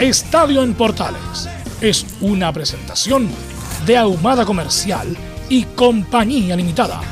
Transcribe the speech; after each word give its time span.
Estadio 0.00 0.62
en 0.62 0.72
Portales 0.72 1.46
es 1.82 2.06
una 2.22 2.50
presentación 2.54 3.28
de 3.84 3.98
Ahumada 3.98 4.46
Comercial 4.46 5.14
y 5.50 5.64
Compañía 5.64 6.56
Limitada. 6.56 7.02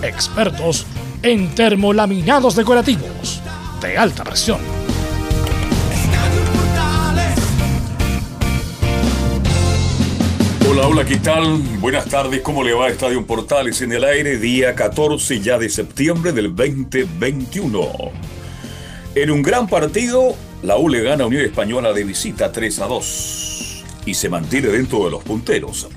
Expertos 0.00 0.86
en 1.22 1.54
termolaminados 1.54 2.56
decorativos 2.56 3.42
de 3.82 3.98
alta 3.98 4.24
presión. 4.24 4.60
Hola, 10.70 10.88
hola, 10.88 11.04
¿qué 11.04 11.18
tal? 11.18 11.58
Buenas 11.80 12.06
tardes, 12.06 12.40
¿cómo 12.40 12.64
le 12.64 12.72
va 12.72 12.88
Estadio 12.88 13.26
Portales 13.26 13.82
en 13.82 13.92
el 13.92 14.04
aire? 14.04 14.38
Día 14.38 14.74
14 14.74 15.40
ya 15.40 15.58
de 15.58 15.68
septiembre 15.68 16.32
del 16.32 16.56
2021. 16.56 17.90
En 19.14 19.30
un 19.30 19.42
gran 19.42 19.66
partido, 19.66 20.34
la 20.62 20.76
U 20.76 20.88
le 20.88 21.02
gana 21.02 21.24
a 21.24 21.26
Unión 21.26 21.44
Española 21.44 21.92
de 21.92 22.04
visita 22.04 22.50
3 22.50 22.80
a 22.80 22.86
2 22.86 23.84
y 24.06 24.14
se 24.14 24.28
mantiene 24.28 24.68
dentro 24.68 25.04
de 25.04 25.10
los 25.10 25.22
punteros. 25.22 25.88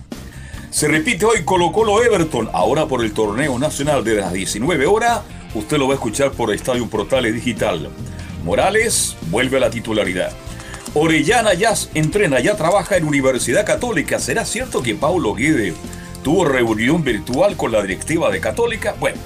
Se 0.69 0.87
repite 0.87 1.25
hoy 1.25 1.43
Colo 1.43 1.71
Colo 1.71 2.01
Everton, 2.01 2.49
ahora 2.53 2.85
por 2.85 3.03
el 3.03 3.11
torneo 3.11 3.57
nacional 3.57 4.03
de 4.03 4.15
las 4.15 4.31
19 4.31 4.85
horas. 4.85 5.21
Usted 5.53 5.77
lo 5.77 5.87
va 5.87 5.93
a 5.93 5.95
escuchar 5.95 6.31
por 6.31 6.53
Estadio 6.53 6.87
Portales 6.87 7.33
Digital. 7.33 7.89
Morales 8.43 9.17
vuelve 9.29 9.57
a 9.57 9.61
la 9.61 9.69
titularidad. 9.69 10.31
Orellana 10.93 11.53
ya 11.53 11.73
entrena, 11.93 12.39
ya 12.39 12.55
trabaja 12.55 12.97
en 12.97 13.05
Universidad 13.05 13.65
Católica. 13.65 14.19
¿Será 14.19 14.45
cierto 14.45 14.83
que 14.83 14.95
Paulo 14.95 15.33
Guede 15.33 15.73
tuvo 16.23 16.45
reunión 16.45 17.03
virtual 17.03 17.57
con 17.57 17.71
la 17.71 17.81
directiva 17.81 18.29
de 18.29 18.39
Católica? 18.39 18.95
Bueno, 18.99 19.17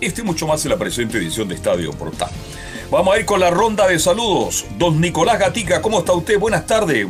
este 0.00 0.22
y 0.22 0.24
mucho 0.24 0.46
más 0.46 0.64
en 0.64 0.70
la 0.70 0.78
presente 0.78 1.18
edición 1.18 1.48
de 1.48 1.54
Estadio 1.54 1.92
Portal. 1.92 2.30
Vamos 2.90 3.14
a 3.14 3.20
ir 3.20 3.24
con 3.24 3.38
la 3.38 3.50
ronda 3.50 3.86
de 3.86 4.00
saludos. 4.00 4.66
Don 4.76 5.00
Nicolás 5.00 5.38
Gatica, 5.38 5.80
¿cómo 5.80 6.00
está 6.00 6.12
usted? 6.12 6.40
Buenas 6.40 6.66
tardes. 6.66 7.06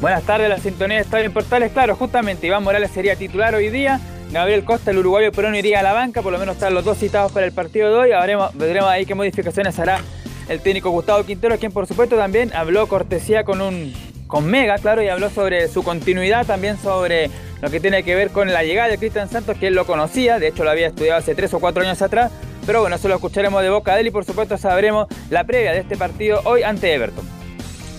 Buenas 0.00 0.24
tardes, 0.24 0.48
la 0.48 0.58
sintonía 0.58 0.96
de 0.96 1.04
Estadio 1.04 1.32
Portales. 1.32 1.70
Claro, 1.70 1.94
justamente 1.94 2.44
Iván 2.48 2.64
Morales 2.64 2.90
sería 2.90 3.14
titular 3.14 3.54
hoy 3.54 3.70
día. 3.70 4.00
Gabriel 4.32 4.64
Costa, 4.64 4.90
el 4.90 4.98
uruguayo 4.98 5.30
no 5.30 5.56
iría 5.56 5.78
a 5.78 5.82
la 5.84 5.92
banca, 5.92 6.22
por 6.22 6.32
lo 6.32 6.40
menos 6.40 6.56
están 6.56 6.74
los 6.74 6.84
dos 6.84 6.98
citados 6.98 7.30
para 7.30 7.46
el 7.46 7.52
partido 7.52 7.88
de 7.88 7.94
hoy. 7.94 8.10
Veremos, 8.10 8.50
veremos 8.54 8.90
ahí 8.90 9.06
qué 9.06 9.14
modificaciones 9.14 9.78
hará 9.78 10.00
el 10.48 10.60
técnico 10.60 10.90
Gustavo 10.90 11.24
Quintero, 11.24 11.56
quien 11.58 11.70
por 11.70 11.86
supuesto 11.86 12.16
también 12.16 12.52
habló 12.52 12.88
cortesía 12.88 13.44
con 13.44 13.60
un 13.60 13.94
con 14.26 14.46
Mega, 14.46 14.78
claro, 14.78 15.02
y 15.02 15.08
habló 15.08 15.30
sobre 15.30 15.68
su 15.68 15.82
continuidad, 15.82 16.46
también 16.46 16.78
sobre 16.78 17.30
lo 17.60 17.70
que 17.70 17.80
tiene 17.80 18.02
que 18.04 18.14
ver 18.14 18.30
con 18.30 18.52
la 18.52 18.62
llegada 18.62 18.88
de 18.88 18.98
Cristian 18.98 19.28
Santos, 19.28 19.56
que 19.58 19.68
él 19.68 19.74
lo 19.74 19.86
conocía, 19.86 20.38
de 20.38 20.48
hecho 20.48 20.62
lo 20.62 20.70
había 20.70 20.86
estudiado 20.86 21.18
hace 21.18 21.34
tres 21.34 21.52
o 21.52 21.58
cuatro 21.58 21.82
años 21.82 22.00
atrás, 22.00 22.30
pero 22.70 22.82
bueno, 22.82 22.94
eso 22.94 23.08
lo 23.08 23.16
escucharemos 23.16 23.62
de 23.62 23.68
boca 23.68 23.96
de 23.96 24.02
él 24.02 24.06
y 24.06 24.10
por 24.12 24.24
supuesto 24.24 24.56
sabremos 24.56 25.08
la 25.28 25.42
previa 25.42 25.72
de 25.72 25.80
este 25.80 25.96
partido 25.96 26.40
hoy 26.44 26.62
ante 26.62 26.94
Everton. 26.94 27.24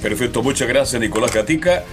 Perfecto, 0.02 0.42
muchas 0.42 0.66
gracias 0.66 1.02
Nicolás 1.02 1.30
Catica. 1.30 1.84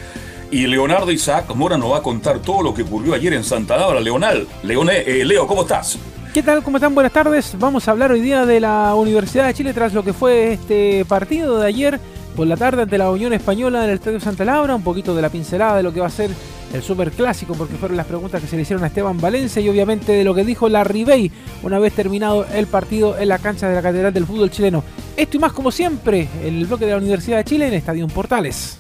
Y 0.53 0.65
Leonardo 0.69 1.11
Isaac 1.11 1.53
Mora 1.57 1.77
nos 1.77 1.91
va 1.91 1.97
a 1.97 2.03
contar 2.03 2.39
todo 2.39 2.63
lo 2.63 2.73
que 2.73 2.83
ocurrió 2.83 3.15
ayer 3.15 3.33
en 3.33 3.43
Santa 3.43 3.77
Laura. 3.77 3.99
Leonel, 3.99 4.47
Leone, 4.63 4.99
eh, 4.99 5.25
Leo, 5.25 5.45
¿cómo 5.49 5.63
estás? 5.63 5.99
¿Qué 6.33 6.41
tal? 6.41 6.63
¿Cómo 6.63 6.77
están? 6.77 6.95
Buenas 6.95 7.13
tardes. 7.13 7.57
Vamos 7.59 7.89
a 7.89 7.91
hablar 7.91 8.13
hoy 8.13 8.21
día 8.21 8.47
de 8.47 8.61
la 8.61 8.95
Universidad 8.95 9.49
de 9.49 9.55
Chile 9.55 9.75
tras 9.75 9.93
lo 9.93 10.05
que 10.05 10.13
fue 10.13 10.53
este 10.53 11.05
partido 11.05 11.59
de 11.59 11.67
ayer 11.67 11.99
por 12.37 12.47
la 12.47 12.57
tarde 12.57 12.83
ante 12.83 12.97
la 12.97 13.11
Unión 13.11 13.33
Española 13.33 13.81
del 13.81 13.97
Estadio 13.97 14.21
Santa 14.21 14.45
Laura, 14.45 14.77
un 14.77 14.85
poquito 14.85 15.17
de 15.17 15.23
la 15.23 15.31
pincelada 15.31 15.79
de 15.79 15.83
lo 15.83 15.93
que 15.93 15.99
va 15.99 16.07
a 16.07 16.11
ser 16.11 16.31
el 16.73 16.83
Super 16.83 17.11
Clásico, 17.11 17.55
porque 17.55 17.75
fueron 17.75 17.97
las 17.97 18.07
preguntas 18.07 18.41
que 18.41 18.47
se 18.47 18.57
le 18.57 18.63
hicieron 18.63 18.85
a 18.85 18.89
Esteban 18.89 19.21
Valencia 19.21 19.61
y 19.61 19.69
obviamente 19.69 20.13
de 20.13 20.25
lo 20.25 20.35
que 20.35 20.45
dijo 20.45 20.69
la 20.69 20.85
Ribey 20.85 21.31
una 21.63 21.79
vez 21.79 21.95
terminado 21.95 22.47
el 22.53 22.67
partido 22.67 23.19
en 23.19 23.29
la 23.29 23.39
cancha 23.39 23.69
de 23.69 23.75
la 23.75 23.83
Catedral 23.83 24.13
del 24.13 24.27
Fútbol 24.27 24.51
Chileno. 24.51 24.85
Esto 25.17 25.37
y 25.37 25.41
más 25.41 25.53
como 25.53 25.71
siempre, 25.71 26.29
el 26.43 26.67
bloque 26.67 26.85
de 26.85 26.93
la 26.93 26.99
Universidad 26.99 27.39
de 27.39 27.45
Chile 27.45 27.69
en 27.69 27.75
Estadio 27.75 28.07
Portales. 28.09 28.79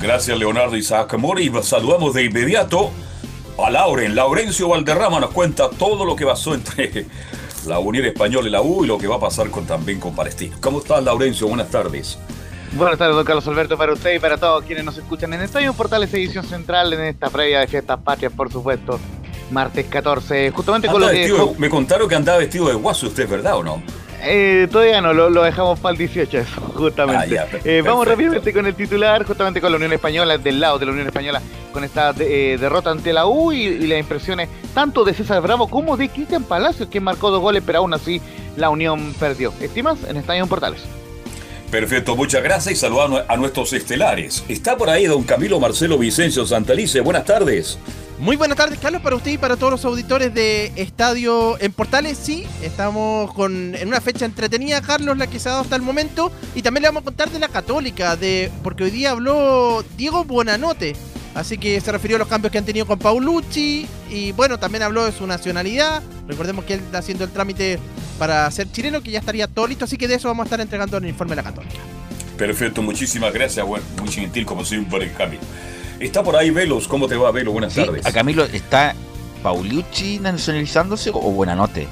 Gracias 0.00 0.36
Leonardo 0.38 0.76
Isaac 0.76 1.14
Mori. 1.18 1.50
Saludamos 1.62 2.14
de 2.14 2.24
inmediato 2.24 2.90
a 3.64 3.70
Lauren. 3.70 4.14
Laurencio 4.14 4.68
Valderrama 4.68 5.20
nos 5.20 5.30
cuenta 5.30 5.70
todo 5.70 6.04
lo 6.04 6.16
que 6.16 6.26
pasó 6.26 6.54
entre 6.54 7.06
la 7.66 7.78
Unión 7.78 8.04
Española 8.06 8.48
y 8.48 8.50
la 8.50 8.62
U 8.62 8.84
y 8.84 8.88
lo 8.88 8.98
que 8.98 9.06
va 9.06 9.16
a 9.16 9.20
pasar 9.20 9.50
con, 9.50 9.66
también 9.66 10.00
con 10.00 10.14
Palestina. 10.14 10.56
¿Cómo 10.60 10.78
estás, 10.78 11.04
Laurencio? 11.04 11.46
Buenas 11.46 11.70
tardes. 11.70 12.18
Buenas 12.74 12.98
tardes, 12.98 13.14
don 13.14 13.24
Carlos 13.26 13.46
Alberto, 13.46 13.76
para 13.76 13.92
usted 13.92 14.14
y 14.14 14.18
para 14.18 14.38
todos 14.38 14.64
quienes 14.64 14.84
nos 14.84 14.96
escuchan 14.96 15.34
en 15.34 15.42
Estadio 15.42 15.74
Portales 15.74 16.12
Edición 16.14 16.44
Central 16.44 16.90
en 16.94 17.02
esta 17.02 17.28
previa 17.28 17.60
de 17.60 17.66
fiestas 17.66 18.00
patrias, 18.00 18.32
por 18.32 18.50
supuesto. 18.50 18.98
Martes 19.50 19.84
14, 19.86 20.50
justamente 20.52 20.88
con 20.88 21.02
lo 21.02 21.08
que... 21.08 21.30
me 21.58 21.68
contaron 21.68 22.08
que 22.08 22.14
andaba 22.14 22.38
vestido 22.38 22.68
de 22.68 22.74
guaso 22.74 23.08
usted, 23.08 23.28
¿verdad 23.28 23.56
o 23.56 23.62
no? 23.62 23.82
Eh, 24.22 24.68
todavía 24.70 25.02
no, 25.02 25.12
lo, 25.12 25.42
dejamos 25.42 25.80
para 25.80 25.92
el 25.92 25.98
18, 25.98 26.38
eso, 26.38 26.60
justamente. 26.74 27.38
Ah, 27.38 27.46
eh, 27.62 27.82
vamos 27.84 28.08
rápidamente 28.08 28.54
con 28.54 28.64
el 28.64 28.74
titular, 28.74 29.26
justamente 29.26 29.60
con 29.60 29.70
la 29.70 29.76
Unión 29.76 29.92
Española, 29.92 30.38
del 30.38 30.58
lado 30.58 30.78
de 30.78 30.86
la 30.86 30.92
Unión 30.92 31.08
Española, 31.08 31.42
con 31.72 31.84
esta 31.84 32.14
eh, 32.20 32.56
derrota 32.58 32.90
ante 32.90 33.12
la 33.12 33.26
U 33.26 33.52
y, 33.52 33.80
las 33.80 33.98
impresiones 33.98 34.48
tanto 34.74 35.04
de 35.04 35.12
César 35.12 35.42
Bravo 35.42 35.68
como 35.68 35.98
de 35.98 36.08
Cristian 36.08 36.44
Palacios, 36.44 36.88
que 36.88 37.00
marcó 37.00 37.30
dos 37.30 37.42
goles, 37.42 37.62
pero 37.66 37.80
aún 37.80 37.92
así 37.92 38.22
la 38.56 38.70
Unión 38.70 39.12
perdió. 39.20 39.52
Estimas 39.60 39.98
en 40.08 40.16
Estadio 40.16 40.46
Portales. 40.46 41.01
Perfecto, 41.72 42.16
muchas 42.16 42.42
gracias 42.42 42.74
y 42.74 42.76
saludamos 42.76 43.22
a 43.26 43.36
nuestros 43.38 43.72
estelares. 43.72 44.44
Está 44.46 44.76
por 44.76 44.90
ahí 44.90 45.06
don 45.06 45.22
Camilo 45.22 45.58
Marcelo 45.58 45.96
Vicencio 45.96 46.44
Santalice. 46.44 47.00
Buenas 47.00 47.24
tardes. 47.24 47.78
Muy 48.18 48.36
buenas 48.36 48.58
tardes, 48.58 48.78
Carlos, 48.78 49.00
para 49.00 49.16
usted 49.16 49.30
y 49.30 49.38
para 49.38 49.56
todos 49.56 49.72
los 49.72 49.84
auditores 49.86 50.34
de 50.34 50.70
Estadio 50.76 51.58
en 51.62 51.72
Portales. 51.72 52.18
Sí, 52.18 52.46
estamos 52.62 53.32
con, 53.32 53.74
en 53.74 53.88
una 53.88 54.02
fecha 54.02 54.26
entretenida, 54.26 54.82
Carlos, 54.82 55.16
la 55.16 55.28
que 55.28 55.38
se 55.38 55.48
ha 55.48 55.52
dado 55.52 55.64
hasta 55.64 55.76
el 55.76 55.80
momento. 55.80 56.30
Y 56.54 56.60
también 56.60 56.82
le 56.82 56.88
vamos 56.90 57.00
a 57.00 57.04
contar 57.06 57.30
de 57.30 57.38
la 57.38 57.48
Católica, 57.48 58.16
de 58.16 58.52
porque 58.62 58.84
hoy 58.84 58.90
día 58.90 59.12
habló 59.12 59.82
Diego 59.96 60.24
Buenanote. 60.24 60.94
Así 61.34 61.56
que 61.56 61.80
se 61.80 61.90
refirió 61.90 62.16
a 62.16 62.18
los 62.18 62.28
cambios 62.28 62.52
que 62.52 62.58
han 62.58 62.64
tenido 62.64 62.86
con 62.86 62.98
Paulucci. 62.98 63.86
Y 64.10 64.32
bueno, 64.32 64.58
también 64.58 64.82
habló 64.82 65.04
de 65.04 65.12
su 65.12 65.26
nacionalidad. 65.26 66.02
Recordemos 66.28 66.64
que 66.64 66.74
él 66.74 66.80
está 66.80 66.98
haciendo 66.98 67.24
el 67.24 67.30
trámite 67.30 67.78
para 68.18 68.50
ser 68.50 68.70
chileno, 68.70 69.02
que 69.02 69.10
ya 69.10 69.18
estaría 69.18 69.46
todo 69.46 69.66
listo. 69.66 69.84
Así 69.84 69.96
que 69.96 70.08
de 70.08 70.16
eso 70.16 70.28
vamos 70.28 70.44
a 70.44 70.46
estar 70.46 70.60
entregando 70.60 70.96
en 70.98 71.04
el 71.04 71.10
informe 71.10 71.32
de 71.32 71.36
la 71.36 71.44
Católica. 71.44 71.76
Perfecto, 72.36 72.82
muchísimas 72.82 73.32
gracias. 73.32 73.64
Bueno, 73.66 73.84
muy 74.00 74.10
gentil 74.10 74.44
como 74.44 74.64
siempre, 74.64 75.10
Camilo. 75.12 75.42
Está 76.00 76.22
por 76.22 76.36
ahí 76.36 76.50
Velos. 76.50 76.88
¿Cómo 76.88 77.08
te 77.08 77.16
va, 77.16 77.30
Velos? 77.30 77.52
Buenas 77.52 77.74
tardes. 77.74 78.04
A 78.04 78.12
Camilo, 78.12 78.44
¿está 78.44 78.94
Pauliucci 79.42 80.18
nacionalizándose 80.18 81.10
o 81.10 81.30
Buenanote? 81.30 81.86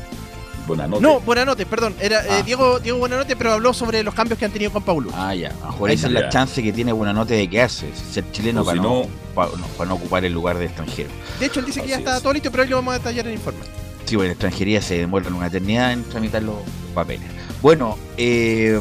Buenanote. 0.70 1.02
No, 1.02 1.20
Buenanote, 1.20 1.66
perdón. 1.66 1.94
Era 2.00 2.24
eh, 2.24 2.28
ah. 2.30 2.42
Diego, 2.42 2.80
Diego 2.80 2.98
Buenanote, 2.98 3.36
pero 3.36 3.52
habló 3.52 3.72
sobre 3.74 4.02
los 4.02 4.14
cambios 4.14 4.38
que 4.38 4.44
han 4.44 4.52
tenido 4.52 4.72
con 4.72 4.82
Paulucci. 4.82 5.16
Ah, 5.18 5.34
ya. 5.34 5.52
A 5.62 5.92
esa 5.92 6.06
es 6.06 6.12
la 6.12 6.28
chance 6.28 6.62
que 6.62 6.72
tiene 6.72 6.92
Buenanote 6.92 7.34
de 7.34 7.48
quedarse, 7.48 7.88
ser 7.94 8.24
chileno 8.32 8.64
para, 8.64 8.80
no, 8.80 9.02
para, 9.34 9.50
no, 9.86 9.94
ocupar 9.94 10.24
el 10.24 10.32
lugar 10.32 10.58
de 10.58 10.66
extranjero. 10.66 11.10
De 11.38 11.46
hecho, 11.46 11.60
él 11.60 11.66
dice 11.66 11.82
que 11.82 11.88
ya 11.88 11.98
está 11.98 12.20
todo 12.20 12.32
listo, 12.32 12.50
pero 12.50 12.62
hoy 12.62 12.68
lo 12.68 12.76
vamos 12.76 12.94
a 12.94 12.98
detallar 12.98 13.26
en 13.26 13.32
el 13.32 13.38
informe. 13.38 13.60
Sí, 14.04 14.16
bueno, 14.16 14.26
en 14.26 14.32
extranjería 14.32 14.82
se 14.82 14.98
demuestra 14.98 15.34
una 15.34 15.46
eternidad 15.46 15.92
en 15.92 16.04
tramitar 16.04 16.42
los 16.42 16.56
papeles. 16.94 17.26
Bueno, 17.62 17.98
eh, 18.16 18.80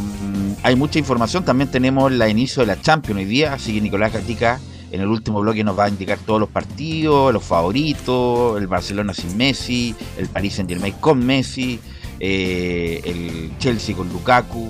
hay 0.64 0.76
mucha 0.76 1.00
información. 1.00 1.44
También 1.44 1.70
tenemos 1.70 2.12
la 2.12 2.30
inicio 2.30 2.62
de 2.62 2.68
la 2.68 2.82
Champions 2.82 3.20
hoy 3.20 3.26
día, 3.26 3.54
así 3.54 3.74
que 3.74 3.82
Nicolás 3.82 4.12
Catica 4.12 4.60
en 4.92 5.02
el 5.02 5.08
último 5.08 5.42
bloque 5.42 5.64
nos 5.64 5.78
va 5.78 5.86
a 5.86 5.90
indicar 5.90 6.18
todos 6.20 6.40
los 6.40 6.50
partidos, 6.50 7.34
los 7.34 7.44
favoritos, 7.44 8.60
el 8.60 8.68
Barcelona 8.68 9.14
sin 9.14 9.38
Messi, 9.38 9.96
el 10.18 10.28
Paris 10.28 10.56
Saint 10.56 10.70
Germain 10.70 10.94
con 11.00 11.26
Messi, 11.26 11.80
eh, 12.20 13.02
el 13.04 13.58
Chelsea 13.60 13.96
con 13.96 14.10
Lukaku, 14.10 14.70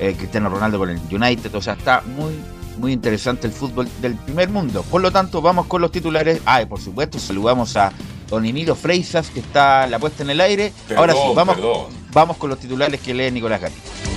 el 0.00 0.14
Cristiano 0.16 0.48
Ronaldo 0.48 0.78
con 0.78 0.90
el 0.90 1.00
United, 1.10 1.54
o 1.54 1.62
sea, 1.62 1.74
está 1.74 2.02
muy, 2.16 2.32
muy 2.78 2.92
interesante 2.92 3.46
el 3.46 3.52
fútbol 3.52 3.88
del 4.00 4.14
primer 4.14 4.48
mundo. 4.48 4.82
Por 4.90 5.02
lo 5.02 5.10
tanto, 5.10 5.42
vamos 5.42 5.66
con 5.66 5.80
los 5.82 5.92
titulares. 5.92 6.40
Ah, 6.46 6.62
y 6.62 6.66
por 6.66 6.80
supuesto, 6.80 7.18
saludamos 7.18 7.76
a 7.76 7.92
don 8.28 8.44
Emilio 8.44 8.74
Freisas, 8.74 9.30
que 9.30 9.40
está 9.40 9.86
la 9.86 9.98
puesta 9.98 10.22
en 10.22 10.30
el 10.30 10.40
aire. 10.40 10.72
Ahora 10.96 11.12
sí, 11.12 11.20
vamos, 11.34 11.56
vamos 12.12 12.36
con 12.36 12.50
los 12.50 12.58
titulares 12.58 13.00
que 13.00 13.14
lee 13.14 13.30
Nicolás 13.30 13.60
Gatti. 13.60 14.07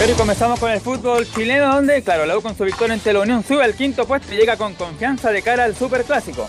Pero 0.00 0.16
comenzamos 0.16 0.58
con 0.58 0.70
el 0.70 0.80
fútbol 0.80 1.30
chileno, 1.30 1.74
donde, 1.74 2.02
claro, 2.02 2.24
la 2.24 2.38
U 2.38 2.40
con 2.40 2.56
su 2.56 2.64
victoria 2.64 2.94
ante 2.94 3.12
la 3.12 3.20
Unión 3.20 3.44
sube 3.44 3.62
al 3.62 3.74
quinto 3.74 4.06
puesto 4.06 4.32
y 4.32 4.38
llega 4.38 4.56
con 4.56 4.72
confianza 4.72 5.30
de 5.30 5.42
cara 5.42 5.64
al 5.64 5.76
Superclásico. 5.76 6.48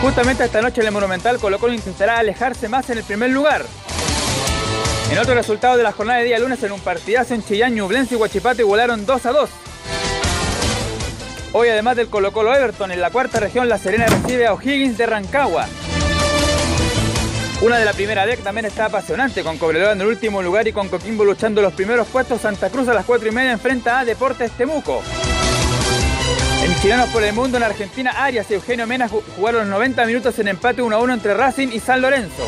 Justamente 0.00 0.44
esta 0.44 0.62
noche 0.62 0.80
en 0.80 0.86
el 0.86 0.92
Monumental 0.92 1.40
Colo 1.40 1.58
Colo 1.58 1.74
intentará 1.74 2.20
alejarse 2.20 2.68
más 2.68 2.88
en 2.90 2.98
el 2.98 3.04
primer 3.04 3.30
lugar. 3.30 3.64
En 5.10 5.18
otro 5.18 5.34
resultado 5.34 5.76
de 5.76 5.82
la 5.82 5.90
jornada 5.90 6.20
de 6.20 6.26
día 6.26 6.38
lunes 6.38 6.62
en 6.62 6.70
un 6.70 6.78
partidazo 6.78 7.34
en 7.34 7.44
Chillán, 7.44 7.74
Ñublense 7.74 8.14
y 8.14 8.16
Huachipato 8.16 8.62
igualaron 8.62 9.04
2 9.04 9.26
a 9.26 9.32
2. 9.32 9.50
Hoy 11.52 11.68
además 11.68 11.96
del 11.96 12.06
Colo 12.06 12.30
Colo 12.30 12.54
Everton 12.54 12.92
en 12.92 13.00
la 13.00 13.10
cuarta 13.10 13.40
región 13.40 13.68
La 13.68 13.76
Serena 13.76 14.06
recibe 14.06 14.46
a 14.46 14.54
O'Higgins 14.54 14.98
de 14.98 15.06
Rancagua. 15.06 15.66
Una 17.60 17.76
de 17.76 17.84
la 17.84 17.92
primera 17.92 18.24
DEC 18.24 18.40
también 18.44 18.66
está 18.66 18.84
apasionante, 18.84 19.42
con 19.42 19.58
Cobreloa 19.58 19.92
en 19.92 20.00
el 20.00 20.06
último 20.06 20.42
lugar 20.42 20.68
y 20.68 20.72
con 20.72 20.88
Coquimbo 20.88 21.24
luchando 21.24 21.60
los 21.60 21.72
primeros 21.72 22.06
puestos. 22.06 22.40
Santa 22.40 22.70
Cruz 22.70 22.86
a 22.86 22.94
las 22.94 23.04
4 23.04 23.28
y 23.28 23.32
media 23.32 23.50
enfrenta 23.50 23.98
a 23.98 24.04
Deportes 24.04 24.52
Temuco. 24.52 25.02
En 26.62 26.80
Chilenos 26.80 27.08
por 27.08 27.24
el 27.24 27.32
Mundo, 27.32 27.56
en 27.56 27.64
Argentina, 27.64 28.12
Arias 28.12 28.48
y 28.50 28.54
Eugenio 28.54 28.86
Mena 28.86 29.08
jugaron 29.08 29.62
los 29.62 29.70
90 29.70 30.06
minutos 30.06 30.38
en 30.38 30.48
empate 30.48 30.82
1 30.82 30.94
a 30.94 31.00
1 31.00 31.14
entre 31.14 31.34
Racing 31.34 31.68
y 31.72 31.80
San 31.80 32.00
Lorenzo. 32.00 32.46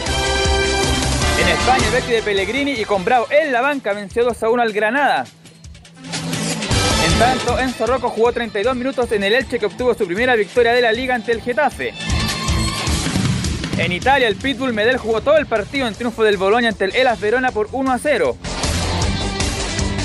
En 1.41 1.49
España, 1.49 1.85
el 1.93 2.07
de 2.07 2.23
Pellegrini 2.23 2.73
y 2.73 2.85
con 2.85 3.05
Bravo 3.05 3.27
en 3.31 3.51
la 3.51 3.63
banca 3.63 3.93
venció 3.93 4.25
2 4.25 4.41
a 4.41 4.49
1 4.49 4.63
al 4.63 4.73
Granada. 4.73 5.25
En 7.05 7.19
tanto, 7.19 7.59
Enzo 7.59 7.87
Rocco 7.87 8.11
jugó 8.11 8.31
32 8.31 8.77
minutos 8.77 9.11
en 9.11 9.25
el 9.25 9.35
Elche 9.35 9.59
que 9.59 9.67
obtuvo 9.67 9.93
su 9.95 10.07
primera 10.07 10.37
victoria 10.37 10.73
de 10.73 10.83
la 10.83 10.93
liga 10.93 11.17
ante 11.17 11.33
el 11.33 11.41
Getafe. 11.43 11.95
En 13.81 13.93
Italia, 13.93 14.29
el 14.29 14.37
Pitbull 14.37 14.75
Medel 14.75 14.99
jugó 14.99 15.23
todo 15.23 15.39
el 15.39 15.47
partido 15.47 15.89
en 15.89 15.95
triunfo 15.95 16.23
del 16.23 16.37
Boloña 16.37 16.69
ante 16.69 16.85
el 16.85 16.95
Elas 16.95 17.19
Verona 17.19 17.51
por 17.51 17.67
1 17.73 17.91
a 17.91 17.99
0. 17.99 18.37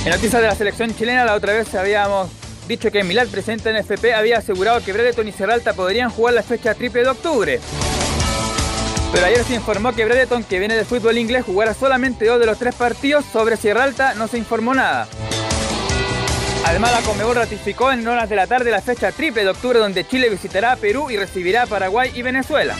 En 0.06 0.12
noticias 0.12 0.42
de 0.42 0.48
la 0.48 0.56
selección 0.56 0.96
chilena, 0.96 1.26
la 1.26 1.34
otra 1.34 1.52
vez 1.52 1.76
habíamos 1.76 2.30
dicho 2.70 2.90
que 2.90 3.04
Milán, 3.04 3.28
presente 3.28 3.72
en 3.72 3.76
FP, 3.76 4.14
había 4.14 4.38
asegurado 4.38 4.82
que 4.82 4.94
Bredeton 4.94 5.28
y 5.28 5.34
Serralta 5.34 5.74
podrían 5.74 6.10
jugar 6.10 6.36
la 6.36 6.44
fecha 6.44 6.74
triple 6.74 7.04
de 7.04 7.10
octubre. 7.10 7.60
Pero 9.12 9.26
ayer 9.26 9.44
se 9.44 9.56
informó 9.56 9.92
que 9.92 10.06
Bredeton, 10.06 10.46
que 10.46 10.60
viene 10.60 10.78
del 10.78 10.86
fútbol 10.86 11.18
inglés, 11.18 11.44
jugará 11.44 11.74
solamente 11.74 12.28
dos 12.28 12.40
de 12.40 12.46
los 12.46 12.58
tres 12.58 12.76
partidos. 12.76 13.26
Sobre 13.26 13.58
Sierralta 13.58 14.14
no 14.14 14.30
se 14.30 14.38
informó 14.38 14.74
nada. 14.74 15.06
Además, 16.64 16.94
la 16.94 17.02
Comebol 17.02 17.36
ratificó 17.36 17.92
en 17.92 18.08
horas 18.08 18.30
de 18.30 18.38
la 18.38 18.48
tarde 18.48 18.72
la 18.72 18.82
fecha 18.82 19.12
triple 19.12 19.44
de 19.44 19.50
octubre 19.50 19.80
donde 19.80 20.08
Chile 20.08 20.30
visitará 20.30 20.72
a 20.72 20.76
Perú 20.78 21.12
y 21.12 21.18
recibirá 21.18 21.64
a 21.64 21.68
Paraguay 21.68 22.14
y 22.16 22.22
Venezuela. 22.22 22.78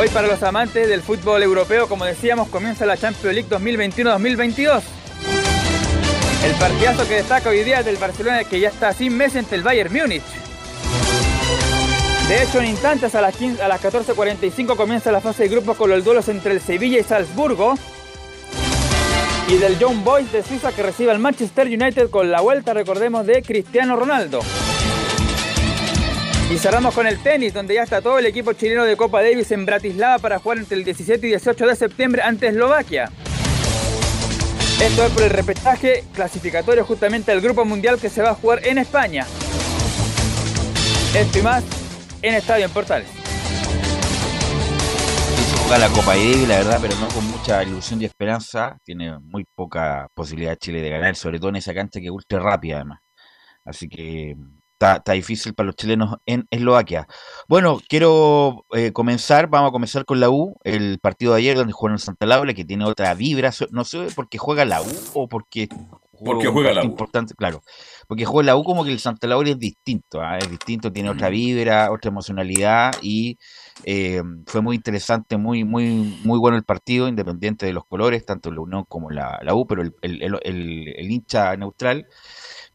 Hoy 0.00 0.08
para 0.10 0.28
los 0.28 0.40
amantes 0.44 0.86
del 0.86 1.02
fútbol 1.02 1.42
europeo, 1.42 1.88
como 1.88 2.04
decíamos, 2.04 2.46
comienza 2.50 2.86
la 2.86 2.96
Champions 2.96 3.34
League 3.34 3.48
2021-2022. 3.50 4.82
El 6.44 6.54
partidazo 6.54 7.08
que 7.08 7.16
destaca 7.16 7.50
hoy 7.50 7.64
día 7.64 7.80
es 7.80 7.84
del 7.84 7.96
Barcelona 7.96 8.44
que 8.44 8.60
ya 8.60 8.68
está 8.68 8.92
sin 8.92 9.16
mes 9.16 9.34
entre 9.34 9.56
el 9.56 9.64
Bayern 9.64 9.92
Múnich. 9.92 10.22
De 12.28 12.42
hecho, 12.44 12.60
en 12.60 12.66
instantes 12.66 13.16
a 13.16 13.20
las, 13.20 13.34
a 13.42 13.66
las 13.66 13.82
14.45 13.82 14.76
comienza 14.76 15.10
la 15.10 15.20
fase 15.20 15.42
de 15.42 15.48
grupos 15.48 15.76
con 15.76 15.90
los 15.90 16.04
duelos 16.04 16.28
entre 16.28 16.52
el 16.52 16.60
Sevilla 16.60 17.00
y 17.00 17.02
Salzburgo. 17.02 17.74
Y 19.48 19.56
del 19.56 19.78
John 19.80 20.04
Boys 20.04 20.30
de 20.30 20.44
Suiza 20.44 20.70
que 20.70 20.84
recibe 20.84 21.10
al 21.10 21.18
Manchester 21.18 21.66
United 21.66 22.08
con 22.10 22.30
la 22.30 22.40
vuelta, 22.40 22.72
recordemos, 22.72 23.26
de 23.26 23.42
Cristiano 23.42 23.96
Ronaldo. 23.96 24.42
Y 26.50 26.56
cerramos 26.56 26.94
con 26.94 27.06
el 27.06 27.18
tenis, 27.18 27.52
donde 27.52 27.74
ya 27.74 27.82
está 27.82 28.00
todo 28.00 28.18
el 28.18 28.24
equipo 28.24 28.54
chileno 28.54 28.84
de 28.84 28.96
Copa 28.96 29.20
Davis 29.20 29.52
en 29.52 29.66
Bratislava 29.66 30.18
para 30.18 30.38
jugar 30.38 30.56
entre 30.56 30.78
el 30.78 30.84
17 30.84 31.26
y 31.26 31.30
18 31.30 31.66
de 31.66 31.76
septiembre 31.76 32.22
ante 32.22 32.48
Eslovaquia. 32.48 33.10
Esto 34.80 35.04
es 35.04 35.12
por 35.12 35.24
el 35.24 35.30
repetaje 35.30 36.04
clasificatorio 36.14 36.86
justamente 36.86 37.32
al 37.32 37.42
Grupo 37.42 37.66
Mundial 37.66 38.00
que 38.00 38.08
se 38.08 38.22
va 38.22 38.30
a 38.30 38.34
jugar 38.34 38.66
en 38.66 38.78
España. 38.78 39.26
Esto 41.14 41.38
y 41.38 41.42
más 41.42 41.64
en 42.22 42.34
Estadio 42.34 42.64
en 42.64 42.70
Portales. 42.70 43.08
Se 45.50 45.56
juega 45.58 45.78
la 45.78 45.88
Copa 45.88 46.16
Davis, 46.16 46.48
la 46.48 46.56
verdad, 46.56 46.78
pero 46.80 46.94
no 46.96 47.08
con 47.08 47.26
mucha 47.26 47.62
ilusión 47.62 48.00
y 48.00 48.06
esperanza. 48.06 48.78
Tiene 48.84 49.18
muy 49.18 49.44
poca 49.54 50.08
posibilidad 50.14 50.56
Chile 50.56 50.80
de 50.80 50.88
ganar, 50.88 51.14
sobre 51.14 51.38
todo 51.38 51.50
en 51.50 51.56
esa 51.56 51.74
cancha 51.74 52.00
que 52.00 52.06
es 52.06 52.12
ultra 52.12 52.40
rápida 52.40 52.76
además. 52.76 53.00
Así 53.66 53.86
que 53.86 54.34
Está, 54.80 55.12
difícil 55.12 55.54
para 55.54 55.66
los 55.66 55.74
chilenos 55.74 56.18
en 56.24 56.46
Eslovaquia. 56.52 57.08
Bueno, 57.48 57.80
quiero 57.88 58.64
eh, 58.72 58.92
comenzar, 58.92 59.48
vamos 59.48 59.70
a 59.70 59.72
comenzar 59.72 60.04
con 60.04 60.20
la 60.20 60.30
U, 60.30 60.54
el 60.62 61.00
partido 61.00 61.32
de 61.32 61.38
ayer 61.38 61.56
donde 61.56 61.72
jugaron 61.72 61.96
en 61.96 61.98
Santa 61.98 62.26
Laura, 62.26 62.54
que 62.54 62.64
tiene 62.64 62.84
otra 62.84 63.12
vibra, 63.14 63.50
no 63.72 63.84
sé 63.84 64.06
por 64.14 64.28
qué 64.28 64.38
juega 64.38 64.64
la 64.64 64.80
U 64.80 64.92
o 65.14 65.28
porque... 65.28 65.68
Porque 66.24 66.46
juega 66.46 66.72
la 66.72 66.82
U. 66.82 66.84
Importante, 66.84 67.34
claro, 67.34 67.62
porque 68.06 68.24
juega 68.24 68.46
la 68.46 68.56
U 68.56 68.62
como 68.62 68.84
que 68.84 68.92
el 68.92 69.00
Santa 69.00 69.26
Laura 69.26 69.50
es 69.50 69.58
distinto, 69.58 70.20
¿ah? 70.20 70.38
es 70.38 70.48
distinto, 70.48 70.92
tiene 70.92 71.10
otra 71.10 71.28
mm. 71.28 71.32
vibra, 71.32 71.90
otra 71.90 72.10
emocionalidad 72.10 72.92
y 73.02 73.36
eh, 73.82 74.22
fue 74.46 74.60
muy 74.60 74.76
interesante, 74.76 75.36
muy, 75.36 75.64
muy, 75.64 76.20
muy 76.22 76.38
bueno 76.38 76.56
el 76.56 76.64
partido, 76.64 77.08
independiente 77.08 77.66
de 77.66 77.72
los 77.72 77.84
colores, 77.84 78.24
tanto 78.24 78.52
la 78.52 78.60
Unión 78.60 78.84
como 78.88 79.10
la, 79.10 79.40
U, 79.54 79.66
pero 79.66 79.82
el, 79.82 79.94
el 80.02 81.10
hincha 81.10 81.56
neutral 81.56 82.06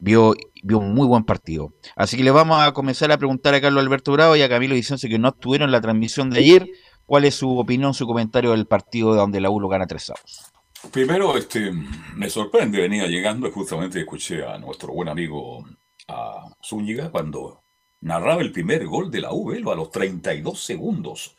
vio, 0.04 0.34
vio 0.64 0.80
un 0.80 0.94
muy 0.94 1.08
buen 1.08 1.24
partido. 1.24 1.74
Así 1.96 2.18
que 2.18 2.24
le 2.24 2.32
vamos 2.32 2.62
a 2.62 2.74
comenzar 2.74 3.12
a 3.12 3.18
preguntar 3.18 3.56
a 3.56 3.62
Carlos 3.62 3.84
Alberto 3.84 4.12
Bravo 4.12 4.36
y 4.36 4.42
a 4.42 4.50
Camilo 4.50 4.76
Vicencio 4.76 5.10
que 5.10 5.18
no 5.18 5.30
estuvieron 5.30 5.70
en 5.70 5.72
la 5.72 5.82
transmisión 5.82 6.30
de 6.30 6.40
ayer. 6.40 6.68
¿Cuál 7.06 7.26
es 7.26 7.36
su 7.36 7.58
opinión, 7.58 7.94
su 7.94 8.06
comentario 8.06 8.52
del 8.52 8.66
partido 8.66 9.16
donde 9.16 9.42
la 9.42 9.50
U 9.50 9.60
lo 9.60 9.70
gana 9.70 9.88
tres 9.88 10.04
sábados? 10.04 10.52
Primero, 10.92 11.38
este, 11.38 11.72
me 12.16 12.30
sorprende, 12.30 12.82
venía 12.82 13.08
llegando 13.08 13.48
y 13.48 13.52
justamente 13.52 14.00
escuché 14.00 14.46
a 14.46 14.58
nuestro 14.58 14.94
buen 14.94 15.08
amigo 15.08 15.66
a 16.10 16.54
Zúñiga 16.62 17.10
cuando 17.10 17.64
narraba 18.02 18.42
el 18.42 18.52
primer 18.52 18.86
gol 18.86 19.10
de 19.10 19.22
la 19.22 19.32
U, 19.32 19.52
a 19.52 19.76
los 19.76 19.92
32 19.92 20.62
segundos. 20.62 21.38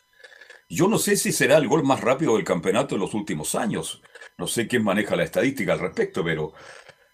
Yo 0.67 0.87
no 0.87 0.97
sé 0.97 1.15
si 1.15 1.31
será 1.31 1.57
el 1.57 1.67
gol 1.67 1.83
más 1.83 2.01
rápido 2.01 2.35
del 2.35 2.43
campeonato 2.43 2.95
en 2.95 3.01
los 3.01 3.13
últimos 3.13 3.53
años. 3.53 4.01
No 4.39 4.47
sé 4.47 4.67
quién 4.67 4.83
maneja 4.83 5.15
la 5.15 5.23
estadística 5.23 5.73
al 5.73 5.79
respecto, 5.79 6.23
pero 6.23 6.53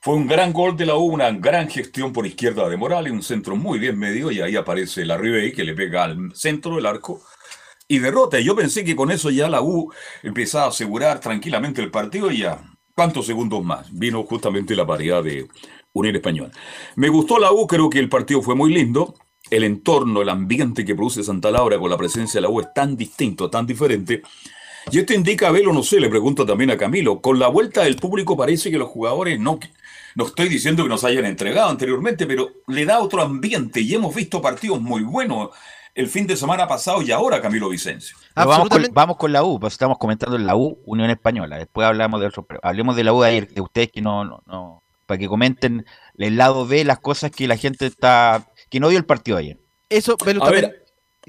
fue 0.04 0.16
un 0.16 0.26
gran 0.26 0.52
gol 0.52 0.76
de 0.76 0.88
la 0.88 0.96
U, 0.96 1.04
una 1.04 1.30
gran 1.30 1.70
gestión 1.70 2.12
por 2.12 2.26
izquierda 2.26 2.68
de 2.68 2.76
Morales, 2.76 3.14
un 3.14 3.22
centro 3.22 3.56
muy 3.56 3.78
bien 3.78 4.00
medio, 4.00 4.32
y 4.32 4.42
ahí 4.42 4.56
aparece 4.56 5.06
la 5.06 5.16
Ribey 5.16 5.54
que 5.54 5.64
le 5.64 5.76
pega 5.76 6.06
al 6.06 6.36
centro 6.36 6.76
del 6.76 6.88
arco 6.88 7.22
y 7.88 8.00
derrota. 8.00 8.40
Y 8.40 8.44
yo 8.44 8.56
pensé 8.56 8.84
que 8.84 8.96
con 8.96 9.12
eso 9.12 9.30
ya 9.30 9.48
la 9.48 9.62
U 9.62 9.94
empezaba 10.24 10.66
a 10.66 10.70
asegurar 10.70 11.20
tranquilamente 11.20 11.84
el 11.84 11.92
partido 11.92 12.32
y 12.32 12.40
ya. 12.40 12.64
¿Cuántos 12.96 13.28
segundos 13.28 13.64
más? 13.64 13.94
Vino 13.94 14.24
justamente 14.24 14.76
la 14.76 14.88
paridad 14.88 15.24
de 15.24 15.48
Unión 15.94 16.16
Española. 16.16 16.52
Me 16.96 17.10
gustó 17.10 17.38
la 17.38 17.52
U, 17.52 17.68
creo 17.68 17.88
que 17.88 18.00
el 18.00 18.10
partido 18.10 18.42
fue 18.42 18.56
muy 18.56 18.74
lindo. 18.74 19.14
El 19.52 19.64
entorno, 19.64 20.24
el 20.24 20.30
ambiente 20.30 20.84
que 20.84 20.96
produce 20.96 21.24
Santa 21.24 21.52
Laura 21.52 21.78
con 21.78 21.92
la 21.92 21.98
presencia 21.98 22.40
de 22.40 22.42
la 22.42 22.50
U 22.50 22.60
es 22.60 22.74
tan 22.74 22.98
distinto, 22.98 23.52
tan 23.52 23.68
diferente. 23.68 24.24
Y 24.90 24.98
esto 24.98 25.14
indica, 25.14 25.50
a 25.50 25.52
Velo, 25.52 25.72
no 25.74 25.84
sé, 25.84 26.00
le 26.00 26.10
pregunto 26.10 26.44
también 26.46 26.72
a 26.72 26.78
Camilo, 26.78 27.22
con 27.22 27.38
la 27.38 27.50
vuelta 27.50 27.84
del 27.84 27.98
público 27.98 28.36
parece 28.36 28.72
que 28.72 28.80
los 28.80 28.90
jugadores 28.90 29.40
no, 29.40 29.60
no 30.16 30.26
estoy 30.26 30.50
diciendo 30.50 30.84
que 30.84 30.90
nos 30.90 31.04
hayan 31.04 31.26
entregado 31.26 31.70
anteriormente, 31.70 32.26
pero 32.26 32.50
le 32.68 32.86
da 32.86 33.00
otro 33.00 33.22
ambiente 33.22 33.82
y 33.82 33.94
hemos 33.94 34.14
visto 34.14 34.42
partidos 34.42 34.82
muy 34.82 35.04
buenos 35.04 35.50
el 35.94 36.08
fin 36.08 36.26
de 36.26 36.38
semana 36.38 36.68
pasado 36.68 37.02
y 37.02 37.12
ahora, 37.12 37.42
Camilo 37.42 37.70
Vicencio. 37.70 38.18
Vamos 38.36 38.70
con, 38.70 38.84
vamos 38.94 39.18
con, 39.18 39.34
la 39.34 39.44
U, 39.44 39.60
pues 39.60 39.74
estamos 39.74 39.98
comentando 39.98 40.38
en 40.38 40.46
la 40.46 40.56
U, 40.56 40.80
Unión 40.86 41.10
Española. 41.10 41.58
Después 41.58 41.86
hablamos 41.86 42.22
de 42.22 42.28
otros, 42.28 42.46
hablemos 42.62 42.96
de 42.96 43.04
la 43.04 43.14
U 43.14 43.22
de 43.22 43.30
ayer, 43.30 43.48
de 43.50 43.62
ustedes 43.62 43.92
que 43.92 44.02
no, 44.02 44.24
no, 44.24 44.42
no, 44.46 44.84
para 45.06 45.18
que 45.18 45.28
comenten 45.28 45.86
el 46.18 46.38
lado 46.38 46.66
de 46.66 46.86
las 46.86 47.00
cosas 47.00 47.32
que 47.32 47.48
la 47.48 47.58
gente 47.58 47.86
está, 47.86 48.48
que 48.70 48.80
no 48.80 48.88
vio 48.88 48.98
el 48.98 49.06
partido 49.06 49.38
ayer. 49.38 49.58
Eso, 49.90 50.16
ver, 50.26 50.81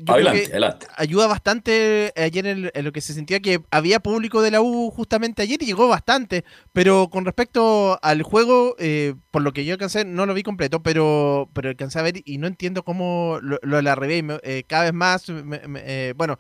adelante, 0.07 0.47
adelante. 0.47 0.87
ayuda 0.97 1.27
bastante 1.27 2.13
ayer 2.17 2.47
en, 2.47 2.71
lo 2.85 2.93
que 2.93 3.01
se 3.01 3.13
sentía 3.13 3.41
que 3.41 3.61
había 3.71 4.01
público 4.01 4.41
de 4.41 4.51
la 4.51 4.61
U 4.61 4.91
justamente 4.91 5.43
ayer 5.43 5.63
y 5.63 5.67
llegó 5.67 5.89
bastante, 5.89 6.45
pero 6.73 7.09
con 7.11 7.25
respecto 7.25 7.99
al 8.03 8.23
juego, 8.23 8.75
eh, 8.79 9.15
por 9.31 9.43
lo 9.43 9.53
que 9.53 9.65
yo 9.65 9.75
alcancé, 9.75 10.05
no 10.05 10.27
lo 10.27 10.35
vi 10.35 10.43
completo, 10.43 10.83
pero, 10.83 11.51
pero 11.53 11.69
alcancé 11.69 11.99
a 11.99 12.03
ver 12.03 12.23
y 12.25 12.39
no 12.39 12.47
entiendo 12.47 12.83
cómo 12.85 13.39
lo, 13.43 13.59
lo 13.63 13.83
la 13.83 13.97
eh, 14.03 14.65
cada 14.67 14.85
vez 14.85 14.95
más, 14.95 15.25
eh, 15.29 16.15
bueno, 16.17 16.39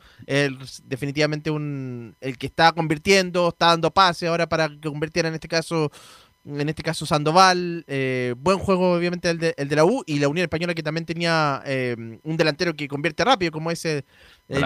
definitivamente 0.85 1.51
un, 1.51 2.17
el 2.21 2.39
que 2.39 2.47
está 2.47 2.73
convirtiendo, 2.73 3.49
está 3.49 3.67
dando 3.67 3.91
pase 3.91 4.27
ahora 4.27 4.49
para 4.49 4.69
que 4.69 4.89
convirtiera 4.89 5.29
en 5.29 5.35
este 5.35 5.49
caso 5.49 5.91
en 6.45 6.69
este 6.69 6.83
caso 6.83 7.07
Sandoval, 7.07 7.85
eh, 7.87 8.35
buen 8.37 8.59
juego 8.59 8.95
obviamente 8.95 9.31
el 9.31 9.39
de, 9.39 9.55
el 9.57 9.69
de, 9.69 9.77
la 9.77 9.85
U 9.85 10.03
y 10.07 10.19
la 10.19 10.29
Unión 10.29 10.45
Española 10.45 10.75
que 10.75 10.83
también 10.83 11.07
tenía 11.07 11.63
eh, 11.65 11.97
un 12.23 12.37
delantero 12.37 12.75
que 12.75 12.89
convierte 12.89 13.25
rápido 13.25 13.53
como 13.53 13.71
es 13.71 13.85
el, 13.85 14.05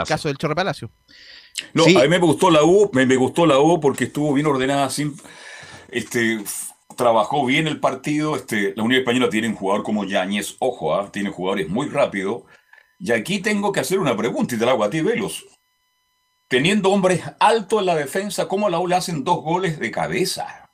caso 0.06 0.28
del 0.28 0.38
Chorre 0.38 0.54
Palacio. 0.54 0.90
No, 1.74 1.84
a 1.84 1.86
mí 1.86 2.08
me 2.08 2.18
gustó 2.18 2.50
la 2.50 2.64
U, 2.64 2.90
me, 2.92 3.16
gustó 3.16 3.46
la 3.46 3.58
U 3.58 3.80
porque 3.80 4.04
estuvo 4.04 4.32
bien 4.32 4.46
ordenada, 4.46 4.88
sin, 4.90 5.14
este, 5.88 6.42
trabajó 6.96 7.44
bien 7.44 7.66
el 7.66 7.80
partido. 7.80 8.36
Este, 8.36 8.74
la 8.76 8.82
Unión 8.82 9.00
Española 9.00 9.28
tiene 9.28 9.48
un 9.48 9.54
jugador 9.54 9.82
como 9.82 10.04
Yáñez, 10.04 10.56
ojo, 10.58 10.94
¿ah? 10.94 11.10
tiene 11.12 11.30
jugadores 11.30 11.68
muy 11.68 11.88
rápidos. 11.88 12.42
Y 12.98 13.12
aquí 13.12 13.40
tengo 13.40 13.72
que 13.72 13.80
hacer 13.80 13.98
una 13.98 14.16
pregunta 14.16 14.54
y 14.54 14.58
te 14.58 14.64
la 14.64 14.72
hago 14.72 14.84
a 14.84 14.90
ti, 14.90 15.02
Velos. 15.02 15.44
Teniendo 16.48 16.90
hombres 16.90 17.22
altos 17.40 17.80
en 17.80 17.86
la 17.86 17.94
defensa, 17.94 18.48
¿cómo 18.48 18.66
a 18.66 18.70
la 18.70 18.78
U 18.78 18.86
le 18.86 18.94
hacen 18.94 19.24
dos 19.24 19.42
goles 19.42 19.78
de 19.78 19.90
cabeza? 19.90 20.65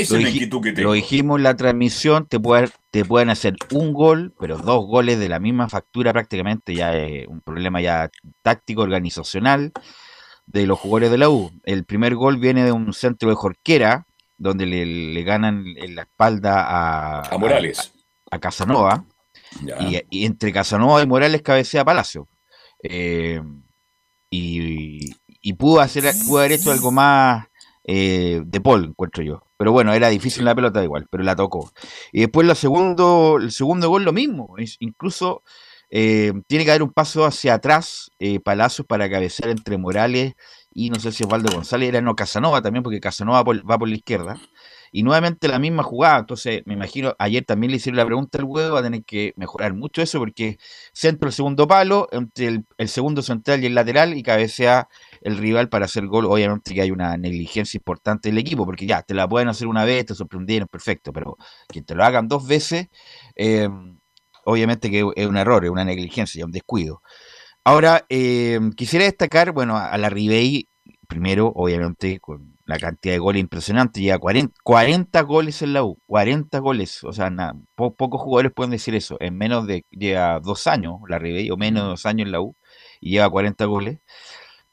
Esa 0.00 0.16
es 0.16 0.22
la 0.22 0.30
inquietud 0.30 0.60
que 0.60 0.72
tengo. 0.72 0.88
Lo 0.88 0.94
dijimos 0.94 1.38
en 1.38 1.42
la 1.44 1.56
transmisión, 1.56 2.26
te, 2.26 2.38
te 2.90 3.04
pueden 3.04 3.30
hacer 3.30 3.56
un 3.72 3.92
gol, 3.92 4.34
pero 4.38 4.58
dos 4.58 4.86
goles 4.86 5.18
de 5.18 5.28
la 5.28 5.40
misma 5.40 5.68
factura 5.68 6.12
prácticamente, 6.12 6.74
ya 6.74 6.96
es 6.96 7.26
un 7.26 7.40
problema 7.40 7.80
ya 7.80 8.10
táctico, 8.42 8.82
organizacional 8.82 9.72
de 10.46 10.66
los 10.66 10.78
jugadores 10.78 11.10
de 11.10 11.18
la 11.18 11.28
U. 11.28 11.50
El 11.64 11.84
primer 11.84 12.14
gol 12.14 12.38
viene 12.38 12.64
de 12.64 12.72
un 12.72 12.92
centro 12.92 13.28
de 13.28 13.34
Jorquera, 13.34 14.06
donde 14.38 14.66
le, 14.66 15.22
ganan 15.22 15.64
en 15.76 15.94
la 15.94 16.02
espalda 16.02 16.62
a, 16.62 17.34
a 17.34 17.38
Morales. 17.38 17.92
A, 18.30 18.38
Casanova. 18.38 19.04
Y, 20.10 20.24
entre 20.24 20.52
Casanova 20.52 21.02
y 21.02 21.06
Morales 21.06 21.42
cabecea 21.42 21.84
Palacio. 21.84 22.28
Eh, 22.82 23.42
y, 24.30 25.52
pudo, 25.54 25.80
hacer, 25.80 26.04
pudo 26.26 26.38
haber 26.38 26.52
hecho 26.52 26.70
algo 26.70 26.92
más 26.92 27.47
eh, 27.90 28.42
de 28.44 28.60
Paul, 28.60 28.84
encuentro 28.84 29.22
yo. 29.24 29.42
Pero 29.56 29.72
bueno, 29.72 29.94
era 29.94 30.10
difícil 30.10 30.44
la 30.44 30.54
pelota 30.54 30.84
igual, 30.84 31.06
pero 31.10 31.24
la 31.24 31.34
tocó. 31.34 31.72
Y 32.12 32.20
después 32.20 32.58
segundo, 32.58 33.38
el 33.40 33.50
segundo 33.50 33.88
gol 33.88 34.04
lo 34.04 34.12
mismo. 34.12 34.56
Es, 34.58 34.76
incluso 34.80 35.42
eh, 35.90 36.34
tiene 36.46 36.66
que 36.66 36.70
haber 36.70 36.82
un 36.82 36.92
paso 36.92 37.24
hacia 37.24 37.54
atrás, 37.54 38.10
eh, 38.18 38.40
Palacios, 38.40 38.86
para 38.86 39.08
cabecear 39.08 39.48
entre 39.48 39.78
Morales 39.78 40.34
y 40.70 40.90
no 40.90 41.00
sé 41.00 41.12
si 41.12 41.24
Osvaldo 41.24 41.50
González, 41.50 41.88
era 41.88 42.02
no 42.02 42.14
Casanova 42.14 42.60
también, 42.60 42.82
porque 42.82 43.00
Casanova 43.00 43.42
va 43.42 43.78
por 43.78 43.88
la 43.88 43.96
izquierda. 43.96 44.38
Y 44.92 45.02
nuevamente 45.02 45.48
la 45.48 45.58
misma 45.58 45.82
jugada. 45.82 46.18
Entonces, 46.18 46.62
me 46.66 46.74
imagino, 46.74 47.14
ayer 47.18 47.44
también 47.44 47.70
le 47.70 47.78
hicieron 47.78 47.96
la 47.96 48.04
pregunta 48.04 48.38
al 48.38 48.44
huevo, 48.44 48.74
va 48.74 48.80
a 48.80 48.82
tener 48.82 49.02
que 49.04 49.32
mejorar 49.36 49.72
mucho 49.74 50.02
eso, 50.02 50.18
porque 50.18 50.58
centro 50.92 51.28
el 51.28 51.32
segundo 51.32 51.66
palo, 51.66 52.08
entre 52.12 52.64
el, 52.76 52.88
segundo 52.88 53.22
central 53.22 53.62
y 53.62 53.66
el 53.66 53.74
lateral, 53.74 54.16
y 54.16 54.22
cabecea 54.22 54.88
el 55.28 55.38
rival 55.38 55.68
para 55.68 55.86
hacer 55.86 56.06
gol. 56.06 56.26
Obviamente 56.26 56.74
que 56.74 56.82
hay 56.82 56.90
una 56.90 57.16
negligencia 57.16 57.78
importante 57.78 58.28
del 58.28 58.38
equipo, 58.38 58.64
porque 58.66 58.86
ya, 58.86 59.02
te 59.02 59.14
la 59.14 59.28
pueden 59.28 59.48
hacer 59.48 59.68
una 59.68 59.84
vez, 59.84 60.06
te 60.06 60.14
sorprendieron, 60.14 60.68
perfecto, 60.68 61.12
pero 61.12 61.36
que 61.68 61.82
te 61.82 61.94
lo 61.94 62.04
hagan 62.04 62.28
dos 62.28 62.46
veces, 62.46 62.88
eh, 63.36 63.68
obviamente 64.44 64.90
que 64.90 65.06
es 65.16 65.26
un 65.26 65.36
error, 65.36 65.64
es 65.64 65.70
una 65.70 65.84
negligencia, 65.84 66.44
un 66.44 66.52
descuido. 66.52 67.02
Ahora, 67.64 68.06
eh, 68.08 68.60
quisiera 68.76 69.04
destacar, 69.04 69.52
bueno, 69.52 69.76
a 69.76 69.96
la 69.98 70.08
Ribey, 70.10 70.68
primero, 71.08 71.52
obviamente, 71.54 72.20
con 72.20 72.58
la 72.68 72.78
cantidad 72.78 73.14
de 73.14 73.18
goles 73.18 73.40
impresionante, 73.40 74.00
lleva 74.00 74.18
40, 74.18 74.54
40 74.62 75.22
goles 75.22 75.62
en 75.62 75.72
la 75.72 75.82
U, 75.82 75.98
40 76.06 76.58
goles, 76.58 77.02
o 77.02 77.12
sea, 77.12 77.30
nada, 77.30 77.54
pocos 77.74 78.20
jugadores 78.20 78.52
pueden 78.52 78.70
decir 78.70 78.94
eso, 78.94 79.16
en 79.20 79.36
menos 79.38 79.66
de, 79.66 79.84
lleva 79.90 80.38
dos 80.40 80.66
años, 80.66 80.96
la 81.08 81.18
Ribey, 81.18 81.50
o 81.50 81.56
menos 81.56 81.84
de 81.84 81.88
dos 81.88 82.06
años 82.06 82.26
en 82.26 82.32
la 82.32 82.40
U, 82.42 82.56
y 83.00 83.12
lleva 83.12 83.30
40 83.30 83.64
goles. 83.64 83.98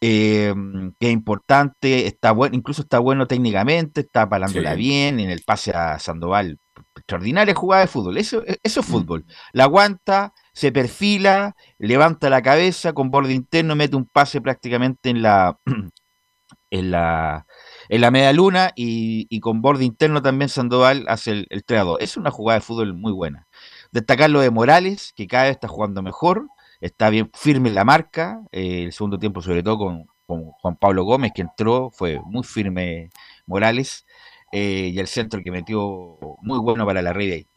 Eh, 0.08 0.54
que 1.00 1.08
es 1.08 1.14
importante, 1.14 2.06
está 2.06 2.32
bueno, 2.32 2.56
incluso 2.56 2.84
está 2.84 3.00
bueno 3.00 3.26
técnicamente, 3.26 4.02
está 4.02 4.30
parándola 4.30 4.76
bien, 4.76 5.20
en 5.20 5.32
el 5.32 5.42
pase 5.42 5.72
a 5.72 5.98
Sandoval, 5.98 6.60
extraordinaria 6.96 7.56
jugada 7.56 7.82
de 7.82 7.88
fútbol, 7.88 8.20
eso, 8.20 8.44
eso 8.46 8.82
es 8.82 8.88
mm. 8.88 8.92
fútbol, 8.92 9.26
la 9.52 9.64
aguanta, 9.64 10.32
se 10.54 10.72
perfila, 10.72 11.56
levanta 11.80 12.30
la 12.30 12.44
cabeza, 12.44 12.94
con 12.94 13.10
borde 13.10 13.34
interno, 13.34 13.76
mete 13.76 13.96
un 13.96 14.06
pase 14.06 14.42
prácticamente 14.42 15.10
en 15.10 15.24
la 15.24 15.58
en 16.70 16.92
la 16.92 17.48
en 17.90 18.02
la 18.02 18.12
media 18.12 18.32
luna 18.32 18.74
y, 18.76 19.40
con 19.40 19.64
borde 19.64 19.86
interno 19.86 20.22
también 20.22 20.50
Sandoval 20.50 21.06
hace 21.08 21.32
el, 21.32 21.48
el 21.50 21.64
3 21.64 21.82
Es 22.00 22.16
una 22.16 22.30
jugada 22.30 22.60
de 22.60 22.66
fútbol 22.66 22.94
muy 22.94 23.12
buena. 23.12 23.48
Destacar 23.92 24.30
lo 24.30 24.40
de 24.40 24.52
Morales, 24.52 25.14
que 25.16 25.26
cada 25.26 25.46
vez 25.46 25.54
está 25.54 25.68
jugando 25.68 26.04
mejor, 26.04 26.48
está 26.82 27.10
bien 27.10 27.30
firme 27.34 27.70
la 27.70 27.84
marca, 27.84 28.42
eh, 28.52 28.84
el 28.84 28.94
segundo 28.94 29.20
tiempo 29.20 29.42
sobre 29.42 29.64
todo 29.64 29.78
con, 29.78 30.06
Juan 30.28 30.76
Pablo 30.78 31.04
Gómez 31.04 31.34
que 31.36 31.44
entró, 31.44 31.92
fue 31.92 32.20
muy 32.26 32.44
firme 32.44 33.12
Morales, 33.46 34.06
eh, 34.52 34.90
y 34.92 35.00
el 35.00 35.08
centro 35.08 35.42
que 35.44 35.52
metió 35.52 36.18
muy 36.42 36.58
bueno 36.60 36.86
para 36.86 37.02
la 37.02 37.14
Rey 37.14 37.48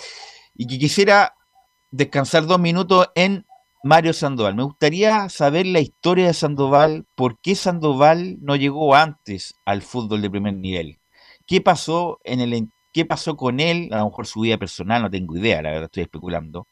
Y 0.55 0.67
que 0.67 0.79
quisiera 0.79 1.35
descansar 1.91 2.47
dos 2.47 2.61
minutos 2.61 3.09
en 3.15 3.47
Mario 3.83 4.13
Sandoval. 4.13 4.55
Me 4.55 4.65
gustaría 4.65 5.29
saber 5.29 5.67
la 5.67 5.81
historia 5.81 6.27
de 6.27 6.35
Sandoval, 6.35 7.07
por 7.15 7.39
qué 7.41 7.55
Sandoval 7.55 8.39
no 8.41 8.57
llegó 8.57 8.95
antes 8.95 9.55
al 9.65 9.83
fútbol 9.83 10.23
de 10.23 10.31
primer 10.31 10.55
nivel. 10.55 10.99
¿Qué 11.47 11.61
pasó 11.61 12.21
en 12.25 12.41
el 12.41 12.69
qué 12.93 13.05
pasó 13.05 13.37
con 13.37 13.61
él? 13.61 13.89
A 13.93 13.99
lo 13.99 14.07
mejor 14.07 14.27
su 14.27 14.41
vida 14.41 14.59
personal, 14.59 15.03
no 15.03 15.11
tengo 15.11 15.37
idea, 15.37 15.63
la 15.63 15.71
verdad 15.71 15.85
estoy 15.85 16.03
especulando. 16.03 16.67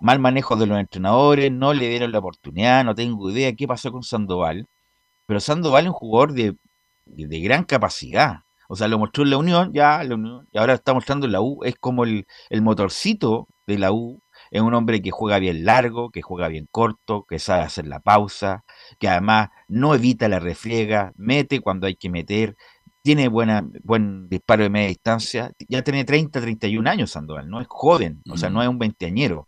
Mal 0.00 0.18
manejo 0.18 0.56
de 0.56 0.66
los 0.66 0.78
entrenadores, 0.78 1.52
no 1.52 1.74
le 1.74 1.88
dieron 1.88 2.12
la 2.12 2.18
oportunidad, 2.18 2.84
no 2.84 2.94
tengo 2.94 3.30
idea 3.30 3.54
qué 3.54 3.66
pasó 3.66 3.92
con 3.92 4.02
Sandoval. 4.02 4.68
Pero 5.26 5.40
Sandoval 5.40 5.84
es 5.84 5.88
un 5.90 5.94
jugador 5.94 6.32
de, 6.34 6.56
gran 7.06 7.64
capacidad. 7.64 8.40
O 8.68 8.76
sea, 8.76 8.88
lo 8.88 8.98
mostró 8.98 9.24
en 9.24 9.30
la 9.30 9.38
Unión, 9.38 9.72
ya, 9.72 10.02
la 10.04 10.14
Unión, 10.16 10.48
y 10.52 10.58
ahora 10.58 10.74
está 10.74 10.94
mostrando 10.94 11.26
en 11.26 11.32
la 11.32 11.40
U. 11.40 11.62
Es 11.64 11.76
como 11.76 12.04
el, 12.04 12.26
el 12.50 12.62
motorcito 12.62 13.48
de 13.66 13.78
la 13.78 13.92
U 13.92 14.20
es 14.50 14.60
un 14.62 14.74
hombre 14.74 15.02
que 15.02 15.10
juega 15.10 15.38
bien 15.38 15.64
largo, 15.64 16.10
que 16.10 16.22
juega 16.22 16.48
bien 16.48 16.68
corto, 16.70 17.24
que 17.28 17.38
sabe 17.38 17.62
hacer 17.62 17.86
la 17.86 18.00
pausa, 18.00 18.64
que 18.98 19.08
además 19.08 19.50
no 19.68 19.94
evita 19.94 20.28
la 20.28 20.38
refriega, 20.38 21.12
mete 21.16 21.60
cuando 21.60 21.86
hay 21.86 21.96
que 21.96 22.10
meter, 22.10 22.56
tiene 23.06 23.28
buena, 23.28 23.64
buen 23.84 24.28
disparo 24.28 24.64
de 24.64 24.68
media 24.68 24.88
distancia, 24.88 25.52
ya 25.68 25.82
tiene 25.82 26.04
30, 26.04 26.40
31 26.40 26.90
años 26.90 27.12
Sandoval, 27.12 27.48
no 27.48 27.60
es 27.60 27.68
joven, 27.70 28.20
o 28.28 28.36
sea, 28.36 28.50
no 28.50 28.64
es 28.64 28.68
un 28.68 28.80
veinteañero. 28.80 29.46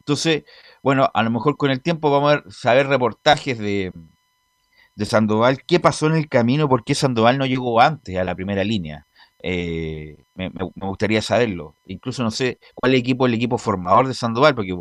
Entonces, 0.00 0.42
bueno, 0.82 1.08
a 1.14 1.22
lo 1.22 1.30
mejor 1.30 1.56
con 1.56 1.70
el 1.70 1.80
tiempo 1.80 2.10
vamos 2.10 2.32
a 2.34 2.50
saber 2.50 2.88
reportajes 2.88 3.56
de, 3.56 3.92
de 4.96 5.04
Sandoval, 5.04 5.62
qué 5.64 5.78
pasó 5.78 6.08
en 6.08 6.16
el 6.16 6.28
camino, 6.28 6.68
por 6.68 6.82
qué 6.82 6.96
Sandoval 6.96 7.38
no 7.38 7.46
llegó 7.46 7.80
antes 7.80 8.16
a 8.16 8.24
la 8.24 8.34
primera 8.34 8.64
línea. 8.64 9.06
Eh, 9.44 10.16
me, 10.34 10.50
gustaría 10.74 11.22
saberlo. 11.22 11.76
Incluso 11.86 12.24
no 12.24 12.32
sé 12.32 12.58
cuál 12.74 12.96
equipo 12.96 13.26
el 13.26 13.34
equipo 13.34 13.58
formador 13.58 14.08
de 14.08 14.14
Sandoval, 14.14 14.56
porque 14.56 14.74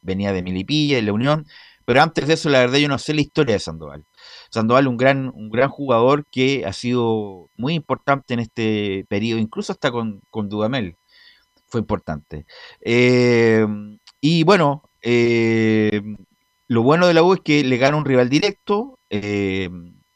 venía 0.00 0.32
de 0.32 0.42
Milipilla, 0.42 0.96
de 0.96 1.02
la 1.02 1.12
Unión, 1.12 1.46
pero 1.84 2.00
antes 2.00 2.26
de 2.26 2.32
eso, 2.32 2.48
la 2.48 2.60
verdad, 2.60 2.78
yo 2.78 2.88
no 2.88 2.98
sé 2.98 3.12
la 3.12 3.20
historia 3.20 3.56
de 3.56 3.60
Sandoval. 3.60 4.06
Sandoval, 4.50 4.88
un 4.88 4.96
gran, 4.96 5.30
un 5.34 5.50
gran 5.50 5.68
jugador 5.68 6.26
que 6.30 6.64
ha 6.66 6.72
sido 6.72 7.50
muy 7.56 7.74
importante 7.74 8.34
en 8.34 8.40
este 8.40 9.04
periodo, 9.08 9.40
incluso 9.40 9.72
hasta 9.72 9.90
con, 9.90 10.20
con 10.30 10.48
Dudamel. 10.48 10.96
Fue 11.68 11.80
importante. 11.80 12.46
Eh, 12.80 13.66
y 14.20 14.44
bueno, 14.44 14.90
eh, 15.02 16.02
lo 16.68 16.82
bueno 16.82 17.06
de 17.06 17.14
la 17.14 17.22
U 17.22 17.34
es 17.34 17.40
que 17.40 17.64
le 17.64 17.76
gana 17.78 17.96
un 17.96 18.04
rival 18.04 18.28
directo, 18.28 18.98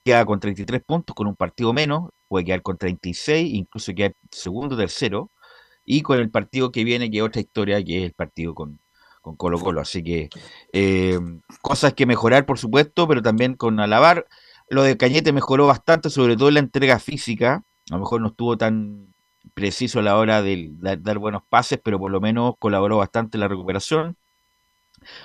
queda 0.05 0.25
con 0.27 0.41
33 0.41 0.83
puntos, 0.85 1.15
con 1.15 1.27
un 1.27 1.37
partido 1.37 1.73
menos, 1.73 2.11
puede 2.29 2.45
quedar 2.47 2.62
con 2.62 2.79
36, 2.79 3.53
incluso 3.55 3.95
quedar 3.95 4.15
segundo, 4.31 4.77
tercero, 4.77 5.31
y 5.85 6.03
con 6.03 6.19
el 6.19 6.31
partido 6.31 6.73
que 6.73 6.85
viene, 6.85 7.11
que 7.11 7.19
es 7.19 7.23
otra 7.23 7.41
historia, 7.41 7.83
que 7.85 7.99
es 7.99 8.05
el 8.05 8.12
partido 8.12 8.55
con, 8.55 8.81
con 9.23 9.37
Colo 9.37 9.59
Colo. 9.59 9.81
Así 9.81 10.02
que 10.02 10.29
eh, 10.73 11.19
cosas 11.62 11.95
que 11.95 12.05
mejorar, 12.05 12.45
por 12.45 12.59
supuesto, 12.59 13.09
pero 13.09 13.23
también 13.23 13.55
con 13.55 13.81
alabar. 13.81 14.26
Lo 14.69 14.83
de 14.83 14.97
Cañete 14.97 15.33
mejoró 15.33 15.67
bastante, 15.67 16.11
sobre 16.11 16.37
todo 16.37 16.49
en 16.49 16.55
la 16.55 16.61
entrega 16.61 16.99
física. 16.99 17.62
A 17.91 17.95
lo 17.95 18.00
mejor 18.00 18.21
no 18.21 18.29
estuvo 18.29 18.59
tan 18.59 19.07
preciso 19.55 20.00
a 20.00 20.02
la 20.02 20.17
hora 20.17 20.43
de 20.43 20.71
dar, 20.73 21.19
buenos 21.19 21.43
pases, 21.49 21.81
pero 21.83 21.99
por 21.99 22.11
lo 22.11 22.21
menos 22.21 22.55
colaboró 22.59 22.99
bastante 22.99 23.37
en 23.37 23.41
la 23.41 23.49
recuperación. 23.49 24.17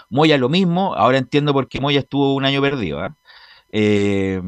Moya 0.10 0.38
lo 0.38 0.50
mismo, 0.50 0.96
ahora 0.96 1.18
entiendo 1.18 1.54
por 1.54 1.68
qué 1.68 1.80
Moya 1.80 2.00
estuvo 2.00 2.34
un 2.36 2.46
año 2.46 2.62
perdido. 2.62 3.00
¿ah? 3.00 3.16
¿eh? 3.72 4.42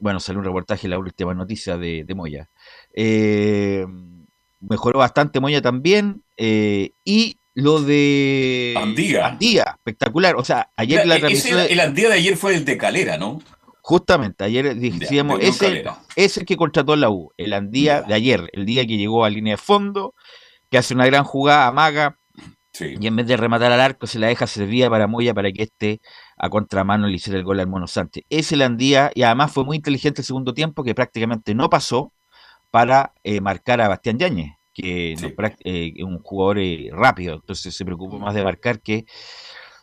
bueno, 0.00 0.20
salió 0.20 0.38
un 0.40 0.46
reportaje 0.46 0.86
en 0.86 0.92
la 0.92 0.98
última 0.98 1.34
noticia 1.34 1.76
de, 1.76 2.06
Moya. 2.14 2.48
Eh, 2.94 3.86
mejoró 4.60 4.98
bastante 4.98 5.40
Moya 5.40 5.60
también. 5.60 6.22
Eh, 6.36 6.92
y 7.04 7.38
lo 7.58 7.82
de 7.82 8.74
Andía. 8.76 9.26
Andía, 9.26 9.64
espectacular. 9.76 10.36
O 10.36 10.44
sea, 10.44 10.70
ayer 10.76 11.04
la 11.04 11.18
transmisión. 11.18 11.60
El 11.68 11.80
Andía 11.80 12.08
de 12.08 12.14
ayer 12.14 12.36
fue 12.36 12.54
el 12.54 12.64
de 12.64 12.78
Calera, 12.78 13.18
¿no? 13.18 13.42
Justamente, 13.80 14.44
ayer 14.44 14.76
decíamos, 14.76 15.40
ese 15.40 15.84
es 16.14 16.36
el 16.36 16.44
que 16.44 16.56
contrató 16.56 16.94
la 16.94 17.10
U, 17.10 17.32
el 17.36 17.52
Andía 17.54 18.02
de 18.02 18.14
ayer, 18.14 18.48
el 18.52 18.64
día 18.64 18.86
que 18.86 18.96
llegó 18.96 19.24
a 19.24 19.30
línea 19.30 19.54
de 19.54 19.56
fondo, 19.56 20.14
que 20.70 20.78
hace 20.78 20.94
una 20.94 21.06
gran 21.06 21.24
jugada, 21.24 21.66
amaga, 21.66 22.18
y 22.78 23.06
en 23.06 23.16
vez 23.16 23.26
de 23.26 23.36
rematar 23.36 23.72
al 23.72 23.80
arco 23.80 24.06
se 24.06 24.18
la 24.18 24.28
deja 24.28 24.46
servida 24.46 24.88
para 24.90 25.06
Moya 25.06 25.34
para 25.34 25.50
que 25.50 25.64
este 25.64 26.00
a 26.36 26.50
contramano 26.50 27.08
le 27.08 27.14
hiciera 27.14 27.38
el 27.38 27.44
gol 27.44 27.58
al 27.58 27.66
Mono 27.66 27.88
Sánchez. 27.88 28.24
Ese 28.28 28.56
Landía, 28.56 29.10
y 29.14 29.22
además 29.22 29.52
fue 29.52 29.64
muy 29.64 29.78
inteligente 29.78 30.20
el 30.20 30.26
segundo 30.26 30.54
tiempo, 30.54 30.84
que 30.84 30.94
prácticamente 30.94 31.54
no 31.54 31.68
pasó 31.70 32.12
para 32.70 33.14
eh, 33.24 33.40
marcar 33.40 33.80
a 33.80 33.88
Bastián 33.88 34.18
Yáñez, 34.18 34.57
que 34.78 35.12
eh, 35.12 35.92
es 35.96 36.04
un 36.04 36.22
jugador 36.22 36.58
eh, 36.58 36.88
rápido, 36.92 37.34
entonces 37.36 37.74
se 37.74 37.84
preocupó 37.84 38.18
más 38.18 38.34
de 38.34 38.44
marcar 38.44 38.80
que 38.80 39.06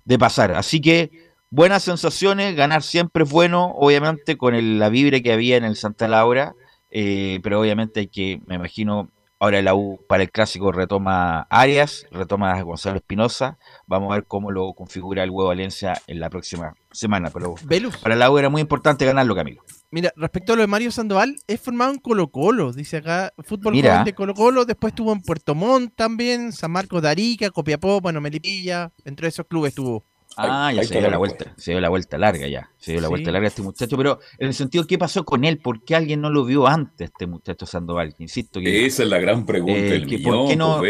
de 0.05 0.17
pasar. 0.17 0.53
Así 0.53 0.79
que 0.79 1.11
buenas 1.49 1.83
sensaciones, 1.83 2.55
ganar 2.55 2.81
siempre 2.81 3.23
es 3.23 3.29
bueno, 3.29 3.73
obviamente 3.75 4.37
con 4.37 4.79
la 4.79 4.89
vibra 4.89 5.19
que 5.19 5.33
había 5.33 5.57
en 5.57 5.65
el 5.65 5.75
Santa 5.75 6.07
Laura. 6.07 6.53
eh, 6.91 7.39
pero 7.43 7.59
obviamente 7.59 8.01
hay 8.01 8.07
que, 8.07 8.39
me 8.47 8.55
imagino, 8.55 9.09
ahora 9.39 9.61
la 9.61 9.75
U 9.75 9.99
para 10.07 10.23
el 10.23 10.31
clásico 10.31 10.71
retoma 10.71 11.41
Arias, 11.49 12.05
retoma 12.11 12.53
a 12.53 12.61
Gonzalo 12.61 12.97
Espinosa, 12.97 13.57
vamos 13.85 14.11
a 14.11 14.15
ver 14.15 14.25
cómo 14.25 14.51
lo 14.51 14.73
configura 14.73 15.23
el 15.23 15.29
huevo 15.29 15.49
Valencia 15.49 16.01
en 16.07 16.21
la 16.21 16.29
próxima 16.29 16.73
semana, 16.91 17.29
pero 17.33 17.55
para 18.01 18.15
la 18.15 18.31
U 18.31 18.37
era 18.37 18.49
muy 18.49 18.61
importante 18.61 19.05
ganarlo, 19.05 19.35
Camilo. 19.35 19.61
Mira, 19.95 20.11
respecto 20.17 20.51
a 20.51 20.55
lo 20.57 20.61
de 20.61 20.67
Mario 20.67 20.91
Sandoval, 20.91 21.37
es 21.47 21.61
formado 21.61 21.93
en 21.93 21.99
Colo 21.99 22.27
Colo, 22.29 22.73
dice 22.73 22.97
acá, 22.97 23.31
fútbol 23.45 23.81
de 23.81 24.13
Colo 24.13 24.33
Colo, 24.33 24.65
después 24.65 24.91
estuvo 24.91 25.13
en 25.13 25.21
Puerto 25.21 25.55
Montt 25.55 25.95
también, 25.95 26.51
San 26.51 26.71
Marcos 26.71 27.01
de 27.01 27.07
Arica, 27.07 27.49
Copiapó, 27.49 28.01
bueno, 28.01 28.19
Melipilla, 28.19 28.91
entre 29.05 29.29
esos 29.29 29.45
clubes 29.47 29.69
estuvo. 29.69 30.03
Ah, 30.37 30.73
ya 30.73 30.83
se 30.83 30.99
dio 30.99 31.09
la 31.09 31.17
vuelta, 31.17 31.53
se 31.57 31.71
dio 31.71 31.79
la 31.79 31.89
vuelta 31.89 32.17
larga 32.17 32.47
ya, 32.47 32.69
se 32.77 32.91
dio 32.91 33.01
la 33.01 33.07
vuelta 33.07 33.31
larga 33.31 33.47
este 33.47 33.61
muchacho, 33.61 33.95
pero 33.95 34.19
en 34.37 34.47
el 34.47 34.53
sentido, 34.53 34.85
¿qué 34.85 34.97
pasó 34.97 35.23
con 35.23 35.45
él? 35.45 35.59
¿Por 35.59 35.83
qué 35.83 35.95
alguien 35.95 36.19
no 36.19 36.29
lo 36.29 36.43
vio 36.43 36.67
antes, 36.67 37.09
este 37.09 37.25
muchacho 37.25 37.65
Sandoval? 37.65 38.13
Insisto 38.19 38.59
que... 38.59 38.85
Esa 38.85 39.03
es 39.03 39.09
la 39.09 39.19
gran 39.19 39.45
pregunta, 39.45 39.79
eh, 39.79 39.95
el 39.95 40.21
¿por, 40.21 40.47
qué 40.47 40.55
no, 40.55 40.81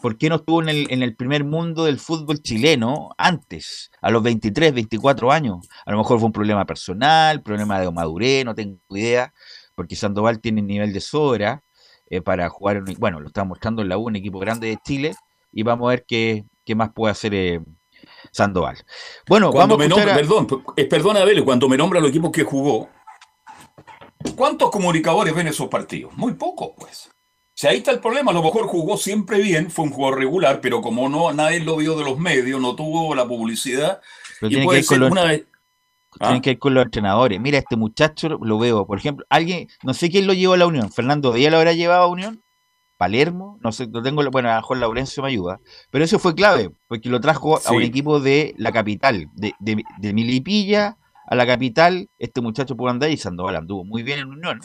por, 0.00 0.18
qué 0.18 0.28
no 0.28 0.36
estuvo 0.36 0.62
en 0.62 0.68
el, 0.68 0.86
en 0.90 1.02
el 1.02 1.14
primer 1.14 1.44
mundo 1.44 1.84
del 1.84 1.98
fútbol 1.98 2.42
chileno 2.42 3.10
antes, 3.18 3.90
a 4.00 4.10
los 4.10 4.22
23, 4.22 4.74
24 4.74 5.30
años? 5.30 5.68
A 5.86 5.92
lo 5.92 5.98
mejor 5.98 6.18
fue 6.18 6.26
un 6.26 6.32
problema 6.32 6.64
personal, 6.66 7.42
problema 7.42 7.80
de 7.80 7.90
madurez, 7.90 8.44
no 8.44 8.54
tengo 8.54 8.78
idea, 8.90 9.32
porque 9.76 9.94
Sandoval 9.94 10.40
tiene 10.40 10.60
nivel 10.60 10.92
de 10.92 11.00
sobra 11.00 11.62
eh, 12.10 12.20
para 12.20 12.48
jugar, 12.48 12.82
bueno, 12.98 13.20
lo 13.20 13.28
está 13.28 13.44
mostrando 13.44 13.82
en 13.82 13.88
la 13.88 13.96
U, 13.96 14.08
un 14.08 14.16
equipo 14.16 14.40
grande 14.40 14.66
de 14.66 14.78
Chile, 14.84 15.14
y 15.52 15.62
vamos 15.62 15.86
a 15.86 15.90
ver 15.90 16.04
qué, 16.06 16.44
qué 16.64 16.74
más 16.74 16.90
puede 16.92 17.12
hacer... 17.12 17.32
Eh, 17.34 17.60
Sandoval. 18.32 18.78
Bueno, 19.28 19.52
cuando 19.52 19.76
vamos 19.76 19.96
me 19.96 20.14
perdón, 20.14 20.48
eh, 20.76 20.86
perdón, 20.86 21.18
Abel, 21.18 21.44
cuando 21.44 21.68
me 21.68 21.76
nombra 21.76 22.00
los 22.00 22.08
equipos 22.10 22.32
que 22.32 22.44
jugó, 22.44 22.88
¿cuántos 24.34 24.70
comunicadores 24.70 25.34
ven 25.34 25.48
esos 25.48 25.68
partidos? 25.68 26.14
Muy 26.16 26.32
pocos, 26.32 26.70
pues. 26.78 27.10
Si 27.54 27.66
ahí 27.66 27.76
está 27.76 27.90
el 27.90 28.00
problema, 28.00 28.30
a 28.30 28.34
lo 28.34 28.42
mejor 28.42 28.66
jugó 28.66 28.96
siempre 28.96 29.38
bien, 29.40 29.70
fue 29.70 29.84
un 29.84 29.92
jugador 29.92 30.18
regular, 30.18 30.60
pero 30.62 30.80
como 30.80 31.10
no 31.10 31.30
nadie 31.32 31.60
lo 31.60 31.76
vio 31.76 31.96
de 31.96 32.04
los 32.04 32.18
medios, 32.18 32.58
no 32.60 32.74
tuvo 32.74 33.14
la 33.14 33.28
publicidad, 33.28 34.00
y 34.40 34.64
puede 34.64 34.82
ser 34.82 35.02
una 35.02 35.24
vez. 35.24 35.44
Tienen 36.18 36.38
¿Ah? 36.38 36.40
que 36.40 36.50
ir 36.50 36.58
con 36.58 36.74
los 36.74 36.84
entrenadores. 36.84 37.40
Mira, 37.40 37.58
este 37.58 37.76
muchacho 37.76 38.28
lo 38.28 38.58
veo, 38.58 38.86
por 38.86 38.98
ejemplo, 38.98 39.24
alguien, 39.28 39.68
no 39.82 39.94
sé 39.94 40.10
quién 40.10 40.26
lo 40.26 40.32
llevó 40.32 40.54
a 40.54 40.58
la 40.58 40.66
Unión. 40.66 40.90
Fernando 40.90 41.32
Díaz 41.32 41.50
lo 41.50 41.58
habrá 41.58 41.72
llevado 41.72 42.02
a 42.02 42.08
Unión. 42.08 42.41
Palermo, 43.02 43.58
no 43.60 43.72
sé, 43.72 43.88
no 43.88 44.00
tengo, 44.00 44.22
bueno, 44.30 44.48
a 44.48 44.54
lo 44.54 44.60
mejor 44.60 44.76
Laurencio 44.76 45.24
me 45.24 45.30
ayuda, 45.30 45.58
pero 45.90 46.04
eso 46.04 46.20
fue 46.20 46.36
clave, 46.36 46.70
porque 46.86 47.08
lo 47.08 47.20
trajo 47.20 47.58
a 47.66 47.72
un 47.72 47.82
equipo 47.82 48.20
de 48.20 48.54
la 48.58 48.70
capital, 48.70 49.28
de, 49.34 49.54
de, 49.58 50.12
Milipilla 50.12 50.98
a 51.26 51.34
la 51.34 51.44
capital, 51.44 52.08
este 52.20 52.40
muchacho 52.40 52.76
pudo 52.76 52.90
andar 52.90 53.10
y 53.10 53.16
Sandoval 53.16 53.56
anduvo 53.56 53.84
muy 53.84 54.04
bien 54.04 54.20
en 54.20 54.28
Unión, 54.28 54.60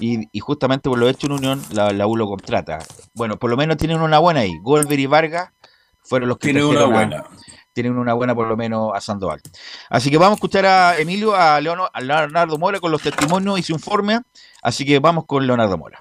y, 0.00 0.26
justamente 0.40 0.88
por 0.88 0.98
lo 0.98 1.08
hecho 1.08 1.28
en 1.28 1.34
Unión, 1.34 1.62
la, 1.70 1.92
la, 1.92 2.08
U 2.08 2.16
lo 2.16 2.26
contrata. 2.26 2.78
Bueno, 3.14 3.36
por 3.36 3.50
lo 3.50 3.56
menos 3.56 3.76
tienen 3.76 4.00
una 4.00 4.18
buena 4.18 4.40
ahí, 4.40 4.58
Golver 4.64 4.98
y 4.98 5.06
Vargas 5.06 5.52
fueron 6.02 6.28
los 6.28 6.38
que 6.38 6.48
tienen 6.48 6.64
una 6.64 6.86
buena. 6.86 7.24
tienen 7.72 7.96
una 7.96 8.14
buena 8.14 8.34
por 8.34 8.48
lo 8.48 8.56
menos 8.56 8.90
a 8.96 9.00
Sandoval. 9.00 9.40
Así 9.90 10.10
que 10.10 10.18
vamos 10.18 10.32
a 10.32 10.38
escuchar 10.38 10.66
a 10.66 10.98
Emilio, 10.98 11.36
a, 11.36 11.54
a 11.54 11.60
Leonardo 11.60 12.58
Mora 12.58 12.80
con 12.80 12.90
los 12.90 13.02
testimonios 13.02 13.60
y 13.60 13.62
su 13.62 13.74
informe, 13.74 14.18
así 14.60 14.84
que 14.84 14.98
vamos 14.98 15.24
con 15.24 15.46
Leonardo 15.46 15.78
Mora. 15.78 16.00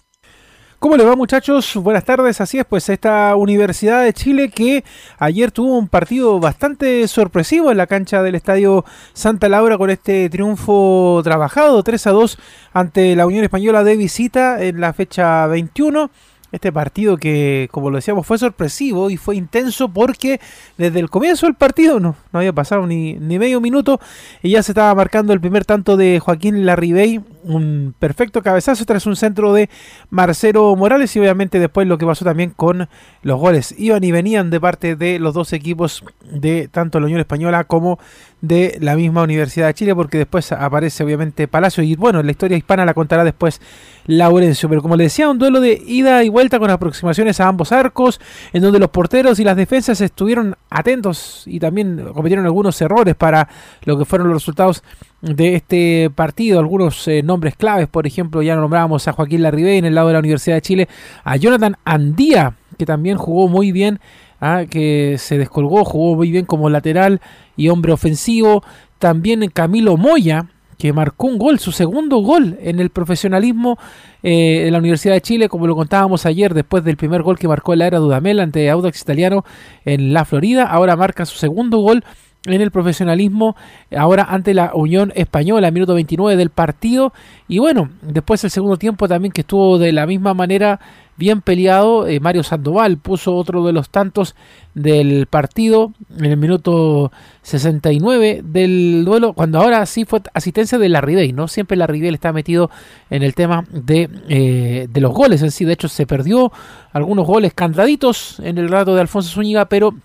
¿Cómo 0.86 0.98
le 0.98 1.04
va 1.04 1.16
muchachos? 1.16 1.78
Buenas 1.78 2.06
tardes, 2.06 2.40
así 2.42 2.60
es, 2.60 2.66
pues 2.66 2.88
esta 2.90 3.36
Universidad 3.36 4.04
de 4.04 4.14
Chile 4.14 4.50
que 4.50 4.84
ayer 5.18 5.50
tuvo 5.50 5.80
un 5.80 5.88
partido 5.88 6.40
bastante 6.40 7.08
sorpresivo 7.08 7.72
en 7.72 7.78
la 7.78 7.88
cancha 7.88 8.22
del 8.22 8.36
Estadio 8.36 8.86
Santa 9.14 9.50
Laura 9.50 9.80
con 9.80 9.90
este 9.90 10.30
triunfo 10.30 11.22
trabajado 11.24 11.82
3 11.82 12.06
a 12.06 12.12
2 12.12 12.38
ante 12.74 13.16
la 13.16 13.26
Unión 13.26 13.44
Española 13.44 13.84
de 13.84 13.98
visita 13.98 14.62
en 14.64 14.80
la 14.80 14.94
fecha 14.94 15.48
21 15.48 16.12
este 16.56 16.72
partido 16.72 17.18
que, 17.18 17.68
como 17.72 17.90
lo 17.90 17.98
decíamos, 17.98 18.26
fue 18.26 18.38
sorpresivo 18.38 19.10
y 19.10 19.18
fue 19.18 19.36
intenso 19.36 19.90
porque 19.90 20.40
desde 20.78 21.00
el 21.00 21.10
comienzo 21.10 21.46
del 21.46 21.56
partido 21.56 22.00
no, 22.00 22.16
no 22.32 22.40
había 22.40 22.54
pasado 22.54 22.88
ni, 22.88 23.14
ni 23.14 23.38
medio 23.38 23.62
minuto 23.62 24.00
y 24.42 24.52
ya 24.52 24.64
se 24.64 24.72
estaba 24.72 24.96
marcando 24.96 25.34
el 25.34 25.42
primer 25.42 25.66
tanto 25.66 25.98
de 25.98 26.20
Joaquín 26.20 26.66
Larribey, 26.66 27.22
un 27.44 27.94
perfecto 28.00 28.42
cabezazo 28.42 28.86
tras 28.86 29.06
un 29.06 29.16
centro 29.16 29.54
de 29.54 29.70
Marcelo 30.10 30.76
Morales 30.76 31.16
y 31.16 31.20
obviamente 31.20 31.60
después 31.60 31.88
lo 31.88 31.98
que 31.98 32.06
pasó 32.06 32.26
también 32.26 32.52
con 32.52 32.88
los 33.22 33.40
goles. 33.40 33.76
Iban 33.78 34.04
y 34.04 34.12
venían 34.12 34.50
de 34.50 34.60
parte 34.60 34.96
de 34.96 35.20
los 35.20 35.34
dos 35.34 35.54
equipos 35.54 36.04
de 36.32 36.68
tanto 36.70 37.00
la 37.00 37.06
Unión 37.06 37.20
Española 37.20 37.66
como 37.66 38.00
de 38.48 38.78
la 38.82 38.96
misma 38.96 39.24
Universidad 39.24 39.68
de 39.68 39.74
Chile, 39.74 39.96
porque 39.96 40.18
después 40.18 40.52
aparece 40.52 41.04
obviamente 41.04 41.48
Palacio 41.48 41.84
y 41.84 41.96
bueno, 41.96 42.22
la 42.24 42.32
historia 42.32 42.58
hispana 42.58 42.86
la 42.86 42.94
contará 42.94 43.24
después 43.24 43.62
Laurencio, 44.06 44.70
pero 44.70 44.82
como 44.82 44.96
le 44.96 45.06
decía, 45.06 45.30
un 45.30 45.40
duelo 45.40 45.60
de 45.60 45.82
ida 45.86 46.24
y 46.24 46.30
vuelta 46.30 46.60
con 46.60 46.70
aproximaciones 46.70 47.40
a 47.40 47.48
ambos 47.48 47.72
arcos, 47.72 48.20
en 48.54 48.62
donde 48.62 48.80
los 48.80 48.90
porteros 48.90 49.40
y 49.40 49.44
las 49.44 49.56
defensas 49.56 50.00
estuvieron 50.02 50.56
atentos 50.70 51.44
y 51.46 51.60
también 51.60 52.06
cometieron 52.14 52.46
algunos 52.46 52.80
errores 52.82 53.16
para 53.16 53.50
lo 53.84 53.98
que 53.98 54.06
fueron 54.06 54.28
los 54.28 54.38
resultados 54.38 54.84
de 55.22 55.56
este 55.56 56.12
partido, 56.14 56.60
algunos 56.60 57.08
eh, 57.08 57.24
nombres 57.24 57.56
claves, 57.56 57.88
por 57.88 58.06
ejemplo, 58.06 58.42
ya 58.42 58.56
nombrábamos 58.56 59.08
a 59.08 59.14
Joaquín 59.14 59.42
Larribey 59.42 59.78
en 59.78 59.86
el 59.86 59.96
lado 59.96 60.08
de 60.08 60.14
la 60.14 60.20
Universidad 60.20 60.58
de 60.58 60.62
Chile, 60.62 60.88
a 61.24 61.36
Jonathan 61.38 61.78
Andía, 61.84 62.56
que 62.78 62.86
también 62.86 63.18
jugó 63.18 63.48
muy 63.48 63.72
bien 63.72 64.00
¿ah? 64.40 64.64
que 64.70 65.18
se 65.18 65.38
descolgó, 65.38 65.86
jugó 65.86 66.16
muy 66.16 66.32
bien 66.32 66.46
como 66.46 66.70
lateral 66.70 67.22
y 67.56 67.70
hombre 67.70 67.92
ofensivo. 67.94 68.64
También 69.00 69.48
Camilo 69.50 69.98
Moya, 69.98 70.48
que 70.78 70.94
marcó 70.94 71.28
un 71.28 71.38
gol, 71.38 71.60
su 71.60 71.72
segundo 71.72 72.18
gol 72.18 72.58
en 72.62 72.80
el 72.80 72.90
profesionalismo 72.90 73.78
eh, 74.24 74.64
de 74.66 74.72
la 74.72 74.80
Universidad 74.80 75.14
de 75.14 75.22
Chile, 75.22 75.50
como 75.50 75.68
lo 75.68 75.76
contábamos 75.76 76.26
ayer, 76.26 76.54
después 76.54 76.84
del 76.84 76.98
primer 76.98 77.22
gol 77.24 77.38
que 77.38 77.48
marcó 77.48 77.74
en 77.74 77.80
la 77.80 77.88
era 77.88 78.00
Dudamel 78.00 78.40
ante 78.40 78.70
Audax 78.70 79.02
Italiano 79.02 79.46
en 79.86 80.14
la 80.14 80.26
Florida. 80.26 80.64
Ahora 80.64 80.96
marca 80.96 81.26
su 81.26 81.38
segundo 81.38 81.80
gol 81.80 82.04
en 82.46 82.62
el 82.62 82.72
profesionalismo, 82.72 83.56
ahora 83.96 84.24
ante 84.30 84.54
la 84.54 84.72
Unión 84.74 85.12
Española, 85.16 85.72
minuto 85.72 85.94
29 85.94 86.38
del 86.38 86.50
partido. 86.50 87.14
Y 87.48 87.60
bueno, 87.60 87.90
después 88.02 88.44
el 88.44 88.52
segundo 88.52 88.78
tiempo 88.78 89.08
también 89.08 89.32
que 89.32 89.42
estuvo 89.42 89.78
de 89.78 89.92
la 89.92 90.06
misma 90.06 90.34
manera 90.34 90.80
bien 91.18 91.42
peleado. 91.42 92.08
Eh, 92.08 92.20
Mario 92.20 92.44
Sandoval 92.44 92.98
puso 92.98 93.36
otro 93.36 93.66
de 93.66 93.74
los 93.74 93.90
tantos 93.90 94.36
del 94.74 95.28
partido 95.28 95.94
en 96.18 96.26
el 96.26 96.38
minuto 96.38 97.12
69 97.42 98.42
del 98.44 99.04
duelo, 99.06 99.34
cuando 99.34 99.60
ahora 99.60 99.86
sí 99.86 100.06
fue 100.06 100.22
asistencia 100.34 100.78
de 100.78 100.90
la 100.90 101.02
Ribey, 101.02 101.34
¿no? 101.34 101.48
Siempre 101.48 101.78
la 101.78 101.88
Ribey 101.88 102.14
está 102.14 102.34
metido 102.34 102.70
en 103.10 103.24
el 103.24 103.34
tema 103.34 103.64
de, 103.72 104.10
eh, 104.28 104.88
de 104.90 105.02
los 105.02 105.14
goles 105.14 105.42
en 105.42 105.52
sí. 105.52 105.66
De 105.66 105.74
hecho, 105.74 105.88
se 105.88 106.06
perdió 106.06 106.52
algunos 106.92 107.26
goles 107.26 107.54
cantaditos 107.54 108.40
en 108.40 108.58
el 108.58 108.70
rato 108.70 108.94
de 108.94 109.02
Alfonso 109.02 109.30
Zúñiga, 109.30 109.66
pero 109.66 109.96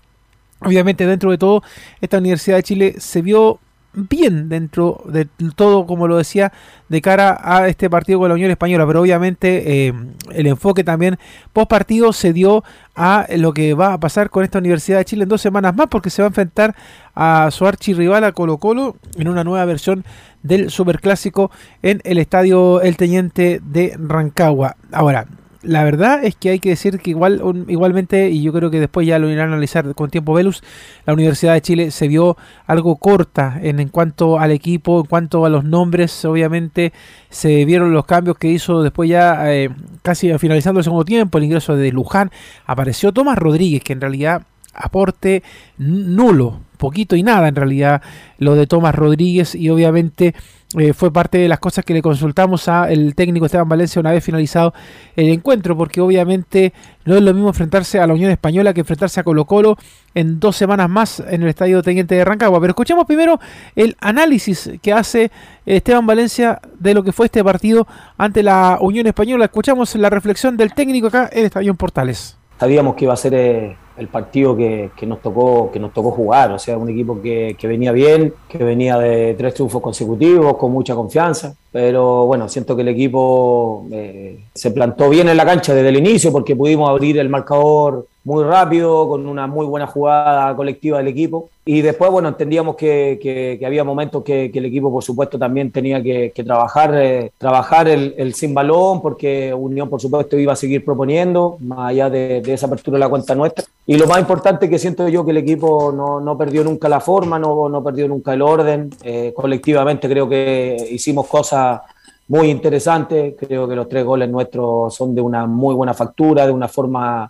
obviamente 0.63 1.05
dentro 1.05 1.31
de 1.31 1.37
todo, 1.37 1.63
esta 2.01 2.17
Universidad 2.17 2.57
de 2.57 2.63
Chile 2.63 2.95
se 2.97 3.21
vio 3.21 3.59
bien 3.93 4.47
dentro 4.47 5.03
de 5.05 5.27
todo, 5.55 5.85
como 5.85 6.07
lo 6.07 6.17
decía, 6.17 6.53
de 6.87 7.01
cara 7.01 7.39
a 7.41 7.67
este 7.67 7.89
partido 7.89 8.19
con 8.19 8.29
la 8.29 8.35
Unión 8.35 8.51
Española, 8.51 8.87
pero 8.87 9.01
obviamente 9.01 9.87
eh, 9.87 9.93
el 10.31 10.47
enfoque 10.47 10.83
también 10.83 11.17
post 11.51 11.69
partido 11.69 12.13
se 12.13 12.33
dio 12.33 12.63
a 12.95 13.27
lo 13.35 13.53
que 13.53 13.73
va 13.73 13.93
a 13.93 13.99
pasar 13.99 14.29
con 14.29 14.43
esta 14.43 14.59
Universidad 14.59 14.99
de 14.99 15.05
Chile 15.05 15.23
en 15.23 15.29
dos 15.29 15.41
semanas 15.41 15.75
más, 15.75 15.87
porque 15.87 16.09
se 16.09 16.21
va 16.21 16.27
a 16.27 16.29
enfrentar 16.29 16.75
a 17.15 17.49
su 17.51 17.67
archirrival 17.67 18.23
a 18.23 18.31
Colo 18.31 18.57
Colo 18.57 18.95
en 19.17 19.27
una 19.27 19.43
nueva 19.43 19.65
versión 19.65 20.05
del 20.43 20.69
Superclásico 20.71 21.51
en 21.81 22.01
el 22.03 22.17
Estadio 22.17 22.81
El 22.81 22.97
Teniente 22.97 23.61
de 23.63 23.95
Rancagua. 23.99 24.77
Ahora, 24.91 25.27
la 25.63 25.83
verdad 25.83 26.23
es 26.23 26.35
que 26.35 26.49
hay 26.49 26.59
que 26.59 26.69
decir 26.69 26.99
que 26.99 27.11
igual 27.11 27.65
igualmente, 27.67 28.29
y 28.29 28.41
yo 28.41 28.51
creo 28.51 28.71
que 28.71 28.79
después 28.79 29.05
ya 29.05 29.19
lo 29.19 29.29
irán 29.29 29.49
a 29.49 29.53
analizar 29.53 29.93
con 29.93 30.09
tiempo 30.09 30.33
Velus, 30.33 30.63
la 31.05 31.13
Universidad 31.13 31.53
de 31.53 31.61
Chile 31.61 31.91
se 31.91 32.07
vio 32.07 32.37
algo 32.65 32.95
corta 32.95 33.59
en, 33.61 33.79
en 33.79 33.89
cuanto 33.89 34.39
al 34.39 34.51
equipo, 34.51 35.01
en 35.01 35.05
cuanto 35.05 35.45
a 35.45 35.49
los 35.49 35.63
nombres, 35.63 36.25
obviamente 36.25 36.93
se 37.29 37.65
vieron 37.65 37.93
los 37.93 38.05
cambios 38.05 38.37
que 38.37 38.49
hizo 38.49 38.81
después 38.83 39.09
ya 39.09 39.53
eh, 39.53 39.69
casi 40.01 40.35
finalizando 40.37 40.79
el 40.79 40.83
segundo 40.83 41.05
tiempo, 41.05 41.37
el 41.37 41.43
ingreso 41.45 41.75
de 41.75 41.91
Luján, 41.91 42.31
apareció 42.65 43.11
Tomás 43.11 43.37
Rodríguez, 43.37 43.83
que 43.83 43.93
en 43.93 44.01
realidad 44.01 44.43
aporte 44.73 45.43
nulo, 45.77 46.61
poquito 46.77 47.15
y 47.15 47.23
nada 47.23 47.47
en 47.47 47.55
realidad 47.55 48.01
lo 48.37 48.55
de 48.55 48.67
Tomás 48.67 48.95
Rodríguez 48.95 49.55
y 49.55 49.69
obviamente 49.69 50.33
eh, 50.77 50.93
fue 50.93 51.11
parte 51.11 51.37
de 51.37 51.49
las 51.49 51.59
cosas 51.59 51.83
que 51.83 51.93
le 51.93 52.01
consultamos 52.01 52.69
al 52.69 53.13
técnico 53.13 53.45
Esteban 53.45 53.67
Valencia 53.67 53.99
una 53.99 54.11
vez 54.11 54.23
finalizado 54.23 54.73
el 55.17 55.27
encuentro, 55.27 55.75
porque 55.75 55.99
obviamente 55.99 56.71
no 57.03 57.15
es 57.15 57.21
lo 57.21 57.33
mismo 57.33 57.49
enfrentarse 57.49 57.99
a 57.99 58.07
la 58.07 58.13
Unión 58.13 58.31
Española 58.31 58.73
que 58.73 58.79
enfrentarse 58.79 59.19
a 59.19 59.23
Colo 59.23 59.43
Colo 59.43 59.77
en 60.15 60.39
dos 60.39 60.55
semanas 60.55 60.89
más 60.89 61.19
en 61.19 61.43
el 61.43 61.49
Estadio 61.49 61.83
Teniente 61.83 62.15
de 62.15 62.23
Rancagua. 62.23 62.61
Pero 62.61 62.71
escuchemos 62.71 63.05
primero 63.05 63.37
el 63.75 63.97
análisis 63.99 64.71
que 64.81 64.93
hace 64.93 65.29
Esteban 65.65 66.07
Valencia 66.07 66.61
de 66.79 66.93
lo 66.93 67.03
que 67.03 67.11
fue 67.11 67.25
este 67.25 67.43
partido 67.43 67.85
ante 68.17 68.41
la 68.41 68.77
Unión 68.79 69.07
Española. 69.07 69.45
Escuchamos 69.45 69.93
la 69.95 70.09
reflexión 70.09 70.55
del 70.55 70.73
técnico 70.73 71.07
acá 71.07 71.29
en 71.33 71.45
Estadio 71.45 71.73
Portales. 71.75 72.37
Sabíamos 72.57 72.95
que 72.95 73.03
iba 73.05 73.13
a 73.13 73.17
ser... 73.17 73.33
Eh, 73.33 73.77
el 74.01 74.07
partido 74.07 74.57
que, 74.57 74.91
nos 75.03 75.21
tocó, 75.21 75.71
que 75.71 75.79
nos 75.79 75.93
tocó 75.93 76.11
jugar. 76.11 76.51
O 76.51 76.59
sea, 76.59 76.77
un 76.77 76.89
equipo 76.89 77.21
que, 77.21 77.55
venía 77.63 77.91
bien, 77.91 78.33
que 78.49 78.57
venía 78.57 78.97
de 78.97 79.35
tres 79.35 79.53
triunfos 79.53 79.81
consecutivos, 79.81 80.57
con 80.57 80.71
mucha 80.71 80.95
confianza. 80.95 81.53
Pero 81.71 82.25
bueno, 82.25 82.49
siento 82.49 82.75
que 82.75 82.81
el 82.81 82.89
equipo 82.89 83.87
eh, 83.91 84.45
se 84.53 84.71
plantó 84.71 85.09
bien 85.09 85.29
en 85.29 85.37
la 85.37 85.45
cancha 85.45 85.73
desde 85.73 85.89
el 85.89 85.97
inicio 85.97 86.31
porque 86.31 86.55
pudimos 86.55 86.89
abrir 86.89 87.17
el 87.19 87.29
marcador 87.29 88.07
muy 88.23 88.43
rápido, 88.43 89.07
con 89.07 89.25
una 89.25 89.47
muy 89.47 89.65
buena 89.65 89.87
jugada 89.87 90.55
colectiva 90.55 90.99
del 90.99 91.07
equipo. 91.07 91.49
Y 91.65 91.81
después, 91.81 92.11
bueno, 92.11 92.29
entendíamos 92.29 92.75
que, 92.75 93.59
había 93.65 93.83
momentos 93.83 94.23
que, 94.23 94.51
el 94.53 94.65
equipo, 94.65 94.91
por 94.91 95.03
supuesto, 95.03 95.39
también 95.39 95.71
tenía 95.71 96.01
que, 96.01 96.31
trabajar, 96.45 96.93
eh, 96.95 97.31
trabajar 97.37 97.87
el, 97.87 98.33
sin 98.33 98.53
balón, 98.53 99.01
porque 99.01 99.53
Unión, 99.53 99.89
por 99.89 99.99
supuesto, 99.99 100.37
iba 100.37 100.53
a 100.53 100.55
seguir 100.55 100.85
proponiendo, 100.85 101.57
más 101.61 101.89
allá 101.89 102.09
de, 102.09 102.41
esa 102.45 102.67
apertura 102.67 102.95
de 102.95 102.99
la 102.99 103.09
cuenta 103.09 103.33
nuestra. 103.33 103.65
Y 103.87 103.97
lo 103.97 104.05
más 104.07 104.19
importante 104.19 104.69
que 104.69 104.77
siento 104.77 105.07
yo 105.07 105.25
que 105.25 105.31
el 105.31 105.37
equipo 105.37 105.91
no, 105.91 106.37
perdió 106.37 106.63
nunca 106.63 106.87
la 106.87 106.99
forma, 106.99 107.39
no, 107.39 107.69
no 107.69 107.83
perdió 107.83 108.07
nunca 108.07 108.33
el 108.33 108.41
orden. 108.41 108.91
Eh, 109.03 109.33
colectivamente 109.35 110.07
creo 110.07 110.29
que 110.29 110.77
hicimos 110.91 111.27
cosas 111.27 111.81
muy 112.27 112.49
interesantes. 112.49 113.35
Creo 113.37 113.67
que 113.67 113.75
los 113.75 113.89
tres 113.89 114.05
goles 114.05 114.29
nuestros 114.29 114.95
son 114.95 115.13
de 115.13 115.21
una 115.21 115.45
muy 115.47 115.75
buena 115.75 115.93
factura, 115.93 116.45
de 116.45 116.51
una 116.51 116.67
forma 116.67 117.29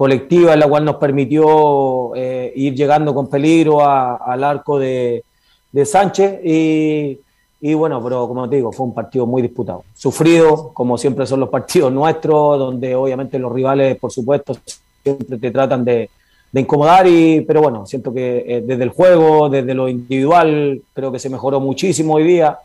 colectiva 0.00 0.54
en 0.54 0.60
la 0.60 0.66
cual 0.66 0.82
nos 0.82 0.96
permitió 0.96 2.14
eh, 2.14 2.54
ir 2.56 2.74
llegando 2.74 3.14
con 3.14 3.28
peligro 3.28 3.84
al 3.84 4.42
arco 4.42 4.78
de, 4.78 5.22
Sánchez. 5.84 6.40
Y, 6.42 7.74
bueno, 7.74 8.02
pero 8.02 8.26
como 8.26 8.48
te 8.48 8.56
digo, 8.56 8.72
fue 8.72 8.86
un 8.86 8.94
partido 8.94 9.26
muy 9.26 9.42
disputado, 9.42 9.84
sufrido, 9.92 10.70
como 10.72 10.96
siempre 10.96 11.26
son 11.26 11.40
los 11.40 11.50
partidos 11.50 11.92
nuestros, 12.00 12.58
donde 12.58 12.94
obviamente 12.94 13.38
los 13.38 13.52
rivales, 13.52 13.98
por 13.98 14.10
supuesto, 14.10 14.56
siempre 15.02 15.36
te 15.36 15.50
tratan 15.50 15.84
de, 15.84 16.08
incomodar, 16.54 17.06
y, 17.06 17.42
pero 17.42 17.60
bueno, 17.60 17.84
siento 17.84 18.10
que 18.10 18.42
eh, 18.46 18.62
desde 18.62 18.84
el 18.84 18.90
juego, 18.90 19.50
desde 19.50 19.74
lo 19.74 19.86
individual, 19.86 20.80
creo 20.94 21.12
que 21.12 21.18
se 21.18 21.28
mejoró 21.28 21.60
muchísimo 21.60 22.14
hoy 22.14 22.24
día. 22.24 22.58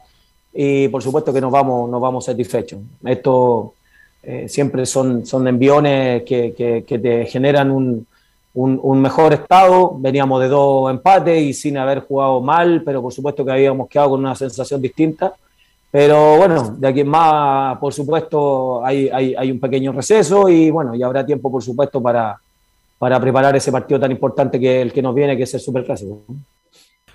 Y 0.54 0.88
por 0.88 1.04
supuesto 1.04 1.34
que 1.34 1.42
nos 1.42 1.52
vamos, 1.52 1.90
nos 1.90 2.00
vamos 2.00 2.24
satisfechos. 2.24 2.80
Esto 3.04 3.74
eh, 4.28 4.50
siempre 4.50 4.86
son, 4.86 5.26
son 5.26 5.48
enviones 5.48 6.24
que, 6.24 6.54
que, 6.88 7.00
te 7.00 7.26
generan 7.26 7.72
un, 7.72 8.08
un, 8.54 9.02
mejor 9.02 9.34
estado. 9.34 9.96
Veníamos 9.98 10.42
de 10.42 10.48
dos 10.48 10.90
empates 10.90 11.42
y 11.42 11.54
sin 11.54 11.78
haber 11.78 12.00
jugado 12.00 12.42
mal, 12.42 12.82
pero 12.84 13.02
por 13.02 13.14
supuesto 13.14 13.46
que 13.46 13.52
habíamos 13.52 13.88
quedado 13.88 14.12
con 14.12 14.20
una 14.22 14.36
sensación 14.36 14.82
distinta. 14.82 15.34
Pero 15.92 16.38
bueno, 16.38 16.76
de 16.78 16.88
aquí 16.88 17.02
en 17.02 17.08
más, 17.08 17.78
por 17.78 17.94
supuesto, 17.94 18.84
hay, 18.84 19.10
hay, 19.10 19.36
hay 19.36 19.52
un 19.52 19.60
pequeño 19.60 19.92
receso 19.92 20.50
y 20.50 20.70
bueno, 20.70 20.94
y 20.96 21.04
habrá 21.04 21.26
tiempo, 21.26 21.52
por 21.52 21.64
supuesto, 21.64 22.02
para, 22.02 22.38
para 22.98 23.20
preparar 23.20 23.56
ese 23.56 23.72
partido 23.72 24.00
tan 24.00 24.12
importante 24.12 24.60
que 24.60 24.82
el 24.82 24.92
que 24.92 25.02
nos 25.02 25.14
viene, 25.14 25.38
que 25.38 25.44
es 25.44 25.54
el 25.54 25.60
Superclásico. 25.60 26.22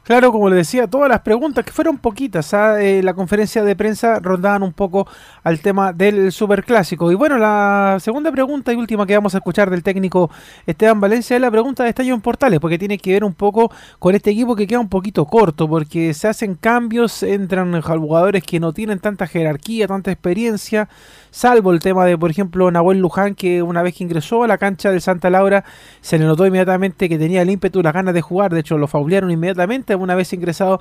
Claro, 0.03 0.33
como 0.33 0.49
le 0.49 0.57
decía, 0.57 0.87
todas 0.89 1.09
las 1.09 1.21
preguntas, 1.21 1.65
que 1.65 1.73
fueron 1.73 1.99
poquitas, 1.99 2.55
¿ah? 2.55 2.83
eh, 2.83 3.03
la 3.03 3.15
conferencia 3.15 3.63
de 3.63 3.77
prensa 3.77 4.19
rondaban 4.19 4.63
un 4.63 4.73
poco 4.73 5.07
al 5.45 5.61
tema 5.61 5.93
del 5.93 6.33
superclásico. 6.33 7.13
Y 7.13 7.15
bueno, 7.15 7.39
la 7.39 7.99
segunda 8.01 8.33
pregunta 8.33 8.73
y 8.73 8.77
última 8.77 9.07
que 9.07 9.15
vamos 9.15 9.35
a 9.35 9.39
escuchar 9.39 9.69
del 9.71 9.83
técnico 9.83 10.31
Esteban 10.67 11.01
Valencia 11.01 11.37
es 11.37 11.43
la 11.43 11.51
pregunta 11.51 11.85
de 11.85 11.91
Estadio 11.91 12.15
en 12.15 12.23
Portales, 12.23 12.61
porque 12.61 12.79
tiene 12.79 12.99
que 12.99 13.13
ver 13.13 13.25
un 13.25 13.35
poco 13.35 13.71
con 13.99 14.15
este 14.15 14.31
equipo 14.31 14.57
que 14.57 14.67
queda 14.67 14.81
un 14.81 14.89
poquito 14.89 15.27
corto, 15.27 15.69
porque 15.69 16.15
se 16.15 16.29
hacen 16.29 16.55
cambios, 16.55 17.23
entran 17.23 17.81
jugadores 17.81 18.43
que 18.43 18.59
no 18.59 18.73
tienen 18.73 18.99
tanta 19.01 19.27
jerarquía, 19.27 19.87
tanta 19.87 20.11
experiencia, 20.11 20.89
salvo 21.31 21.73
el 21.73 21.81
tema 21.81 22.05
de, 22.05 22.17
por 22.19 22.31
ejemplo, 22.31 22.71
Nahuel 22.71 22.99
Luján, 22.99 23.35
que 23.35 23.63
una 23.63 23.83
vez 23.83 23.95
que 23.95 24.05
ingresó 24.05 24.43
a 24.43 24.49
la 24.49 24.59
cancha 24.59 24.91
del 24.91 25.01
Santa 25.01 25.31
Laura, 25.31 25.65
se 26.01 26.19
le 26.19 26.25
notó 26.25 26.47
inmediatamente 26.47 27.09
que 27.09 27.19
tenía 27.19 27.43
el 27.43 27.51
ímpetu, 27.51 27.83
las 27.83 27.95
ganas 27.95 28.15
de 28.15 28.23
jugar, 28.23 28.53
de 28.53 28.61
hecho 28.61 28.79
lo 28.79 28.87
faulearon 28.87 29.31
inmediatamente 29.31 29.95
una 29.95 30.15
vez 30.15 30.33
ingresado 30.33 30.81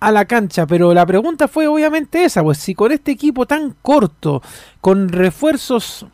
a 0.00 0.10
la 0.10 0.24
cancha. 0.24 0.66
Pero 0.66 0.92
la 0.94 1.06
pregunta 1.06 1.48
fue 1.48 1.66
obviamente 1.66 2.24
esa, 2.24 2.42
pues 2.42 2.58
si 2.58 2.74
con 2.74 2.92
este 2.92 3.12
equipo 3.12 3.46
tan 3.46 3.76
corto, 3.82 4.42
con 4.80 5.08
refuerzos 5.08 6.06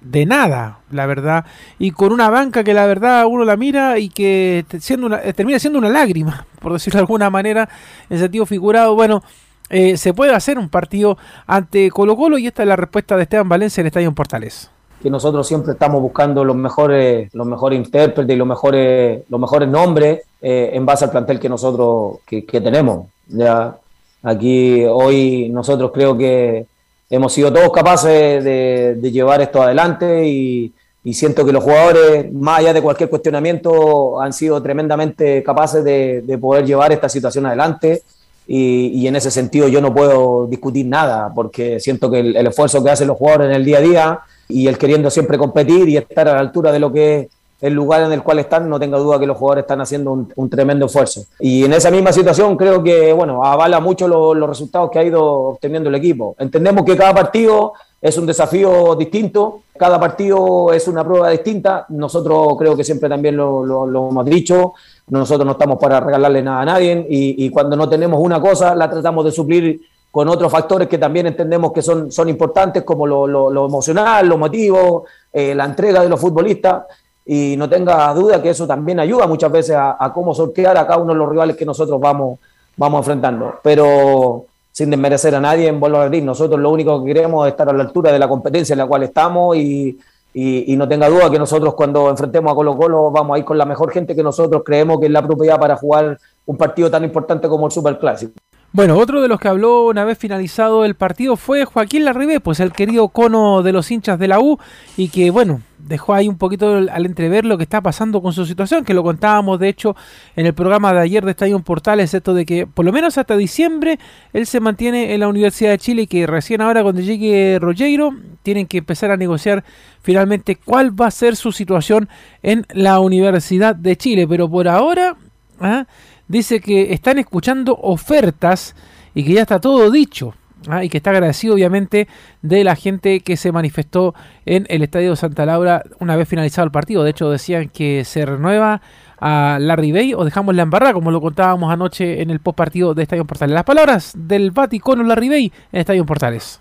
de 0.00 0.26
nada, 0.26 0.80
la 0.90 1.06
verdad, 1.06 1.46
y 1.78 1.90
con 1.90 2.12
una 2.12 2.30
banca 2.30 2.62
que 2.62 2.74
la 2.74 2.86
verdad 2.86 3.26
uno 3.26 3.44
la 3.44 3.56
mira 3.56 3.98
y 3.98 4.08
que 4.08 4.64
siendo 4.78 5.06
una, 5.06 5.20
termina 5.32 5.58
siendo 5.58 5.78
una 5.78 5.88
lágrima, 5.88 6.46
por 6.60 6.72
decirlo 6.72 6.98
de 6.98 7.02
alguna 7.02 7.30
manera, 7.30 7.68
en 8.08 8.18
sentido 8.18 8.46
figurado, 8.46 8.94
bueno, 8.94 9.22
eh, 9.70 9.96
se 9.96 10.14
puede 10.14 10.34
hacer 10.34 10.58
un 10.58 10.68
partido 10.68 11.16
ante 11.46 11.90
Colo 11.90 12.16
Colo 12.16 12.38
y 12.38 12.46
esta 12.46 12.62
es 12.62 12.68
la 12.68 12.76
respuesta 12.76 13.16
de 13.16 13.22
Esteban 13.24 13.48
Valencia 13.48 13.80
en 13.80 13.88
Estadio 13.88 14.12
Portales 14.12 14.70
que 15.02 15.10
nosotros 15.10 15.46
siempre 15.46 15.74
estamos 15.74 16.00
buscando 16.00 16.44
los 16.44 16.56
mejores, 16.56 17.32
los 17.34 17.46
mejores 17.46 17.78
intérpretes 17.78 18.34
y 18.34 18.38
los 18.38 18.48
mejores, 18.48 19.22
los 19.28 19.40
mejores 19.40 19.68
nombres 19.68 20.22
eh, 20.40 20.70
en 20.72 20.86
base 20.86 21.04
al 21.04 21.10
plantel 21.10 21.38
que 21.38 21.48
nosotros 21.48 22.18
que, 22.26 22.42
tenemos. 22.60 23.06
Ya 23.28 23.76
aquí 24.22 24.84
hoy 24.84 25.48
nosotros 25.50 25.90
creo 25.92 26.16
que 26.16 26.66
hemos 27.10 27.32
sido 27.32 27.52
todos 27.52 27.70
capaces 27.72 28.42
de, 28.42 29.10
llevar 29.12 29.40
esto 29.40 29.62
adelante 29.62 30.26
y, 30.26 30.72
siento 31.12 31.46
que 31.46 31.52
los 31.52 31.62
jugadores, 31.62 32.32
más 32.32 32.58
allá 32.58 32.72
de 32.72 32.82
cualquier 32.82 33.08
cuestionamiento, 33.08 34.20
han 34.20 34.32
sido 34.32 34.60
tremendamente 34.60 35.40
capaces 35.44 35.84
de, 35.84 36.38
poder 36.40 36.66
llevar 36.66 36.90
esta 36.90 37.08
situación 37.08 37.46
adelante. 37.46 38.02
Y, 38.48 39.06
en 39.06 39.16
ese 39.16 39.30
sentido 39.30 39.66
yo 39.68 39.80
no 39.80 39.92
puedo 39.92 40.46
discutir 40.46 40.86
nada 40.86 41.32
porque 41.34 41.80
siento 41.80 42.10
que 42.10 42.20
el 42.20 42.46
esfuerzo 42.46 42.82
que 42.82 42.90
hacen 42.90 43.08
los 43.08 43.16
jugadores 43.16 43.48
en 43.48 43.56
el 43.56 43.64
día 43.64 43.78
a 43.78 43.80
día 43.80 44.20
y 44.48 44.68
el 44.68 44.78
queriendo 44.78 45.10
siempre 45.10 45.38
competir 45.38 45.88
y 45.88 45.96
estar 45.96 46.28
a 46.28 46.34
la 46.34 46.40
altura 46.40 46.72
de 46.72 46.78
lo 46.78 46.92
que 46.92 47.16
es 47.18 47.28
el 47.60 47.72
lugar 47.72 48.02
en 48.02 48.12
el 48.12 48.22
cual 48.22 48.38
están, 48.38 48.68
no 48.68 48.78
tenga 48.78 48.98
duda 48.98 49.18
que 49.18 49.26
los 49.26 49.36
jugadores 49.36 49.62
están 49.62 49.80
haciendo 49.80 50.12
un, 50.12 50.50
tremendo 50.50 50.86
esfuerzo. 50.86 51.24
Y 51.40 51.64
en 51.64 51.72
esa 51.72 51.90
misma 51.90 52.12
situación 52.12 52.56
creo 52.56 52.82
que, 52.82 53.12
bueno, 53.12 53.44
avala 53.44 53.80
mucho 53.80 54.06
los 54.06 54.48
resultados 54.48 54.90
que 54.90 54.98
ha 54.98 55.04
ido 55.04 55.24
obteniendo 55.24 55.88
el 55.88 55.94
equipo. 55.94 56.36
Entendemos 56.38 56.84
que 56.84 56.96
cada 56.96 57.14
partido 57.14 57.72
es 58.00 58.16
un 58.18 58.26
desafío 58.26 58.94
distinto, 58.94 59.62
cada 59.76 59.98
partido 59.98 60.72
es 60.72 60.86
una 60.88 61.04
prueba 61.04 61.30
distinta. 61.30 61.86
Nosotros 61.88 62.56
creo 62.58 62.76
que 62.76 62.84
siempre 62.84 63.08
también 63.08 63.36
lo, 63.36 63.86
hemos 63.86 64.24
dicho, 64.24 64.74
nosotros 65.08 65.44
no 65.44 65.52
estamos 65.52 65.78
para 65.78 66.00
regalarle 66.00 66.42
nada 66.42 66.60
a 66.62 66.64
nadie 66.64 67.06
y, 67.08 67.44
y 67.44 67.50
cuando 67.50 67.76
no 67.76 67.88
tenemos 67.88 68.20
una 68.20 68.40
cosa 68.40 68.74
la 68.74 68.88
tratamos 68.88 69.24
de 69.24 69.32
suplir 69.32 69.80
con 70.16 70.30
otros 70.30 70.50
factores 70.50 70.88
que 70.88 70.96
también 70.96 71.26
entendemos 71.26 71.74
que 71.74 71.82
son, 71.82 72.10
son 72.10 72.26
importantes, 72.30 72.84
como 72.84 73.06
lo, 73.06 73.26
lo, 73.26 73.66
emocional, 73.66 74.26
los 74.26 74.38
motivos, 74.38 75.02
eh, 75.30 75.54
la 75.54 75.66
entrega 75.66 76.00
de 76.02 76.08
los 76.08 76.18
futbolistas. 76.18 76.84
Y 77.26 77.54
no 77.58 77.68
tenga 77.68 78.14
duda 78.14 78.40
que 78.40 78.48
eso 78.48 78.66
también 78.66 78.98
ayuda 78.98 79.26
muchas 79.26 79.52
veces 79.52 79.76
a, 79.78 80.10
cómo 80.14 80.34
sortear 80.34 80.78
a 80.78 80.86
cada 80.86 81.02
uno 81.02 81.12
de 81.12 81.18
los 81.18 81.28
rivales 81.28 81.54
que 81.54 81.66
nosotros 81.66 82.00
vamos, 82.00 82.38
vamos 82.78 83.00
enfrentando. 83.00 83.56
Pero 83.62 84.46
sin 84.76 84.90
desmerecer 84.90 85.34
a 85.34 85.40
nadie, 85.40 85.68
en 85.68 85.80
vuelvo 85.80 85.96
a 85.96 86.10
decir, 86.10 86.22
nosotros 86.22 86.60
lo 86.60 86.68
único 86.68 87.02
que 87.02 87.14
queremos 87.14 87.46
es 87.46 87.52
estar 87.52 87.66
a 87.66 87.72
la 87.72 87.82
altura 87.82 88.12
de 88.12 88.18
la 88.18 88.28
competencia 88.28 88.74
en 88.74 88.78
la 88.80 88.86
cual 88.86 89.04
estamos 89.04 89.56
y, 89.56 89.98
y, 90.34 90.70
y, 90.70 90.76
no 90.76 90.86
tenga 90.86 91.08
duda 91.08 91.30
que 91.30 91.38
nosotros 91.38 91.72
cuando 91.74 92.10
enfrentemos 92.10 92.52
a 92.52 92.54
Colo 92.54 92.76
Colo 92.76 93.10
vamos 93.10 93.36
a 93.36 93.38
ir 93.38 93.46
con 93.46 93.56
la 93.56 93.64
mejor 93.64 93.90
gente 93.90 94.14
que 94.14 94.22
nosotros 94.22 94.60
creemos 94.62 95.00
que 95.00 95.06
es 95.06 95.12
la 95.12 95.26
propiedad 95.26 95.58
para 95.58 95.76
jugar 95.76 96.18
un 96.44 96.58
partido 96.58 96.90
tan 96.90 97.04
importante 97.04 97.48
como 97.48 97.64
el 97.64 97.72
Superclásico. 97.72 98.34
Bueno, 98.70 98.98
otro 98.98 99.22
de 99.22 99.28
los 99.28 99.40
que 99.40 99.48
habló 99.48 99.86
una 99.86 100.04
vez 100.04 100.18
finalizado 100.18 100.84
el 100.84 100.94
partido 100.94 101.36
fue 101.36 101.64
Joaquín 101.64 102.04
Larribé, 102.04 102.40
pues 102.40 102.60
el 102.60 102.72
querido 102.72 103.08
cono 103.08 103.62
de 103.62 103.72
los 103.72 103.90
hinchas 103.90 104.18
de 104.18 104.28
la 104.28 104.40
U 104.40 104.58
y 104.98 105.08
que 105.08 105.30
bueno, 105.30 105.62
dejó 105.86 106.14
ahí 106.14 106.28
un 106.28 106.36
poquito 106.36 106.76
al 106.76 107.06
entrever 107.06 107.44
lo 107.44 107.56
que 107.56 107.62
está 107.62 107.80
pasando 107.80 108.20
con 108.20 108.32
su 108.32 108.46
situación, 108.46 108.84
que 108.84 108.94
lo 108.94 109.02
contábamos 109.02 109.58
de 109.58 109.68
hecho 109.68 109.96
en 110.36 110.46
el 110.46 110.54
programa 110.54 110.92
de 110.92 111.00
ayer 111.00 111.24
de 111.24 111.30
Estadio 111.32 111.58
Portales, 111.60 112.12
esto 112.14 112.34
de 112.34 112.44
que 112.44 112.66
por 112.66 112.84
lo 112.84 112.92
menos 112.92 113.18
hasta 113.18 113.36
diciembre 113.36 113.98
él 114.32 114.46
se 114.46 114.60
mantiene 114.60 115.14
en 115.14 115.20
la 115.20 115.28
Universidad 115.28 115.70
de 115.70 115.78
Chile 115.78 116.02
y 116.02 116.06
que 116.06 116.26
recién 116.26 116.60
ahora 116.60 116.82
cuando 116.82 117.00
llegue 117.00 117.58
Rogeiro 117.60 118.10
tienen 118.42 118.66
que 118.66 118.78
empezar 118.78 119.10
a 119.10 119.16
negociar 119.16 119.64
finalmente 120.02 120.56
cuál 120.56 120.98
va 120.98 121.06
a 121.06 121.10
ser 121.10 121.36
su 121.36 121.52
situación 121.52 122.08
en 122.42 122.66
la 122.72 123.00
Universidad 123.00 123.74
de 123.74 123.96
Chile, 123.96 124.26
pero 124.28 124.48
por 124.48 124.68
ahora... 124.68 125.16
¿ah? 125.60 125.86
dice 126.28 126.60
que 126.60 126.92
están 126.92 127.18
escuchando 127.18 127.76
ofertas 127.80 128.74
y 129.14 129.24
que 129.24 129.34
ya 129.34 129.42
está 129.42 129.60
todo 129.60 129.90
dicho. 129.90 130.34
¿Ah? 130.70 130.84
y 130.84 130.88
que 130.88 130.98
está 130.98 131.10
agradecido 131.10 131.54
obviamente 131.54 132.08
de 132.42 132.64
la 132.64 132.76
gente 132.76 133.20
que 133.20 133.36
se 133.36 133.52
manifestó 133.52 134.14
en 134.44 134.66
el 134.68 134.82
Estadio 134.82 135.16
Santa 135.16 135.46
Laura 135.46 135.82
una 135.98 136.16
vez 136.16 136.28
finalizado 136.28 136.64
el 136.64 136.70
partido. 136.70 137.04
De 137.04 137.10
hecho 137.10 137.30
decían 137.30 137.68
que 137.68 138.04
se 138.04 138.24
renueva 138.26 138.80
a 139.18 139.58
Larry 139.60 139.92
Bay 139.92 140.14
o 140.14 140.24
dejamos 140.24 140.54
la 140.54 140.62
embarrada 140.62 140.92
como 140.92 141.10
lo 141.10 141.20
contábamos 141.20 141.72
anoche 141.72 142.22
en 142.22 142.30
el 142.30 142.40
post 142.40 142.56
partido 142.56 142.94
de 142.94 143.02
Estadio 143.02 143.24
Portales. 143.24 143.54
Las 143.54 143.64
palabras 143.64 144.12
del 144.16 144.50
Vaticano 144.50 145.02
Larry 145.02 145.28
Bay 145.28 145.52
en 145.72 145.80
Estadio 145.80 146.04
Portales. 146.04 146.60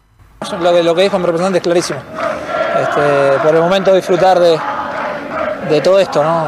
Lo 0.62 0.74
que, 0.74 0.84
lo 0.84 0.96
que 0.96 1.04
dijo 1.04 1.18
mi 1.18 1.26
representante 1.26 1.58
es 1.58 1.64
clarísimo. 1.64 2.00
Este, 2.00 3.40
por 3.42 3.56
el 3.56 3.62
momento 3.62 3.96
disfrutar 3.96 4.38
de, 4.40 4.58
de 5.70 5.82
todo 5.82 6.00
esto, 6.00 6.24
¿no? 6.24 6.48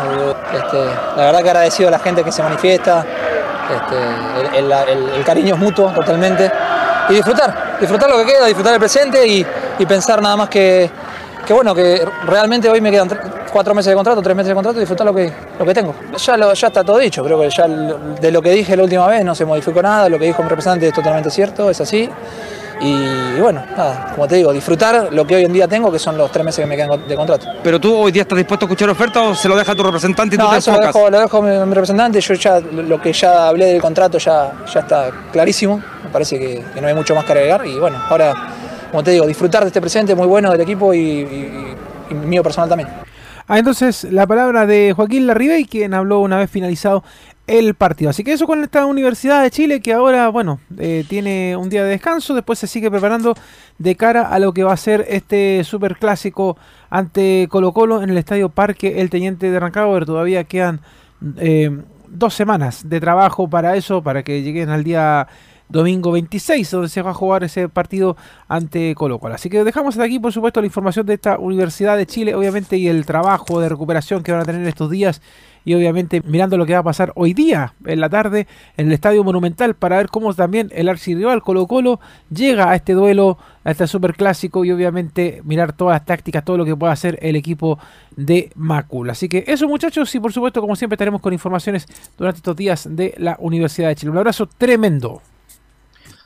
Este, 0.54 0.86
la 1.16 1.26
verdad 1.26 1.42
que 1.42 1.50
agradecido 1.50 1.90
a 1.90 1.92
la 1.92 2.00
gente 2.00 2.24
que 2.24 2.32
se 2.32 2.44
manifiesta, 2.44 3.06
este, 3.74 4.60
el, 4.60 5.24
cariño 5.26 5.56
es 5.56 5.60
mutuo 5.60 5.92
totalmente. 5.92 6.52
Y 7.10 7.14
disfrutar, 7.16 7.78
disfrutar 7.80 8.10
lo 8.10 8.18
que 8.18 8.26
queda, 8.26 8.46
disfrutar 8.46 8.74
el 8.74 8.80
presente 8.80 9.26
y, 9.28 9.46
pensar 9.86 10.22
nada 10.22 10.36
más 10.36 10.50
que, 10.50 10.90
que, 11.46 11.54
bueno, 11.54 11.74
que 11.74 12.06
realmente 12.26 12.70
hoy 12.70 12.82
me 12.82 12.92
quedan 12.92 13.10
cuatro 13.52 13.74
meses 13.74 13.90
de 13.92 13.96
contrato, 13.96 14.22
tres 14.22 14.36
meses 14.36 14.50
de 14.50 14.54
contrato 14.54 14.78
y 14.78 14.82
disfrutar 14.82 15.06
lo 15.06 15.14
que, 15.14 15.32
lo 15.58 15.66
que 15.66 15.74
tengo. 15.74 15.96
Ya, 16.18 16.38
lo, 16.38 16.54
ya 16.54 16.68
está 16.68 16.84
todo 16.84 16.98
dicho, 16.98 17.24
creo 17.24 17.40
que 17.40 17.50
ya 17.50 17.68
de 17.68 18.32
lo 18.32 18.42
que 18.42 18.52
dije 18.52 18.76
la 18.76 18.84
última 18.84 19.08
vez 19.08 19.24
no 19.24 19.36
se 19.36 19.46
modificó 19.46 19.82
nada, 19.82 20.10
lo 20.10 20.20
que 20.20 20.26
dijo 20.26 20.44
mi 20.44 20.50
representante 20.50 20.88
es 20.88 20.94
totalmente 20.94 21.30
cierto, 21.30 21.70
es 21.70 21.80
así. 21.80 22.10
Y 22.80 23.40
bueno, 23.40 23.64
nada, 23.76 24.12
como 24.14 24.28
te 24.28 24.36
digo, 24.36 24.54
disfrutar 24.54 25.12
lo 25.12 25.26
que 25.26 25.36
hoy 25.36 25.46
en 25.46 25.54
día 25.54 25.68
tengo, 25.68 25.92
que 25.92 25.98
son 25.98 26.18
los 26.18 26.32
tres 26.32 26.46
meses 26.46 26.64
que 26.64 26.68
me 26.68 26.76
quedan 26.76 27.08
de 27.08 27.16
contrato. 27.16 27.48
¿Pero 27.64 27.80
tú 27.80 27.96
hoy 27.96 28.12
día 28.12 28.22
estás 28.22 28.38
dispuesto 28.38 28.66
a 28.66 28.68
escuchar 28.68 28.90
ofertas 28.90 29.24
o 29.24 29.36
se 29.36 29.50
lo 29.50 29.56
deja 29.56 29.74
tu 29.74 29.84
representante 29.84 30.36
y 30.36 30.40
tú 30.40 30.48
te 30.50 30.58
eso 30.58 30.72
lo 30.72 30.80
dejo, 30.80 31.10
lo 31.10 31.20
dejo 31.20 31.38
a 31.38 31.42
mi, 31.42 31.74
representante, 31.74 32.22
yo 32.22 32.34
ya 32.36 32.60
lo 32.60 33.02
que 33.02 33.14
ya 33.14 33.48
hablé 33.48 33.66
del 33.66 33.82
contrato 33.82 34.18
ya, 34.20 34.52
ya 34.72 34.80
está 34.82 35.10
clarísimo, 35.32 35.82
me 36.04 36.10
parece 36.10 36.38
que, 36.38 36.64
no 36.80 36.88
hay 36.88 36.94
mucho 36.94 37.16
más 37.16 37.26
que 37.26 37.32
agregar 37.32 37.66
y 37.66 37.80
bueno, 37.80 38.02
ahora, 38.10 38.34
como 38.92 39.04
te 39.04 39.12
digo, 39.12 39.26
disfrutar 39.26 39.64
de 39.64 39.68
este 39.68 39.82
presente 39.82 40.14
muy 40.14 40.28
bueno 40.28 40.52
del 40.52 40.62
equipo 40.62 40.94
y, 40.94 41.76
mío 42.10 42.44
personal 42.44 42.70
también. 42.70 43.07
Ah, 43.50 43.60
entonces 43.60 44.04
la 44.12 44.28
palabra 44.28 44.66
de 44.66 44.94
Joaquín 44.94 45.26
Larribey, 45.26 45.66
quien 45.66 45.94
habló 45.94 46.20
una 46.20 46.38
vez 46.38 46.52
finalizado 46.52 47.04
el 47.48 47.76
partido. 47.76 48.10
Así 48.10 48.26
que 48.26 48.34
eso 48.34 48.46
con 48.46 48.62
esta 48.62 48.86
Universidad 48.86 49.42
de 49.42 49.52
Chile 49.52 49.80
que 49.80 49.94
ahora, 49.94 50.28
bueno, 50.28 50.60
eh, 50.78 51.06
tiene 51.08 51.56
un 51.56 51.70
día 51.70 51.84
de 51.84 51.92
descanso, 51.92 52.36
después 52.36 52.60
se 52.60 52.68
sigue 52.68 52.92
preparando 52.92 53.36
de 53.78 53.96
cara 53.96 54.28
a 54.28 54.40
lo 54.40 54.54
que 54.54 54.64
va 54.64 54.74
a 54.74 54.78
ser 54.78 55.06
este 55.08 55.64
super 55.64 55.96
clásico 55.96 56.58
ante 56.90 57.48
Colo 57.50 57.72
Colo 57.72 58.04
en 58.04 58.10
el 58.10 58.18
Estadio 58.18 58.50
Parque 58.50 59.00
El 59.00 59.10
Teniente 59.10 59.50
de 59.50 59.60
Rancagua. 59.62 60.06
Todavía 60.06 60.44
quedan 60.44 60.82
eh, 61.38 61.72
dos 62.10 62.34
semanas 62.34 62.90
de 62.90 63.00
trabajo 63.00 63.50
para 63.50 63.78
eso, 63.78 64.02
para 64.02 64.24
que 64.24 64.42
lleguen 64.42 64.70
al 64.70 64.84
día 64.84 65.30
domingo 65.70 66.12
26, 66.12 66.70
donde 66.72 66.90
se 66.90 67.02
va 67.02 67.12
a 67.12 67.14
jugar 67.14 67.44
ese 67.44 67.70
partido 67.70 68.18
ante 68.48 68.96
Colo 68.96 69.20
Colo. 69.20 69.36
Así 69.36 69.50
que 69.50 69.64
dejamos 69.64 69.96
hasta 69.96 70.06
aquí, 70.06 70.20
por 70.20 70.34
supuesto, 70.34 70.62
la 70.62 70.68
información 70.68 71.06
de 71.06 71.16
esta 71.16 71.38
Universidad 71.38 71.98
de 71.98 72.06
Chile, 72.06 72.36
obviamente, 72.36 72.78
y 72.78 72.88
el 72.88 73.06
trabajo 73.06 73.60
de 73.60 73.70
recuperación 73.70 74.24
que 74.24 74.32
van 74.32 74.42
a 74.42 74.46
tener 74.46 74.68
estos 74.68 74.90
días 74.90 75.22
y 75.68 75.74
obviamente 75.74 76.22
mirando 76.24 76.56
lo 76.56 76.66
que 76.66 76.72
va 76.72 76.80
a 76.80 76.84
pasar 76.84 77.12
hoy 77.16 77.34
día 77.34 77.74
en 77.86 78.00
la 78.00 78.08
tarde 78.08 78.48
en 78.78 78.88
el 78.88 78.94
Estadio 78.94 79.26
Monumental 79.26 79.76
para 79.76 79.98
ver 79.98 80.08
cómo 80.08 80.34
también 80.34 80.72
el 80.74 80.88
archirrival 80.88 81.42
Colo 81.42 81.68
Colo 81.68 82.00
llega 82.30 82.72
a 82.72 82.76
este 82.76 82.94
duelo, 82.94 83.38
a 83.66 83.72
este 83.72 83.86
superclásico 83.86 84.64
y 84.64 84.72
obviamente 84.72 85.42
mirar 85.44 85.74
todas 85.74 85.96
las 85.96 86.06
tácticas, 86.06 86.46
todo 86.46 86.58
lo 86.58 86.64
que 86.64 86.74
pueda 86.74 86.94
hacer 86.94 87.20
el 87.22 87.36
equipo 87.36 87.80
de 88.16 88.50
Macul. 88.56 89.10
Así 89.10 89.28
que 89.28 89.44
eso 89.46 89.68
muchachos 89.68 90.16
y 90.16 90.22
por 90.22 90.32
supuesto 90.32 90.62
como 90.62 90.78
siempre 90.78 90.96
estaremos 90.96 91.20
con 91.20 91.34
informaciones 91.34 91.86
durante 92.18 92.38
estos 92.38 92.56
días 92.56 92.88
de 92.90 93.14
la 93.18 93.36
Universidad 93.38 93.90
de 93.90 93.98
Chile. 93.98 94.14
Un 94.14 94.20
abrazo 94.20 94.48
tremendo. 94.58 95.22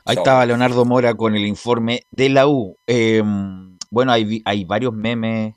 Ahí 0.04 0.16
estaba 0.16 0.44
Leonardo 0.46 0.84
Mora 0.84 1.14
con 1.14 1.36
el 1.36 1.46
informe 1.46 2.02
de 2.10 2.28
la 2.28 2.48
U. 2.48 2.76
Em, 2.86 3.78
bueno, 3.90 4.12
hay, 4.12 4.42
hay 4.44 4.64
varios 4.64 4.92
memes 4.92 5.54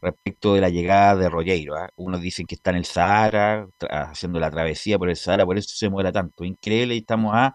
respecto 0.00 0.54
de 0.54 0.60
la 0.60 0.68
llegada 0.68 1.16
de 1.16 1.28
Rogueiro. 1.30 1.76
¿ah? 1.76 1.88
Unos 1.96 2.20
dicen 2.20 2.46
que 2.46 2.56
está 2.56 2.70
en 2.70 2.76
el 2.76 2.84
Sahara, 2.84 3.66
haciendo 3.90 4.38
la 4.40 4.50
travesía 4.50 4.98
por 4.98 5.08
el 5.08 5.16
Sahara, 5.16 5.46
por 5.46 5.58
eso 5.58 5.74
se 5.74 5.88
muera 5.88 6.12
tanto. 6.12 6.44
Increíble, 6.44 6.94
y 6.94 6.98
estamos 6.98 7.32
a 7.34 7.54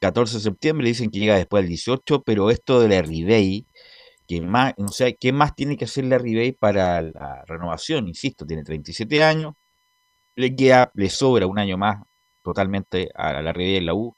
14 0.00 0.36
de 0.36 0.42
septiembre, 0.42 0.88
dicen 0.88 1.10
que 1.10 1.18
llega 1.20 1.36
después 1.36 1.62
del 1.62 1.68
18, 1.68 2.22
pero 2.22 2.50
esto 2.50 2.80
de 2.80 2.88
la 2.88 3.02
Ribey, 3.02 3.66
que 4.26 4.40
más, 4.42 4.74
o 4.78 4.88
sea, 4.88 5.12
¿qué 5.12 5.32
más 5.32 5.54
tiene 5.54 5.76
que 5.76 5.84
hacer 5.86 6.04
la 6.04 6.18
Ribey 6.18 6.52
para 6.52 7.02
la 7.02 7.44
renovación? 7.46 8.08
Insisto, 8.08 8.46
tiene 8.46 8.64
37 8.64 9.22
años, 9.24 9.54
le 10.36 10.54
queda, 10.54 10.90
le 10.94 11.10
sobra 11.10 11.46
un 11.46 11.58
año 11.58 11.78
más 11.78 12.02
totalmente 12.42 13.10
a 13.14 13.42
la 13.42 13.52
Ribey 13.52 13.76
en 13.76 13.86
la 13.86 13.94
U. 13.94 14.16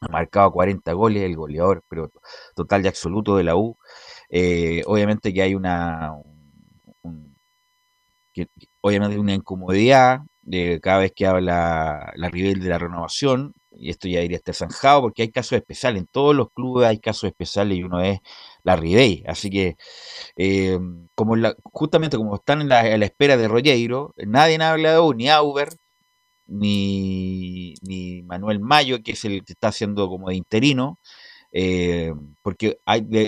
Ha 0.00 0.08
marcado 0.08 0.50
40 0.52 0.92
goles, 0.94 1.22
el 1.24 1.36
goleador, 1.36 1.84
pero 1.88 2.10
total 2.54 2.84
y 2.84 2.88
absoluto 2.88 3.36
de 3.36 3.44
la 3.44 3.56
U. 3.56 3.76
Eh, 4.30 4.82
obviamente 4.86 5.32
que 5.34 5.42
hay 5.42 5.54
una, 5.54 6.12
que 8.32 8.46
obviamente 8.80 9.18
una 9.18 9.34
incomodidad 9.34 10.20
de 10.42 10.80
cada 10.82 11.00
vez 11.00 11.12
que 11.14 11.26
habla 11.26 12.12
la 12.16 12.28
Rivel 12.30 12.60
de 12.60 12.70
la 12.70 12.78
renovación, 12.78 13.54
y 13.72 13.90
esto 13.90 14.08
ya 14.08 14.16
debería 14.18 14.38
estar 14.38 14.54
zanjado 14.54 15.02
porque 15.02 15.22
hay 15.22 15.30
casos 15.30 15.52
especiales, 15.52 16.00
en 16.02 16.06
todos 16.08 16.34
los 16.34 16.48
clubes 16.52 16.88
hay 16.88 16.98
casos 16.98 17.24
especiales 17.24 17.78
y 17.78 17.82
uno 17.82 18.00
es 18.00 18.20
la 18.64 18.76
Ribey, 18.76 19.22
así 19.26 19.50
que 19.50 19.76
eh, 20.36 20.78
como 21.14 21.36
la, 21.36 21.54
justamente 21.64 22.16
como 22.16 22.36
están 22.36 22.62
en 22.62 22.68
la, 22.68 22.82
espera 23.04 23.36
de 23.36 23.48
Rollero, 23.48 24.14
nadie 24.16 24.58
ha 24.60 24.72
hablado 24.72 25.12
ni 25.14 25.28
Auber, 25.28 25.68
ni, 26.50 27.74
ni 27.82 28.22
Manuel 28.22 28.60
Mayo, 28.60 29.02
que 29.02 29.12
es 29.12 29.24
el 29.24 29.44
que 29.44 29.52
está 29.52 29.68
haciendo 29.68 30.08
como 30.08 30.28
de 30.28 30.34
interino, 30.36 30.98
eh, 31.52 32.12
porque 32.42 32.78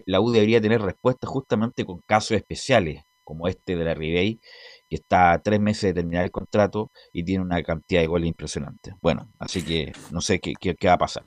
la 0.06 0.20
U 0.20 0.30
debería 0.30 0.60
tener 0.60 0.82
respuesta 0.82 1.26
justamente 1.26 1.84
con 1.84 2.00
casos 2.06 2.32
especiales, 2.32 3.04
como 3.24 3.48
este 3.48 3.76
de 3.76 3.84
la 3.84 3.94
Ribey, 3.94 4.40
que 4.88 4.96
está 4.96 5.32
a 5.32 5.42
tres 5.42 5.60
meses 5.60 5.82
de 5.82 5.94
terminar 5.94 6.24
el 6.24 6.30
contrato 6.30 6.90
y 7.12 7.24
tiene 7.24 7.44
una 7.44 7.62
cantidad 7.62 8.00
de 8.00 8.06
goles 8.06 8.28
impresionante. 8.28 8.94
Bueno, 9.00 9.28
así 9.38 9.62
que 9.62 9.92
no 10.10 10.20
sé 10.20 10.40
qué, 10.40 10.54
qué, 10.54 10.88
va 10.88 10.94
a 10.94 10.98
pasar. 10.98 11.24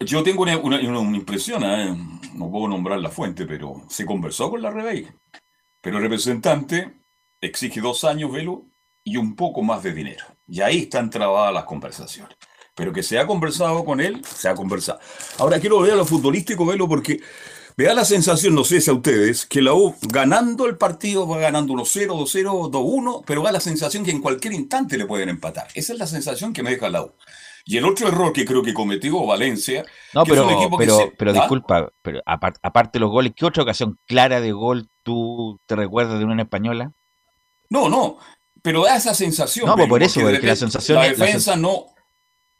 Yo 0.00 0.22
tengo 0.22 0.42
una, 0.42 1.16
impresión, 1.16 1.64
¿eh? 1.64 1.96
no 2.34 2.50
puedo 2.50 2.68
nombrar 2.68 3.00
la 3.00 3.10
fuente, 3.10 3.46
pero 3.46 3.82
se 3.88 4.04
conversó 4.04 4.50
con 4.50 4.62
la 4.62 4.70
Rebey. 4.70 5.08
Pero 5.80 5.98
el 5.98 6.02
representante 6.02 6.94
exige 7.40 7.80
dos 7.80 8.04
años, 8.04 8.32
velo, 8.32 8.66
y 9.04 9.18
un 9.18 9.36
poco 9.36 9.62
más 9.62 9.82
de 9.82 9.92
dinero. 9.92 10.24
Y 10.46 10.60
ahí 10.60 10.80
están 10.80 11.10
trabadas 11.10 11.52
las 11.52 11.64
conversaciones. 11.64 12.36
Pero 12.74 12.92
que 12.92 13.02
se 13.02 13.18
ha 13.18 13.26
conversado 13.26 13.84
con 13.84 14.00
él, 14.00 14.24
se 14.24 14.48
ha 14.48 14.54
conversado. 14.54 14.98
Ahora 15.38 15.60
quiero 15.60 15.80
ver 15.80 15.92
a 15.92 15.96
lo 15.96 16.04
futbolístico, 16.04 16.66
velo, 16.66 16.88
porque 16.88 17.20
me 17.76 17.84
da 17.84 17.94
la 17.94 18.04
sensación, 18.04 18.54
no 18.54 18.62
sé 18.64 18.80
si 18.80 18.90
a 18.90 18.94
ustedes, 18.94 19.46
que 19.46 19.60
la 19.60 19.74
U 19.74 19.96
ganando 20.02 20.66
el 20.66 20.76
partido 20.76 21.26
va 21.26 21.38
ganando 21.38 21.72
1-0, 21.72 22.08
2-0, 22.08 22.70
2-1, 22.70 23.24
pero 23.26 23.42
da 23.42 23.50
la 23.50 23.60
sensación 23.60 24.04
que 24.04 24.12
en 24.12 24.20
cualquier 24.20 24.54
instante 24.54 24.96
le 24.96 25.06
pueden 25.06 25.28
empatar. 25.28 25.66
Esa 25.74 25.92
es 25.92 25.98
la 25.98 26.06
sensación 26.06 26.52
que 26.52 26.62
me 26.62 26.70
deja 26.70 26.88
la 26.88 27.02
U. 27.02 27.12
Y 27.64 27.78
el 27.78 27.84
otro 27.86 28.08
error 28.08 28.32
que 28.32 28.44
creo 28.44 28.62
que 28.62 28.74
cometió 28.74 29.24
Valencia. 29.24 29.84
No, 30.12 30.24
pero, 30.24 30.46
pero, 30.78 31.12
pero 31.16 31.30
¿Ah? 31.30 31.34
disculpa, 31.34 31.92
pero 32.02 32.20
aparte 32.26 32.98
de 32.98 33.00
los 33.00 33.10
goles, 33.10 33.32
¿qué 33.34 33.46
otra 33.46 33.62
ocasión 33.62 33.98
clara 34.06 34.40
de 34.40 34.52
gol 34.52 34.88
tú 35.02 35.58
te 35.66 35.74
recuerdas 35.74 36.18
de 36.18 36.26
una 36.26 36.42
española? 36.42 36.92
No, 37.70 37.88
no, 37.88 38.18
pero 38.64 38.82
da 38.82 38.96
esa 38.96 39.12
sensación. 39.12 39.66
No, 39.66 39.76
pues 39.76 39.88
por 39.90 40.02
eso, 40.02 40.22
porque 40.22 40.46
la 40.46 40.56
sensación. 40.56 40.96
La 40.96 41.08
defensa 41.08 41.54
no 41.54 41.94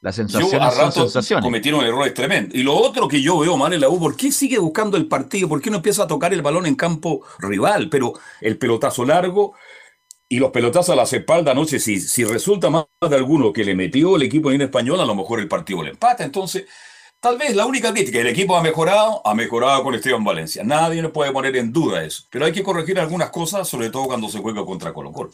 las 0.03 0.17
sensaciones 0.17 0.75
son 0.75 0.93
sensaciones. 0.93 1.43
Cometieron 1.43 1.83
errores 1.83 2.13
tremendos. 2.13 2.55
Y 2.55 2.63
lo 2.63 2.77
otro 2.77 3.09
que 3.09 3.23
yo 3.23 3.39
veo 3.39 3.57
mal 3.57 3.73
en 3.73 3.81
la 3.81 3.89
U, 3.89 3.99
¿por 3.99 4.15
qué 4.15 4.31
sigue 4.31 4.59
buscando 4.59 4.99
el 4.99 5.09
partido? 5.09 5.49
¿Por 5.49 5.63
qué 5.63 5.71
no 5.71 5.77
empieza 5.77 6.03
a 6.03 6.07
tocar 6.07 6.35
el 6.35 6.43
balón 6.43 6.67
en 6.67 6.75
campo 6.75 7.23
rival? 7.39 7.89
Pero 7.89 8.13
el 8.43 8.59
pelotazo 8.59 9.07
largo 9.07 9.55
y 10.29 10.41
los 10.41 10.51
pelotazos 10.51 10.91
a 10.91 10.97
las 10.97 11.11
espaldas, 11.15 11.55
no 11.55 11.65
sé 11.65 11.79
si, 11.79 11.99
si 12.01 12.23
resulta 12.23 12.69
más 12.69 12.85
de 13.01 13.17
alguno 13.17 13.51
que 13.51 13.65
le 13.65 13.75
metió 13.75 14.17
el 14.17 14.25
equipo 14.25 14.53
en 14.53 14.61
español, 14.61 15.01
a 15.01 15.07
lo 15.07 15.15
mejor 15.15 15.41
el 15.41 15.49
partido 15.49 15.83
le 15.83 15.93
empata. 15.93 16.23
Entonces, 16.23 16.67
tal 17.19 17.39
vez 17.39 17.57
la 17.57 17.65
única 17.65 17.91
crítica, 17.91 18.19
el 18.19 18.27
equipo 18.27 18.59
ha 18.59 18.63
mejorado, 18.63 19.27
ha 19.27 19.35
mejorado 19.35 19.83
con 19.83 19.95
Esteban 19.95 20.23
Valencia. 20.23 20.63
Nadie 20.65 21.01
nos 21.01 21.13
puede 21.13 21.33
poner 21.33 21.57
en 21.57 21.73
duda 21.73 22.05
eso. 22.05 22.25
Pero 22.29 22.45
hay 22.45 22.53
que 22.53 22.63
corregir 22.63 23.01
algunas 23.01 23.31
cosas, 23.31 23.67
sobre 23.67 23.89
todo 23.89 24.05
cuando 24.05 24.29
se 24.29 24.41
juega 24.41 24.67
contra 24.67 24.93
Colo 24.93 25.13
Colo. 25.13 25.31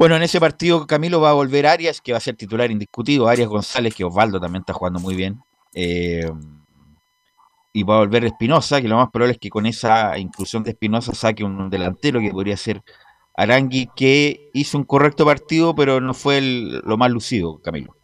Bueno, 0.00 0.16
en 0.16 0.22
ese 0.22 0.40
partido 0.40 0.86
Camilo 0.86 1.20
va 1.20 1.28
a 1.28 1.34
volver 1.34 1.66
Arias, 1.66 2.00
que 2.00 2.12
va 2.12 2.16
a 2.16 2.22
ser 2.22 2.34
titular 2.34 2.70
indiscutido. 2.70 3.28
Arias 3.28 3.50
González, 3.50 3.94
que 3.94 4.02
Osvaldo 4.02 4.40
también 4.40 4.62
está 4.62 4.72
jugando 4.72 4.98
muy 4.98 5.14
bien. 5.14 5.42
Eh, 5.74 6.26
y 7.74 7.82
va 7.82 7.96
a 7.96 7.98
volver 7.98 8.24
Espinosa, 8.24 8.80
que 8.80 8.88
lo 8.88 8.96
más 8.96 9.10
probable 9.10 9.34
es 9.34 9.38
que 9.38 9.50
con 9.50 9.66
esa 9.66 10.16
inclusión 10.16 10.62
de 10.62 10.70
Espinosa 10.70 11.14
saque 11.14 11.44
un 11.44 11.68
delantero 11.68 12.18
que 12.18 12.30
podría 12.30 12.56
ser 12.56 12.82
Arangui, 13.36 13.90
que 13.94 14.48
hizo 14.54 14.78
un 14.78 14.84
correcto 14.84 15.26
partido, 15.26 15.74
pero 15.74 16.00
no 16.00 16.14
fue 16.14 16.40
lo 16.40 16.96
más 16.96 17.10
lucido, 17.10 17.60
Camilo. 17.60 17.94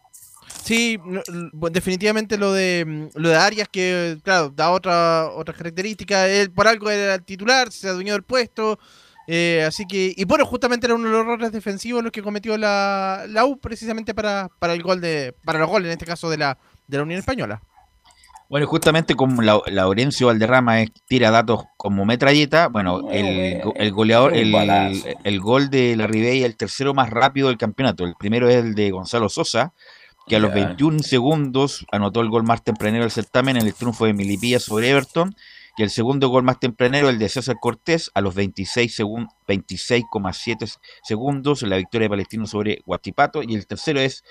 Sí, 0.63 0.99
definitivamente 1.71 2.37
lo 2.37 2.53
de 2.53 3.09
lo 3.15 3.29
de 3.29 3.35
Arias 3.35 3.69
que 3.69 4.19
claro, 4.23 4.51
da 4.51 4.69
otra 4.69 5.31
otra 5.31 5.55
característica, 5.55 6.27
él 6.27 6.51
por 6.51 6.67
algo 6.67 6.91
era 6.91 7.15
el 7.15 7.23
titular, 7.23 7.71
se 7.71 7.89
adueñó 7.89 8.13
del 8.13 8.21
puesto, 8.21 8.77
eh, 9.27 9.63
así 9.67 9.85
que, 9.85 10.13
y 10.15 10.23
bueno, 10.23 10.45
justamente 10.45 10.87
era 10.87 10.95
uno 10.95 11.09
de 11.09 11.11
los 11.11 11.21
errores 11.21 11.51
defensivos 11.51 12.01
los 12.01 12.13
que 12.13 12.23
cometió 12.23 12.57
la, 12.57 13.25
la 13.27 13.45
U 13.45 13.59
precisamente 13.59 14.15
para, 14.15 14.49
para 14.59 14.73
el 14.73 14.81
gol 14.81 15.01
de, 15.01 15.35
para 15.43 15.59
los 15.59 15.69
goles 15.69 15.87
en 15.87 15.93
este 15.93 16.05
caso 16.05 16.29
de 16.29 16.37
la, 16.37 16.57
de 16.87 16.97
la 16.97 17.03
Unión 17.03 17.19
Española. 17.19 17.61
Bueno, 18.49 18.65
justamente 18.65 19.15
como 19.15 19.41
la, 19.41 19.61
Laurencio 19.67 20.27
Valderrama 20.27 20.77
tira 21.05 21.31
datos 21.31 21.65
como 21.75 22.05
metralleta, 22.05 22.69
bueno, 22.69 23.11
el, 23.11 23.61
el 23.75 23.91
goleador, 23.91 24.33
el, 24.33 24.55
el, 25.25 25.39
gol 25.41 25.69
de 25.69 25.97
la 25.97 26.07
Ribey 26.07 26.43
el 26.43 26.55
tercero 26.55 26.93
más 26.93 27.09
rápido 27.09 27.49
del 27.49 27.57
campeonato. 27.57 28.05
El 28.05 28.15
primero 28.15 28.47
es 28.47 28.55
el 28.63 28.73
de 28.73 28.91
Gonzalo 28.91 29.27
Sosa, 29.27 29.73
que 30.27 30.37
a 30.37 30.39
los 30.39 30.53
21 30.53 30.99
segundos 30.99 31.85
anotó 31.91 32.21
el 32.21 32.29
gol 32.29 32.43
más 32.43 32.63
tempranero 32.63 33.03
del 33.03 33.11
certamen 33.11 33.57
en 33.57 33.67
el 33.67 33.73
triunfo 33.73 34.05
de 34.05 34.13
Milipilla 34.13 34.61
sobre 34.61 34.91
Everton. 34.91 35.35
Y 35.77 35.83
el 35.83 35.91
segundo 35.91 36.29
gol 36.29 36.43
más 36.43 36.59
tempranero, 36.59 37.09
el 37.09 37.19
de 37.19 37.29
César 37.29 37.57
Cortés, 37.61 38.09
a 38.15 38.21
los 38.21 38.35
26,7 38.35 40.77
segundos, 41.03 41.61
la 41.61 41.77
victoria 41.77 42.05
de 42.05 42.09
Palestino 42.09 42.47
sobre 42.47 42.79
Guachipato. 42.83 43.43
Y 43.43 43.53
el 43.53 43.67
tercero 43.67 43.99
es 43.99 44.23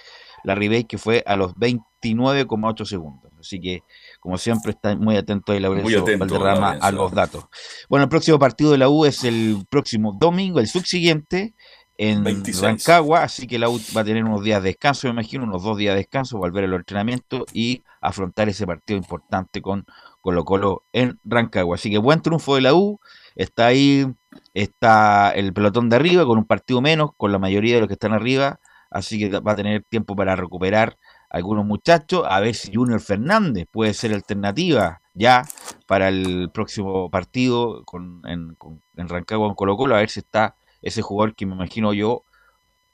la 0.43 0.57
Ribey, 0.57 0.83
que 0.85 0.99
fue 0.99 1.23
a 1.25 1.37
los 1.37 1.55
29,8 1.55 2.85
segundos. 2.85 3.31
Así 3.39 3.61
que 3.61 3.85
como 4.27 4.39
siempre, 4.39 4.73
está 4.73 4.97
muy 4.97 5.17
atento 5.17 5.53
ahí 5.53 5.61
Laurencio 5.61 6.05
Valderrama 6.19 6.79
a 6.81 6.91
los 6.91 7.13
datos. 7.13 7.45
Bueno, 7.89 8.03
el 8.03 8.09
próximo 8.09 8.41
partido 8.41 8.73
de 8.73 8.79
la 8.79 8.89
U 8.89 9.05
es 9.05 9.23
el 9.23 9.65
próximo 9.71 10.17
domingo, 10.19 10.59
el 10.59 10.67
subsiguiente, 10.67 11.55
en 11.99 12.25
Rancagua, 12.61 13.23
así 13.23 13.47
que 13.47 13.59
la 13.59 13.69
U 13.69 13.81
va 13.97 14.03
a 14.03 14.05
tener 14.05 14.25
unos 14.25 14.43
días 14.43 14.63
de 14.63 14.69
descanso, 14.71 15.07
me 15.07 15.13
imagino, 15.13 15.45
unos 15.45 15.63
dos 15.63 15.79
días 15.79 15.95
de 15.95 16.01
descanso, 16.01 16.39
volver 16.39 16.65
al 16.65 16.75
entrenamiento 16.75 17.47
y 17.53 17.85
afrontar 18.01 18.49
ese 18.49 18.67
partido 18.67 18.99
importante 18.99 19.63
con 19.63 19.87
Colo 20.21 20.45
Colo 20.45 20.85
en 20.93 21.19
Rancagua. 21.25 21.77
Así 21.77 21.91
que 21.91 21.99
buen 21.99 22.21
triunfo 22.21 22.55
de 22.57 22.61
la 22.61 22.75
U, 22.75 23.01
está 23.35 23.67
ahí, 23.67 24.07
está 24.53 25.31
el 25.31 25.53
pelotón 25.53 25.89
de 25.89 25.97
arriba 25.97 26.27
con 26.27 26.39
un 26.39 26.45
partido 26.45 26.81
menos, 26.81 27.11
con 27.17 27.33
la 27.33 27.39
mayoría 27.39 27.77
de 27.77 27.81
los 27.81 27.89
que 27.89 27.95
están 27.95 28.13
arriba, 28.13 28.61
así 28.91 29.19
que 29.19 29.41
va 29.41 29.53
a 29.53 29.57
tener 29.57 29.83
tiempo 29.89 30.15
para 30.15 30.37
recuperar 30.37 30.99
algunos 31.31 31.65
muchachos, 31.65 32.25
a 32.29 32.41
ver 32.41 32.55
si 32.55 32.75
Junior 32.75 33.01
Fernández 33.01 33.67
puede 33.71 33.95
ser 33.95 34.15
alternativa 34.15 35.01
ya 35.13 35.45
para 35.87 36.09
el 36.09 36.51
próximo 36.53 37.11
partido 37.11 37.85
con, 37.85 38.23
en, 38.27 38.57
en 38.97 39.09
Rancagua 39.09 39.49
con 39.49 39.55
Colo 39.55 39.77
Colo, 39.77 39.97
a 39.97 39.99
ver 39.99 40.11
si 40.11 40.21
está 40.21 40.57
ese 40.87 41.03
jugador 41.03 41.35
que 41.35 41.47
me 41.47 41.55
imagino 41.55 41.93
yo, 41.93 42.23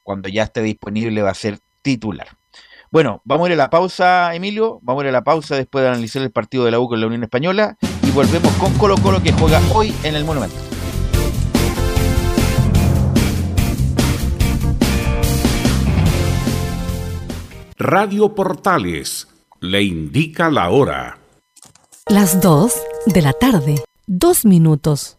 cuando 0.03 0.29
ya 0.29 0.45
esté 0.45 0.63
disponible, 0.63 1.23
va 1.23 1.31
a 1.31 1.35
ser 1.35 1.59
titular. 1.83 2.27
Bueno, 2.91 3.23
vamos 3.25 3.47
a 3.47 3.49
ir 3.49 3.55
a 3.55 3.65
la 3.65 3.71
pausa, 3.71 4.35
Emilio. 4.35 4.79
Vamos 4.83 5.03
a 5.03 5.07
ir 5.07 5.09
a 5.11 5.13
la 5.13 5.25
pausa 5.25 5.57
después 5.57 5.83
de 5.83 5.89
analizar 5.91 6.23
el 6.23 6.31
partido 6.31 6.65
de 6.65 6.71
la 6.71 6.81
U 6.81 6.89
con 6.89 7.01
la 7.01 7.07
Unión 7.07 7.23
Española. 7.23 7.77
Y 8.03 8.11
volvemos 8.11 8.53
con 8.55 8.73
Colo 8.75 8.97
Colo 8.97 9.23
que 9.23 9.33
juega 9.33 9.61
hoy 9.75 9.95
en 10.03 10.15
el 10.15 10.25
Monumento. 10.25 10.57
Radio 17.79 18.35
Portales 18.35 19.27
le 19.61 19.83
indica 19.83 20.51
la 20.51 20.71
hora. 20.71 21.19
Las 22.07 22.41
2 22.41 22.75
de 23.07 23.23
la 23.23 23.33
tarde, 23.33 23.83
dos 24.07 24.45
minutos. 24.45 25.19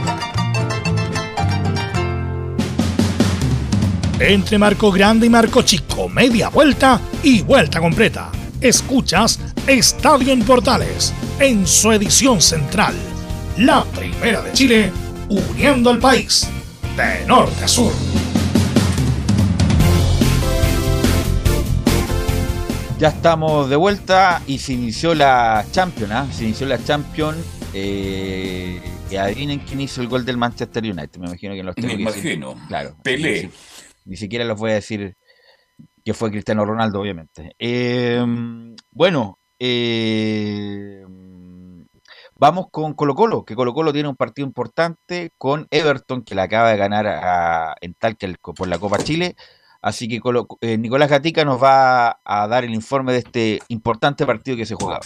Entre 4.21 4.59
Marco 4.59 4.91
Grande 4.91 5.25
y 5.25 5.29
Marco 5.29 5.63
Chico, 5.63 6.07
media 6.07 6.49
vuelta 6.49 7.01
y 7.23 7.41
vuelta 7.41 7.79
completa. 7.79 8.31
Escuchas 8.61 9.39
Estadio 9.65 10.31
en 10.31 10.43
Portales, 10.43 11.11
en 11.39 11.65
su 11.65 11.91
edición 11.91 12.39
central. 12.39 12.93
La 13.57 13.83
primera 13.83 14.43
de 14.43 14.53
Chile, 14.53 14.91
uniendo 15.27 15.89
al 15.89 15.97
país, 15.97 16.47
de 16.95 17.25
norte 17.25 17.63
a 17.63 17.67
sur. 17.67 17.91
Ya 22.99 23.07
estamos 23.07 23.69
de 23.69 23.75
vuelta 23.75 24.43
y 24.45 24.59
se 24.59 24.73
inició 24.73 25.15
la 25.15 25.65
Champions, 25.71 26.11
¿ah? 26.11 26.27
se 26.31 26.43
inició 26.43 26.67
la 26.67 26.83
Champions. 26.83 27.37
Eh, 27.73 28.79
y 29.09 29.15
adivinen 29.15 29.59
quién 29.59 29.81
hizo 29.81 30.01
el 30.01 30.07
gol 30.07 30.23
del 30.23 30.37
Manchester 30.37 30.83
United. 30.83 31.19
Me 31.19 31.27
imagino 31.27 31.53
que 31.53 31.63
los 31.63 31.77
Me 31.77 31.93
imagino. 31.93 32.55
Claro. 32.67 32.95
Pelé. 33.01 33.49
Ni 34.11 34.17
siquiera 34.17 34.43
les 34.43 34.57
voy 34.57 34.71
a 34.71 34.73
decir 34.73 35.15
que 36.03 36.13
fue 36.13 36.31
Cristiano 36.31 36.65
Ronaldo, 36.65 36.99
obviamente. 36.99 37.55
Eh, 37.57 38.21
bueno, 38.91 39.39
eh, 39.57 41.01
vamos 42.35 42.65
con 42.71 42.93
Colo 42.93 43.15
Colo, 43.15 43.45
que 43.45 43.55
Colo 43.55 43.73
Colo 43.73 43.93
tiene 43.93 44.09
un 44.09 44.17
partido 44.17 44.45
importante 44.45 45.31
con 45.37 45.65
Everton, 45.71 46.23
que 46.23 46.35
le 46.35 46.41
acaba 46.41 46.71
de 46.71 46.77
ganar 46.77 47.07
a, 47.07 47.73
en 47.79 47.93
Talca 47.93 48.27
por 48.53 48.67
la 48.67 48.79
Copa 48.79 48.97
Chile. 48.97 49.37
Así 49.81 50.09
que 50.09 50.19
eh, 50.59 50.77
Nicolás 50.77 51.09
Gatica 51.09 51.45
nos 51.45 51.63
va 51.63 52.19
a 52.25 52.47
dar 52.49 52.65
el 52.65 52.73
informe 52.73 53.13
de 53.13 53.19
este 53.19 53.59
importante 53.69 54.25
partido 54.25 54.57
que 54.57 54.65
se 54.65 54.75
jugaba. 54.75 54.99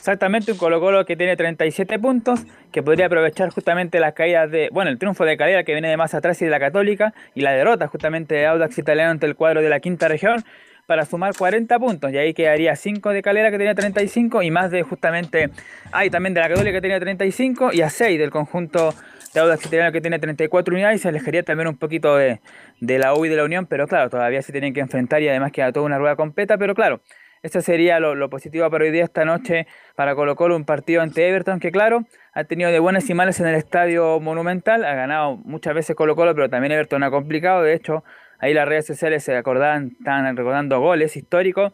Exactamente, 0.00 0.50
un 0.52 0.56
Colo 0.56 0.80
Colo 0.80 1.04
que 1.04 1.14
tiene 1.14 1.36
37 1.36 1.98
puntos, 1.98 2.40
que 2.72 2.82
podría 2.82 3.04
aprovechar 3.04 3.50
justamente 3.50 4.00
las 4.00 4.14
caídas 4.14 4.50
de, 4.50 4.70
bueno, 4.72 4.90
el 4.90 4.98
triunfo 4.98 5.26
de 5.26 5.36
Calera 5.36 5.62
que 5.62 5.72
viene 5.72 5.90
de 5.90 5.98
más 5.98 6.14
atrás 6.14 6.40
y 6.40 6.46
de 6.46 6.50
la 6.50 6.58
Católica, 6.58 7.12
y 7.34 7.42
la 7.42 7.52
derrota 7.52 7.86
justamente 7.86 8.34
de 8.34 8.46
Audax 8.46 8.78
Italiano 8.78 9.10
ante 9.10 9.26
el 9.26 9.36
cuadro 9.36 9.60
de 9.60 9.68
la 9.68 9.78
quinta 9.80 10.08
región, 10.08 10.42
para 10.86 11.04
sumar 11.04 11.36
40 11.36 11.78
puntos, 11.78 12.10
y 12.12 12.16
ahí 12.16 12.32
quedaría 12.32 12.76
5 12.76 13.10
de 13.10 13.20
Calera 13.20 13.50
que 13.50 13.58
tenía 13.58 13.74
35, 13.74 14.42
y 14.42 14.50
más 14.50 14.70
de 14.70 14.82
justamente, 14.84 15.50
hay 15.92 16.08
también 16.08 16.32
de 16.32 16.40
la 16.40 16.48
Católica 16.48 16.72
que 16.72 16.80
tenía 16.80 16.98
35, 16.98 17.74
y 17.74 17.82
a 17.82 17.90
6 17.90 18.18
del 18.18 18.30
conjunto 18.30 18.94
de 19.34 19.40
Audax 19.40 19.66
Italiano 19.66 19.92
que 19.92 20.00
tiene 20.00 20.18
34 20.18 20.72
unidades, 20.72 21.00
y 21.00 21.02
se 21.02 21.08
alejaría 21.08 21.42
también 21.42 21.68
un 21.68 21.76
poquito 21.76 22.16
de, 22.16 22.40
de 22.80 22.98
la 22.98 23.14
U 23.14 23.26
y 23.26 23.28
de 23.28 23.36
la 23.36 23.44
Unión, 23.44 23.66
pero 23.66 23.86
claro, 23.86 24.08
todavía 24.08 24.40
se 24.40 24.50
tienen 24.50 24.72
que 24.72 24.80
enfrentar, 24.80 25.20
y 25.20 25.28
además 25.28 25.52
queda 25.52 25.72
toda 25.72 25.84
una 25.84 25.98
rueda 25.98 26.16
completa, 26.16 26.56
pero 26.56 26.74
claro, 26.74 27.02
ese 27.42 27.62
sería 27.62 28.00
lo, 28.00 28.28
positivo 28.28 28.68
para 28.70 28.84
hoy 28.84 28.90
día, 28.90 29.04
esta 29.04 29.24
noche, 29.24 29.66
para 29.96 30.14
Colo 30.14 30.36
Colo, 30.36 30.56
un 30.56 30.64
partido 30.64 31.02
ante 31.02 31.28
Everton, 31.28 31.60
que 31.60 31.70
claro, 31.72 32.04
ha 32.32 32.44
tenido 32.44 32.70
de 32.70 32.78
buenas 32.78 33.08
y 33.08 33.14
malas 33.14 33.40
en 33.40 33.46
el 33.46 33.54
estadio 33.54 34.20
monumental, 34.20 34.84
ha 34.84 34.94
ganado 34.94 35.36
muchas 35.36 35.74
veces 35.74 35.96
Colo 35.96 36.16
Colo, 36.16 36.34
pero 36.34 36.50
también 36.50 36.72
Everton 36.72 37.02
ha 37.02 37.10
complicado, 37.10 37.62
de 37.62 37.74
hecho, 37.74 38.04
ahí 38.38 38.52
las 38.52 38.68
redes 38.68 38.86
sociales 38.86 39.24
se 39.24 39.36
acordaban, 39.36 39.92
estaban 39.98 40.36
recordando 40.36 40.80
goles 40.80 41.16
históricos, 41.16 41.72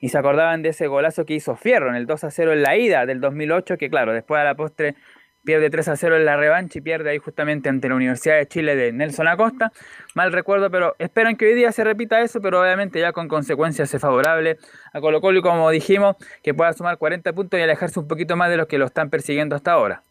y 0.00 0.08
se 0.08 0.18
acordaban 0.18 0.62
de 0.62 0.70
ese 0.70 0.86
golazo 0.86 1.26
que 1.26 1.34
hizo 1.34 1.56
Fierro 1.56 1.90
en 1.90 1.96
el 1.96 2.06
2 2.06 2.24
a 2.24 2.30
0 2.30 2.52
en 2.54 2.62
la 2.62 2.76
ida 2.76 3.04
del 3.04 3.20
2008, 3.20 3.76
que 3.76 3.90
claro, 3.90 4.12
después 4.12 4.40
a 4.40 4.44
la 4.44 4.54
postre 4.54 4.94
pierde 5.50 5.68
3 5.68 5.88
a 5.88 5.96
0 5.96 6.16
en 6.16 6.24
la 6.26 6.36
revancha 6.36 6.78
y 6.78 6.80
pierde 6.80 7.10
ahí 7.10 7.18
justamente 7.18 7.68
ante 7.68 7.88
la 7.88 7.96
Universidad 7.96 8.36
de 8.36 8.46
Chile 8.46 8.76
de 8.76 8.92
Nelson 8.92 9.26
Acosta. 9.26 9.72
Mal 10.14 10.30
recuerdo, 10.30 10.70
pero 10.70 10.94
esperan 11.00 11.36
que 11.36 11.46
hoy 11.46 11.54
día 11.54 11.72
se 11.72 11.82
repita 11.82 12.20
eso, 12.20 12.40
pero 12.40 12.60
obviamente 12.60 13.00
ya 13.00 13.12
con 13.12 13.26
consecuencias 13.26 13.90
favorables 13.98 14.58
a 14.92 15.00
Colo 15.00 15.20
Colo 15.20 15.40
y 15.40 15.42
como 15.42 15.68
dijimos, 15.70 16.14
que 16.44 16.54
pueda 16.54 16.72
sumar 16.72 16.98
40 16.98 17.32
puntos 17.32 17.58
y 17.58 17.64
alejarse 17.64 17.98
un 17.98 18.06
poquito 18.06 18.36
más 18.36 18.48
de 18.48 18.58
los 18.58 18.68
que 18.68 18.78
lo 18.78 18.86
están 18.86 19.10
persiguiendo 19.10 19.56
hasta 19.56 19.72
ahora. 19.72 20.04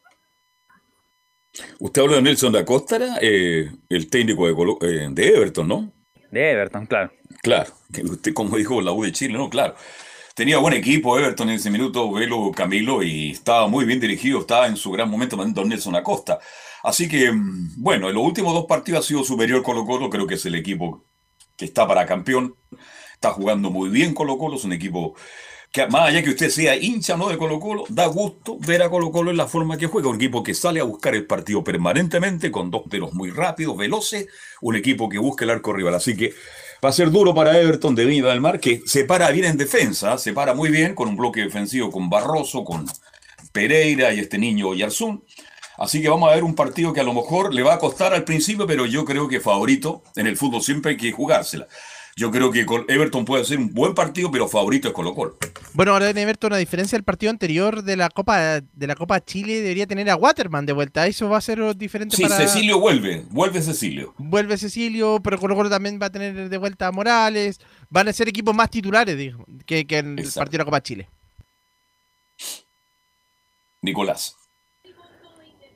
Usted 1.79 2.01
habla 2.01 2.17
de 2.17 2.21
Nelson 2.23 2.53
Acosta, 2.57 2.97
eh, 3.21 3.71
el 3.87 4.09
técnico 4.09 4.45
de, 4.45 4.53
eh, 4.89 5.07
de 5.09 5.27
Everton, 5.37 5.69
¿no? 5.69 5.93
De 6.31 6.51
Everton, 6.51 6.85
claro. 6.85 7.13
Claro, 7.41 7.71
usted 8.11 8.33
como 8.33 8.57
dijo 8.57 8.81
la 8.81 8.91
U 8.91 9.05
de 9.05 9.13
Chile, 9.13 9.37
¿no? 9.37 9.49
Claro. 9.49 9.75
Tenía 10.39 10.57
buen 10.57 10.73
equipo 10.73 11.19
Everton 11.19 11.49
en 11.49 11.55
ese 11.55 11.69
minuto, 11.69 12.13
Velo 12.13 12.49
Camilo, 12.55 13.03
y 13.03 13.31
estaba 13.31 13.67
muy 13.67 13.83
bien 13.83 13.99
dirigido, 13.99 14.39
estaba 14.39 14.67
en 14.67 14.77
su 14.77 14.89
gran 14.89 15.09
momento 15.09 15.35
mandando 15.35 15.65
Nelson 15.65 15.97
Acosta. 15.97 16.39
Así 16.81 17.09
que, 17.09 17.29
mm, 17.29 17.73
bueno, 17.75 18.07
en 18.07 18.15
los 18.15 18.23
últimos 18.23 18.53
dos 18.53 18.65
partidos 18.65 19.03
ha 19.03 19.07
sido 19.09 19.25
superior 19.25 19.61
Colo 19.61 19.85
Colo, 19.85 20.09
creo 20.09 20.25
que 20.25 20.35
es 20.35 20.45
el 20.45 20.55
equipo 20.55 21.03
que 21.57 21.65
está 21.65 21.85
para 21.85 22.05
campeón. 22.05 22.55
Está 23.15 23.31
jugando 23.31 23.69
muy 23.69 23.89
bien 23.89 24.13
Colo 24.13 24.37
Colo, 24.37 24.55
es 24.55 24.63
un 24.63 24.71
equipo 24.71 25.13
que 25.73 25.85
más 25.87 26.07
allá 26.07 26.23
que 26.23 26.29
usted 26.29 26.49
sea 26.49 26.77
hincha 26.77 27.17
no 27.17 27.27
de 27.27 27.37
Colo 27.37 27.59
Colo, 27.59 27.83
da 27.89 28.05
gusto 28.05 28.57
ver 28.59 28.81
a 28.81 28.89
Colo 28.89 29.11
Colo 29.11 29.31
en 29.31 29.37
la 29.37 29.45
forma 29.45 29.77
que 29.77 29.87
juega, 29.87 30.07
un 30.07 30.15
equipo 30.15 30.41
que 30.41 30.53
sale 30.53 30.79
a 30.79 30.85
buscar 30.85 31.15
el 31.15 31.27
partido 31.27 31.65
permanentemente, 31.65 32.49
con 32.49 32.71
dos 32.71 32.83
pelos 32.89 33.13
muy 33.13 33.29
rápidos, 33.29 33.75
veloces, 33.75 34.27
un 34.61 34.77
equipo 34.77 35.09
que 35.09 35.17
busca 35.17 35.43
el 35.43 35.51
arco 35.51 35.73
rival. 35.73 35.95
Así 35.95 36.15
que 36.15 36.33
Va 36.83 36.89
a 36.89 36.93
ser 36.93 37.11
duro 37.11 37.35
para 37.35 37.59
Everton 37.59 37.93
de 37.93 38.05
Viña 38.05 38.27
del 38.27 38.39
Mar, 38.39 38.61
que 38.61 38.81
se 38.85 39.03
para 39.03 39.29
bien 39.31 39.45
en 39.45 39.57
defensa, 39.57 40.17
se 40.17 40.31
para 40.31 40.53
muy 40.53 40.69
bien 40.69 40.95
con 40.95 41.09
un 41.09 41.17
bloque 41.17 41.41
defensivo 41.41 41.91
con 41.91 42.09
Barroso, 42.09 42.63
con 42.63 42.85
Pereira 43.51 44.13
y 44.13 44.19
este 44.19 44.37
niño 44.37 44.73
Yarzún. 44.73 45.25
Así 45.77 46.01
que 46.01 46.07
vamos 46.07 46.31
a 46.31 46.35
ver 46.35 46.45
un 46.45 46.55
partido 46.55 46.93
que 46.93 47.01
a 47.01 47.03
lo 47.03 47.13
mejor 47.13 47.53
le 47.53 47.63
va 47.63 47.73
a 47.73 47.79
costar 47.79 48.13
al 48.13 48.23
principio, 48.23 48.65
pero 48.65 48.85
yo 48.85 49.03
creo 49.03 49.27
que 49.27 49.41
favorito 49.41 50.03
en 50.15 50.27
el 50.27 50.37
fútbol 50.37 50.61
siempre 50.61 50.91
hay 50.91 50.97
que 50.97 51.11
jugársela. 51.11 51.67
Yo 52.19 52.31
creo 52.31 52.51
que 52.51 52.65
Everton 52.89 53.23
puede 53.23 53.45
ser 53.45 53.59
un 53.59 53.73
buen 53.73 53.95
partido, 53.95 54.29
pero 54.29 54.49
favorito 54.49 54.89
es 54.89 54.93
Colo 54.93 55.15
Colo. 55.15 55.37
Bueno, 55.73 55.93
ahora 55.93 56.09
en 56.09 56.17
Everton, 56.17 56.51
a 56.51 56.57
diferencia 56.57 56.97
del 56.97 57.05
partido 57.05 57.29
anterior 57.29 57.81
de 57.81 57.95
la 57.95 58.09
Copa 58.09 58.59
de 58.59 58.87
la 58.87 58.95
Copa 58.95 59.23
Chile, 59.23 59.61
debería 59.61 59.87
tener 59.87 60.09
a 60.09 60.17
Waterman 60.17 60.65
de 60.65 60.73
vuelta. 60.73 61.07
Eso 61.07 61.29
va 61.29 61.37
a 61.37 61.41
ser 61.41 61.77
diferente 61.77 62.17
sí, 62.17 62.25
Cecilio 62.27 62.77
vuelve, 62.77 63.23
vuelve 63.29 63.61
Cecilio. 63.61 64.13
Vuelve 64.17 64.57
Cecilio, 64.57 65.21
pero 65.23 65.39
Colo 65.39 65.55
Colo 65.55 65.69
también 65.69 65.97
va 65.97 66.07
a 66.07 66.09
tener 66.09 66.49
de 66.49 66.57
vuelta 66.57 66.87
a 66.87 66.91
Morales. 66.91 67.61
Van 67.89 68.09
a 68.09 68.11
ser 68.11 68.27
equipos 68.27 68.53
más 68.53 68.69
titulares 68.69 69.15
que, 69.65 69.85
en 69.87 70.19
el 70.19 70.25
partido 70.25 70.51
de 70.51 70.57
la 70.57 70.65
Copa 70.65 70.83
Chile. 70.83 71.07
Nicolás. 73.81 74.35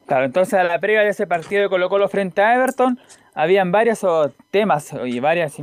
Claro, 0.08 0.26
entonces 0.26 0.56
a 0.56 0.66
la 0.66 0.78
previa 0.78 1.04
de 1.04 1.10
ese 1.12 1.26
partido 1.26 1.62
de 1.62 1.70
Colo 1.70 1.88
Colo 1.88 2.10
frente 2.10 2.42
a 2.42 2.56
Everton, 2.56 3.00
habían 3.36 3.72
varios 3.72 4.06
temas 4.52 4.94
y 5.06 5.20
varias 5.20 5.56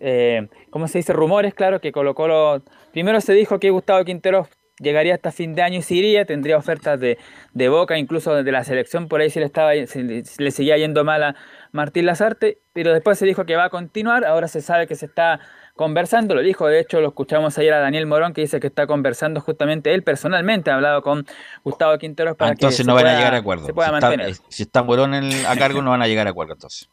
eh, 0.00 0.48
¿cómo 0.70 0.88
se 0.88 0.98
dice? 0.98 1.12
Rumores, 1.12 1.54
claro, 1.54 1.80
que 1.80 1.92
Colo 1.92 2.14
Colo, 2.14 2.62
primero 2.92 3.20
se 3.20 3.32
dijo 3.32 3.58
que 3.58 3.70
Gustavo 3.70 4.04
Quintero 4.04 4.48
llegaría 4.78 5.14
hasta 5.14 5.30
fin 5.30 5.54
de 5.54 5.62
año 5.62 5.78
y 5.78 5.82
se 5.82 5.94
iría, 5.94 6.24
tendría 6.24 6.56
ofertas 6.56 6.98
de, 6.98 7.18
de 7.52 7.68
Boca, 7.68 7.98
incluso 7.98 8.42
de 8.42 8.52
la 8.52 8.64
selección, 8.64 9.08
por 9.08 9.20
ahí 9.20 9.30
se 9.30 9.40
le, 9.40 9.46
estaba, 9.46 9.72
le 9.74 10.50
seguía 10.50 10.76
yendo 10.76 11.04
mal 11.04 11.22
a 11.22 11.36
Martín 11.70 12.06
Lazarte, 12.06 12.58
pero 12.72 12.92
después 12.92 13.18
se 13.18 13.26
dijo 13.26 13.44
que 13.44 13.56
va 13.56 13.64
a 13.64 13.70
continuar, 13.70 14.24
ahora 14.24 14.48
se 14.48 14.60
sabe 14.60 14.86
que 14.86 14.96
se 14.96 15.06
está 15.06 15.40
conversando, 15.74 16.34
lo 16.34 16.42
dijo, 16.42 16.66
de 16.66 16.80
hecho 16.80 17.00
lo 17.00 17.08
escuchamos 17.08 17.56
ayer 17.58 17.72
a 17.72 17.78
Daniel 17.78 18.06
Morón 18.06 18.34
que 18.34 18.42
dice 18.42 18.60
que 18.60 18.66
está 18.66 18.86
conversando 18.86 19.40
justamente 19.40 19.94
él 19.94 20.02
personalmente, 20.02 20.70
ha 20.70 20.74
hablado 20.74 21.02
con 21.02 21.24
Gustavo 21.64 21.96
Quinteros 21.98 22.36
para 22.36 22.52
entonces 22.52 22.80
que 22.80 22.86
no 22.86 22.94
van 22.94 23.06
a 23.06 23.16
llegar 23.16 23.34
a 23.34 23.38
acuerdo. 23.38 23.66
Se 23.66 23.72
pueda 23.72 23.88
si 23.88 23.92
mantener. 23.92 24.28
Está, 24.28 24.44
si 24.48 24.62
está 24.64 24.82
Morón 24.82 25.14
a 25.14 25.56
cargo 25.56 25.80
no 25.80 25.90
van 25.90 26.02
a 26.02 26.06
llegar 26.06 26.26
a 26.26 26.30
acuerdo 26.30 26.54
entonces. 26.54 26.88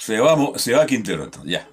Se 0.00 0.18
va, 0.18 0.34
se 0.56 0.72
va 0.72 0.86
Quintero, 0.86 1.28
ya. 1.44 1.68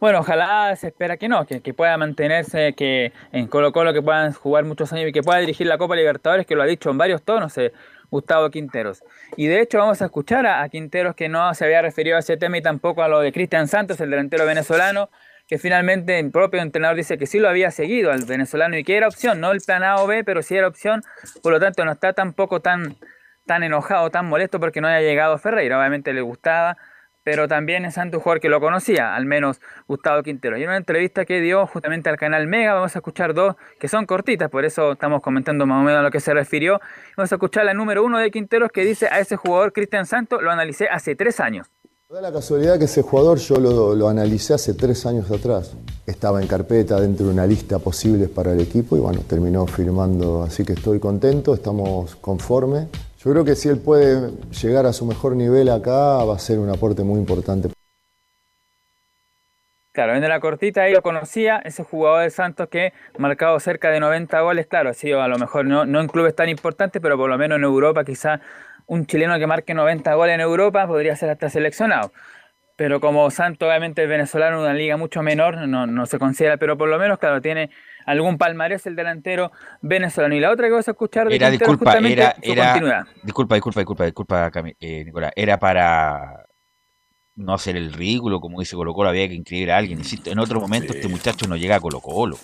Bueno, 0.00 0.20
ojalá 0.20 0.74
se 0.74 0.86
espera 0.86 1.18
que 1.18 1.28
no, 1.28 1.44
que, 1.46 1.60
pueda 1.74 1.98
mantenerse, 1.98 2.72
que 2.72 3.12
en 3.30 3.46
Colo 3.46 3.72
Colo 3.72 3.92
que 3.92 4.00
puedan 4.00 4.32
jugar 4.32 4.64
muchos 4.64 4.90
años 4.94 5.10
y 5.10 5.12
que 5.12 5.22
pueda 5.22 5.40
dirigir 5.40 5.66
la 5.66 5.76
Copa 5.76 5.94
Libertadores, 5.94 6.46
que 6.46 6.54
lo 6.54 6.62
ha 6.62 6.66
dicho 6.66 6.88
en 6.88 6.96
varios 6.96 7.22
tonos 7.22 7.58
eh, 7.58 7.74
Gustavo 8.10 8.50
Quinteros. 8.50 9.02
Y 9.36 9.48
de 9.48 9.60
hecho 9.60 9.76
vamos 9.76 10.00
a 10.00 10.06
escuchar 10.06 10.46
a, 10.46 10.66
Quinteros 10.70 11.14
que 11.14 11.28
no 11.28 11.52
se 11.52 11.66
había 11.66 11.82
referido 11.82 12.16
a 12.16 12.20
ese 12.20 12.38
tema 12.38 12.56
y 12.56 12.62
tampoco 12.62 13.02
a 13.02 13.08
lo 13.08 13.20
de 13.20 13.30
Cristian 13.30 13.68
Santos, 13.68 14.00
el 14.00 14.08
delantero 14.08 14.46
venezolano, 14.46 15.10
que 15.46 15.58
finalmente 15.58 16.18
el 16.18 16.30
propio 16.30 16.62
entrenador 16.62 16.96
dice 16.96 17.18
que 17.18 17.26
sí 17.26 17.38
lo 17.38 17.50
había 17.50 17.70
seguido 17.70 18.10
al 18.12 18.24
venezolano 18.24 18.78
y 18.78 18.84
que 18.84 18.96
era 18.96 19.08
opción, 19.08 19.40
no 19.40 19.52
el 19.52 19.60
plan 19.60 19.82
A 19.82 19.96
o 19.96 20.06
B, 20.06 20.24
pero 20.24 20.42
sí 20.42 20.56
era 20.56 20.68
opción, 20.68 21.02
por 21.42 21.52
lo 21.52 21.60
tanto 21.60 21.84
no 21.84 21.92
está 21.92 22.14
tampoco 22.14 22.60
tan 22.60 22.96
tan 23.46 23.62
enojado, 23.62 24.10
tan 24.10 24.26
molesto 24.26 24.60
porque 24.60 24.80
no 24.80 24.88
haya 24.88 25.00
llegado 25.00 25.38
Ferreira. 25.38 25.78
Obviamente 25.78 26.12
le 26.12 26.22
gustaba, 26.22 26.76
pero 27.22 27.48
también 27.48 27.84
es 27.84 27.94
Santo 27.94 28.20
jugador 28.20 28.40
que 28.40 28.48
lo 28.48 28.60
conocía, 28.60 29.14
al 29.14 29.26
menos 29.26 29.60
Gustavo 29.88 30.22
Quintero. 30.22 30.56
Y 30.58 30.62
en 30.62 30.68
una 30.68 30.76
entrevista 30.76 31.24
que 31.24 31.40
dio 31.40 31.66
justamente 31.66 32.10
al 32.10 32.16
canal 32.16 32.46
Mega, 32.46 32.74
vamos 32.74 32.94
a 32.94 32.98
escuchar 32.98 33.34
dos 33.34 33.56
que 33.80 33.88
son 33.88 34.06
cortitas, 34.06 34.50
por 34.50 34.64
eso 34.64 34.92
estamos 34.92 35.22
comentando 35.22 35.66
más 35.66 35.80
o 35.80 35.84
menos 35.84 36.00
a 36.00 36.02
lo 36.02 36.10
que 36.10 36.20
se 36.20 36.34
refirió. 36.34 36.80
Vamos 37.16 37.32
a 37.32 37.36
escuchar 37.36 37.64
la 37.64 37.74
número 37.74 38.04
uno 38.04 38.18
de 38.18 38.30
Quinteros 38.30 38.70
que 38.70 38.84
dice 38.84 39.08
a 39.10 39.18
ese 39.18 39.36
jugador 39.36 39.72
Cristian 39.72 40.06
Santos 40.06 40.42
lo 40.42 40.50
analicé 40.50 40.88
hace 40.88 41.16
tres 41.16 41.40
años. 41.40 41.66
Da 42.10 42.20
la 42.20 42.30
casualidad 42.30 42.78
que 42.78 42.84
ese 42.84 43.02
jugador 43.02 43.38
yo 43.38 43.56
lo, 43.56 43.94
lo, 43.96 44.08
analicé 44.08 44.54
hace 44.54 44.74
tres 44.74 45.04
años 45.04 45.28
atrás. 45.32 45.72
Estaba 46.06 46.40
en 46.40 46.46
carpeta 46.46 47.00
dentro 47.00 47.26
de 47.26 47.32
una 47.32 47.46
lista 47.46 47.78
posibles 47.80 48.28
para 48.28 48.52
el 48.52 48.60
equipo 48.60 48.96
y 48.96 49.00
bueno, 49.00 49.22
terminó 49.26 49.66
firmando, 49.66 50.44
así 50.44 50.64
que 50.64 50.74
estoy 50.74 51.00
contento, 51.00 51.54
estamos 51.54 52.14
conformes. 52.16 52.86
Yo 53.24 53.30
creo 53.30 53.44
que 53.44 53.54
si 53.54 53.70
él 53.70 53.78
puede 53.78 54.32
llegar 54.60 54.84
a 54.84 54.92
su 54.92 55.06
mejor 55.06 55.34
nivel 55.34 55.70
acá, 55.70 56.22
va 56.24 56.34
a 56.34 56.38
ser 56.38 56.58
un 56.58 56.68
aporte 56.68 57.04
muy 57.04 57.18
importante. 57.18 57.70
Claro, 59.92 60.14
en 60.14 60.28
la 60.28 60.40
cortita 60.40 60.82
ahí 60.82 60.92
lo 60.92 61.00
conocía, 61.00 61.62
ese 61.64 61.84
jugador 61.84 62.24
de 62.24 62.30
Santos 62.30 62.68
que 62.68 62.88
ha 62.88 63.18
marcado 63.18 63.58
cerca 63.60 63.90
de 63.90 64.00
90 64.00 64.40
goles, 64.42 64.66
claro, 64.66 64.90
ha 64.90 64.94
sido 64.94 65.22
a 65.22 65.28
lo 65.28 65.38
mejor 65.38 65.64
no, 65.64 65.84
en 65.84 66.08
clubes 66.08 66.34
tan 66.34 66.50
importantes, 66.50 67.00
pero 67.00 67.16
por 67.16 67.30
lo 67.30 67.38
menos 67.38 67.56
en 67.56 67.64
Europa 67.64 68.04
quizá 68.04 68.40
un 68.86 69.06
chileno 69.06 69.38
que 69.38 69.46
marque 69.46 69.72
90 69.72 70.12
goles 70.14 70.34
en 70.34 70.40
Europa 70.42 70.86
podría 70.86 71.16
ser 71.16 71.30
hasta 71.30 71.48
seleccionado. 71.48 72.12
Pero 72.76 73.00
como 73.00 73.30
Santos 73.30 73.66
obviamente 73.66 74.02
es 74.02 74.08
venezolano, 74.08 74.60
una 74.60 74.74
liga 74.74 74.98
mucho 74.98 75.22
menor, 75.22 75.66
no, 75.66 75.86
no 75.86 76.04
se 76.04 76.18
considera, 76.18 76.58
pero 76.58 76.76
por 76.76 76.90
lo 76.90 76.98
menos, 76.98 77.18
claro, 77.18 77.40
tiene 77.40 77.70
algún 78.06 78.38
palmarés 78.38 78.86
el 78.86 78.96
delantero 78.96 79.52
venezolano. 79.82 80.34
Y 80.34 80.40
la 80.40 80.50
otra 80.50 80.68
que 80.68 80.72
vas 80.72 80.88
a 80.88 80.92
escuchar 80.92 81.28
de 81.28 81.36
era, 81.36 81.50
disculpa, 81.50 81.98
era, 81.98 82.36
era, 82.42 83.06
Disculpa, 83.22 83.54
disculpa, 83.54 83.80
disculpa, 83.80 84.04
disculpa, 84.04 84.52
eh, 84.80 85.04
Nicolás. 85.04 85.32
Era 85.36 85.58
para 85.58 86.46
no 87.36 87.54
hacer 87.54 87.76
el 87.76 87.92
ridículo, 87.92 88.40
como 88.40 88.60
dice 88.60 88.76
Colo 88.76 88.94
Colo, 88.94 89.08
había 89.08 89.28
que 89.28 89.34
inscribir 89.34 89.72
a 89.72 89.78
alguien. 89.78 89.98
Insisto, 89.98 90.30
en 90.30 90.38
otro 90.38 90.60
momento 90.60 90.92
este 90.92 91.08
muchacho 91.08 91.46
no 91.48 91.56
llega 91.56 91.76
a 91.76 91.80
Colo 91.80 92.00
Colo. 92.00 92.38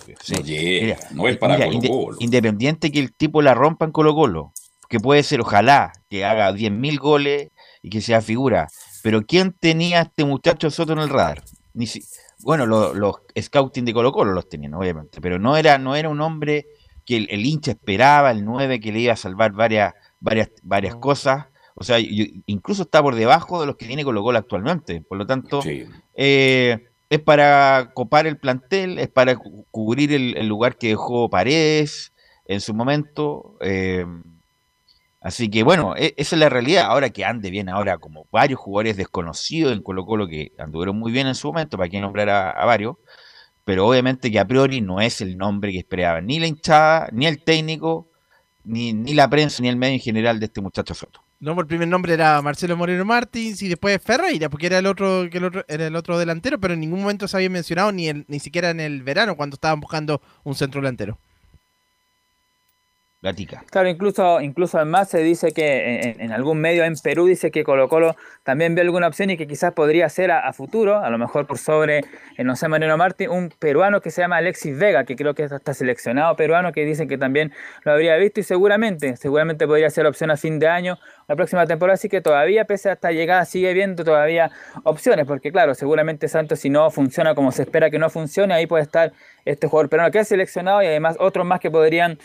no 1.11 1.27
es 1.27 1.37
para 1.37 1.57
Colo 1.57 1.79
Colo. 1.79 2.17
Independiente 2.19 2.91
que 2.91 2.99
el 2.99 3.13
tipo 3.13 3.41
la 3.41 3.53
rompa 3.53 3.85
en 3.85 3.91
Colo 3.91 4.13
Colo, 4.13 4.53
que 4.89 4.99
puede 4.99 5.23
ser, 5.23 5.41
ojalá, 5.41 5.93
que 6.09 6.25
haga 6.25 6.51
10.000 6.51 6.99
goles 6.99 7.49
y 7.81 7.89
que 7.89 8.01
sea 8.01 8.21
figura. 8.21 8.67
Pero 9.01 9.21
¿quién 9.25 9.53
tenía 9.53 9.99
a 9.99 10.01
este 10.03 10.25
muchacho 10.25 10.69
Soto 10.69 10.93
en 10.93 10.99
el 10.99 11.09
radar? 11.09 11.41
Ni 11.73 11.87
si, 11.87 12.03
bueno, 12.43 12.65
los 12.65 13.15
scouting 13.39 13.85
de 13.85 13.93
Colo 13.93 14.11
Colo 14.11 14.33
los 14.33 14.49
tenían, 14.49 14.73
obviamente, 14.73 15.21
pero 15.21 15.39
no 15.39 15.57
era, 15.57 15.77
no 15.77 15.95
era 15.95 16.09
un 16.09 16.21
hombre 16.21 16.67
que 17.05 17.17
el, 17.17 17.45
hincha 17.45 17.71
esperaba, 17.71 18.31
el 18.31 18.45
9 18.45 18.79
que 18.79 18.91
le 18.91 18.99
iba 18.99 19.13
a 19.13 19.17
salvar 19.17 19.51
varias, 19.51 19.93
varias, 20.19 20.51
varias 20.63 20.95
cosas. 20.95 21.47
O 21.75 21.83
sea, 21.83 21.97
incluso 21.99 22.83
está 22.83 23.01
por 23.01 23.15
debajo 23.15 23.59
de 23.59 23.67
los 23.67 23.75
que 23.75 23.87
tiene 23.87 24.03
Colo 24.03 24.23
Colo 24.23 24.37
actualmente. 24.37 25.01
Por 25.01 25.17
lo 25.17 25.25
tanto, 25.25 25.61
eh, 26.15 26.87
es 27.09 27.19
para 27.19 27.91
copar 27.93 28.27
el 28.27 28.37
plantel, 28.37 28.99
es 28.99 29.09
para 29.09 29.35
cubrir 29.35 30.13
el, 30.13 30.47
lugar 30.47 30.77
que 30.77 30.89
dejó 30.89 31.29
Paredes 31.29 32.13
en 32.45 32.61
su 32.61 32.73
momento. 32.73 33.57
Eh, 33.61 34.05
Así 35.21 35.49
que 35.49 35.61
bueno, 35.63 35.95
e, 35.95 36.13
esa 36.17 36.35
es 36.35 36.39
la 36.39 36.49
realidad. 36.49 36.85
Ahora 36.87 37.11
que 37.11 37.23
ande 37.23 37.51
bien, 37.51 37.69
ahora 37.69 37.99
como 37.99 38.27
varios 38.31 38.59
jugadores 38.59 38.97
desconocidos 38.97 39.71
en 39.71 39.83
Colo 39.83 40.05
Colo 40.05 40.27
que 40.27 40.51
anduvieron 40.57 40.97
muy 40.97 41.11
bien 41.11 41.27
en 41.27 41.35
su 41.35 41.47
momento, 41.47 41.77
para 41.77 41.89
que 41.89 42.01
nombrar 42.01 42.29
a, 42.29 42.65
varios, 42.65 42.97
pero 43.63 43.87
obviamente 43.87 44.31
que 44.31 44.39
a 44.39 44.47
priori 44.47 44.81
no 44.81 44.99
es 44.99 45.21
el 45.21 45.37
nombre 45.37 45.71
que 45.71 45.77
esperaba 45.77 46.21
ni 46.21 46.39
la 46.39 46.47
hinchada, 46.47 47.09
ni 47.13 47.27
el 47.27 47.43
técnico, 47.43 48.09
ni, 48.63 48.93
ni 48.93 49.13
la 49.13 49.29
prensa 49.29 49.61
ni 49.61 49.69
el 49.69 49.77
medio 49.77 49.93
en 49.93 49.99
general 49.99 50.39
de 50.39 50.47
este 50.47 50.61
muchacho 50.61 50.93
Soto. 50.95 51.21
No, 51.39 51.59
el 51.59 51.65
primer 51.65 51.87
nombre 51.87 52.13
era 52.13 52.39
Marcelo 52.41 52.77
Moreno 52.77 53.03
Martins 53.03 53.61
y 53.63 53.67
después 53.67 53.99
Ferreira, 54.03 54.49
porque 54.49 54.67
era 54.67 54.77
el 54.77 54.85
otro, 54.85 55.27
que 55.31 55.39
el 55.39 55.45
otro, 55.45 55.65
era 55.67 55.87
el 55.87 55.95
otro 55.95 56.19
delantero, 56.19 56.59
pero 56.59 56.75
en 56.75 56.79
ningún 56.79 57.01
momento 57.01 57.27
se 57.27 57.35
había 57.35 57.49
mencionado 57.49 57.91
ni 57.91 58.07
el, 58.09 58.25
ni 58.27 58.39
siquiera 58.39 58.69
en 58.69 58.79
el 58.79 59.01
verano 59.01 59.35
cuando 59.35 59.55
estaban 59.55 59.79
buscando 59.79 60.21
un 60.43 60.53
centro 60.53 60.81
delantero. 60.81 61.17
Claro, 63.69 63.87
incluso, 63.87 64.41
incluso 64.41 64.77
además 64.77 65.07
se 65.07 65.19
dice 65.19 65.51
que 65.51 66.15
en, 66.17 66.31
algún 66.31 66.59
medio 66.59 66.83
en 66.83 66.95
Perú 66.95 67.27
dice 67.27 67.51
que 67.51 67.63
Colo 67.63 67.87
Colo 67.87 68.15
también 68.43 68.73
ve 68.73 68.81
alguna 68.81 69.07
opción 69.07 69.29
y 69.29 69.37
que 69.37 69.45
quizás 69.45 69.73
podría 69.73 70.09
ser 70.09 70.31
a, 70.31 70.51
futuro, 70.53 70.97
a 70.97 71.09
lo 71.11 71.19
mejor 71.19 71.45
por 71.45 71.59
sobre, 71.59 71.99
eh, 71.99 72.43
no 72.43 72.55
sé, 72.55 72.67
Moreno 72.67 72.97
Martín, 72.97 73.29
un 73.29 73.49
peruano 73.59 74.01
que 74.01 74.09
se 74.09 74.21
llama 74.23 74.37
Alexis 74.37 74.75
Vega, 74.75 75.03
que 75.03 75.15
creo 75.15 75.35
que 75.35 75.43
está 75.43 75.75
seleccionado 75.75 76.35
peruano, 76.35 76.71
que 76.71 76.83
dicen 76.83 77.07
que 77.07 77.19
también 77.19 77.53
lo 77.83 77.91
habría 77.91 78.15
visto 78.15 78.39
y 78.39 78.43
seguramente, 78.43 79.15
seguramente 79.17 79.67
podría 79.67 79.91
ser 79.91 80.07
opción 80.07 80.31
a 80.31 80.37
fin 80.37 80.57
de 80.57 80.67
año, 80.67 80.97
la 81.27 81.35
próxima 81.35 81.67
temporada, 81.67 81.93
así 81.93 82.09
que 82.09 82.21
todavía, 82.21 82.65
pese 82.65 82.89
a 82.89 82.93
esta 82.93 83.11
llegada, 83.11 83.45
sigue 83.45 83.71
viendo 83.75 84.03
todavía 84.03 84.49
opciones, 84.83 85.27
porque 85.27 85.51
claro, 85.51 85.75
seguramente 85.75 86.27
Santos 86.27 86.59
si 86.59 86.71
no 86.71 86.89
funciona 86.89 87.35
como 87.35 87.51
se 87.51 87.61
espera 87.61 87.91
que 87.91 87.99
no 87.99 88.09
funcione, 88.09 88.55
ahí 88.55 88.65
puede 88.65 88.81
estar 88.83 89.13
este 89.45 89.67
jugador 89.67 89.89
peruano 89.89 90.11
que 90.11 90.19
ha 90.19 90.23
seleccionado 90.23 90.81
y 90.81 90.87
además 90.87 91.17
otros 91.19 91.45
más 91.45 91.59
que 91.59 91.69
podrían 91.69 92.17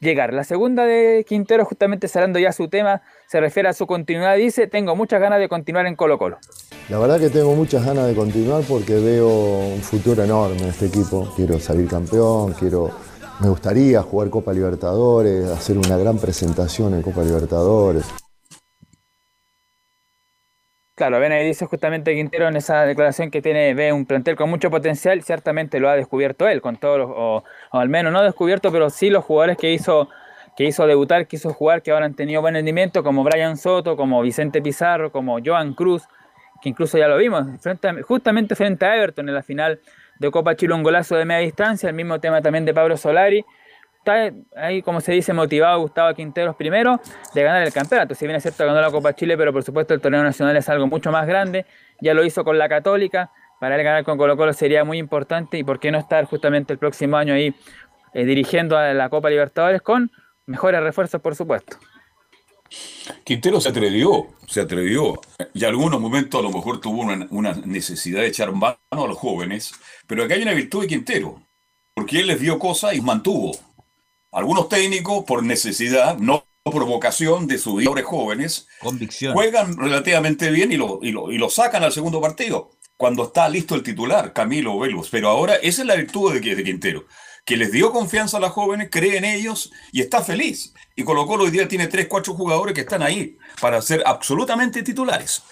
llegar. 0.00 0.32
La 0.32 0.44
segunda 0.44 0.84
de 0.84 1.24
Quintero, 1.28 1.64
justamente 1.64 2.08
cerrando 2.08 2.38
ya 2.38 2.52
su 2.52 2.68
tema, 2.68 3.02
se 3.26 3.40
refiere 3.40 3.68
a 3.68 3.72
su 3.72 3.86
continuidad. 3.86 4.36
Dice, 4.36 4.66
tengo 4.66 4.96
muchas 4.96 5.20
ganas 5.20 5.38
de 5.38 5.48
continuar 5.48 5.86
en 5.86 5.96
Colo 5.96 6.18
Colo. 6.18 6.38
La 6.88 6.98
verdad 6.98 7.18
que 7.18 7.30
tengo 7.30 7.54
muchas 7.54 7.84
ganas 7.84 8.06
de 8.06 8.14
continuar 8.14 8.62
porque 8.68 8.94
veo 8.94 9.28
un 9.28 9.80
futuro 9.80 10.22
enorme 10.22 10.58
en 10.58 10.68
este 10.68 10.86
equipo. 10.86 11.32
Quiero 11.34 11.58
salir 11.58 11.88
campeón, 11.88 12.52
quiero, 12.52 12.90
me 13.40 13.48
gustaría 13.48 14.02
jugar 14.02 14.30
Copa 14.30 14.52
Libertadores, 14.52 15.48
hacer 15.48 15.78
una 15.78 15.96
gran 15.96 16.18
presentación 16.18 16.94
en 16.94 17.02
Copa 17.02 17.22
Libertadores. 17.22 18.04
Claro, 20.96 21.16
ahí 21.16 21.44
dice 21.44 21.66
justamente 21.66 22.14
Quintero 22.14 22.46
en 22.46 22.54
esa 22.54 22.84
declaración 22.86 23.32
que 23.32 23.42
tiene, 23.42 23.74
ve 23.74 23.92
un 23.92 24.06
plantel 24.06 24.36
con 24.36 24.48
mucho 24.48 24.70
potencial, 24.70 25.20
ciertamente 25.24 25.80
lo 25.80 25.88
ha 25.88 25.96
descubierto 25.96 26.46
él, 26.46 26.60
con 26.62 26.76
todos 26.76 26.98
los, 26.98 27.10
o, 27.12 27.44
al 27.72 27.88
menos 27.88 28.12
no 28.12 28.22
descubierto, 28.22 28.70
pero 28.70 28.88
sí 28.90 29.10
los 29.10 29.24
jugadores 29.24 29.56
que 29.56 29.72
hizo, 29.72 30.08
que 30.56 30.62
hizo 30.64 30.86
debutar, 30.86 31.26
que 31.26 31.34
hizo 31.34 31.52
jugar, 31.52 31.82
que 31.82 31.90
ahora 31.90 32.06
han 32.06 32.14
tenido 32.14 32.40
buen 32.42 32.54
rendimiento, 32.54 33.02
como 33.02 33.24
Brian 33.24 33.56
Soto, 33.56 33.96
como 33.96 34.22
Vicente 34.22 34.62
Pizarro, 34.62 35.10
como 35.10 35.38
Joan 35.44 35.74
Cruz, 35.74 36.04
que 36.62 36.68
incluso 36.68 36.96
ya 36.96 37.08
lo 37.08 37.16
vimos, 37.16 37.44
justamente 38.06 38.54
frente 38.54 38.86
a 38.86 38.96
Everton 38.96 39.28
en 39.28 39.34
la 39.34 39.42
final 39.42 39.80
de 40.20 40.30
Copa 40.30 40.54
Chile, 40.54 40.74
un 40.74 40.84
golazo 40.84 41.16
de 41.16 41.24
media 41.24 41.40
distancia, 41.40 41.88
el 41.88 41.96
mismo 41.96 42.20
tema 42.20 42.40
también 42.40 42.64
de 42.64 42.72
Pablo 42.72 42.96
Solari, 42.96 43.44
está 44.04 44.30
ahí, 44.56 44.82
como 44.82 45.00
se 45.00 45.12
dice, 45.12 45.32
motivado 45.32 45.80
Gustavo 45.80 46.14
Quinteros 46.14 46.54
primero 46.56 47.00
de 47.32 47.42
ganar 47.42 47.62
el 47.66 47.72
campeonato. 47.72 48.14
Si 48.14 48.26
bien 48.26 48.36
es 48.36 48.42
cierto, 48.42 48.66
ganó 48.66 48.80
la 48.80 48.90
Copa 48.90 49.14
Chile, 49.14 49.36
pero 49.38 49.52
por 49.52 49.62
supuesto 49.62 49.94
el 49.94 50.00
torneo 50.00 50.22
nacional 50.22 50.54
es 50.56 50.68
algo 50.68 50.86
mucho 50.86 51.10
más 51.10 51.26
grande. 51.26 51.64
Ya 52.00 52.12
lo 52.12 52.22
hizo 52.24 52.44
con 52.44 52.58
la 52.58 52.68
Católica. 52.68 53.32
Para 53.60 53.76
él 53.76 53.82
ganar 53.82 54.04
con 54.04 54.18
Colo 54.18 54.36
Colo 54.36 54.52
sería 54.52 54.84
muy 54.84 54.98
importante. 54.98 55.56
¿Y 55.56 55.64
por 55.64 55.80
qué 55.80 55.90
no 55.90 55.98
estar 55.98 56.26
justamente 56.26 56.74
el 56.74 56.78
próximo 56.78 57.16
año 57.16 57.32
ahí 57.32 57.54
eh, 58.12 58.24
dirigiendo 58.26 58.76
a 58.76 58.92
la 58.92 59.08
Copa 59.08 59.30
Libertadores 59.30 59.80
con 59.80 60.12
mejores 60.44 60.82
refuerzos, 60.82 61.22
por 61.22 61.34
supuesto? 61.34 61.78
Quintero 63.24 63.60
se 63.60 63.70
atrevió, 63.70 64.26
se 64.46 64.60
atrevió. 64.60 65.18
Y 65.54 65.64
algunos 65.64 65.98
momentos 65.98 66.38
a 66.38 66.42
lo 66.42 66.50
mejor 66.50 66.78
tuvo 66.78 67.02
una, 67.02 67.26
una 67.30 67.54
necesidad 67.54 68.20
de 68.20 68.26
echar 68.26 68.52
mano 68.52 68.76
a 68.90 69.06
los 69.06 69.16
jóvenes. 69.16 69.72
Pero 70.06 70.24
aquí 70.24 70.34
hay 70.34 70.42
una 70.42 70.52
virtud 70.52 70.82
de 70.82 70.88
Quintero. 70.88 71.40
Porque 71.94 72.20
él 72.20 72.26
les 72.26 72.40
dio 72.40 72.58
cosas 72.58 72.94
y 72.94 73.00
mantuvo. 73.00 73.52
Algunos 74.34 74.68
técnicos, 74.68 75.24
por 75.24 75.44
necesidad, 75.44 76.18
no 76.18 76.44
por 76.64 76.84
vocación 76.86 77.46
de 77.46 77.58
sus 77.58 77.84
jóvenes, 78.04 78.66
juegan 79.32 79.76
relativamente 79.76 80.50
bien 80.50 80.72
y 80.72 80.76
lo, 80.76 80.98
y, 81.02 81.12
lo, 81.12 81.50
sacan 81.50 81.84
al 81.84 81.92
segundo 81.92 82.20
partido, 82.20 82.70
cuando 82.96 83.24
está 83.24 83.48
listo 83.48 83.74
el 83.74 83.82
titular, 83.82 84.32
Camilo 84.32 84.78
Velos. 84.78 85.08
Pero 85.10 85.28
ahora 85.28 85.56
esa 85.56 85.82
es 85.82 85.86
la 85.86 85.94
virtud 85.94 86.32
de, 86.32 86.54
de 86.54 86.64
Quintero, 86.64 87.04
que 87.44 87.56
les 87.56 87.70
dio 87.70 87.92
confianza 87.92 88.38
a 88.38 88.40
los 88.40 88.50
jóvenes, 88.50 88.88
cree 88.90 89.18
en 89.18 89.24
ellos 89.24 89.70
y 89.92 90.00
está 90.00 90.22
feliz. 90.22 90.74
Y 90.96 91.04
Colo 91.04 91.26
Colo 91.26 91.44
hoy 91.44 91.50
día 91.50 91.68
tiene 91.68 91.86
tres, 91.86 92.08
cuatro 92.08 92.34
jugadores 92.34 92.74
que 92.74 92.80
están 92.80 93.02
ahí 93.02 93.36
para 93.60 93.80
ser 93.82 94.02
absolutamente 94.06 94.82
titulares. 94.82 95.42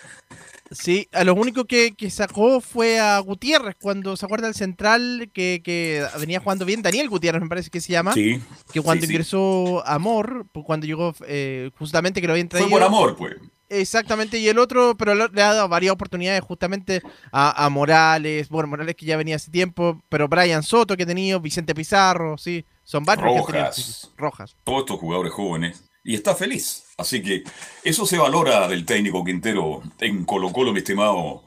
Sí, 0.72 1.08
a 1.12 1.24
lo 1.24 1.34
único 1.34 1.64
que, 1.64 1.94
sacó 2.10 2.60
fue 2.60 2.98
a 2.98 3.18
Gutiérrez 3.20 3.76
cuando 3.80 4.16
se 4.16 4.24
acuerda 4.24 4.48
el 4.48 4.54
central 4.54 5.30
que, 5.32 6.06
venía 6.18 6.40
jugando 6.40 6.64
bien, 6.64 6.82
Daniel 6.82 7.08
Gutiérrez 7.08 7.42
me 7.42 7.48
parece 7.48 7.70
que 7.70 7.80
se 7.80 7.92
llama. 7.92 8.12
Sí. 8.12 8.40
Que 8.72 8.80
cuando 8.80 9.06
ingresó 9.06 9.86
Amor, 9.86 10.46
pues, 10.52 10.64
cuando 10.66 10.86
llegó 10.86 11.14
eh, 11.26 11.70
justamente 11.78 12.20
que 12.20 12.26
lo 12.26 12.32
habían 12.32 12.48
traído. 12.48 12.68
Fue 12.68 12.78
por 12.78 12.86
Amor, 12.86 13.16
pues. 13.16 13.36
Exactamente, 13.68 14.38
y 14.38 14.48
el 14.48 14.58
otro, 14.58 14.94
pero 14.98 15.14
le 15.14 15.42
ha 15.42 15.54
dado 15.54 15.66
varias 15.66 15.94
oportunidades 15.94 16.42
justamente 16.42 17.00
a, 17.32 17.66
Morales, 17.70 18.50
bueno, 18.50 18.68
Morales 18.68 18.94
que 18.94 19.06
ya 19.06 19.16
venía 19.16 19.36
hace 19.36 19.50
tiempo, 19.50 20.02
pero 20.10 20.28
Brian 20.28 20.62
Soto 20.62 20.94
que 20.94 21.04
ha 21.04 21.06
tenido, 21.06 21.40
Vicente 21.40 21.74
Pizarro, 21.74 22.36
sí, 22.36 22.66
son 22.84 23.04
varios 23.04 23.26
Rojas. 23.26 24.10
Rojas. 24.18 24.56
Todos 24.64 24.80
estos 24.80 24.98
jugadores 25.00 25.32
jóvenes. 25.32 25.84
Y 26.04 26.14
está 26.14 26.34
feliz. 26.34 26.84
Así 26.98 27.22
que 27.22 27.42
eso 27.84 28.06
se 28.06 28.18
valora 28.18 28.68
del 28.68 28.84
técnico 28.84 29.24
Quintero 29.24 29.82
en 30.00 30.24
Colo 30.24 30.52
Colo, 30.52 30.72
mi 30.72 30.78
estimado 30.78 31.44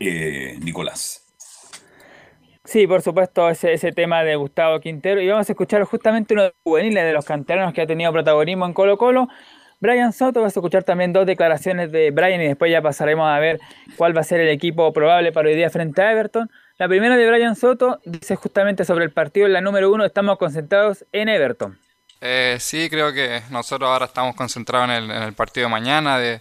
eh, 0.00 0.58
Nicolás. 0.62 1.22
Sí, 2.64 2.86
por 2.86 3.00
supuesto, 3.00 3.48
ese, 3.48 3.72
ese 3.72 3.92
tema 3.92 4.24
de 4.24 4.36
Gustavo 4.36 4.80
Quintero. 4.80 5.20
Y 5.20 5.28
vamos 5.28 5.48
a 5.48 5.52
escuchar 5.52 5.84
justamente 5.84 6.34
uno 6.34 6.42
de 6.42 6.48
los 6.48 6.56
juveniles 6.64 7.04
de 7.04 7.12
los 7.12 7.24
canteranos 7.24 7.72
que 7.72 7.82
ha 7.82 7.86
tenido 7.86 8.12
protagonismo 8.12 8.66
en 8.66 8.72
Colo 8.72 8.98
Colo. 8.98 9.28
Brian 9.78 10.12
Soto, 10.12 10.40
vas 10.40 10.56
a 10.56 10.60
escuchar 10.60 10.84
también 10.84 11.12
dos 11.12 11.26
declaraciones 11.26 11.92
de 11.92 12.10
Brian 12.10 12.40
y 12.40 12.46
después 12.48 12.72
ya 12.72 12.80
pasaremos 12.80 13.28
a 13.28 13.38
ver 13.38 13.60
cuál 13.96 14.16
va 14.16 14.22
a 14.22 14.24
ser 14.24 14.40
el 14.40 14.48
equipo 14.48 14.90
probable 14.92 15.32
para 15.32 15.48
hoy 15.48 15.54
día 15.54 15.70
frente 15.70 16.00
a 16.00 16.12
Everton. 16.12 16.50
La 16.78 16.88
primera 16.88 17.16
de 17.16 17.28
Brian 17.28 17.56
Soto 17.56 18.00
dice 18.04 18.36
justamente 18.36 18.84
sobre 18.84 19.04
el 19.04 19.12
partido 19.12 19.46
en 19.46 19.52
la 19.52 19.60
número 19.60 19.92
uno, 19.92 20.04
estamos 20.04 20.38
concentrados 20.38 21.04
en 21.12 21.28
Everton. 21.28 21.78
Eh, 22.20 22.56
sí, 22.60 22.88
creo 22.88 23.12
que 23.12 23.42
nosotros 23.50 23.88
ahora 23.88 24.06
estamos 24.06 24.34
concentrados 24.34 24.88
en 24.90 25.10
el, 25.10 25.32
partido 25.34 25.66
de 25.66 25.70
mañana, 25.70 26.18
de, 26.18 26.40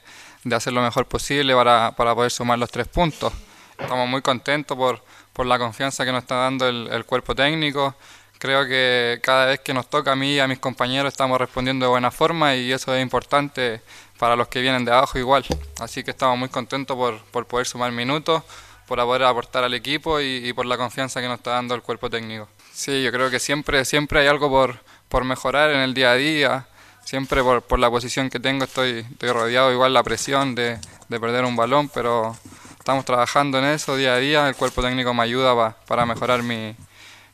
hacer 0.53 0.73
lo 0.73 0.81
mejor 0.81 1.05
posible 1.05 1.53
para, 1.53 1.91
poder 1.91 2.31
sumar 2.31 2.57
los 2.59 2.71
tres 2.71 2.87
puntos. 2.87 3.33
Estamos 3.77 4.07
muy 4.07 4.21
contentos 4.21 4.77
por, 4.77 5.45
la 5.45 5.59
confianza 5.59 6.05
que 6.05 6.11
nos 6.11 6.23
está 6.23 6.35
dando 6.35 6.67
el, 6.67 7.05
cuerpo 7.05 7.35
técnico. 7.35 7.95
Creo 8.37 8.65
que 8.67 9.19
cada 9.21 9.47
vez 9.47 9.59
que 9.61 9.73
nos 9.73 9.89
toca 9.89 10.11
a 10.13 10.15
mí 10.15 10.35
y 10.35 10.39
a 10.39 10.47
mis 10.47 10.59
compañeros 10.59 11.13
estamos 11.13 11.39
respondiendo 11.39 11.85
de 11.85 11.89
buena 11.89 12.11
forma 12.11 12.55
y 12.55 12.71
eso 12.71 12.93
es 12.93 13.01
importante 13.01 13.81
para 14.17 14.35
los 14.35 14.47
que 14.47 14.61
vienen 14.61 14.85
de 14.85 14.91
abajo 14.91 15.19
igual. 15.19 15.45
Así 15.79 16.03
que 16.03 16.11
estamos 16.11 16.37
muy 16.37 16.49
contentos 16.49 16.95
por, 16.95 17.45
poder 17.47 17.65
sumar 17.65 17.91
minutos, 17.91 18.43
por 18.87 18.99
poder 18.99 19.23
aportar 19.23 19.63
al 19.63 19.73
equipo 19.73 20.21
y, 20.21 20.47
y 20.47 20.53
por 20.53 20.65
la 20.65 20.77
confianza 20.77 21.21
que 21.21 21.27
nos 21.27 21.37
está 21.37 21.51
dando 21.51 21.75
el 21.75 21.81
cuerpo 21.81 22.09
técnico. 22.09 22.47
Sí, 22.73 23.03
yo 23.03 23.11
creo 23.11 23.29
que 23.29 23.39
siempre, 23.39 23.83
siempre 23.85 24.19
hay 24.19 24.27
algo 24.27 24.49
por, 24.49 24.79
por 25.15 25.23
mejorar 25.23 25.71
en 25.71 25.79
el 25.79 25.93
día 25.93 26.11
a 26.11 26.15
día. 26.15 26.67
Siempre 27.05 27.41
por, 27.41 27.61
por 27.61 27.79
la 27.79 27.89
posición 27.89 28.29
que 28.29 28.37
tengo 28.37 28.65
estoy, 28.65 29.05
estoy 29.09 29.31
rodeado 29.31 29.71
igual 29.71 29.93
la 29.93 30.03
presión 30.03 30.55
de, 30.55 30.77
de, 31.07 31.19
perder 31.21 31.45
un 31.45 31.55
balón, 31.55 31.87
pero 31.87 32.35
estamos 32.77 33.05
trabajando 33.05 33.57
en 33.59 33.63
eso 33.63 33.95
día 33.95 34.15
a 34.15 34.17
día. 34.17 34.49
El 34.49 34.57
cuerpo 34.57 34.81
técnico 34.81 35.13
me 35.13 35.23
ayuda 35.23 35.77
para 35.87 36.05
mejorar 36.05 36.43
mi, 36.43 36.75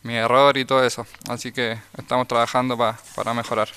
mi, 0.04 0.14
error 0.14 0.58
y 0.58 0.66
todo 0.66 0.86
eso. 0.86 1.08
Así 1.28 1.52
que 1.52 1.76
estamos 1.98 2.28
trabajando 2.28 2.78
para 2.78 3.34
mejorar. 3.34 3.70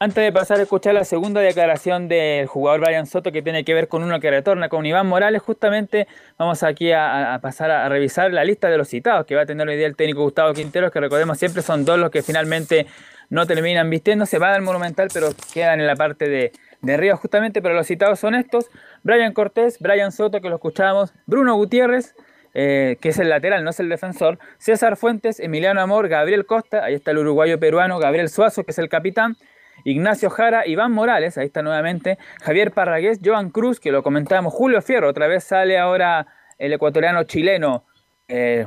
Antes 0.00 0.24
de 0.24 0.32
pasar 0.32 0.58
a 0.58 0.62
escuchar 0.62 0.92
la 0.92 1.04
segunda 1.04 1.40
declaración 1.40 2.08
del 2.08 2.46
jugador 2.46 2.80
Brian 2.80 3.06
Soto 3.06 3.30
que 3.30 3.42
tiene 3.42 3.64
que 3.64 3.74
ver 3.74 3.86
con 3.86 4.02
uno 4.02 4.18
que 4.18 4.28
retorna 4.28 4.68
con 4.68 4.84
Iván 4.84 5.06
Morales, 5.06 5.40
justamente 5.40 6.08
vamos 6.36 6.64
aquí 6.64 6.90
a, 6.90 7.38
pasar 7.40 7.70
a, 7.70 7.88
revisar 7.88 8.32
la 8.32 8.44
lista 8.44 8.68
de 8.68 8.76
los 8.76 8.88
citados 8.88 9.24
que 9.24 9.36
va 9.36 9.42
a 9.42 9.46
tener 9.46 9.68
hoy 9.68 9.76
día 9.76 9.86
el 9.86 9.94
técnico 9.94 10.22
Gustavo 10.22 10.52
Quinteros, 10.52 10.90
que 10.90 10.98
recordemos 10.98 11.38
siempre 11.38 11.62
son 11.62 11.84
dos 11.84 11.96
los 11.96 12.10
que 12.10 12.22
finalmente 12.22 12.86
no 13.30 13.46
terminan 13.46 13.88
vistiendo, 13.88 14.26
se 14.26 14.38
van 14.38 14.54
al 14.54 14.62
Monumental 14.62 15.08
pero 15.14 15.28
quedan 15.52 15.80
en 15.80 15.86
la 15.86 15.94
parte 15.94 16.28
de, 16.28 16.50
de 16.82 16.96
Río 16.96 17.16
justamente, 17.16 17.62
pero 17.62 17.74
los 17.74 17.86
citados 17.86 18.18
son 18.18 18.34
estos, 18.34 18.70
Brian 19.04 19.32
Cortés, 19.32 19.78
Brian 19.78 20.10
Soto 20.10 20.40
que 20.40 20.48
lo 20.48 20.56
escuchábamos, 20.56 21.14
Bruno 21.24 21.54
Gutiérrez, 21.54 22.16
eh, 22.52 22.98
que 23.00 23.10
es 23.10 23.18
el 23.20 23.28
lateral, 23.28 23.62
no 23.62 23.70
es 23.70 23.78
el 23.78 23.88
defensor, 23.88 24.40
César 24.58 24.96
Fuentes, 24.96 25.38
Emiliano 25.38 25.80
Amor, 25.80 26.08
Gabriel 26.08 26.46
Costa, 26.46 26.84
ahí 26.84 26.94
está 26.94 27.12
el 27.12 27.18
uruguayo 27.18 27.60
peruano, 27.60 28.00
Gabriel 28.00 28.28
Suazo, 28.28 28.64
que 28.64 28.72
es 28.72 28.78
el 28.78 28.88
capitán, 28.88 29.36
Ignacio 29.84 30.30
Jara, 30.30 30.66
Iván 30.66 30.92
Morales, 30.92 31.38
ahí 31.38 31.46
está 31.46 31.62
nuevamente, 31.62 32.18
Javier 32.42 32.72
Parragués, 32.72 33.20
Joan 33.22 33.50
Cruz, 33.50 33.80
que 33.80 33.92
lo 33.92 34.02
comentábamos, 34.02 34.52
Julio 34.52 34.82
Fierro, 34.82 35.08
otra 35.08 35.26
vez 35.26 35.44
sale 35.44 35.78
ahora 35.78 36.26
el 36.58 36.72
ecuatoriano 36.72 37.24
chileno. 37.24 37.84
Eh, 38.28 38.66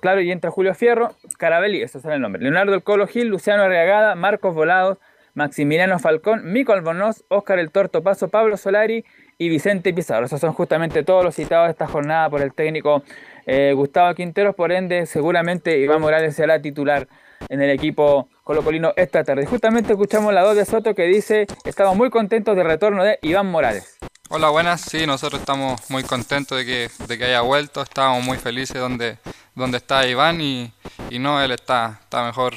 claro, 0.00 0.20
y 0.20 0.30
entra 0.30 0.50
Julio 0.50 0.74
Fierro, 0.74 1.14
Carabelli, 1.36 1.82
eso 1.82 1.98
es 1.98 2.04
el 2.04 2.20
nombre. 2.20 2.40
Leonardo 2.42 2.74
El 2.74 2.82
Colo 2.82 3.06
Gil, 3.06 3.28
Luciano 3.28 3.64
Arriagada, 3.64 4.14
Marcos 4.14 4.54
Volados, 4.54 4.98
Maximiliano 5.34 5.98
Falcón, 5.98 6.52
Mico 6.52 6.72
Albornoz, 6.72 7.24
Óscar 7.28 7.58
El 7.58 7.70
Torto 7.70 8.02
Paso, 8.02 8.28
Pablo 8.28 8.56
Solari 8.56 9.04
y 9.38 9.48
Vicente 9.48 9.94
Pizarro. 9.94 10.26
Esos 10.26 10.40
son 10.40 10.52
justamente 10.52 11.04
todos 11.04 11.24
los 11.24 11.34
citados 11.34 11.68
de 11.68 11.72
esta 11.72 11.86
jornada 11.86 12.28
por 12.28 12.42
el 12.42 12.52
técnico 12.52 13.02
eh, 13.46 13.72
Gustavo 13.74 14.14
Quinteros, 14.14 14.54
por 14.54 14.72
ende 14.72 15.06
seguramente 15.06 15.78
Iván 15.78 16.00
Morales 16.00 16.34
será 16.34 16.60
titular 16.60 17.06
en 17.48 17.62
el 17.62 17.70
equipo 17.70 18.28
colocolino 18.48 18.94
esta 18.96 19.22
tarde. 19.24 19.44
Justamente 19.44 19.92
escuchamos 19.92 20.32
la 20.32 20.42
voz 20.42 20.56
de 20.56 20.64
Soto 20.64 20.94
que 20.94 21.02
dice, 21.02 21.46
estamos 21.64 21.94
muy 21.94 22.08
contentos 22.08 22.56
del 22.56 22.64
retorno 22.64 23.04
de 23.04 23.18
Iván 23.20 23.50
Morales. 23.50 23.98
Hola, 24.30 24.48
buenas. 24.48 24.80
Sí, 24.80 25.06
nosotros 25.06 25.40
estamos 25.40 25.78
muy 25.90 26.02
contentos 26.02 26.56
de 26.56 26.64
que, 26.64 26.90
de 27.06 27.18
que 27.18 27.24
haya 27.24 27.42
vuelto. 27.42 27.82
Estábamos 27.82 28.24
muy 28.24 28.38
felices 28.38 28.78
donde, 28.78 29.18
donde 29.54 29.76
está 29.76 30.06
Iván 30.06 30.40
y, 30.40 30.72
y 31.10 31.18
no, 31.18 31.42
él 31.42 31.50
está, 31.50 32.00
está 32.00 32.24
mejor, 32.24 32.54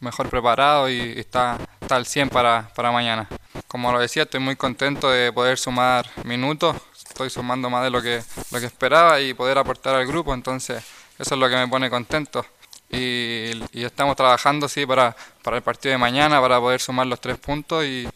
mejor 0.00 0.30
preparado 0.30 0.88
y 0.88 1.12
está, 1.18 1.58
está 1.78 1.96
al 1.96 2.06
100 2.06 2.30
para, 2.30 2.70
para 2.74 2.90
mañana. 2.90 3.28
Como 3.68 3.92
lo 3.92 3.98
decía, 3.98 4.22
estoy 4.22 4.40
muy 4.40 4.56
contento 4.56 5.10
de 5.10 5.30
poder 5.30 5.58
sumar 5.58 6.06
minutos. 6.24 6.74
Estoy 7.06 7.28
sumando 7.28 7.68
más 7.68 7.84
de 7.84 7.90
lo 7.90 8.00
que, 8.00 8.22
lo 8.50 8.60
que 8.60 8.66
esperaba 8.66 9.20
y 9.20 9.34
poder 9.34 9.58
aportar 9.58 9.94
al 9.94 10.06
grupo. 10.06 10.32
Entonces, 10.32 10.82
eso 11.18 11.34
es 11.34 11.38
lo 11.38 11.50
que 11.50 11.56
me 11.56 11.68
pone 11.68 11.90
contento. 11.90 12.46
Y, 12.94 13.82
estamos 13.84 14.16
trabajando 14.16 14.68
sí, 14.68 14.86
para, 14.86 15.16
para 15.42 15.56
el 15.56 15.62
partido 15.62 15.92
de 15.92 15.98
mañana, 15.98 16.40
para 16.40 16.60
poder 16.60 16.80
sumar 16.80 17.06
los 17.06 17.20
tres 17.20 17.38
puntos 17.38 17.84
y, 17.84 18.08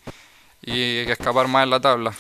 y 0.63 0.99
escapar 1.11 1.49
más 1.49 1.65
en 1.65 1.71
la 1.71 1.81
tabla. 1.81 2.15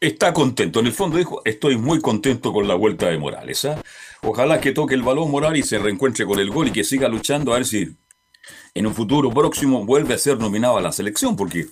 Está 0.00 0.32
contento. 0.32 0.80
En 0.80 0.86
el 0.86 0.92
fondo 0.92 1.18
dijo, 1.18 1.42
estoy 1.44 1.76
muy 1.76 2.00
contento 2.00 2.52
con 2.52 2.66
la 2.66 2.74
vuelta 2.74 3.08
de 3.08 3.18
Morales. 3.18 3.64
¿ah? 3.66 3.82
Ojalá 4.22 4.60
que 4.60 4.72
toque 4.72 4.94
el 4.94 5.02
balón 5.02 5.30
Morales 5.30 5.66
y 5.66 5.68
se 5.68 5.78
reencuentre 5.78 6.24
con 6.24 6.38
el 6.38 6.50
gol 6.50 6.68
y 6.68 6.72
que 6.72 6.84
siga 6.84 7.08
luchando 7.08 7.52
a 7.52 7.56
ver 7.56 7.66
si 7.66 7.96
en 8.74 8.86
un 8.86 8.94
futuro 8.94 9.30
próximo 9.30 9.84
vuelve 9.84 10.14
a 10.14 10.18
ser 10.18 10.38
nominado 10.38 10.78
a 10.78 10.80
la 10.80 10.92
selección, 10.92 11.36
porque 11.36 11.66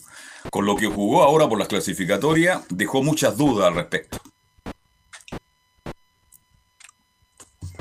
con 0.50 0.66
lo 0.66 0.76
que 0.76 0.86
jugó 0.86 1.22
ahora 1.22 1.48
por 1.48 1.58
las 1.58 1.68
clasificatorias 1.68 2.62
dejó 2.68 3.02
muchas 3.02 3.36
dudas 3.36 3.68
al 3.68 3.76
respecto. 3.76 4.18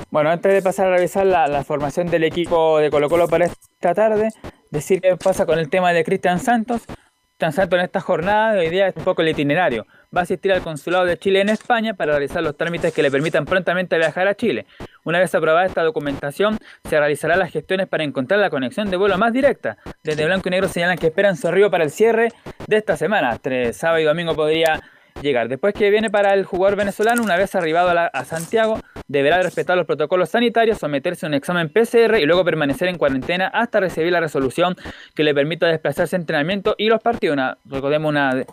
Bueno, 0.09 0.29
antes 0.29 0.53
de 0.53 0.61
pasar 0.61 0.87
a 0.87 0.95
revisar 0.95 1.25
la, 1.25 1.47
la 1.47 1.63
formación 1.63 2.07
del 2.07 2.23
equipo 2.23 2.79
de 2.79 2.89
Colo 2.89 3.09
Colo 3.09 3.27
para 3.27 3.45
esta 3.45 3.93
tarde, 3.93 4.29
decir 4.71 5.01
qué 5.01 5.15
pasa 5.17 5.45
con 5.45 5.59
el 5.59 5.69
tema 5.69 5.93
de 5.93 6.03
Cristian 6.03 6.39
Santos. 6.39 6.83
Cristian 6.85 7.53
Santos 7.53 7.79
en 7.79 7.85
esta 7.85 8.01
jornada 8.01 8.53
de 8.53 8.59
hoy 8.61 8.69
día 8.69 8.87
es 8.87 8.95
un 8.95 9.03
poco 9.03 9.21
el 9.21 9.29
itinerario 9.29 9.85
va 10.15 10.21
a 10.21 10.23
asistir 10.23 10.51
al 10.51 10.61
Consulado 10.61 11.05
de 11.05 11.17
Chile 11.17 11.41
en 11.41 11.49
España 11.49 11.93
para 11.93 12.13
realizar 12.13 12.41
los 12.41 12.55
trámites 12.55 12.93
que 12.93 13.01
le 13.01 13.11
permitan 13.11 13.45
prontamente 13.45 13.97
viajar 13.97 14.27
a 14.27 14.35
Chile. 14.35 14.65
Una 15.03 15.19
vez 15.19 15.33
aprobada 15.35 15.65
esta 15.65 15.83
documentación, 15.83 16.57
se 16.87 16.97
realizarán 16.97 17.39
las 17.39 17.51
gestiones 17.51 17.87
para 17.87 18.03
encontrar 18.03 18.39
la 18.39 18.49
conexión 18.49 18.89
de 18.89 18.97
vuelo 18.97 19.17
más 19.17 19.33
directa. 19.33 19.77
Desde 20.03 20.25
Blanco 20.25 20.49
y 20.49 20.51
Negro 20.51 20.67
señalan 20.67 20.97
que 20.97 21.07
esperan 21.07 21.35
su 21.35 21.47
arribo 21.47 21.69
para 21.69 21.83
el 21.83 21.91
cierre 21.91 22.29
de 22.67 22.77
esta 22.77 22.97
semana. 22.97 23.33
Entre 23.33 23.73
sábado 23.73 23.99
y 23.99 24.05
domingo 24.05 24.35
podría 24.35 24.81
llegar. 25.21 25.49
Después 25.49 25.73
que 25.73 25.89
viene 25.89 26.09
para 26.09 26.33
el 26.33 26.45
jugador 26.45 26.77
venezolano, 26.77 27.23
una 27.23 27.37
vez 27.37 27.55
arribado 27.55 27.89
a, 27.89 28.25
Santiago, 28.25 28.79
deberá 29.07 29.41
respetar 29.41 29.77
los 29.77 29.85
protocolos 29.85 30.29
sanitarios, 30.29 30.77
someterse 30.77 31.25
a 31.25 31.29
un 31.29 31.33
examen 31.33 31.69
PCR 31.69 32.17
y 32.19 32.25
luego 32.25 32.43
permanecer 32.43 32.87
en 32.87 32.97
cuarentena 32.97 33.47
hasta 33.47 33.79
recibir 33.79 34.11
la 34.11 34.19
resolución 34.19 34.75
que 35.15 35.23
le 35.23 35.33
permita 35.33 35.67
desplazarse 35.67 36.15
a 36.15 36.19
entrenamiento 36.19 36.75
y 36.77 36.89
los 36.89 37.01
partidos. 37.01 37.37
recordemos 37.65 38.09
una, 38.09 38.45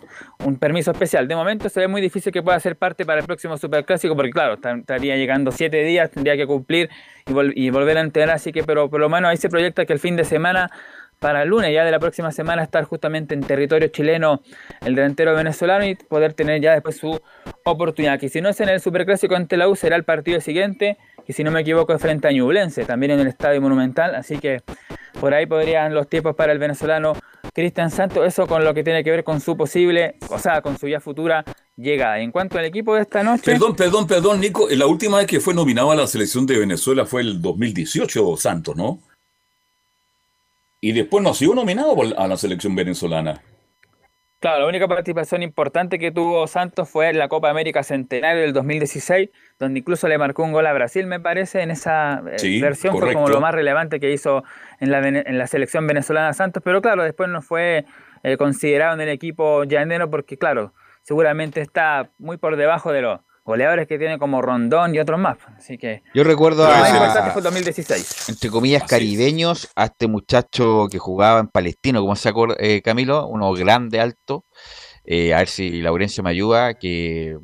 un 0.45 0.57
permiso 0.57 0.91
especial. 0.91 1.27
De 1.27 1.35
momento 1.35 1.69
se 1.69 1.79
ve 1.79 1.87
muy 1.87 2.01
difícil 2.01 2.31
que 2.31 2.41
pueda 2.41 2.59
ser 2.59 2.75
parte 2.75 3.05
para 3.05 3.19
el 3.19 3.25
próximo 3.25 3.57
Superclásico 3.57 4.15
porque 4.15 4.31
claro, 4.31 4.53
estaría 4.53 5.15
llegando 5.15 5.51
siete 5.51 5.83
días, 5.83 6.11
tendría 6.11 6.37
que 6.37 6.47
cumplir 6.47 6.89
y, 7.27 7.69
volver 7.69 7.97
a 7.97 8.01
entrenar, 8.01 8.35
así 8.35 8.51
que 8.51 8.63
pero 8.63 8.89
por 8.89 8.99
lo 8.99 9.09
menos 9.09 9.29
ahí 9.29 9.37
se 9.37 9.49
proyecta 9.49 9.85
que 9.85 9.93
el 9.93 9.99
fin 9.99 10.15
de 10.15 10.25
semana 10.25 10.69
para 11.25 11.41
el 11.41 11.49
lunes 11.49 11.73
ya 11.73 11.83
de 11.83 11.89
la 11.89 11.97
próxima 11.97 12.31
semana 12.31 12.61
estar 12.61 12.83
justamente 12.83 13.33
en 13.33 13.41
territorio 13.41 13.87
chileno 13.87 14.43
el 14.81 14.93
delantero 14.93 15.33
venezolano 15.33 15.83
y 15.83 15.95
poder 15.95 16.33
tener 16.33 16.61
ya 16.61 16.73
después 16.73 16.97
su 16.97 17.19
oportunidad. 17.63 18.19
Que 18.19 18.29
si 18.29 18.41
no 18.41 18.49
es 18.49 18.59
en 18.59 18.69
el 18.69 18.79
Superclásico 18.79 19.35
ante 19.35 19.57
la 19.57 19.67
U 19.67 19.75
será 19.75 19.95
el 19.95 20.03
partido 20.03 20.39
siguiente, 20.39 20.99
que 21.25 21.33
si 21.33 21.43
no 21.43 21.49
me 21.49 21.61
equivoco 21.61 21.93
es 21.93 21.99
frente 21.99 22.27
a 22.27 22.31
Ñublense, 22.31 22.85
también 22.85 23.13
en 23.13 23.21
el 23.21 23.25
Estadio 23.25 23.59
Monumental, 23.59 24.13
así 24.13 24.37
que 24.37 24.61
por 25.19 25.33
ahí 25.33 25.47
podrían 25.47 25.95
los 25.95 26.07
tiempos 26.07 26.35
para 26.35 26.53
el 26.53 26.59
venezolano 26.59 27.13
Cristian 27.55 27.89
Santos, 27.89 28.23
eso 28.27 28.45
con 28.45 28.63
lo 28.63 28.75
que 28.75 28.83
tiene 28.83 29.03
que 29.03 29.09
ver 29.09 29.23
con 29.23 29.41
su 29.41 29.57
posible, 29.57 30.17
o 30.29 30.37
sea, 30.37 30.61
con 30.61 30.77
su 30.77 30.87
ya 30.87 30.99
futura 30.99 31.43
llegada. 31.75 32.19
En 32.19 32.29
cuanto 32.29 32.59
al 32.59 32.65
equipo 32.65 32.93
de 32.93 33.01
esta 33.01 33.23
noche... 33.23 33.45
Perdón, 33.45 33.75
perdón, 33.75 34.05
perdón, 34.05 34.39
Nico, 34.41 34.67
la 34.69 34.85
última 34.85 35.17
vez 35.17 35.25
que 35.25 35.39
fue 35.39 35.55
nominado 35.55 35.89
a 35.89 35.95
la 35.95 36.05
selección 36.05 36.45
de 36.45 36.59
Venezuela 36.59 37.07
fue 37.07 37.21
el 37.21 37.41
2018 37.41 38.37
Santos, 38.37 38.75
¿no? 38.75 38.99
Y 40.85 40.91
después 40.91 41.23
no 41.23 41.31
ha 41.31 41.33
sido 41.33 41.55
nominado 41.55 41.95
a 42.15 42.27
la 42.27 42.37
selección 42.37 42.75
venezolana. 42.75 43.41
Claro, 44.39 44.59
la 44.59 44.67
única 44.67 44.87
participación 44.87 45.41
importante 45.41 45.97
que 45.97 46.11
tuvo 46.11 46.45
Santos 46.45 46.87
fue 46.87 47.09
en 47.09 47.17
la 47.17 47.27
Copa 47.27 47.49
América 47.49 47.81
Centenario 47.81 48.43
del 48.43 48.53
2016, 48.53 49.29
donde 49.57 49.79
incluso 49.79 50.07
le 50.07 50.19
marcó 50.19 50.43
un 50.43 50.51
gol 50.51 50.67
a 50.67 50.73
Brasil, 50.73 51.07
me 51.07 51.19
parece, 51.19 51.63
en 51.63 51.71
esa 51.71 52.21
eh, 52.39 52.61
versión 52.61 52.95
fue 52.99 53.13
como 53.13 53.29
lo 53.29 53.41
más 53.41 53.55
relevante 53.55 53.99
que 53.99 54.11
hizo 54.11 54.43
en 54.79 54.91
la, 54.91 54.99
en 55.07 55.37
la 55.39 55.47
selección 55.47 55.87
venezolana 55.87 56.33
Santos, 56.33 56.61
pero 56.63 56.83
claro, 56.83 57.01
después 57.03 57.29
no 57.29 57.41
fue 57.41 57.85
eh, 58.21 58.37
considerado 58.37 58.93
en 58.93 59.01
el 59.01 59.09
equipo 59.09 59.63
llanero 59.63 60.11
porque, 60.11 60.37
claro, 60.37 60.75
seguramente 61.01 61.61
está 61.61 62.11
muy 62.19 62.37
por 62.37 62.57
debajo 62.57 62.91
de 62.91 63.01
lo, 63.01 63.23
goleadores 63.45 63.87
que 63.87 63.99
tiene 63.99 64.17
como 64.17 64.41
Rondón 64.41 64.95
y 64.95 64.99
otros 64.99 65.19
más. 65.19 65.37
Así 65.55 65.77
que. 65.77 66.01
Yo 66.13 66.23
recuerdo 66.23 66.67
a. 66.67 67.31
fue 67.31 67.41
2016. 67.41 68.29
Entre 68.29 68.49
comillas, 68.49 68.83
caribeños, 68.83 69.69
a 69.75 69.85
este 69.85 70.07
muchacho 70.07 70.87
que 70.91 70.97
jugaba 70.97 71.39
en 71.39 71.47
Palestino, 71.47 72.01
como 72.01 72.15
se 72.15 72.29
acuerda, 72.29 72.55
eh, 72.59 72.81
Camilo, 72.81 73.27
uno 73.27 73.53
grande, 73.53 74.01
alto. 74.01 74.45
Eh, 75.05 75.33
a 75.33 75.37
ver 75.37 75.47
si 75.47 75.81
Laurencio 75.81 76.23
me 76.23 76.31
ayuda, 76.31 76.73
que, 76.73 77.37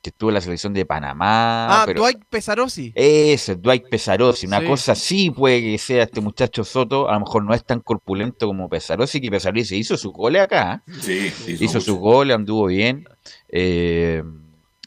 que 0.00 0.10
estuvo 0.10 0.30
en 0.30 0.34
la 0.34 0.40
selección 0.40 0.72
de 0.72 0.86
Panamá. 0.86 1.82
Ah, 1.82 1.86
Dwight 1.92 2.20
Pesarosi. 2.30 2.92
Ese, 2.94 3.56
Dwight 3.56 3.88
Pesarosi. 3.90 4.46
Una 4.46 4.64
cosa 4.64 4.92
así 4.92 5.32
puede 5.32 5.60
que 5.60 5.78
sea 5.78 6.04
este 6.04 6.20
muchacho 6.20 6.62
Soto. 6.62 7.08
A 7.08 7.14
lo 7.14 7.20
mejor 7.20 7.44
no 7.44 7.52
es 7.52 7.64
tan 7.64 7.80
corpulento 7.80 8.46
como 8.46 8.68
Pesarosi, 8.68 9.20
que 9.20 9.32
Pesarosi 9.32 9.76
hizo 9.76 9.96
su 9.96 10.12
gole 10.12 10.38
acá. 10.38 10.84
Sí, 11.00 11.32
hizo, 11.48 11.64
hizo 11.64 11.80
su 11.80 11.98
gole, 11.98 12.32
anduvo 12.32 12.66
bien. 12.66 13.04
Eh, 13.48 14.22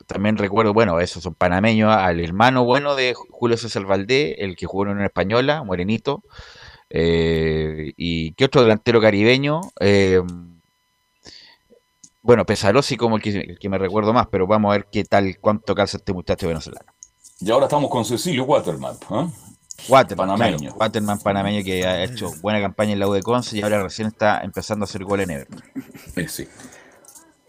también 0.05 0.37
recuerdo, 0.37 0.73
bueno, 0.73 0.99
esos 0.99 1.23
son 1.23 1.33
panameños, 1.33 1.93
al 1.95 2.19
hermano 2.19 2.63
bueno 2.63 2.95
de 2.95 3.13
Julio 3.13 3.57
César 3.57 3.85
Valdés, 3.85 4.35
el 4.39 4.55
que 4.55 4.65
jugó 4.65 4.83
en 4.83 4.91
una 4.91 5.05
española, 5.05 5.63
Morenito, 5.63 6.23
eh, 6.89 7.93
y 7.97 8.33
qué 8.33 8.45
otro 8.45 8.61
delantero 8.61 9.01
caribeño, 9.01 9.61
eh, 9.79 10.21
bueno, 12.21 12.45
Pesarosi 12.45 12.97
como 12.97 13.17
el 13.17 13.21
que, 13.59 13.69
me 13.69 13.77
recuerdo 13.77 14.11
más, 14.11 14.27
pero 14.31 14.47
vamos 14.47 14.69
a 14.69 14.77
ver 14.77 14.87
qué 14.91 15.03
tal, 15.03 15.37
cuánto 15.39 15.75
calza 15.75 15.97
este 15.97 16.11
muchacho 16.13 16.47
venezolano. 16.47 16.91
Y 17.39 17.51
ahora 17.51 17.65
estamos 17.65 17.89
con 17.89 18.03
Cecilio 18.03 18.45
Waterman, 18.45 18.95
¿eh? 19.11 19.27
Waterman, 19.89 20.29
panameño. 20.29 20.73
Waterman 20.73 21.19
panameño 21.19 21.63
que 21.63 21.85
ha 21.85 22.03
hecho 22.03 22.31
buena 22.41 22.61
campaña 22.61 22.93
en 22.93 22.99
la 22.99 23.07
U 23.07 23.13
de 23.13 23.21
Conce 23.21 23.57
y 23.57 23.61
ahora 23.61 23.83
recién 23.83 24.07
está 24.07 24.39
empezando 24.41 24.83
a 24.83 24.85
hacer 24.85 25.03
gol 25.03 25.19
en 25.19 25.31
Everton. 25.31 25.63
Sí. 26.27 26.47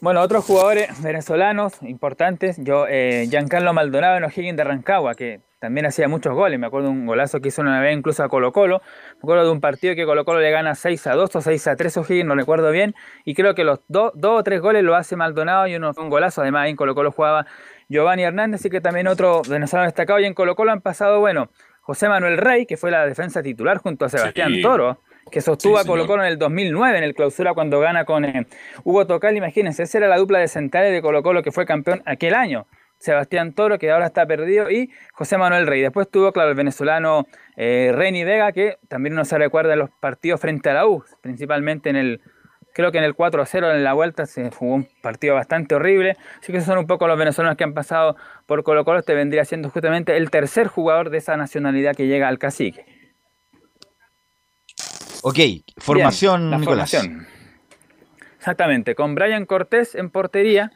Bueno, 0.01 0.21
otros 0.21 0.45
jugadores 0.45 1.03
venezolanos 1.03 1.83
importantes, 1.83 2.59
yo, 2.59 2.87
eh, 2.87 3.27
Giancarlo 3.31 3.73
Maldonado 3.73 4.19
en 4.19 4.25
O'Higgins 4.25 4.57
de 4.57 4.63
Rancagua, 4.63 5.15
que 5.15 5.41
también 5.59 5.87
hacía 5.87 6.07
muchos 6.07 6.35
goles, 6.35 6.59
me 6.59 6.67
acuerdo 6.67 6.89
de 6.89 6.93
un 6.93 7.07
golazo 7.07 7.41
que 7.41 7.49
hizo 7.49 7.63
una 7.63 7.81
vez 7.81 7.97
incluso 7.97 8.23
a 8.23 8.29
Colo 8.29 8.53
Colo, 8.53 8.83
me 9.15 9.21
acuerdo 9.21 9.47
de 9.47 9.51
un 9.53 9.63
partido 9.63 9.95
que 9.95 10.05
Colo 10.05 10.27
Colo 10.27 10.41
le 10.41 10.51
gana 10.51 10.75
6 10.75 11.07
a 11.07 11.15
2 11.15 11.37
o 11.37 11.41
6 11.41 11.67
a 11.69 11.77
3 11.77 11.97
a 11.97 12.01
O'Higgins, 12.01 12.27
no 12.27 12.35
recuerdo 12.35 12.71
bien, 12.71 12.95
y 13.25 13.35
creo 13.35 13.55
que 13.55 13.65
los 13.65 13.81
dos 13.89 14.13
o 14.23 14.43
tres 14.43 14.61
goles 14.61 14.85
lo 14.85 14.95
hace 14.95 15.17
Maldonado 15.17 15.67
y 15.67 15.77
uno 15.77 15.93
un 15.97 16.11
golazo, 16.11 16.43
además 16.43 16.69
en 16.69 16.77
Colo 16.77 16.95
Colo 16.95 17.11
jugaba 17.11 17.47
Giovanni 17.89 18.25
Hernández, 18.25 18.67
y 18.67 18.71
que 18.71 18.83
también 18.83 19.09
otro 19.09 19.41
venezolano 19.49 19.87
destacado, 19.87 20.21
y 20.21 20.27
en 20.27 20.35
Colo 20.35 20.57
Colo 20.57 20.73
han 20.73 20.83
pasado, 20.83 21.21
bueno, 21.21 21.49
José 21.81 22.09
Manuel 22.09 22.37
Rey, 22.37 22.67
que 22.67 22.77
fue 22.77 22.91
la 22.91 23.07
defensa 23.07 23.43
titular 23.43 23.79
junto 23.79 24.05
a 24.05 24.09
Sebastián 24.11 24.61
Toro, 24.61 25.01
que 25.31 25.41
sostuvo 25.41 25.79
a 25.79 25.85
Colo 25.85 26.07
Colo 26.07 26.23
en 26.23 26.29
el 26.29 26.39
2009 26.39 26.99
en 26.99 27.05
el 27.05 27.15
clausura 27.15 27.55
cuando 27.55 27.81
gana 27.81 28.05
con 28.05 28.25
eh, 28.25 28.47
Hugo 28.85 29.07
Tocal. 29.07 29.37
Imagínense, 29.37 29.83
esa 29.83 29.99
era 29.99 30.09
la 30.09 30.17
dupla 30.17 30.39
de 30.39 30.49
centrales 30.49 30.93
de 30.93 31.03
Colo 31.03 31.23
Colo 31.23 31.43
que 31.43 31.53
fue 31.53 31.67
campeón 31.67 32.03
aquel 32.07 32.35
año. 32.35 32.67
Sebastián 32.99 33.53
Toro, 33.53 33.79
que 33.79 33.91
ahora 33.91 34.07
está 34.07 34.27
perdido, 34.27 34.71
y 34.71 34.91
José 35.13 35.37
Manuel 35.37 35.67
Rey. 35.67 35.83
Después 35.83 36.09
tuvo, 36.11 36.33
claro, 36.33 36.51
el 36.51 36.57
venezolano 36.57 37.27
eh, 37.57 37.93
Reni 37.95 38.25
Vega, 38.25 38.53
que 38.53 38.79
también 38.89 39.13
uno 39.13 39.25
se 39.25 39.37
recuerda 39.37 39.77
los 39.77 39.91
partidos 40.01 40.41
frente 40.41 40.71
a 40.71 40.75
la 40.75 40.87
U, 40.87 41.05
principalmente 41.21 41.91
en 41.91 41.97
el, 41.97 42.23
creo 42.73 42.93
que 42.93 42.99
en 42.99 43.05
el 43.05 43.15
4-0 43.15 43.75
en 43.75 43.85
la 43.85 43.93
vuelta 43.93 44.25
se 44.25 44.51
jugó 44.51 44.77
un 44.77 44.89
partido 45.03 45.35
bastante 45.35 45.75
horrible. 45.75 46.17
Así 46.41 46.53
que 46.53 46.59
esos 46.59 46.69
son 46.69 46.79
un 46.79 46.87
poco 46.87 47.07
los 47.07 47.19
venezolanos 47.19 47.59
que 47.59 47.65
han 47.65 47.75
pasado 47.75 48.17
por 48.47 48.63
Colo 48.63 48.85
Colo. 48.85 49.01
Este 49.01 49.15
vendría 49.15 49.45
siendo 49.45 49.69
justamente 49.69 50.17
el 50.17 50.31
tercer 50.31 50.67
jugador 50.67 51.11
de 51.11 51.19
esa 51.19 51.37
nacionalidad 51.37 51.95
que 51.95 52.07
llega 52.07 52.29
al 52.29 52.39
cacique. 52.39 52.96
Ok, 55.29 55.39
formación, 55.79 56.63
Formación. 56.63 57.27
Exactamente, 58.37 58.95
con 58.95 59.17
Brian 59.17 59.45
Cortés 59.45 59.97
en 59.97 60.09
portería, 60.09 60.71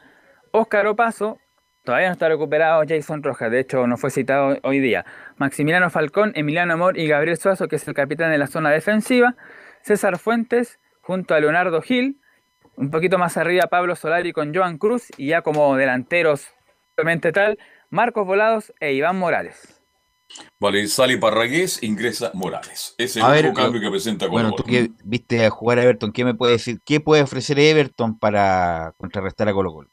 Óscar 0.50 0.88
Opaso, 0.88 1.38
todavía 1.84 2.08
no 2.08 2.14
está 2.14 2.28
recuperado 2.28 2.82
Jason 2.84 3.22
Rojas, 3.22 3.52
de 3.52 3.60
hecho 3.60 3.86
no 3.86 3.96
fue 3.96 4.10
citado 4.10 4.58
hoy 4.64 4.80
día, 4.80 5.06
Maximiliano 5.36 5.88
Falcón, 5.88 6.32
Emiliano 6.34 6.72
Amor 6.72 6.98
y 6.98 7.06
Gabriel 7.06 7.36
Suazo, 7.36 7.68
que 7.68 7.76
es 7.76 7.86
el 7.86 7.94
capitán 7.94 8.32
de 8.32 8.38
la 8.38 8.48
zona 8.48 8.70
defensiva, 8.70 9.36
César 9.82 10.18
Fuentes 10.18 10.80
junto 11.00 11.34
a 11.34 11.38
Leonardo 11.38 11.80
Gil, 11.80 12.20
un 12.74 12.90
poquito 12.90 13.18
más 13.18 13.36
arriba 13.36 13.68
Pablo 13.68 13.94
Solari 13.94 14.32
con 14.32 14.52
Joan 14.52 14.78
Cruz 14.78 15.10
y 15.16 15.28
ya 15.28 15.42
como 15.42 15.76
delanteros, 15.76 16.48
tal, 17.32 17.56
Marcos 17.88 18.26
Volados 18.26 18.72
e 18.80 18.94
Iván 18.94 19.16
Morales. 19.16 19.79
Vale, 20.58 20.86
sale 20.88 21.18
Parragués, 21.18 21.82
ingresa 21.82 22.30
Morales. 22.34 22.94
Ese 22.98 23.20
es 23.20 23.24
A 23.24 23.36
el 23.36 23.42
ver, 23.44 23.54
cambio 23.54 23.80
que 23.80 23.90
presenta 23.90 24.26
Colo 24.26 24.32
Bueno, 24.42 24.52
tú 24.52 24.62
que 24.64 24.90
viste 25.04 25.44
a 25.44 25.50
jugar 25.50 25.78
a 25.78 25.82
Everton, 25.82 26.12
¿qué 26.12 26.24
me 26.24 26.34
puedes 26.34 26.58
decir? 26.58 26.80
¿Qué 26.84 27.00
puede 27.00 27.22
ofrecer 27.22 27.58
Everton 27.58 28.18
para 28.18 28.94
contrarrestar 28.96 29.48
a 29.48 29.52
Colo 29.52 29.72
Colo? 29.72 29.90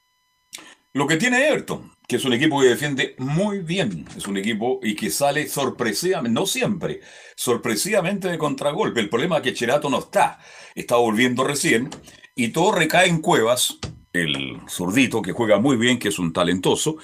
Lo 0.93 1.05
que 1.05 1.17
tiene 1.17 1.47
Everton, 1.47 1.91
que 2.07 2.15
es 2.15 2.25
un 2.25 2.33
equipo 2.33 2.59
que 2.59 2.69
defiende 2.69 3.15
muy 3.19 3.59
bien, 3.59 4.05
es 4.17 4.27
un 4.27 4.37
equipo 4.37 4.79
y 4.81 4.95
que 4.95 5.11
sale 5.11 5.47
sorpresivamente, 5.47 6.33
no 6.33 6.45
siempre, 6.47 7.01
sorpresivamente 7.35 8.27
de 8.29 8.37
contragolpe. 8.37 8.99
El 8.99 9.09
problema 9.09 9.37
es 9.37 9.43
que 9.43 9.53
Cherato 9.53 9.89
no 9.89 9.99
está, 9.99 10.39
está 10.73 10.95
volviendo 10.95 11.43
recién 11.43 11.89
y 12.35 12.49
todo 12.49 12.71
recae 12.71 13.09
en 13.09 13.21
Cuevas, 13.21 13.77
el 14.11 14.59
zurdito 14.67 15.21
que 15.21 15.33
juega 15.33 15.59
muy 15.59 15.77
bien, 15.77 15.99
que 15.99 16.07
es 16.07 16.17
un 16.17 16.33
talentoso. 16.33 16.97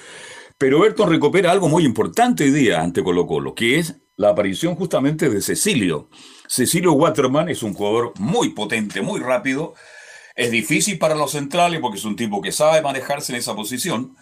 Pero 0.58 0.78
Everton 0.78 1.10
recupera 1.10 1.50
algo 1.50 1.68
muy 1.68 1.84
importante 1.84 2.44
hoy 2.44 2.50
día 2.50 2.80
ante 2.80 3.02
Colo 3.02 3.26
Colo, 3.26 3.54
que 3.54 3.78
es 3.78 3.96
la 4.16 4.30
aparición 4.30 4.76
justamente 4.76 5.28
de 5.28 5.42
Cecilio. 5.42 6.08
Cecilio 6.46 6.92
Waterman 6.92 7.48
es 7.48 7.62
un 7.62 7.74
jugador 7.74 8.12
muy 8.18 8.50
potente, 8.50 9.02
muy 9.02 9.20
rápido. 9.20 9.74
Es 10.36 10.50
difícil 10.50 10.98
para 10.98 11.14
los 11.14 11.32
centrales 11.32 11.80
porque 11.80 11.98
es 11.98 12.04
un 12.04 12.16
tipo 12.16 12.40
que 12.40 12.52
sabe 12.52 12.82
manejarse 12.82 13.32
en 13.32 13.38
esa 13.38 13.54
posición. 13.54 14.16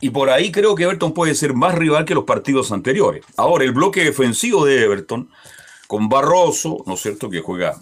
Y 0.00 0.10
por 0.10 0.30
ahí 0.30 0.50
creo 0.50 0.74
que 0.74 0.84
Everton 0.84 1.12
puede 1.12 1.34
ser 1.34 1.54
más 1.54 1.74
rival 1.74 2.04
que 2.04 2.14
los 2.14 2.24
partidos 2.24 2.72
anteriores. 2.72 3.24
Ahora, 3.36 3.64
el 3.64 3.72
bloque 3.72 4.04
defensivo 4.04 4.64
de 4.64 4.84
Everton, 4.84 5.30
con 5.86 6.08
Barroso, 6.08 6.78
¿no 6.86 6.94
es 6.94 7.00
cierto?, 7.00 7.30
que 7.30 7.40
juega 7.40 7.80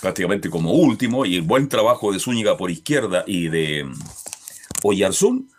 prácticamente 0.00 0.50
como 0.50 0.72
último, 0.72 1.24
y 1.24 1.36
el 1.36 1.42
buen 1.42 1.68
trabajo 1.68 2.12
de 2.12 2.20
Zúñiga 2.20 2.56
por 2.56 2.70
izquierda 2.70 3.24
y 3.26 3.48
de 3.48 3.84
mm, 3.84 3.94
Oyarzún, 4.82 5.50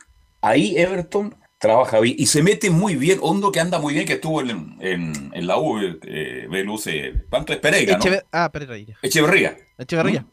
ahí 0.41 0.78
Everton 0.78 1.36
trabaja 1.58 1.99
bien 1.99 2.16
y 2.18 2.26
se 2.28 2.43
mete 2.43 2.70
muy 2.70 2.95
bien. 2.95 3.20
Hondo 3.22 3.51
que 3.51 3.60
anda 3.60 3.80
muy 3.80 3.93
bien, 3.93 4.05
que 4.05 4.14
estuvo 4.14 4.41
en, 4.41 4.78
en, 4.80 5.32
en 5.34 5.47
la 5.47 5.58
U, 5.58 5.80
eh, 5.80 6.47
Veluz, 6.49 6.88
eh, 6.88 7.26
¿cuánto 7.30 7.53
es 7.53 7.60
Pereira? 7.60 7.99
Ah, 8.32 8.51
Pereira. 8.51 8.97
Echeverría. 9.01 9.58
Echeverría. 9.78 10.26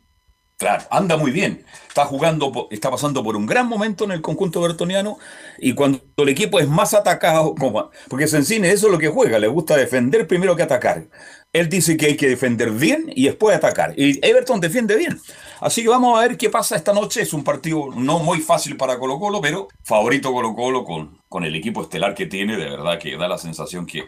Claro, 0.56 0.84
anda 0.90 1.16
muy 1.16 1.32
bien. 1.32 1.64
Está 1.88 2.04
jugando, 2.04 2.68
está 2.70 2.90
pasando 2.90 3.24
por 3.24 3.36
un 3.36 3.44
gran 3.44 3.66
momento 3.66 4.04
en 4.04 4.12
el 4.12 4.22
conjunto 4.22 4.60
bertoniano 4.60 5.18
y 5.58 5.74
cuando 5.74 6.00
el 6.16 6.28
equipo 6.28 6.60
es 6.60 6.68
más 6.68 6.94
atacado, 6.94 7.54
como, 7.56 7.90
porque 8.08 8.28
Sensine 8.28 8.70
eso 8.70 8.86
es 8.86 8.92
lo 8.92 8.98
que 8.98 9.08
juega, 9.08 9.38
le 9.40 9.48
gusta 9.48 9.76
defender 9.76 10.28
primero 10.28 10.54
que 10.54 10.62
atacar. 10.62 11.08
Él 11.52 11.68
dice 11.68 11.96
que 11.96 12.06
hay 12.06 12.16
que 12.16 12.28
defender 12.28 12.70
bien 12.70 13.10
y 13.14 13.24
después 13.24 13.56
atacar. 13.56 13.94
Y 13.96 14.24
Everton 14.26 14.60
defiende 14.60 14.96
bien. 14.96 15.20
Así 15.60 15.82
que 15.82 15.88
vamos 15.88 16.18
a 16.18 16.22
ver 16.26 16.36
qué 16.36 16.50
pasa 16.50 16.76
esta 16.76 16.92
noche. 16.92 17.22
Es 17.22 17.32
un 17.32 17.44
partido 17.44 17.88
no 17.94 18.18
muy 18.20 18.40
fácil 18.40 18.76
para 18.76 18.98
Colo 18.98 19.18
Colo, 19.18 19.40
pero 19.40 19.68
favorito 19.82 20.32
Colo 20.32 20.54
Colo 20.54 20.84
con, 20.84 21.18
con 21.28 21.44
el 21.44 21.54
equipo 21.54 21.82
estelar 21.82 22.14
que 22.14 22.26
tiene, 22.26 22.56
de 22.56 22.64
verdad 22.70 22.98
que 22.98 23.16
da 23.16 23.28
la 23.28 23.38
sensación 23.38 23.86
que 23.86 24.04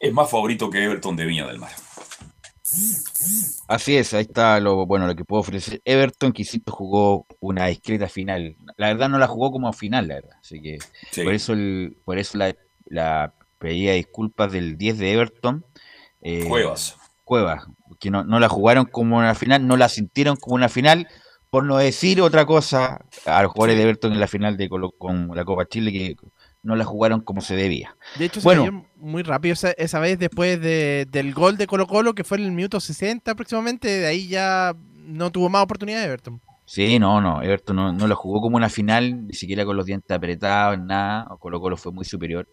es 0.00 0.12
más 0.12 0.30
favorito 0.30 0.70
que 0.70 0.82
Everton 0.84 1.16
de 1.16 1.24
Viña 1.26 1.46
del 1.46 1.58
Mar. 1.58 1.72
Así 3.66 3.96
es, 3.96 4.12
ahí 4.14 4.22
está 4.22 4.60
lo 4.60 4.86
bueno 4.86 5.06
lo 5.06 5.16
que 5.16 5.24
puede 5.24 5.40
ofrecer 5.40 5.80
Everton, 5.84 6.32
que 6.32 6.42
insisto 6.42 6.72
jugó 6.72 7.26
una 7.40 7.66
discreta 7.66 8.08
final. 8.08 8.56
La 8.76 8.88
verdad 8.88 9.08
no 9.08 9.18
la 9.18 9.26
jugó 9.26 9.50
como 9.50 9.72
final, 9.72 10.08
la 10.08 10.14
verdad. 10.16 10.36
Así 10.40 10.60
que 10.60 10.78
Sí. 11.10 11.22
por 11.22 11.32
eso 11.34 11.52
el, 11.54 11.96
por 12.04 12.18
eso 12.18 12.36
la, 12.38 12.54
la 12.86 13.32
pedida 13.58 13.92
disculpas 13.92 14.52
del 14.52 14.76
10 14.76 14.98
de 14.98 15.12
Everton. 15.12 15.64
eh, 16.20 16.44
Cuevas. 16.48 16.96
Cuevas, 17.24 17.64
que 17.98 18.10
no, 18.10 18.24
no 18.24 18.38
la 18.40 18.48
jugaron 18.48 18.84
como 18.86 19.18
una 19.18 19.34
final, 19.34 19.66
no 19.66 19.76
la 19.76 19.88
sintieron 19.88 20.36
como 20.36 20.54
una 20.56 20.68
final, 20.68 21.08
por 21.50 21.64
no 21.64 21.76
decir 21.78 22.20
otra 22.20 22.44
cosa 22.46 23.00
a 23.26 23.42
los 23.42 23.52
jugadores 23.52 23.76
de 23.76 23.82
Everton 23.84 24.12
en 24.12 24.20
la 24.20 24.26
final 24.26 24.56
de 24.56 24.68
Colo- 24.68 24.92
con 24.96 25.30
la 25.34 25.44
Copa 25.44 25.66
Chile 25.66 25.92
que 25.92 26.16
no 26.62 26.76
la 26.76 26.84
jugaron 26.84 27.20
como 27.20 27.40
se 27.40 27.56
debía. 27.56 27.96
De 28.18 28.26
hecho, 28.26 28.40
se 28.40 28.48
cayó 28.48 28.84
muy 28.96 29.22
rápido 29.22 29.52
esa, 29.54 29.70
esa 29.72 29.98
vez 30.00 30.18
después 30.18 30.60
de- 30.60 31.06
del 31.10 31.32
gol 31.32 31.56
de 31.56 31.66
Colo 31.66 31.86
Colo, 31.86 32.14
que 32.14 32.24
fue 32.24 32.36
en 32.38 32.44
el 32.44 32.52
minuto 32.52 32.80
60 32.80 33.30
aproximadamente. 33.32 33.88
De 33.88 34.06
ahí 34.06 34.28
ya 34.28 34.74
no 34.94 35.30
tuvo 35.30 35.48
más 35.48 35.62
oportunidad 35.62 36.00
de 36.00 36.06
Everton. 36.06 36.40
Sí, 36.66 36.98
no, 36.98 37.22
no, 37.22 37.40
Everton 37.42 37.76
no, 37.76 37.92
no 37.94 38.06
la 38.06 38.14
jugó 38.14 38.42
como 38.42 38.58
una 38.58 38.68
final, 38.68 39.26
ni 39.28 39.32
siquiera 39.32 39.64
con 39.64 39.74
los 39.76 39.86
dientes 39.86 40.10
apretados, 40.14 40.78
nada. 40.78 41.26
Colo 41.40 41.60
Colo 41.60 41.78
fue 41.78 41.92
muy 41.92 42.04
superior 42.04 42.46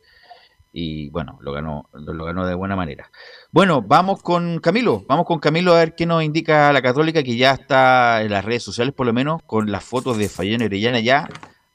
y 0.77 1.09
bueno, 1.09 1.37
lo 1.41 1.53
ganó, 1.53 1.89
lo, 1.93 2.25
ganó 2.25 2.45
de 2.45 2.53
buena 2.53 2.75
manera. 2.75 3.09
Bueno, 3.49 3.81
vamos 3.81 4.21
con 4.21 4.59
Camilo, 4.59 5.05
vamos 5.07 5.25
con 5.25 5.39
Camilo 5.39 5.73
a 5.73 5.79
ver 5.79 5.95
qué 5.95 6.05
nos 6.05 6.21
indica 6.21 6.73
la 6.73 6.81
Católica, 6.81 7.23
que 7.23 7.37
ya 7.37 7.51
está 7.53 8.21
en 8.21 8.31
las 8.31 8.43
redes 8.43 8.63
sociales 8.63 8.93
por 8.93 9.05
lo 9.05 9.13
menos, 9.13 9.41
con 9.45 9.71
las 9.71 9.85
fotos 9.85 10.17
de 10.17 10.27
Fayón 10.27 10.63
Orellana 10.63 10.99
ya 10.99 11.29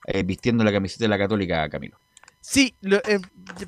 eh, 0.06 0.22
vistiendo 0.22 0.64
la 0.64 0.72
camiseta 0.72 1.04
de 1.04 1.08
la 1.08 1.16
Católica, 1.18 1.66
Camilo. 1.70 1.98
Sí, 2.42 2.74
lo- 2.82 2.96
eh, 2.98 3.20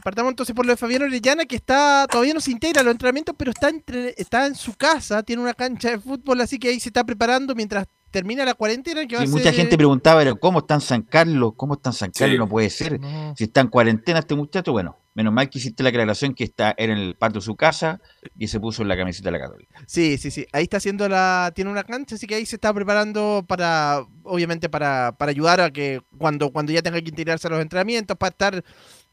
partamos 0.03 0.30
entonces 0.33 0.55
por 0.55 0.66
lo 0.66 0.72
de 0.72 0.76
Fabián 0.76 1.03
Orellana, 1.03 1.45
que 1.47 1.57
está 1.57 2.07
todavía 2.11 2.35
no 2.35 2.41
se 2.41 2.51
integra 2.51 2.80
a 2.80 2.85
los 2.85 2.93
entrenamientos, 2.93 3.35
pero 3.39 3.51
está, 3.53 3.68
entre- 3.70 4.14
está 4.18 4.47
en 4.47 4.55
su 4.55 4.74
casa, 4.74 5.22
tiene 5.22 5.41
una 5.43 5.55
cancha 5.55 5.91
de 5.91 5.99
fútbol, 5.99 6.41
así 6.43 6.59
que 6.59 6.68
ahí 6.68 6.80
se 6.80 6.89
está 6.91 7.05
preparando 7.05 7.55
mientras 7.55 7.87
termina 8.11 8.45
la 8.45 8.55
cuarentena. 8.55 9.07
Que 9.07 9.16
va 9.16 9.22
Sí, 9.22 9.28
a 9.28 9.30
mucha 9.30 9.45
ser, 9.45 9.55
gente 9.55 9.74
eh, 9.74 9.78
preguntaba, 9.78 10.22
¿cómo 10.37 10.59
está 10.61 10.74
en 10.74 10.80
San 10.83 11.03
Carlos? 11.03 11.53
¿Cómo 11.57 11.74
está 11.74 11.91
en 11.91 11.95
San 11.95 12.11
Carlos? 12.11 12.35
Sí. 12.35 12.39
No 12.39 12.49
puede 12.49 12.70
ser. 12.70 12.99
No. 13.01 13.35
Si 13.37 13.45
está 13.45 13.61
en 13.61 13.68
cuarentena 13.68 14.18
este 14.20 14.35
muchacho, 14.35 14.72
bueno, 14.72 14.97
menos 15.14 15.32
mal 15.32 15.50
que 15.50 15.58
hiciste 15.58 15.82
la 15.82 15.90
aclaración 15.90 16.34
que 16.34 16.44
está 16.44 16.74
en 16.76 16.90
el 16.90 17.14
patio 17.14 17.40
de 17.40 17.44
su 17.44 17.56
casa 17.56 18.00
y 18.38 18.48
se 18.48 18.60
puso 18.60 18.82
en 18.82 18.88
la 18.88 18.96
camiseta 18.96 19.30
de 19.30 19.38
la 19.38 19.44
Católica. 19.44 19.82
Sí, 19.86 20.16
sí, 20.18 20.30
sí. 20.30 20.46
Ahí 20.52 20.64
está 20.64 20.78
haciendo 20.78 21.08
la. 21.08 21.52
Tiene 21.54 21.70
una 21.70 21.84
cancha, 21.84 22.14
así 22.14 22.26
que 22.26 22.36
ahí 22.36 22.46
se 22.46 22.56
está 22.56 22.72
preparando 22.72 23.44
para. 23.46 24.04
Obviamente 24.24 24.68
para, 24.68 25.16
para 25.18 25.30
ayudar 25.30 25.60
a 25.60 25.70
que 25.70 26.00
cuando, 26.16 26.52
cuando 26.52 26.72
ya 26.72 26.80
tenga 26.80 27.00
que 27.00 27.08
integrarse 27.08 27.48
a 27.48 27.50
los 27.50 27.60
entrenamientos, 27.60 28.16
para 28.16 28.30
estar 28.30 28.64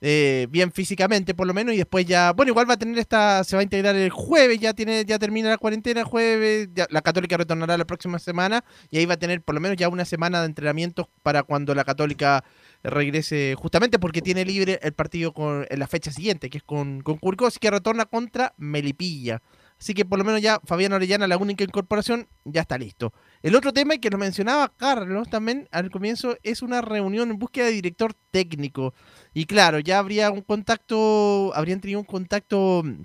eh, 0.01 0.47
bien 0.49 0.71
físicamente, 0.71 1.33
por 1.33 1.47
lo 1.47 1.53
menos. 1.53 1.73
Y 1.73 1.77
después 1.77 2.05
ya. 2.05 2.31
Bueno, 2.33 2.51
igual 2.51 2.69
va 2.69 2.73
a 2.75 2.77
tener 2.77 2.97
esta. 2.97 3.43
Se 3.43 3.55
va 3.55 3.61
a 3.61 3.63
integrar 3.63 3.95
el 3.95 4.09
jueves, 4.09 4.59
ya 4.59 4.73
tiene 4.73 5.03
ya 5.05 5.19
termina 5.19 5.49
la 5.49 5.57
cuarentena 5.57 6.01
el 6.01 6.05
jueves. 6.05 6.69
la 6.89 7.01
Católica 7.01 7.37
retornará 7.37 7.77
la 7.77 7.85
próxima 7.85 8.19
semana. 8.19 8.63
Y 8.89 8.97
ahí 8.99 9.05
va 9.05 9.15
a 9.15 9.19
tener 9.19 9.41
por 9.41 9.55
lo 9.55 9.61
menos 9.61 9.77
ya 9.77 9.89
una 9.89 10.05
semana 10.05 10.39
de 10.39 10.45
entrenamientos 10.45 11.07
para 11.23 11.43
cuando 11.43 11.75
la 11.75 11.83
Católica 11.83 12.43
regrese. 12.83 13.55
Justamente 13.57 13.99
porque 13.99 14.21
tiene 14.21 14.45
libre 14.45 14.79
el 14.81 14.93
partido 14.93 15.33
con, 15.33 15.65
en 15.69 15.79
la 15.79 15.87
fecha 15.87 16.11
siguiente, 16.11 16.49
que 16.49 16.59
es 16.59 16.63
con, 16.63 17.01
con 17.01 17.17
Curicó, 17.17 17.47
así 17.47 17.59
que 17.59 17.71
retorna 17.71 18.05
contra 18.05 18.53
Melipilla. 18.57 19.41
Así 19.79 19.93
que 19.93 20.03
por 20.03 20.19
lo 20.19 20.25
menos 20.25 20.41
ya 20.41 20.59
Fabián 20.65 20.91
Orellana, 20.91 21.25
la 21.25 21.37
única 21.37 21.63
incorporación, 21.63 22.27
ya 22.43 22.61
está 22.61 22.77
listo. 22.77 23.13
El 23.41 23.55
otro 23.55 23.71
tema 23.71 23.97
que 23.97 24.09
lo 24.09 24.17
mencionaba 24.17 24.73
Carlos 24.75 25.29
también 25.29 25.69
al 25.71 25.89
comienzo 25.89 26.35
es 26.43 26.61
una 26.61 26.81
reunión 26.81 27.31
en 27.31 27.39
búsqueda 27.39 27.67
de 27.67 27.71
director 27.71 28.13
técnico. 28.29 28.93
Y 29.33 29.45
claro, 29.45 29.79
ya 29.79 29.99
habría 29.99 30.31
un 30.31 30.41
contacto, 30.41 31.53
habrían 31.55 31.79
tenido 31.79 32.01
un 32.01 32.05
contacto 32.05 32.83
mm, 32.83 33.03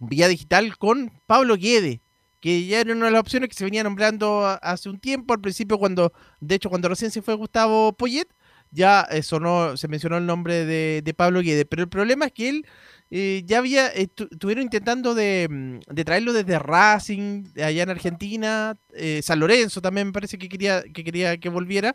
vía 0.00 0.28
digital 0.28 0.76
con 0.76 1.10
Pablo 1.26 1.56
Guede, 1.56 2.02
que 2.40 2.66
ya 2.66 2.80
era 2.80 2.92
una 2.92 3.06
de 3.06 3.12
las 3.12 3.20
opciones 3.20 3.48
que 3.48 3.54
se 3.54 3.64
venía 3.64 3.82
nombrando 3.82 4.46
hace 4.60 4.90
un 4.90 5.00
tiempo, 5.00 5.32
al 5.32 5.40
principio 5.40 5.78
cuando, 5.78 6.12
de 6.40 6.54
hecho 6.54 6.68
cuando 6.68 6.90
recién 6.90 7.10
se 7.10 7.22
fue 7.22 7.34
Gustavo 7.34 7.94
Poyet, 7.94 8.28
ya 8.70 9.02
eh, 9.10 9.22
sonó, 9.22 9.76
se 9.76 9.88
mencionó 9.88 10.16
el 10.18 10.26
nombre 10.26 10.64
de, 10.64 11.02
de 11.04 11.14
Pablo 11.14 11.40
Guede, 11.42 11.64
pero 11.64 11.82
el 11.82 11.88
problema 11.88 12.26
es 12.26 12.32
que 12.32 12.48
él 12.48 12.66
eh, 13.10 13.42
ya 13.44 13.58
había, 13.58 13.88
eh, 13.92 14.06
tu- 14.06 14.28
estuvieron 14.30 14.62
intentando 14.64 15.14
de, 15.14 15.48
mm, 15.50 15.94
de 15.94 16.04
traerlo 16.04 16.32
desde 16.32 16.58
Racing, 16.58 17.44
allá 17.56 17.82
en 17.82 17.90
Argentina, 17.90 18.76
eh, 18.94 19.20
San 19.22 19.40
Lorenzo 19.40 19.80
también 19.80 20.08
me 20.08 20.12
parece 20.12 20.38
que 20.38 20.48
quería 20.48 20.82
que 20.82 21.02
quería 21.04 21.36
que 21.38 21.48
volviera, 21.48 21.94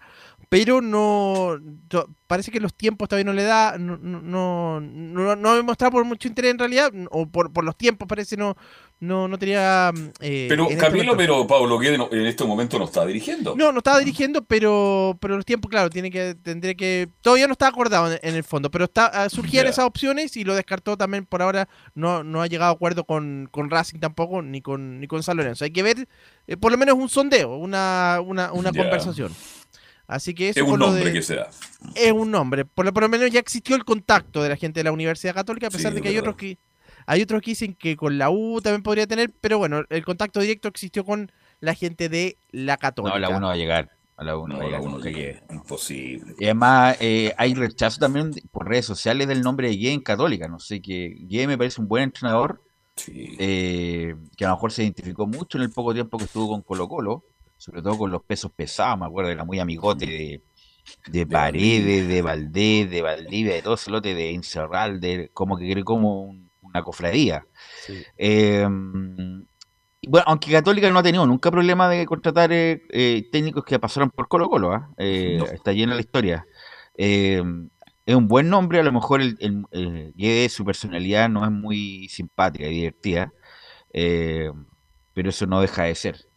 pero 0.50 0.82
no, 0.82 1.58
parece 2.28 2.52
que 2.52 2.60
los 2.60 2.74
tiempos 2.74 3.08
todavía 3.10 3.26
no 3.32 3.34
le 3.34 3.44
da, 3.44 3.78
no, 3.78 3.98
no, 3.98 4.22
no, 4.22 4.80
no, 4.82 5.36
no 5.36 5.50
ha 5.50 5.56
demostrado 5.56 5.92
por 5.92 6.06
mucho 6.06 6.28
interés 6.28 6.52
en 6.52 6.60
realidad, 6.60 6.92
o 7.12 7.28
por, 7.28 7.52
por 7.54 7.64
los 7.64 7.78
tiempos 7.78 8.08
parece 8.08 8.38
no, 8.38 8.56
no, 9.00 9.28
no 9.28 9.38
tenía... 9.38 9.92
mm, 9.94 10.10
eh, 10.22 10.46
Pero 10.50 10.70
este 10.70 10.78
Camilo, 10.78 11.18
pero 11.18 11.46
Pablo 11.46 11.78
Guede 11.78 11.98
no- 11.98 12.10
en 12.12 12.26
este 12.26 12.44
momento 12.46 12.80
no 12.80 12.86
está 12.86 13.06
dirigiendo. 13.06 13.54
no, 13.56 13.72
no 13.72 13.80
estaba 13.80 14.00
dirigiendo, 14.00 14.44
pero 14.44 15.18
pero 15.20 15.36
los 15.36 15.46
tiempos, 15.46 15.70
claro, 15.70 15.90
tiene 15.90 16.10
que 16.10 16.34
tendría 16.36 16.74
que 16.76 17.10
todavía 17.22 17.46
no 17.48 17.52
está 17.54 17.68
acordado 17.68 18.12
en, 18.12 18.20
en 18.24 18.36
el 18.36 18.44
fondo, 18.44 18.72
pero 18.72 18.86
está 18.86 19.08
ah, 19.08 19.30
surgían 19.30 19.68
esas 19.68 19.86
opciones 19.86 20.36
y 20.38 20.44
lo 20.46 20.56
descartó 20.56 20.98
también 20.98 21.26
por 21.26 21.42
ahora 21.42 21.68
no 21.94 22.24
no 22.24 22.42
ha 22.42 22.48
llegado 22.48 22.72
a 22.72 22.74
acuerdo 22.74 23.04
con, 23.04 23.48
con 23.52 23.70
Racing 23.70 24.00
tampoco 24.00 24.42
ni 24.42 24.62
con 24.62 25.00
ni 25.02 25.08
con 25.08 25.22
San 25.24 25.38
Lorenzo. 25.38 25.66
Hay 25.66 25.72
que 25.72 25.84
ver 25.84 26.08
eh, 26.48 26.56
por 26.58 26.72
lo 26.72 26.78
menos 26.78 26.96
un 26.96 27.10
sondeo, 27.10 27.58
una 27.58 28.20
una, 28.26 28.52
una 28.54 28.72
conversación. 28.72 29.34
Así 30.08 30.34
que 30.36 30.50
eso 30.50 30.60
es 30.62 30.68
un 30.68 30.80
nombre 30.80 31.04
de- 31.06 31.14
que 31.14 31.22
se 31.22 31.36
da. 31.36 31.50
es 31.96 32.12
un 32.12 32.30
nombre. 32.30 32.64
Por 32.64 32.86
lo, 32.86 32.94
por 32.94 33.04
lo 33.04 33.10
menos 33.10 33.30
ya 33.32 33.40
existió 33.40 33.76
el 33.76 33.84
contacto 33.84 34.42
de 34.44 34.50
la 34.50 34.56
gente 34.56 34.80
de 34.80 34.84
la 34.86 34.92
Universidad 34.92 35.34
Católica, 35.34 35.68
a 35.68 35.72
pesar 35.72 35.92
Sí, 35.92 35.96
de 35.96 36.02
que 36.04 36.10
hay 36.10 36.16
verdad. 36.16 36.30
otros 36.30 36.40
que 36.40 36.58
hay 37.06 37.22
otros 37.22 37.42
que 37.42 37.52
dicen 37.52 37.76
que 37.76 37.96
con 37.96 38.18
la 38.18 38.30
U 38.30 38.62
también 38.62 38.84
podría 38.84 39.08
tener, 39.08 39.32
pero 39.42 39.58
bueno, 39.58 39.84
el 39.90 40.06
contacto 40.06 40.40
directo 40.40 40.68
existió 40.68 41.04
con 41.06 41.32
la 41.60 41.74
gente 41.74 42.10
de 42.10 42.38
la 42.52 42.78
Católica. 42.78 43.16
No, 43.16 43.20
la 43.20 43.30
1 43.38 43.48
va 43.48 43.54
a 43.54 43.58
llegar. 43.58 43.92
A 44.18 44.24
la 44.24 44.38
1 44.38 44.48
No, 44.48 44.54
va 44.56 44.60
a 44.60 44.64
la 44.64 44.68
llegar. 44.70 44.82
uno 44.82 44.92
nunca 44.98 45.10
llegue. 45.10 45.42
Imposible. 45.50 46.36
Y 46.40 46.46
además 46.46 46.98
eh, 47.02 47.34
hay 47.38 47.54
rechazo 47.54 48.00
también 48.00 48.32
por 48.52 48.68
redes 48.68 48.86
sociales 48.86 49.28
del 49.28 49.42
nombre 49.42 49.68
de 49.68 49.74
Guille 49.76 49.92
en 49.94 50.02
Católica. 50.02 50.48
No 50.48 50.60
sé, 50.60 50.82
que 50.82 51.10
Guille 51.28 51.48
me 51.48 51.58
parece 51.58 51.82
un 51.82 51.88
buen 51.88 52.04
entrenador, 52.04 52.62
Sí. 52.96 53.36
eh, 53.40 54.16
que 54.38 54.46
a 54.46 54.50
lo 54.50 54.56
mejor 54.56 54.72
se 54.72 54.84
identificó 54.84 55.28
mucho 55.28 55.58
en 55.58 55.66
el 55.66 55.70
poco 55.72 55.94
tiempo 55.94 56.18
que 56.18 56.24
estuvo 56.26 56.48
con 56.48 56.62
Colo 56.62 56.88
Colo, 56.88 57.26
sobre 57.58 57.82
todo 57.82 57.98
con 57.98 58.10
los 58.12 58.24
pesos 58.24 58.52
pesados, 58.56 58.98
me 59.00 59.06
acuerdo, 59.06 59.32
era 59.32 59.44
muy 59.44 59.60
amigote 59.60 60.06
de, 60.06 60.42
de 61.08 61.28
Paredes, 61.28 62.08
de 62.08 62.22
Valdés, 62.22 62.90
de 62.90 63.02
Valdivia, 63.02 63.54
de 63.56 63.62
todo 63.62 63.74
ese 63.74 63.92
lote 63.92 64.14
de 64.16 64.32
Incerral, 64.32 65.02
de 65.02 65.30
como 65.34 65.58
que 65.58 65.70
cree 65.70 65.84
como 65.84 66.22
un, 66.24 66.45
una 66.76 66.84
cofradía. 66.84 67.46
Eh, 68.18 68.68
bueno, 70.08 70.26
aunque 70.28 70.52
Católica 70.52 70.90
no 70.90 71.00
ha 71.00 71.04
tenido 71.04 71.26
nunca 71.26 71.50
problema 71.50 71.90
de 71.90 72.06
contratar 72.06 72.50
técnicos 72.50 73.64
que 73.64 73.80
pasaron 73.80 74.12
por 74.12 74.28
Colo 74.28 74.50
Colo, 74.50 74.72
¿ah? 74.74 74.90
está 74.98 75.72
llena 75.72 75.96
la 75.96 76.02
historia. 76.02 76.46
es 76.96 77.42
un 77.42 78.28
buen 78.28 78.50
nombre, 78.50 78.80
a 78.80 78.84
lo 78.84 78.92
mejor 78.92 79.22
el, 79.22 79.38
el, 79.72 80.50
su 80.50 80.64
personalidad 80.64 81.28
no 81.30 81.44
es 81.44 81.52
muy 81.52 82.08
simpática 82.10 82.68
y 82.68 82.76
divertida, 82.76 83.32
pero 83.92 85.30
eso 85.30 85.48
no 85.48 85.62
deja 85.62 85.84
de 85.84 85.96
ser. 85.96 86.28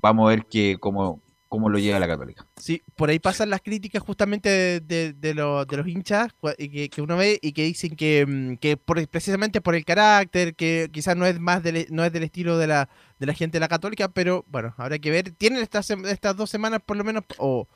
vamos 0.00 0.26
a 0.26 0.30
ver 0.30 0.46
que 0.46 0.78
cómo, 0.80 1.22
cómo 1.48 1.68
lo 1.68 1.78
llega 1.78 2.00
la 2.00 2.08
Católica. 2.08 2.46
Sí, 2.56 2.82
por 2.96 3.10
ahí 3.10 3.18
pasan 3.18 3.50
las 3.50 3.62
críticas 3.62 4.02
justamente 4.02 4.80
de, 4.80 5.12
de, 5.12 5.34
los 5.34 5.66
hinchas 5.86 6.32
que, 6.58 6.88
que, 6.88 7.02
uno 7.02 7.16
ve 7.16 7.38
y 7.40 7.52
que 7.52 7.64
dicen 7.64 7.96
que, 7.96 8.26
mm, 8.26 8.56
que 8.56 8.76
precisamente 8.76 9.60
por 9.60 9.74
el 9.74 9.84
carácter, 9.84 10.54
que 10.54 10.88
quizás 10.92 11.16
no 11.16 11.26
es 11.26 11.38
más 11.38 11.62
del, 11.62 11.86
no 11.90 12.04
es 12.04 12.12
del 12.12 12.24
estilo 12.24 12.58
de 12.58 12.66
la, 12.66 12.88
de 13.18 13.26
la 13.26 13.34
gente 13.34 13.56
de 13.56 13.60
la 13.60 13.68
Católica, 13.68 14.08
pero 14.08 14.44
bueno, 14.48 14.74
habrá 14.76 14.98
que 14.98 15.10
ver. 15.10 15.30
Tienen 15.32 15.62
estas, 15.62 15.90
estas 15.90 16.36
dos 16.36 16.50
semanas 16.50 16.80
por 16.84 16.96
lo 16.96 17.04
menos, 17.04 17.24
o 17.38 17.68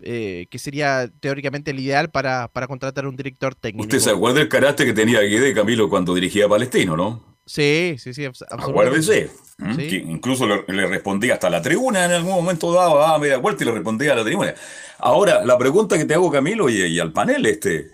eh, 0.00 0.46
que 0.50 0.58
sería 0.58 1.10
teóricamente 1.20 1.72
el 1.72 1.80
ideal 1.80 2.10
para, 2.10 2.48
para 2.48 2.66
contratar 2.66 3.06
un 3.06 3.16
director 3.16 3.54
técnico. 3.54 3.84
Usted 3.84 3.98
se 3.98 4.10
acuerda 4.10 4.38
del 4.38 4.48
carácter 4.48 4.86
que 4.86 4.92
tenía 4.94 5.20
Guede 5.20 5.52
Camilo 5.52 5.90
cuando 5.90 6.14
dirigía 6.14 6.46
a 6.46 6.48
Palestino, 6.48 6.96
¿no? 6.96 7.38
Sí, 7.44 7.96
sí, 7.98 8.14
sí. 8.14 8.24
Acuérdese. 8.50 9.30
Que 9.76 9.96
incluso 9.96 10.46
le, 10.46 10.86
respondía 10.86 11.34
hasta 11.34 11.50
la 11.50 11.60
tribuna 11.60 12.04
en 12.04 12.12
algún 12.12 12.32
momento 12.32 12.72
daba, 12.72 12.98
daba 12.98 13.18
media 13.18 13.38
vuelta 13.38 13.62
y 13.62 13.66
le 13.66 13.72
respondía 13.72 14.12
a 14.12 14.16
la 14.16 14.24
tribuna. 14.24 14.54
Ahora, 14.98 15.44
la 15.44 15.58
pregunta 15.58 15.98
que 15.98 16.04
te 16.04 16.14
hago, 16.14 16.30
Camilo, 16.30 16.68
y, 16.68 16.98
al 16.98 17.12
panel, 17.12 17.44
este, 17.46 17.90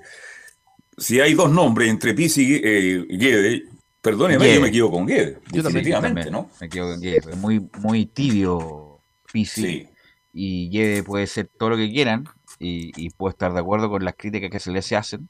si 0.97 1.21
hay 1.21 1.35
dos 1.35 1.51
nombres 1.51 1.89
entre 1.89 2.15
Pizzi 2.15 2.43
y 2.43 2.61
eh, 2.63 3.07
Guede, 3.09 3.65
perdóneme, 4.01 4.55
yo 4.55 4.61
me 4.61 4.71
quedo 4.71 4.91
con 4.91 5.07
Guede. 5.07 5.39
Yo 5.53 5.63
también, 5.63 6.31
¿no? 6.31 6.51
Me 6.61 6.69
quedo 6.69 6.93
con 6.93 7.01
Guede. 7.01 7.19
Es 7.19 7.37
muy, 7.37 7.69
muy 7.79 8.07
tibio 8.07 9.01
Pizzi. 9.33 9.89
Y 10.33 10.71
Guede 10.71 11.03
puede 11.03 11.27
ser 11.27 11.49
todo 11.59 11.71
lo 11.71 11.77
que 11.77 11.91
quieran 11.91 12.29
y, 12.59 12.93
y 12.97 13.11
puedo 13.11 13.31
estar 13.31 13.53
de 13.53 13.61
acuerdo 13.61 13.89
con 13.91 14.05
las 14.05 14.15
críticas 14.15 14.51
que 14.51 14.61
se 14.61 14.71
le 14.71 14.79
hacen, 14.79 15.29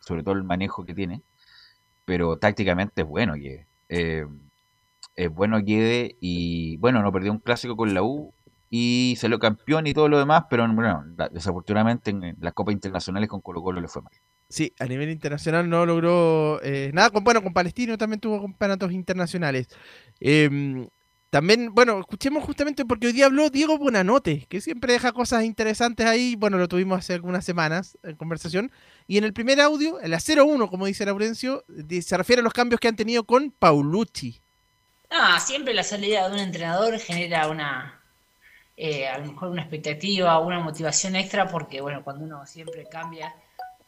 sobre 0.00 0.22
todo 0.22 0.34
el 0.34 0.44
manejo 0.44 0.84
que 0.84 0.94
tiene 0.94 1.22
pero 2.08 2.38
tácticamente 2.38 3.02
es 3.02 3.06
bueno 3.06 3.34
que 3.34 3.66
eh, 3.90 4.26
es 5.18 5.34
bueno 5.34 5.62
que 5.64 6.16
y 6.20 6.76
bueno, 6.76 7.02
no 7.02 7.12
perdió 7.12 7.32
un 7.32 7.40
clásico 7.40 7.76
con 7.76 7.92
la 7.92 8.02
U 8.04 8.32
y 8.70 9.16
salió 9.18 9.40
campeón 9.40 9.88
y 9.88 9.92
todo 9.92 10.08
lo 10.08 10.18
demás, 10.18 10.44
pero 10.48 10.72
bueno, 10.72 11.04
desafortunadamente 11.32 12.10
en, 12.10 12.36
las 12.40 12.52
copas 12.52 12.72
internacionales 12.72 13.28
con 13.28 13.40
Colo 13.40 13.60
Colo 13.60 13.80
le 13.80 13.88
fue 13.88 14.02
mal. 14.02 14.12
Sí, 14.48 14.72
a 14.78 14.86
nivel 14.86 15.10
internacional 15.10 15.68
no 15.68 15.84
logró 15.84 16.62
eh, 16.62 16.92
nada. 16.94 17.10
Con, 17.10 17.24
bueno, 17.24 17.42
con 17.42 17.52
Palestino 17.52 17.98
también 17.98 18.20
tuvo 18.20 18.40
campeonatos 18.40 18.92
internacionales. 18.92 19.68
Eh, 20.20 20.88
también, 21.30 21.74
bueno, 21.74 21.98
escuchemos 21.98 22.44
justamente 22.44 22.86
porque 22.86 23.08
hoy 23.08 23.12
día 23.12 23.26
habló 23.26 23.50
Diego 23.50 23.76
Buenanote, 23.76 24.46
que 24.48 24.60
siempre 24.60 24.92
deja 24.92 25.12
cosas 25.12 25.44
interesantes 25.44 26.06
ahí. 26.06 26.36
Bueno, 26.36 26.58
lo 26.58 26.68
tuvimos 26.68 27.00
hace 27.00 27.14
algunas 27.14 27.44
semanas 27.44 27.98
en 28.04 28.16
conversación. 28.16 28.70
Y 29.08 29.18
en 29.18 29.24
el 29.24 29.32
primer 29.32 29.60
audio, 29.60 30.00
en 30.00 30.12
la 30.12 30.20
01, 30.20 30.70
como 30.70 30.86
dice 30.86 31.04
Laurencio, 31.04 31.64
se 32.00 32.16
refiere 32.16 32.40
a 32.40 32.44
los 32.44 32.52
cambios 32.52 32.80
que 32.80 32.88
han 32.88 32.96
tenido 32.96 33.24
con 33.24 33.50
Paulucci. 33.50 34.40
Ah, 35.10 35.40
siempre 35.40 35.74
la 35.74 35.82
salida 35.82 36.28
de 36.28 36.34
un 36.34 36.38
entrenador 36.40 36.98
genera 36.98 37.48
una, 37.48 38.00
eh, 38.76 39.08
a 39.08 39.18
lo 39.18 39.32
mejor 39.32 39.48
una 39.50 39.62
expectativa, 39.62 40.38
una 40.40 40.60
motivación 40.60 41.16
extra, 41.16 41.48
porque 41.48 41.80
bueno, 41.80 42.02
cuando 42.04 42.24
uno 42.24 42.46
siempre 42.46 42.86
cambia 42.88 43.34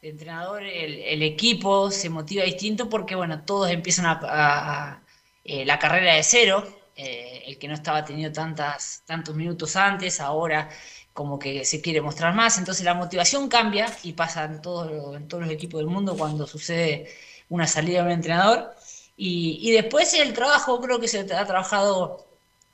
de 0.03 0.09
entrenador, 0.11 0.62
el, 0.62 1.23
equipo 1.23 1.91
se 1.91 2.09
motiva 2.11 2.45
distinto 2.45 2.89
porque 2.89 3.14
bueno, 3.14 3.43
todos 3.45 3.71
empiezan 3.71 4.07
a, 4.07 5.03
eh, 5.45 5.64
la 5.66 5.79
carrera 5.79 6.14
de 6.14 6.23
cero 6.23 6.66
eh, 6.97 7.45
el 7.47 7.59
que 7.59 7.68
no 7.68 7.75
estaba 7.75 8.05
teniendo 8.05 8.33
tantas, 8.35 9.03
tantos 9.07 9.35
minutos 9.35 9.77
antes, 9.77 10.21
ahora 10.21 10.68
como 11.12 11.39
que 11.39 11.64
se 11.64 11.81
quiere 11.81 12.01
mostrar 12.01 12.35
más, 12.35 12.59
entonces 12.59 12.85
la 12.85 12.95
motivación 12.95 13.49
cambia 13.49 13.87
y 14.03 14.12
pasa 14.12 14.45
en, 14.45 14.61
todo, 14.62 15.16
en 15.16 15.29
todos 15.29 15.45
los 15.45 15.53
equipos 15.53 15.81
del 15.81 15.89
mundo 15.89 16.16
cuando 16.16 16.47
sucede 16.47 17.09
una 17.49 17.66
salida 17.66 18.01
de 18.01 18.07
un 18.07 18.12
entrenador. 18.12 18.75
Y, 19.23 19.71
después 19.73 20.14
el 20.14 20.33
trabajo, 20.33 20.81
creo 20.81 20.99
que 20.99 21.07
se 21.07 21.21
ha 21.21 21.47
trabajado, 21.47 22.27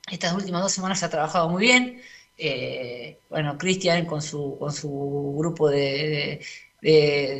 estas 0.09 0.33
últimas 0.33 0.61
dos 0.61 0.71
semanas 0.71 0.99
se 0.99 1.05
ha 1.05 1.09
trabajado 1.09 1.49
muy 1.49 1.61
bien. 1.63 2.01
Eh, 2.37 3.19
bueno, 3.29 3.57
Cristian 3.57 4.05
con 4.05 4.21
su, 4.21 4.57
con 4.57 4.71
su 4.71 5.35
grupo 5.37 5.69
de, 5.69 6.39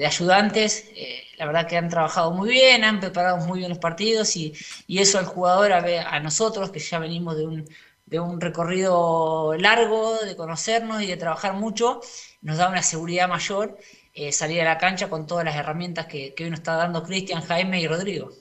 ayudantes. 0.06 0.90
Eh, 0.96 1.24
la 1.38 1.46
verdad 1.46 1.68
que 1.68 1.78
han 1.78 1.88
trabajado 1.90 2.32
muy 2.32 2.50
bien, 2.50 2.84
han 2.84 3.00
preparado 3.00 3.38
muy 3.38 3.60
bien 3.60 3.70
los 3.70 3.80
partidos 3.80 4.36
y, 4.36 4.54
eso 4.90 5.20
al 5.20 5.26
jugador, 5.26 5.72
a, 5.72 6.10
a, 6.10 6.20
nosotros 6.20 6.72
que 6.72 6.80
ya 6.80 7.00
venimos 7.00 7.38
de 7.38 7.46
un, 7.48 7.66
de 8.06 8.20
un 8.20 8.42
recorrido 8.42 9.56
largo, 9.58 10.18
de 10.18 10.36
conocernos 10.36 11.02
y 11.02 11.08
de 11.08 11.18
trabajar 11.18 11.54
mucho, 11.54 12.02
nos 12.42 12.58
da 12.58 12.70
una 12.70 12.84
seguridad 12.84 13.30
mayor 13.30 13.78
eh, 14.14 14.32
salir 14.32 14.62
a 14.62 14.66
la 14.66 14.78
cancha 14.78 15.10
con 15.10 15.28
todas 15.28 15.46
las 15.46 15.56
herramientas 15.56 16.08
que, 16.08 16.34
hoy 16.40 16.50
nos 16.50 16.60
está 16.60 16.76
dando 16.76 17.04
Cristian, 17.04 17.42
Jaime 17.44 17.80
y 17.80 17.88
Rodrigo. 17.88 18.32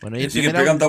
Bueno, 0.00 0.18
y 0.18 0.24
el 0.24 0.30
sigue 0.30 0.50
pegando 0.50 0.88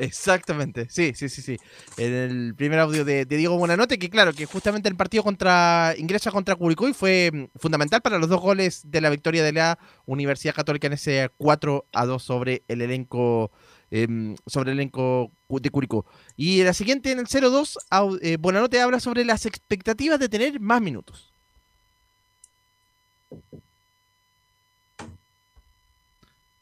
Exactamente, 0.00 0.86
sí, 0.88 1.12
sí, 1.14 1.28
sí, 1.28 1.42
sí. 1.42 1.58
En 1.98 2.14
el 2.14 2.54
primer 2.54 2.78
audio 2.78 3.04
de, 3.04 3.26
Diego 3.26 3.58
Buenanote, 3.58 3.98
que 3.98 4.08
claro, 4.08 4.32
que 4.32 4.46
justamente 4.46 4.88
el 4.88 4.96
partido 4.96 5.22
contra 5.22 5.94
ingresa 5.98 6.30
contra 6.30 6.56
Curicoy 6.56 6.94
fue 6.94 7.30
mm, 7.30 7.58
fundamental 7.58 8.00
para 8.00 8.18
los 8.18 8.30
dos 8.30 8.40
goles 8.40 8.80
de 8.86 9.02
la 9.02 9.10
victoria 9.10 9.44
de 9.44 9.52
la 9.52 9.78
Universidad 10.06 10.54
Católica 10.54 10.86
en 10.86 10.94
ese 10.94 11.30
4 11.36 11.86
a 11.92 12.06
2 12.06 12.22
sobre 12.22 12.62
el 12.68 12.80
elenco 12.80 13.50
em, 13.90 14.36
sobre 14.46 14.70
el 14.72 14.78
elenco 14.78 15.32
de 15.50 15.68
Curicó. 15.68 16.06
Y 16.34 16.60
en 16.60 16.66
la 16.66 16.74
siguiente, 16.74 17.12
en 17.12 17.18
el 17.18 17.26
0-2, 17.26 17.76
eh, 18.22 18.38
Buenanote 18.40 18.80
habla 18.80 19.00
sobre 19.00 19.26
las 19.26 19.44
expectativas 19.44 20.18
de 20.18 20.30
tener 20.30 20.60
más 20.60 20.80
minutos. 20.80 21.29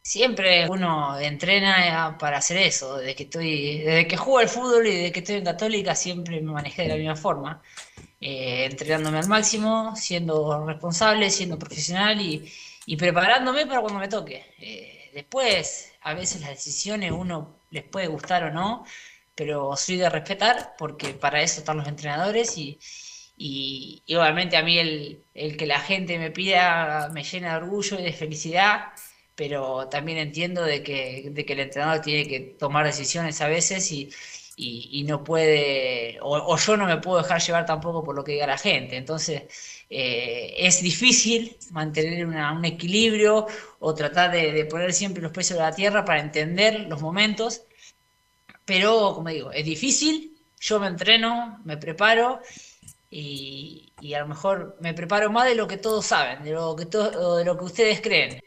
Siempre 0.08 0.66
uno 0.70 1.18
entrena 1.20 2.16
para 2.18 2.38
hacer 2.38 2.56
eso. 2.58 2.96
Desde 2.96 3.14
que 3.14 3.24
estoy, 3.24 3.78
desde 3.80 4.06
que 4.08 4.16
juego 4.16 4.38
al 4.38 4.48
fútbol 4.48 4.86
y 4.86 4.94
desde 4.96 5.12
que 5.12 5.18
estoy 5.20 5.36
en 5.36 5.44
Católica 5.44 5.94
siempre 5.94 6.40
me 6.40 6.52
manejé 6.52 6.82
de 6.82 6.88
la 6.88 6.96
misma 6.96 7.16
forma, 7.16 7.62
eh, 8.20 8.64
entrenándome 8.70 9.18
al 9.18 9.28
máximo, 9.28 9.94
siendo 9.96 10.66
responsable, 10.66 11.30
siendo 11.30 11.58
profesional 11.58 12.20
y, 12.20 12.96
preparándome 12.96 13.66
para 13.66 13.82
cuando 13.82 14.00
me 14.00 14.08
toque. 14.08 14.54
Eh, 14.58 15.10
después, 15.12 15.92
a 16.00 16.14
veces 16.14 16.40
las 16.40 16.50
decisiones 16.50 17.12
uno 17.12 17.60
les 17.70 17.84
puede 17.84 18.06
gustar 18.06 18.44
o 18.44 18.50
no, 18.50 18.84
pero 19.34 19.76
soy 19.76 19.96
de 19.98 20.08
respetar 20.08 20.74
porque 20.78 21.08
para 21.14 21.42
eso 21.42 21.60
están 21.60 21.76
los 21.76 21.86
entrenadores 21.88 22.56
y, 22.56 22.78
y, 23.36 24.02
y 24.06 24.14
obviamente 24.14 24.56
a 24.56 24.62
mí 24.62 24.78
el, 24.78 25.22
el 25.34 25.56
que 25.58 25.66
la 25.66 25.80
gente 25.80 26.18
me 26.18 26.30
pida 26.30 27.10
me 27.12 27.24
llena 27.24 27.50
de 27.50 27.56
orgullo 27.64 27.98
y 28.00 28.04
de 28.04 28.12
felicidad 28.12 28.92
pero 29.38 29.88
también 29.88 30.18
entiendo 30.18 30.64
de 30.64 30.82
que, 30.82 31.30
de 31.30 31.46
que 31.46 31.52
el 31.52 31.60
entrenador 31.60 32.02
tiene 32.02 32.28
que 32.28 32.40
tomar 32.58 32.84
decisiones 32.86 33.40
a 33.40 33.46
veces 33.48 33.92
y, 33.92 34.10
y, 34.56 35.04
no 35.04 35.22
puede, 35.22 36.18
o, 36.22 36.56
yo 36.56 36.76
no 36.76 36.86
me 36.86 36.96
puedo 36.98 37.18
dejar 37.22 37.40
llevar 37.40 37.64
tampoco 37.64 38.02
por 38.02 38.16
lo 38.16 38.24
que 38.24 38.32
diga 38.32 38.48
la 38.48 38.58
gente. 38.58 38.96
Entonces, 38.96 39.44
eh, 39.90 40.54
es 40.58 40.82
difícil 40.82 41.56
mantener 41.70 42.26
un 42.26 42.64
equilibrio 42.64 43.46
o 43.78 43.94
tratar 43.94 44.32
de, 44.32 44.64
poner 44.64 44.92
siempre 44.92 45.22
los 45.22 45.30
pies 45.32 45.46
sobre 45.48 45.62
la 45.62 45.72
tierra 45.74 46.04
para 46.04 46.20
entender 46.20 46.80
los 46.88 47.00
momentos, 47.00 47.62
pero 48.64 49.14
como 49.14 49.28
digo, 49.28 49.52
es 49.52 49.64
difícil, 49.64 50.36
yo 50.60 50.80
me 50.80 50.88
entreno, 50.88 51.60
me 51.64 51.76
preparo 51.76 52.40
y, 53.10 53.92
y, 54.00 54.14
a 54.14 54.20
lo 54.20 54.28
mejor 54.28 54.76
me 54.80 54.94
preparo 54.94 55.30
más 55.30 55.46
de 55.48 55.54
lo 55.54 55.68
que 55.68 55.76
todos 55.76 56.06
saben, 56.06 56.42
de 56.42 56.52
lo 56.52 56.74
que, 56.76 56.86
de 56.86 57.44
lo 57.44 57.56
que 57.56 57.64
ustedes 57.64 58.00
creen. 58.00 58.40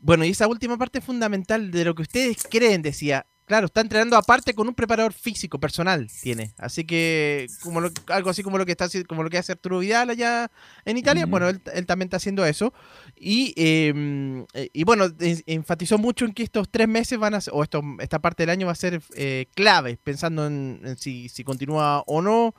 Bueno, 0.00 0.24
y 0.24 0.30
esa 0.30 0.48
última 0.48 0.78
parte 0.78 1.00
fundamental 1.00 1.70
de 1.70 1.84
lo 1.84 1.94
que 1.94 2.02
ustedes 2.02 2.44
creen, 2.50 2.82
decía. 2.82 3.26
Claro, 3.50 3.66
está 3.66 3.80
entrenando 3.80 4.16
aparte 4.16 4.54
con 4.54 4.68
un 4.68 4.74
preparador 4.76 5.12
físico 5.12 5.58
personal, 5.58 6.08
tiene. 6.22 6.54
Así 6.56 6.84
que 6.84 7.48
como 7.64 7.80
algo 8.06 8.30
así 8.30 8.44
como 8.44 8.58
lo 8.58 8.64
que 8.64 8.70
está 8.70 8.86
como 9.08 9.24
lo 9.24 9.28
que 9.28 9.38
hace 9.38 9.50
Arturo 9.50 9.80
Vidal 9.80 10.08
allá 10.08 10.48
en 10.84 10.96
Italia, 10.96 11.26
bueno, 11.26 11.48
él, 11.48 11.60
también 11.60 12.06
está 12.06 12.18
haciendo 12.18 12.46
eso. 12.46 12.72
Y, 13.16 13.52
em, 13.56 14.46
eh, 14.54 14.70
y 14.72 14.84
bueno, 14.84 15.06
enfatizó 15.18 15.98
mucho 15.98 16.26
en 16.26 16.32
que 16.32 16.44
estos 16.44 16.68
tres 16.70 16.86
meses 16.86 17.18
van 17.18 17.34
a 17.34 17.40
o 17.50 17.64
esto, 17.64 17.82
esta 17.98 18.20
parte 18.20 18.44
del 18.44 18.50
año 18.50 18.66
va 18.66 18.72
a 18.72 18.76
ser 18.76 19.02
eh, 19.16 19.46
clave, 19.56 19.98
pensando 20.00 20.46
en, 20.46 20.96
si, 20.96 21.28
si 21.28 21.42
continúa 21.42 22.04
o 22.06 22.22
no, 22.22 22.54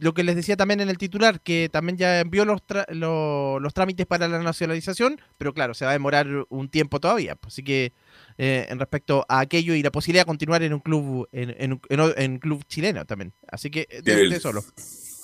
lo 0.00 0.14
que 0.14 0.24
les 0.24 0.36
decía 0.36 0.56
también 0.56 0.80
en 0.80 0.88
el 0.88 0.98
titular, 0.98 1.40
que 1.40 1.68
también 1.70 1.96
ya 1.96 2.20
envió 2.20 2.44
los, 2.44 2.60
los 2.90 3.74
trámites 3.74 4.06
para 4.06 4.28
la 4.28 4.38
nacionalización, 4.40 5.20
pero 5.38 5.54
claro, 5.54 5.74
se 5.74 5.84
va 5.84 5.92
a 5.92 5.94
demorar 5.94 6.26
un 6.48 6.68
tiempo 6.68 7.00
todavía. 7.00 7.36
Así 7.42 7.62
que 7.62 7.92
eh, 8.38 8.66
en 8.68 8.78
respecto 8.78 9.24
a 9.28 9.40
aquello 9.40 9.74
y 9.74 9.82
la 9.82 9.90
posibilidad 9.90 10.22
de 10.22 10.26
continuar 10.26 10.62
en 10.62 10.74
un 10.74 10.80
club 10.80 11.28
en, 11.32 11.54
en, 11.58 11.80
en, 12.16 12.38
club 12.38 12.64
chileno 12.66 13.04
también. 13.04 13.32
Así 13.48 13.70
que 13.70 13.86
de, 14.02 14.40
solo. 14.40 14.64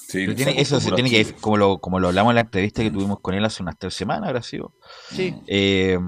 eso 0.08 0.80
se 0.80 0.92
tiene 0.92 1.10
que, 1.10 1.24
como 1.40 1.56
lo, 1.56 1.78
como 1.78 2.00
lo 2.00 2.08
hablamos 2.08 2.30
en 2.30 2.36
la 2.36 2.42
entrevista 2.42 2.82
que 2.82 2.90
tuvimos 2.90 3.20
con 3.20 3.34
él 3.34 3.44
hace 3.44 3.62
unas 3.62 3.78
tres 3.78 3.94
semanas, 3.94 4.28
ahora. 4.28 4.42
Sí. 4.42 5.34
Eh, 5.46 5.98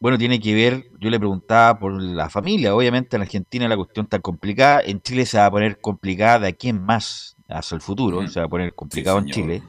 bueno, 0.00 0.16
tiene 0.16 0.40
que 0.40 0.54
ver, 0.54 0.86
yo 0.98 1.10
le 1.10 1.18
preguntaba 1.18 1.78
por 1.78 2.00
la 2.00 2.30
familia, 2.30 2.74
obviamente 2.74 3.16
en 3.16 3.22
Argentina 3.22 3.68
la 3.68 3.76
cuestión 3.76 4.04
está 4.06 4.18
complicada, 4.18 4.80
en 4.80 5.02
Chile 5.02 5.26
se 5.26 5.36
va 5.36 5.46
a 5.46 5.50
poner 5.50 5.78
complicada 5.78 6.40
de 6.40 6.48
aquí 6.48 6.70
en 6.70 6.82
más 6.82 7.36
hacia 7.48 7.74
el 7.74 7.82
futuro, 7.82 8.26
se 8.26 8.40
va 8.40 8.46
a 8.46 8.48
poner 8.48 8.74
complicado 8.74 9.18
en 9.18 9.26
Chile. 9.26 9.62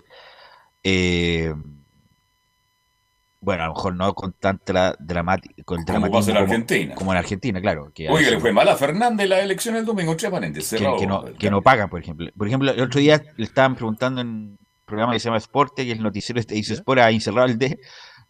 Eh, 0.84 1.54
bueno, 3.42 3.64
a 3.64 3.68
lo 3.68 3.74
mejor 3.74 3.96
no 3.96 4.14
con 4.14 4.34
tanta 4.34 4.96
dramática, 5.00 5.64
con 5.64 5.80
el 5.80 5.86
dramatismo 5.86 6.22
como, 6.22 6.32
en 6.32 6.38
Argentina. 6.38 6.96
Como, 6.96 7.12
en 7.12 7.18
Argentina, 7.18 7.60
claro. 7.60 7.92
Que 7.94 8.08
Oye, 8.08 8.32
le 8.32 8.40
fue 8.40 8.54
mal 8.54 8.70
a 8.70 8.78
Fernández 8.78 9.28
la 9.28 9.42
elección 9.42 9.76
el 9.76 9.84
domingo, 9.84 10.16
tres 10.16 10.32
que, 10.32 10.78
que, 10.78 11.08
no, 11.08 11.26
que 11.26 11.50
no 11.50 11.62
pagan, 11.62 11.90
por 11.90 12.00
ejemplo. 12.00 12.30
Por 12.38 12.48
ejemplo, 12.48 12.72
el 12.72 12.82
otro 12.82 13.02
día 13.02 13.22
le 13.36 13.44
estaban 13.44 13.76
preguntando 13.76 14.22
en 14.22 14.28
un 14.28 14.60
programa 14.86 15.14
que 15.14 15.20
se 15.20 15.26
llama 15.26 15.40
Sporte, 15.40 15.84
que 15.84 15.92
es 15.92 15.98
el 15.98 16.04
noticiero 16.04 16.40
este 16.40 16.56
hizo 16.56 16.74
Sport 16.74 17.02
a 17.02 17.12
Incerralde, 17.12 17.80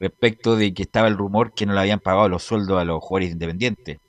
respecto 0.02 0.56
de 0.56 0.74
que 0.74 0.84
estaba 0.84 1.08
el 1.08 1.16
rumor 1.16 1.54
que 1.54 1.66
no 1.66 1.74
le 1.74 1.80
habían 1.80 2.00
pagado 2.00 2.28
los 2.28 2.44
sueldos 2.44 2.82
a 2.82 2.84
los 2.84 3.00
jugadores 3.02 3.32
independientes. 3.34 4.00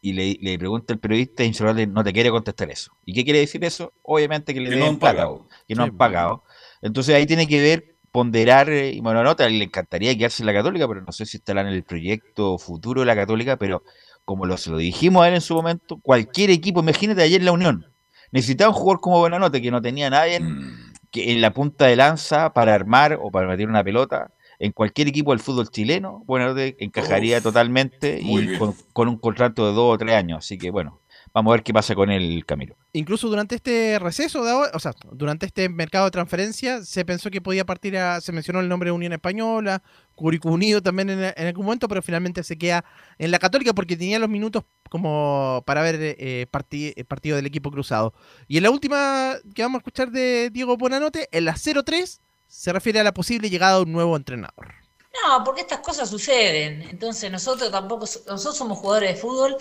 Y 0.00 0.12
le, 0.12 0.38
le 0.40 0.58
pregunta 0.58 0.92
el 0.92 1.00
periodista 1.00 1.42
y 1.42 1.50
no 1.88 2.04
te 2.04 2.12
quiere 2.12 2.30
contestar 2.30 2.70
eso. 2.70 2.92
¿Y 3.04 3.14
qué 3.14 3.24
quiere 3.24 3.40
decir 3.40 3.64
eso? 3.64 3.92
Obviamente 4.02 4.54
que 4.54 4.60
le 4.60 4.76
no 4.76 4.86
han 4.86 4.98
pagado. 4.98 5.48
Que 5.66 5.74
no 5.74 5.82
han 5.82 5.96
pagado. 5.96 6.44
Entonces 6.82 7.16
ahí 7.16 7.26
tiene 7.26 7.48
que 7.48 7.60
ver 7.60 7.96
ponderar, 8.12 8.70
eh, 8.70 8.92
y 8.92 9.00
bueno, 9.00 9.22
nota, 9.22 9.48
le 9.48 9.64
encantaría 9.64 10.16
quedarse 10.16 10.42
en 10.42 10.46
la 10.46 10.52
Católica, 10.52 10.86
pero 10.86 11.02
no 11.02 11.12
sé 11.12 11.26
si 11.26 11.38
estará 11.38 11.62
en 11.62 11.68
el 11.68 11.82
proyecto 11.82 12.58
futuro 12.58 13.00
de 13.00 13.06
la 13.06 13.16
Católica, 13.16 13.56
pero 13.56 13.82
como 14.24 14.46
lo, 14.46 14.56
se 14.56 14.70
lo 14.70 14.78
dijimos 14.78 15.24
a 15.24 15.28
él 15.28 15.34
en 15.34 15.40
su 15.40 15.54
momento, 15.54 15.98
cualquier 16.02 16.50
equipo, 16.50 16.80
imagínate 16.80 17.22
ayer 17.22 17.42
la 17.42 17.52
Unión, 17.52 17.86
necesitaba 18.32 18.70
un 18.70 18.76
jugador 18.76 19.00
como 19.00 19.18
Buenanote, 19.18 19.60
que 19.60 19.70
no 19.70 19.82
tenía 19.82 20.10
nadie 20.10 20.40
mm. 20.40 20.92
que 21.10 21.32
en 21.32 21.40
la 21.40 21.52
punta 21.52 21.86
de 21.86 21.96
lanza 21.96 22.52
para 22.52 22.74
armar 22.74 23.18
o 23.20 23.30
para 23.30 23.46
meter 23.46 23.68
una 23.68 23.84
pelota, 23.84 24.30
en 24.58 24.72
cualquier 24.72 25.08
equipo 25.08 25.30
del 25.32 25.40
fútbol 25.40 25.70
chileno, 25.70 26.22
Buenanote 26.26 26.76
encajaría 26.80 27.40
totalmente 27.40 28.18
y 28.20 28.56
con, 28.58 28.74
con, 28.92 29.08
un 29.08 29.18
contrato 29.18 29.66
de 29.66 29.72
dos 29.72 29.94
o 29.94 29.98
tres 29.98 30.14
años, 30.14 30.38
así 30.38 30.58
que 30.58 30.70
bueno, 30.70 31.00
Vamos 31.32 31.50
a 31.50 31.56
ver 31.56 31.62
qué 31.62 31.72
pasa 31.72 31.94
con 31.94 32.10
el 32.10 32.44
Camilo. 32.46 32.76
Incluso 32.92 33.28
durante 33.28 33.54
este 33.54 33.98
receso, 33.98 34.44
de 34.44 34.52
o 34.52 34.78
sea, 34.78 34.92
durante 35.12 35.46
este 35.46 35.68
mercado 35.68 36.06
de 36.06 36.10
transferencia, 36.10 36.82
se 36.82 37.04
pensó 37.04 37.30
que 37.30 37.40
podía 37.40 37.64
partir 37.64 37.96
a, 37.96 38.20
se 38.20 38.32
mencionó 38.32 38.60
el 38.60 38.68
nombre 38.68 38.88
de 38.88 38.92
Unión 38.92 39.12
Española, 39.12 39.82
Curicó 40.14 40.50
Unido 40.50 40.82
también 40.82 41.10
en, 41.10 41.46
algún 41.46 41.66
momento, 41.66 41.86
pero 41.86 42.02
finalmente 42.02 42.42
se 42.42 42.58
queda 42.58 42.84
en 43.18 43.30
la 43.30 43.38
Católica 43.38 43.72
porque 43.72 43.96
tenía 43.96 44.18
los 44.18 44.28
minutos 44.28 44.64
como 44.90 45.62
para 45.66 45.82
ver 45.82 45.96
eh, 45.96 46.16
eh 46.18 46.46
partido 46.50 47.36
del 47.36 47.46
equipo 47.46 47.70
cruzado. 47.70 48.14
Y 48.46 48.56
en 48.56 48.62
la 48.64 48.70
última 48.70 49.34
que 49.54 49.62
vamos 49.62 49.76
a 49.76 49.80
escuchar 49.80 50.10
de 50.10 50.50
Diego 50.50 50.76
Bonanote, 50.76 51.28
en 51.30 51.44
la 51.44 51.54
0-3, 51.54 52.20
se 52.48 52.72
refiere 52.72 52.98
a 52.98 53.04
la 53.04 53.12
posible 53.12 53.50
llegada 53.50 53.76
de 53.76 53.82
un 53.82 53.92
nuevo 53.92 54.16
entrenador. 54.16 54.74
No, 55.22 55.44
porque 55.44 55.60
estas 55.60 55.80
cosas 55.80 56.08
suceden. 56.08 56.82
Entonces 56.82 57.30
nosotros 57.30 57.70
tampoco, 57.70 58.06
nosotros 58.26 58.56
somos 58.56 58.78
jugadores 58.78 59.14
de 59.14 59.20
fútbol 59.20 59.56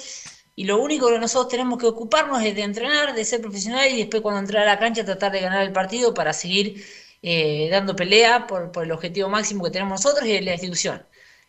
y 0.55 0.63
lo 0.63 0.81
único 0.81 1.07
que 1.09 1.19
nosotros 1.19 1.49
tenemos 1.49 1.77
que 1.77 1.85
ocuparnos 1.85 2.41
es 2.43 2.55
de 2.55 2.63
entrenar, 2.63 3.13
de 3.13 3.25
ser 3.25 3.41
profesional 3.41 3.89
y 3.91 3.97
después 3.97 4.21
cuando 4.23 4.39
entrar 4.39 4.63
a 4.63 4.73
la 4.73 4.79
cancha 4.79 5.05
tratar 5.05 5.31
de 5.31 5.41
ganar 5.41 5.63
el 5.63 5.71
partido 5.71 6.13
para 6.13 6.33
seguir 6.33 6.83
eh, 7.21 7.67
dando 7.69 7.95
pelea 7.95 8.47
por, 8.47 8.71
el 8.83 8.91
objetivo 8.91 9.29
máximo 9.29 9.63
que 9.63 9.71
tenemos 9.71 10.03
nosotros 10.03 10.27
y 10.27 10.39
la 10.41 10.53
institución. 10.53 11.05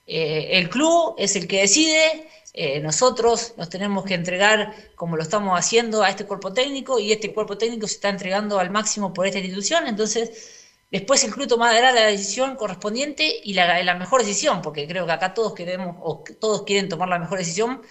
Eh, 0.07 0.59
el 0.59 0.69
club 0.71 1.15
es 1.19 1.37
el 1.37 1.47
que 1.47 1.61
decide, 1.61 2.29
eh, 2.55 2.81
nosotros 2.81 3.55
nos 3.57 3.69
tenemos 3.69 4.05
que 4.05 4.15
entregar 4.15 4.75
como 4.95 5.17
lo 5.17 5.23
estamos 5.23 5.59
haciendo 5.59 6.03
a 6.03 6.11
este 6.11 6.25
cuerpo 6.27 6.53
técnico 6.53 6.99
y 6.99 7.13
este 7.13 7.33
cuerpo 7.33 7.59
técnico 7.59 7.87
se 7.87 7.95
está 7.95 8.09
entregando 8.09 8.59
al 8.59 8.71
máximo 8.71 9.13
por 9.13 9.27
esta 9.27 9.39
institución, 9.39 9.87
entonces 9.87 10.58
después 10.91 11.23
el 11.25 11.33
club 11.33 11.49
tomará 11.49 11.93
la 11.93 12.07
decisión 12.07 12.57
correspondiente 12.57 13.41
y 13.45 13.55
la, 13.55 13.83
la 13.83 13.95
mejor 13.95 14.21
decisión, 14.21 14.63
porque 14.63 14.87
creo 14.87 15.07
que 15.07 15.13
acá 15.13 15.35
todos 15.35 15.55
queremos 15.55 15.97
o 16.01 16.25
todos 16.41 16.63
quieren 16.63 16.89
tomar 16.89 17.09
la 17.09 17.19
mejor 17.19 17.39
decisión 17.39 17.83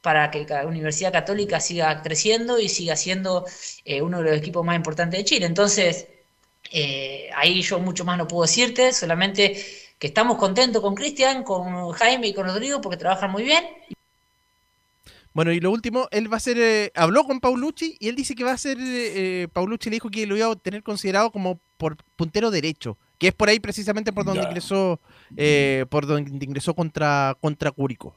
para 0.00 0.30
que 0.30 0.46
la 0.48 0.66
Universidad 0.66 1.12
Católica 1.12 1.60
siga 1.60 2.02
creciendo 2.02 2.58
y 2.58 2.68
siga 2.68 2.96
siendo 2.96 3.44
eh, 3.84 4.02
uno 4.02 4.18
de 4.18 4.30
los 4.30 4.38
equipos 4.38 4.64
más 4.64 4.76
importantes 4.76 5.18
de 5.18 5.24
Chile. 5.24 5.46
Entonces, 5.46 6.08
eh, 6.72 7.28
ahí 7.36 7.60
yo 7.62 7.78
mucho 7.78 8.04
más 8.04 8.16
no 8.16 8.26
puedo 8.26 8.42
decirte, 8.42 8.92
solamente 8.92 9.62
que 9.98 10.06
estamos 10.06 10.38
contentos 10.38 10.80
con 10.80 10.94
Cristian, 10.94 11.44
con 11.44 11.90
Jaime 11.92 12.28
y 12.28 12.34
con 12.34 12.46
Rodrigo 12.46 12.80
porque 12.80 12.96
trabajan 12.96 13.30
muy 13.30 13.42
bien. 13.42 13.64
Bueno, 15.32 15.52
y 15.52 15.60
lo 15.60 15.70
último, 15.70 16.08
él 16.10 16.32
va 16.32 16.38
a 16.38 16.40
ser, 16.40 16.58
eh, 16.58 16.90
habló 16.94 17.24
con 17.24 17.38
Paulucci 17.38 17.96
y 18.00 18.08
él 18.08 18.16
dice 18.16 18.34
que 18.34 18.42
va 18.42 18.52
a 18.52 18.58
ser, 18.58 18.78
Paulucci 19.50 19.90
le 19.90 19.96
dijo 19.96 20.10
que 20.10 20.26
lo 20.26 20.36
iba 20.36 20.50
a 20.50 20.56
tener 20.56 20.82
considerado 20.82 21.30
como 21.30 21.60
por 21.80 21.96
puntero 22.14 22.50
derecho, 22.50 22.98
que 23.18 23.28
es 23.28 23.34
por 23.34 23.48
ahí 23.48 23.58
precisamente 23.58 24.12
por 24.12 24.26
donde 24.26 24.42
ingresó, 24.42 25.00
por 25.88 26.06
donde 26.06 26.44
ingresó 26.44 26.74
contra, 26.74 27.36
contra 27.40 27.70
Cúrico. 27.70 28.14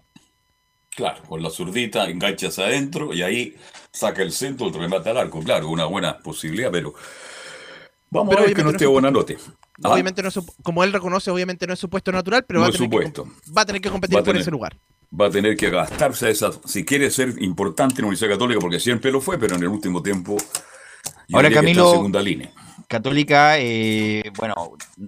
Claro, 0.89 1.24
con 1.24 1.41
la 1.41 1.49
zurdita 1.49 2.07
enganchas 2.09 2.59
adentro 2.59 3.14
y 3.14 3.24
ahí 3.24 3.55
saca 3.91 4.22
el 4.22 4.34
centro, 4.34 4.68
el 4.68 4.74
remate 4.74 5.09
al 5.09 5.18
arco. 5.18 5.39
Claro, 5.39 5.70
una 5.70 5.86
buena 5.86 6.20
posibilidad, 6.20 6.70
pero 6.72 6.93
vamos 8.09 8.36
a 8.36 8.41
ver 8.41 8.53
que 8.53 8.64
no 8.64 8.72
esté 8.72 8.86
buena 8.86 9.09
noche. 9.09 9.38
¿Ah? 9.82 9.93
Obviamente 9.93 10.22
no 10.22 10.28
es, 10.28 10.39
como 10.61 10.84
él 10.84 10.91
reconoce, 10.91 11.32
obviamente 11.32 11.66
no 11.66 11.74
es 11.74 11.80
su 11.80 11.89
puesto 11.89 12.11
natural, 12.11 12.43
pero 12.45 12.59
va, 12.59 12.68
a 12.68 12.72
tener 12.72 12.89
que, 12.89 13.22
va, 13.57 13.61
a 13.61 13.66
tener 13.66 13.82
que, 13.82 13.89
competir 13.89 14.22
por 14.22 14.36
ese 14.36 14.51
lugar. 14.51 14.78
Va 15.20 15.28
a 15.28 15.30
tener 15.32 15.55
que 15.55 15.70
gastarse 15.70 16.30
esa, 16.30 16.51
si 16.66 16.84
quiere 16.84 17.09
ser 17.09 17.41
importante 17.41 17.95
en 17.95 18.01
la 18.01 18.07
Universidad 18.09 18.32
Católica, 18.32 18.59
porque 18.59 18.80
siempre 18.80 19.11
lo 19.11 19.22
fue, 19.22 19.39
pero 19.39 19.55
en 19.55 19.64
el 19.64 19.70
último 19.70 20.03
tiempo 20.03 20.38
Ahora 21.32 21.49
Camilo, 21.49 21.91
segunda 21.91 22.22
línea. 22.22 22.51
Católica, 22.88 23.60
eh, 23.60 24.24
bueno, 24.38 24.56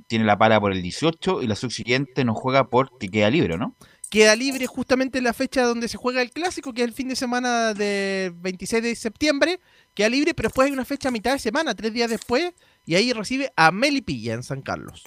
tiene 0.07 0.25
la 0.25 0.37
pala 0.37 0.59
por 0.59 0.71
el 0.71 0.81
18 0.81 1.41
y 1.41 1.47
la 1.47 1.55
subsiguiente 1.55 2.23
nos 2.23 2.37
juega 2.37 2.69
por 2.69 2.97
que 2.97 3.09
queda 3.09 3.29
libre, 3.29 3.57
¿no? 3.57 3.75
queda 4.15 4.35
libre 4.35 4.65
justamente 4.65 5.21
la 5.21 5.33
fecha 5.33 5.63
donde 5.63 5.89
se 5.89 5.97
juega 5.97 6.21
el 6.21 6.31
clásico, 6.31 6.73
que 6.73 6.83
es 6.83 6.87
el 6.87 6.93
fin 6.93 7.09
de 7.09 7.17
semana 7.17 7.73
del 7.73 8.31
26 8.31 8.81
de 8.81 8.95
septiembre. 8.95 9.59
Queda 9.93 10.07
libre, 10.07 10.33
pero 10.33 10.47
después 10.47 10.67
hay 10.67 10.71
una 10.71 10.85
fecha 10.85 11.09
a 11.09 11.11
mitad 11.11 11.33
de 11.33 11.39
semana, 11.39 11.75
tres 11.75 11.91
días 11.91 12.09
después, 12.09 12.53
y 12.85 12.95
ahí 12.95 13.11
recibe 13.11 13.51
a 13.57 13.71
Melipilla 13.71 14.33
en 14.33 14.43
San 14.43 14.61
Carlos. 14.61 15.03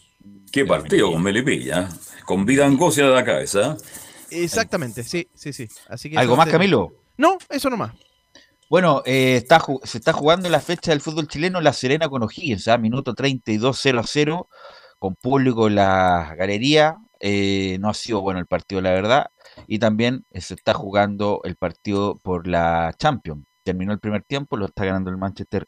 Qué 0.52 0.64
partido 0.64 1.10
con 1.12 1.22
Melipilla, 1.22 1.88
con 2.26 2.44
vida 2.44 2.66
angosia 2.66 3.06
de 3.06 3.14
la 3.14 3.24
cabeza. 3.24 3.78
Exactamente, 4.30 5.02
sí, 5.02 5.26
sí, 5.34 5.54
sí. 5.54 5.68
Así 5.88 6.10
que 6.10 6.18
¿Algo 6.18 6.36
más, 6.36 6.48
Camilo? 6.48 6.92
No, 7.16 7.38
eso 7.48 7.70
nomás. 7.70 7.92
Bueno, 8.70 9.02
eh, 9.06 9.36
está, 9.36 9.64
se 9.84 9.96
está 9.96 10.12
jugando 10.12 10.48
la 10.50 10.60
fecha 10.60 10.90
del 10.90 11.00
fútbol 11.00 11.26
chileno 11.26 11.60
La 11.62 11.72
Serena 11.72 12.08
con 12.08 12.22
O'Higgins, 12.22 12.68
¿ah? 12.68 12.76
minuto 12.76 13.14
32-0-0, 13.14 14.46
con 14.98 15.14
público 15.14 15.68
en 15.68 15.76
la 15.76 16.34
galería, 16.36 16.98
eh, 17.18 17.78
no 17.80 17.88
ha 17.88 17.94
sido 17.94 18.20
bueno 18.20 18.40
el 18.40 18.46
partido, 18.46 18.82
la 18.82 18.90
verdad. 18.90 19.26
Y 19.66 19.78
también 19.78 20.26
eh, 20.32 20.42
se 20.42 20.52
está 20.52 20.74
jugando 20.74 21.40
el 21.44 21.56
partido 21.56 22.18
por 22.22 22.46
la 22.46 22.94
Champions. 22.98 23.44
Terminó 23.64 23.92
el 23.92 24.00
primer 24.00 24.22
tiempo, 24.22 24.58
lo 24.58 24.66
está 24.66 24.84
ganando 24.84 25.10
el 25.10 25.16
Manchester 25.16 25.66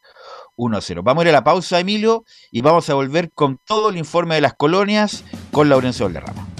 1-0. 0.57 1.01
Vamos 1.03 1.23
a 1.23 1.25
ir 1.25 1.29
a 1.31 1.39
la 1.39 1.45
pausa, 1.45 1.81
Emilio, 1.81 2.25
y 2.51 2.61
vamos 2.61 2.91
a 2.91 2.95
volver 2.95 3.33
con 3.33 3.59
todo 3.65 3.89
el 3.89 3.97
informe 3.97 4.35
de 4.35 4.43
las 4.43 4.55
colonias 4.55 5.25
con 5.53 5.71
Laurencio 5.71 6.05
Valderrama. 6.05 6.60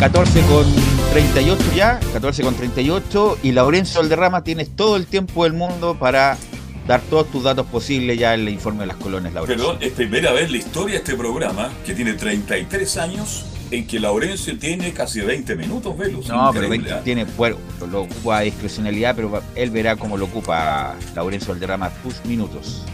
14 0.00 0.40
con 0.46 0.64
38 1.12 1.62
ya, 1.76 2.00
14 2.14 2.42
con 2.42 2.54
38 2.54 3.38
y 3.42 3.52
Laurencio 3.52 4.00
Alderrama 4.00 4.42
tienes 4.42 4.74
todo 4.74 4.96
el 4.96 5.04
tiempo 5.04 5.44
del 5.44 5.52
mundo 5.52 5.94
para 6.00 6.38
dar 6.86 7.02
todos 7.02 7.30
tus 7.30 7.44
datos 7.44 7.66
posibles 7.66 8.18
ya 8.18 8.32
en 8.32 8.40
el 8.40 8.48
informe 8.48 8.80
de 8.80 8.86
las 8.86 8.96
colonias, 8.96 9.34
Laurencio. 9.34 9.62
Perdón, 9.62 9.82
es 9.82 9.92
primera 9.92 10.32
vez 10.32 10.46
en 10.46 10.52
la 10.52 10.56
historia 10.56 10.94
de 10.94 10.98
este 11.00 11.14
programa 11.16 11.68
que 11.84 11.92
tiene 11.92 12.14
33 12.14 12.96
años 12.96 13.44
en 13.70 13.86
que 13.86 14.00
Laurencio 14.00 14.58
tiene 14.58 14.94
casi 14.94 15.20
20 15.20 15.54
minutos, 15.56 15.98
Velus. 15.98 16.28
No, 16.28 16.50
pero 16.50 16.70
20 16.70 16.94
tiene, 17.04 17.26
bueno, 17.36 17.58
lo 17.90 18.04
ocupa 18.04 18.38
a 18.38 18.40
discrecionalidad, 18.40 19.14
pero 19.14 19.42
él 19.54 19.70
verá 19.70 19.96
cómo 19.96 20.16
lo 20.16 20.24
ocupa 20.24 20.94
Laurencio 21.14 21.52
Alderrama 21.52 21.90
tus 22.02 22.24
minutos. 22.24 22.86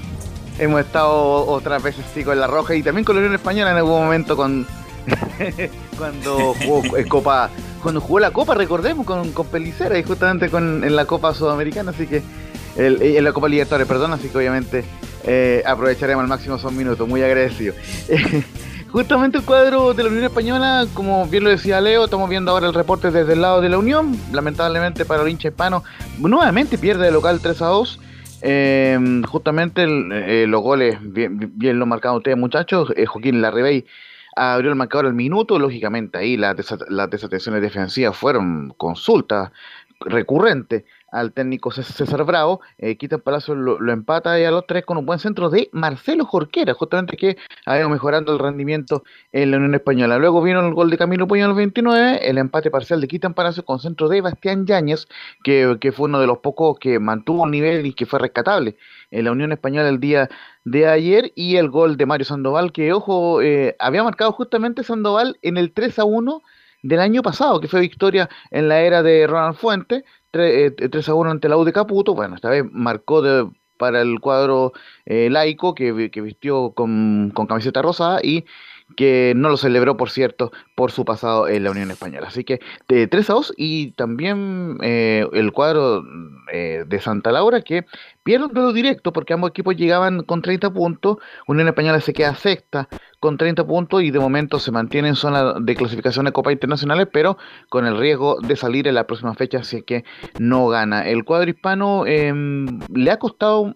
Hemos 0.58 0.80
estado 0.80 1.46
otras 1.46 1.80
veces 1.84 2.04
sí 2.12 2.24
con 2.24 2.40
la 2.40 2.48
roja 2.48 2.74
y 2.74 2.82
también 2.82 3.04
con 3.04 3.14
la 3.14 3.20
Unión 3.20 3.36
Española 3.36 3.70
en 3.70 3.76
algún 3.76 3.92
momento 3.92 4.36
con 4.36 4.66
cuando 5.98 6.54
jugó 6.54 6.82
Copa, 7.08 7.50
cuando 7.82 8.00
jugó 8.00 8.20
la 8.20 8.30
Copa, 8.30 8.54
recordemos, 8.54 9.06
con, 9.06 9.32
con 9.32 9.46
Pelicera 9.46 9.98
y 9.98 10.02
justamente 10.02 10.48
con, 10.48 10.84
en 10.84 10.96
la 10.96 11.04
Copa 11.04 11.34
Sudamericana, 11.34 11.90
así 11.90 12.06
que 12.06 12.22
en 12.76 13.24
la 13.24 13.32
Copa 13.32 13.48
Libertadores, 13.48 13.86
perdón, 13.86 14.12
así 14.12 14.28
que 14.28 14.38
obviamente 14.38 14.84
eh, 15.24 15.62
aprovecharemos 15.66 16.22
al 16.22 16.28
máximo 16.28 16.58
son 16.58 16.76
minutos, 16.76 17.08
muy 17.08 17.22
agradecido. 17.22 17.74
justamente 18.90 19.38
el 19.38 19.44
cuadro 19.44 19.94
de 19.94 20.02
la 20.02 20.08
Unión 20.08 20.24
Española, 20.24 20.86
como 20.94 21.26
bien 21.26 21.44
lo 21.44 21.50
decía 21.50 21.80
Leo, 21.80 22.04
estamos 22.04 22.28
viendo 22.28 22.50
ahora 22.50 22.66
el 22.66 22.74
reporte 22.74 23.10
desde 23.10 23.32
el 23.32 23.40
lado 23.40 23.60
de 23.60 23.68
la 23.68 23.78
Unión, 23.78 24.16
lamentablemente 24.32 25.04
para 25.04 25.22
el 25.22 25.28
hincha 25.28 25.48
hispano, 25.48 25.84
nuevamente 26.18 26.78
pierde 26.78 27.06
de 27.06 27.10
local 27.12 27.40
3 27.40 27.62
a 27.62 27.66
2. 27.66 28.00
Eh, 28.42 29.22
justamente 29.26 29.84
eh, 29.84 30.46
los 30.46 30.60
goles, 30.60 30.98
bien, 31.00 31.52
bien 31.54 31.78
lo 31.78 31.86
marcaron 31.86 32.18
ustedes 32.18 32.36
muchachos, 32.36 32.92
Joaquín 33.06 33.40
Larribey 33.40 33.86
abrió 34.36 34.70
el 34.70 34.76
marcador 34.76 35.06
al 35.06 35.14
minuto, 35.14 35.58
lógicamente 35.58 36.18
ahí 36.18 36.36
las, 36.36 36.56
desatenciones 37.10 37.62
defensivas 37.62 38.16
fueron 38.16 38.74
consultas 38.76 39.50
recurrentes 40.00 40.84
al 41.16 41.32
técnico 41.32 41.70
César 41.70 42.24
Bravo, 42.24 42.60
eh, 42.78 42.96
Quita 42.96 43.18
Palacio 43.18 43.54
lo, 43.54 43.92
empata 43.92 44.38
y 44.38 44.44
a 44.44 44.50
los 44.50 44.66
tres 44.66 44.84
con 44.84 44.98
un 44.98 45.06
buen 45.06 45.18
centro 45.18 45.48
de 45.48 45.70
Marcelo 45.72 46.26
Jorquera, 46.26 46.74
justamente 46.74 47.16
que 47.16 47.38
ha 47.64 47.78
ido 47.78 47.88
mejorando 47.88 48.32
el 48.32 48.38
rendimiento 48.38 49.02
en 49.32 49.50
la 49.50 49.56
Unión 49.56 49.74
Española. 49.74 50.18
Luego 50.18 50.42
vino 50.42 50.60
el 50.60 50.74
gol 50.74 50.90
de 50.90 50.98
Camilo 50.98 51.26
Puño 51.26 51.46
al 51.46 51.54
29, 51.54 52.28
el 52.28 52.38
empate 52.38 52.70
parcial 52.70 53.00
de 53.00 53.08
Quitan 53.08 53.32
Palacio 53.32 53.64
con 53.64 53.78
centro 53.78 54.08
de 54.08 54.20
Bastián 54.20 54.66
Yáñez, 54.66 55.06
que, 55.42 55.78
que 55.80 55.90
fue 55.90 56.06
uno 56.06 56.20
de 56.20 56.26
los 56.26 56.38
pocos 56.38 56.78
que 56.78 56.98
mantuvo 56.98 57.46
el 57.46 57.50
nivel 57.50 57.86
y 57.86 57.94
que 57.94 58.04
fue 58.04 58.18
rescatable 58.18 58.76
en 59.10 59.24
la 59.24 59.32
Unión 59.32 59.52
Española 59.52 59.88
el 59.88 60.00
día 60.00 60.28
de 60.64 60.86
ayer 60.86 61.32
y 61.34 61.56
el 61.56 61.70
gol 61.70 61.96
de 61.96 62.06
Mario 62.06 62.26
Sandoval, 62.26 62.72
que 62.72 62.92
ojo, 62.92 63.40
eh, 63.40 63.74
había 63.78 64.04
marcado 64.04 64.32
justamente 64.32 64.82
Sandoval 64.82 65.38
en 65.42 65.56
el 65.56 65.72
3 65.72 65.98
a 66.00 66.04
1 66.04 66.42
del 66.82 67.00
año 67.00 67.22
pasado, 67.22 67.60
que 67.60 67.68
fue 67.68 67.80
victoria 67.80 68.28
en 68.50 68.68
la 68.68 68.80
era 68.80 69.02
de 69.02 69.26
Ronald 69.26 69.56
Fuente, 69.56 70.04
3, 70.36 70.74
eh, 70.78 71.10
a 71.10 71.14
1 71.14 71.30
ante 71.30 71.48
la 71.48 71.56
U 71.56 71.64
de 71.64 71.72
Caputo, 71.72 72.14
bueno, 72.14 72.34
esta 72.34 72.50
vez 72.50 72.64
marcó 72.70 73.22
para 73.76 74.02
el 74.02 74.20
cuadro 74.20 74.72
eh, 75.04 75.28
laico 75.30 75.74
que, 75.74 75.92
vistió 75.92 76.72
con, 76.72 77.32
camiseta 77.48 77.82
rosada 77.82 78.20
y 78.22 78.44
que 78.96 79.32
no 79.34 79.48
lo 79.48 79.56
celebró, 79.56 79.96
por 79.96 80.10
cierto, 80.10 80.52
por 80.76 80.92
su 80.92 81.04
pasado 81.04 81.48
en 81.48 81.64
la 81.64 81.72
Unión 81.72 81.90
Española. 81.90 82.28
Así 82.28 82.44
que 82.44 82.60
de 82.86 83.08
3 83.08 83.30
a 83.30 83.32
2 83.32 83.54
y 83.56 83.90
también 83.92 84.78
eh, 84.80 85.26
el 85.32 85.52
cuadro 85.52 86.04
eh, 86.52 86.84
de 86.86 87.00
Santa 87.00 87.32
Laura 87.32 87.62
que 87.62 87.84
pierde 88.22 88.46
un 88.46 88.54
duelo 88.54 88.72
directo 88.72 89.12
porque 89.12 89.32
ambos 89.32 89.50
equipos 89.50 89.76
llegaban 89.76 90.22
con 90.22 90.40
30 90.40 90.72
puntos. 90.72 91.18
Unión 91.48 91.66
Española 91.66 92.00
se 92.00 92.12
queda 92.12 92.36
sexta 92.36 92.88
con 93.26 93.38
30 93.38 93.66
puntos 93.66 94.04
y 94.04 94.12
de 94.12 94.20
momento 94.20 94.60
se 94.60 94.70
mantiene 94.70 95.08
en 95.08 95.16
zona 95.16 95.54
de 95.54 95.74
clasificación 95.74 96.26
de 96.26 96.32
Copa 96.32 96.52
Internacionales, 96.52 97.08
pero 97.12 97.38
con 97.68 97.84
el 97.84 97.98
riesgo 97.98 98.38
de 98.40 98.54
salir 98.54 98.86
en 98.86 98.94
la 98.94 99.08
próxima 99.08 99.34
fecha 99.34 99.64
si 99.64 99.78
es 99.78 99.82
que 99.82 100.04
no 100.38 100.68
gana. 100.68 101.04
El 101.08 101.24
cuadro 101.24 101.50
hispano 101.50 102.06
em, 102.06 102.78
le 102.94 103.10
ha 103.10 103.18
costado 103.18 103.74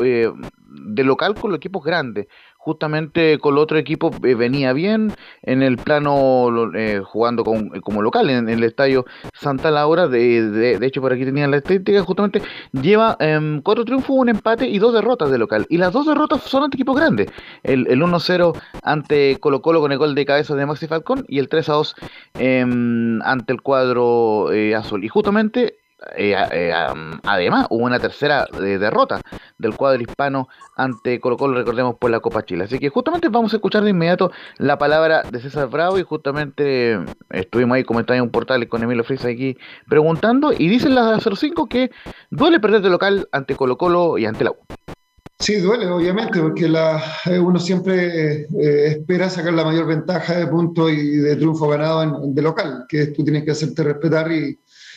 eh, 0.00 0.30
de 0.68 1.02
local 1.02 1.34
con 1.34 1.50
los 1.50 1.56
equipos 1.56 1.82
grandes 1.82 2.28
justamente 2.64 3.38
con 3.38 3.54
el 3.54 3.58
otro 3.58 3.76
equipo 3.76 4.12
eh, 4.22 4.34
venía 4.36 4.72
bien 4.72 5.12
en 5.42 5.62
el 5.62 5.78
plano 5.78 6.48
eh, 6.76 7.00
jugando 7.04 7.42
como 7.44 8.02
local 8.02 8.30
en, 8.30 8.48
el 8.48 8.62
estadio 8.62 9.04
Santa 9.34 9.72
Laura 9.72 10.06
de, 10.06 10.48
de, 10.78 10.86
hecho 10.86 11.00
por 11.00 11.12
aquí 11.12 11.24
tenían 11.24 11.50
la 11.50 11.56
estética 11.56 12.02
justamente 12.02 12.40
lleva 12.70 13.16
em, 13.18 13.60
cuatro 13.62 13.84
triunfos 13.84 14.16
un 14.16 14.28
empate 14.28 14.68
y 14.68 14.78
dos 14.78 14.94
derrotas 14.94 15.30
de 15.30 15.38
local. 15.38 15.66
Y 15.68 15.78
las 15.78 15.92
dos 15.92 16.06
derrotas 16.06 16.42
son 16.42 16.62
ante 16.62 16.76
equipos 16.76 16.96
grandes. 16.96 17.28
El, 17.62 17.86
el 17.88 18.00
1-0 18.00 18.56
ante 18.82 19.38
Colo 19.40 19.60
Colo 19.62 19.80
con 19.80 19.92
el 19.92 19.98
gol 19.98 20.14
de 20.14 20.24
cabeza 20.24 20.54
de 20.54 20.66
Maxi 20.66 20.86
Falcón 20.86 21.24
y 21.28 21.38
el 21.38 21.48
3-2 21.48 21.94
em, 22.38 23.20
ante 23.22 23.52
el 23.52 23.62
cuadro 23.62 24.52
eh, 24.52 24.74
azul. 24.74 25.04
Y 25.04 25.08
justamente 25.08 25.81
eh, 26.16 26.34
eh, 26.52 26.72
además, 27.24 27.66
hubo 27.70 27.84
una 27.84 27.98
tercera 27.98 28.46
eh, 28.54 28.78
derrota 28.78 29.20
del 29.58 29.76
cuadro 29.76 30.02
hispano 30.02 30.48
ante 30.76 31.20
Colo 31.20 31.36
Colo, 31.36 31.54
recordemos, 31.54 31.96
por 31.96 32.10
la 32.10 32.20
Copa 32.20 32.44
Chile. 32.44 32.64
Así 32.64 32.78
que 32.78 32.88
justamente 32.88 33.28
vamos 33.28 33.52
a 33.52 33.56
escuchar 33.56 33.84
de 33.84 33.90
inmediato 33.90 34.30
la 34.58 34.78
palabra 34.78 35.22
de 35.22 35.40
César 35.40 35.68
Bravo 35.68 35.98
y 35.98 36.02
justamente 36.02 36.98
estuvimos 37.30 37.76
ahí 37.76 37.84
comentando 37.84 38.18
en 38.18 38.22
un 38.22 38.30
portal 38.30 38.66
con 38.68 38.82
Emilio 38.82 39.04
Frisa 39.04 39.28
aquí 39.28 39.56
preguntando 39.88 40.52
y 40.52 40.68
dicen 40.68 40.94
las 40.94 41.22
05 41.22 41.68
que 41.68 41.90
duele 42.30 42.60
perder 42.60 42.82
de 42.82 42.90
local 42.90 43.28
ante 43.32 43.54
Colo 43.54 43.76
Colo 43.76 44.18
y 44.18 44.26
ante 44.26 44.44
la 44.44 44.50
U. 44.50 44.56
Sí, 45.38 45.56
duele, 45.56 45.88
obviamente, 45.88 46.40
porque 46.40 46.68
la, 46.68 47.02
uno 47.40 47.58
siempre 47.58 48.46
espera 48.86 49.28
sacar 49.28 49.52
la 49.52 49.64
mayor 49.64 49.86
ventaja 49.86 50.36
de 50.36 50.46
puntos 50.46 50.92
y 50.92 51.16
de 51.16 51.34
triunfo 51.34 51.66
ganado 51.66 52.20
de 52.28 52.42
local, 52.42 52.84
que 52.88 53.06
tú 53.06 53.24
tienes 53.24 53.44
que 53.44 53.50
hacerte 53.50 53.82
respetar 53.82 54.30
y, 54.30 54.56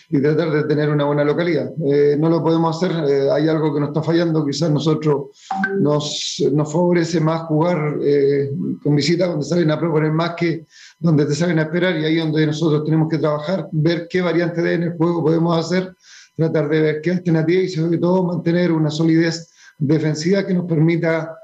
y 0.09 0.21
tratar 0.21 0.51
de 0.51 0.63
tener 0.63 0.89
una 0.89 1.05
buena 1.05 1.23
localidad. 1.23 1.71
Eh, 1.85 2.15
no 2.19 2.29
lo 2.29 2.43
podemos 2.43 2.75
hacer, 2.75 2.91
eh, 3.09 3.29
hay 3.31 3.47
algo 3.47 3.73
que 3.73 3.79
nos 3.79 3.89
está 3.89 4.03
fallando, 4.03 4.45
quizás 4.45 4.69
nosotros 4.69 5.37
nos, 5.79 6.43
nos 6.51 6.71
favorece 6.71 7.19
más 7.19 7.43
jugar 7.43 7.97
eh, 8.01 8.51
con 8.83 8.95
visita 8.95 9.27
donde 9.27 9.45
salen 9.45 9.71
a 9.71 9.79
proponer 9.79 10.11
más 10.11 10.31
que 10.35 10.65
donde 10.99 11.25
te 11.25 11.35
salen 11.35 11.59
a 11.59 11.63
esperar 11.63 11.97
y 11.97 12.05
ahí 12.05 12.17
donde 12.17 12.45
nosotros 12.45 12.83
tenemos 12.83 13.09
que 13.09 13.17
trabajar, 13.17 13.67
ver 13.71 14.07
qué 14.09 14.21
variante 14.21 14.61
de 14.61 14.73
en 14.73 14.83
el 14.83 14.93
juego 14.93 15.23
podemos 15.23 15.57
hacer, 15.57 15.95
tratar 16.35 16.69
de 16.69 16.81
ver 16.81 17.01
qué 17.01 17.11
alternativa 17.11 17.61
y 17.61 17.69
sobre 17.69 17.97
todo 17.97 18.23
mantener 18.23 18.71
una 18.71 18.91
solidez 18.91 19.51
defensiva 19.77 20.45
que 20.45 20.53
nos 20.53 20.65
permita 20.65 21.37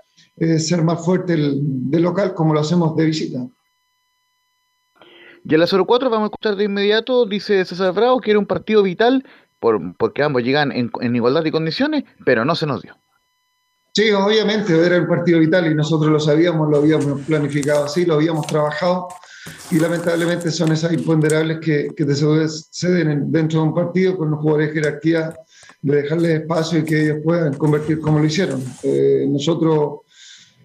ser 0.57 0.81
más 0.83 1.03
fuerte 1.05 1.33
el, 1.33 1.59
de 1.61 1.99
local 1.99 2.33
como 2.33 2.53
lo 2.53 2.61
hacemos 2.61 2.95
de 2.95 3.05
visita. 3.05 3.47
Y 5.43 5.53
en 5.53 5.59
la 5.59 5.68
04 5.68 6.09
vamos 6.09 6.26
a 6.26 6.27
escuchar 6.27 6.55
de 6.55 6.65
inmediato, 6.65 7.26
dice 7.26 7.65
César 7.65 7.93
Bravo, 7.93 8.22
que 8.22 8.31
era 8.31 8.39
un 8.39 8.45
partido 8.45 8.84
vital 8.84 9.26
por, 9.59 9.80
porque 9.97 10.23
ambos 10.23 10.43
llegan 10.43 10.72
en, 10.72 11.15
igualdad 11.15 11.43
de 11.43 11.51
condiciones, 11.51 12.03
pero 12.26 12.45
no 12.45 12.55
se 12.55 12.65
nos 12.65 12.81
dio. 12.81 12.97
Sí, 13.93 14.09
obviamente 14.11 14.73
era 14.85 14.99
un 14.99 15.07
partido 15.07 15.39
vital 15.39 15.69
y 15.69 15.76
nosotros 15.76 16.11
lo 16.11 16.19
sabíamos, 16.19 16.69
lo 16.69 16.77
habíamos 16.77 17.22
planificado 17.22 17.85
así, 17.85 18.05
lo 18.05 18.13
habíamos 18.13 18.47
trabajado 18.47 19.09
y 19.69 19.80
lamentablemente 19.80 20.49
son 20.49 20.72
esas 20.72 20.93
imponderables 20.93 21.59
que, 21.59 21.89
que 21.95 22.05
te 22.05 22.15
suceden 22.15 23.31
dentro 23.31 23.59
de 23.59 23.68
un 23.68 23.73
partido 23.73 24.15
con 24.15 24.31
los 24.31 24.39
jugadores 24.39 24.69
de 24.69 24.73
jerarquía, 24.76 25.34
de 25.81 26.01
dejarles 26.03 26.41
espacio 26.41 26.80
y 26.80 26.85
que 26.85 27.03
ellos 27.03 27.18
puedan 27.23 27.53
convertir 27.55 27.99
como 27.99 28.19
lo 28.19 28.26
hicieron. 28.26 28.63
Eh, 28.84 29.26
nosotros 29.27 30.01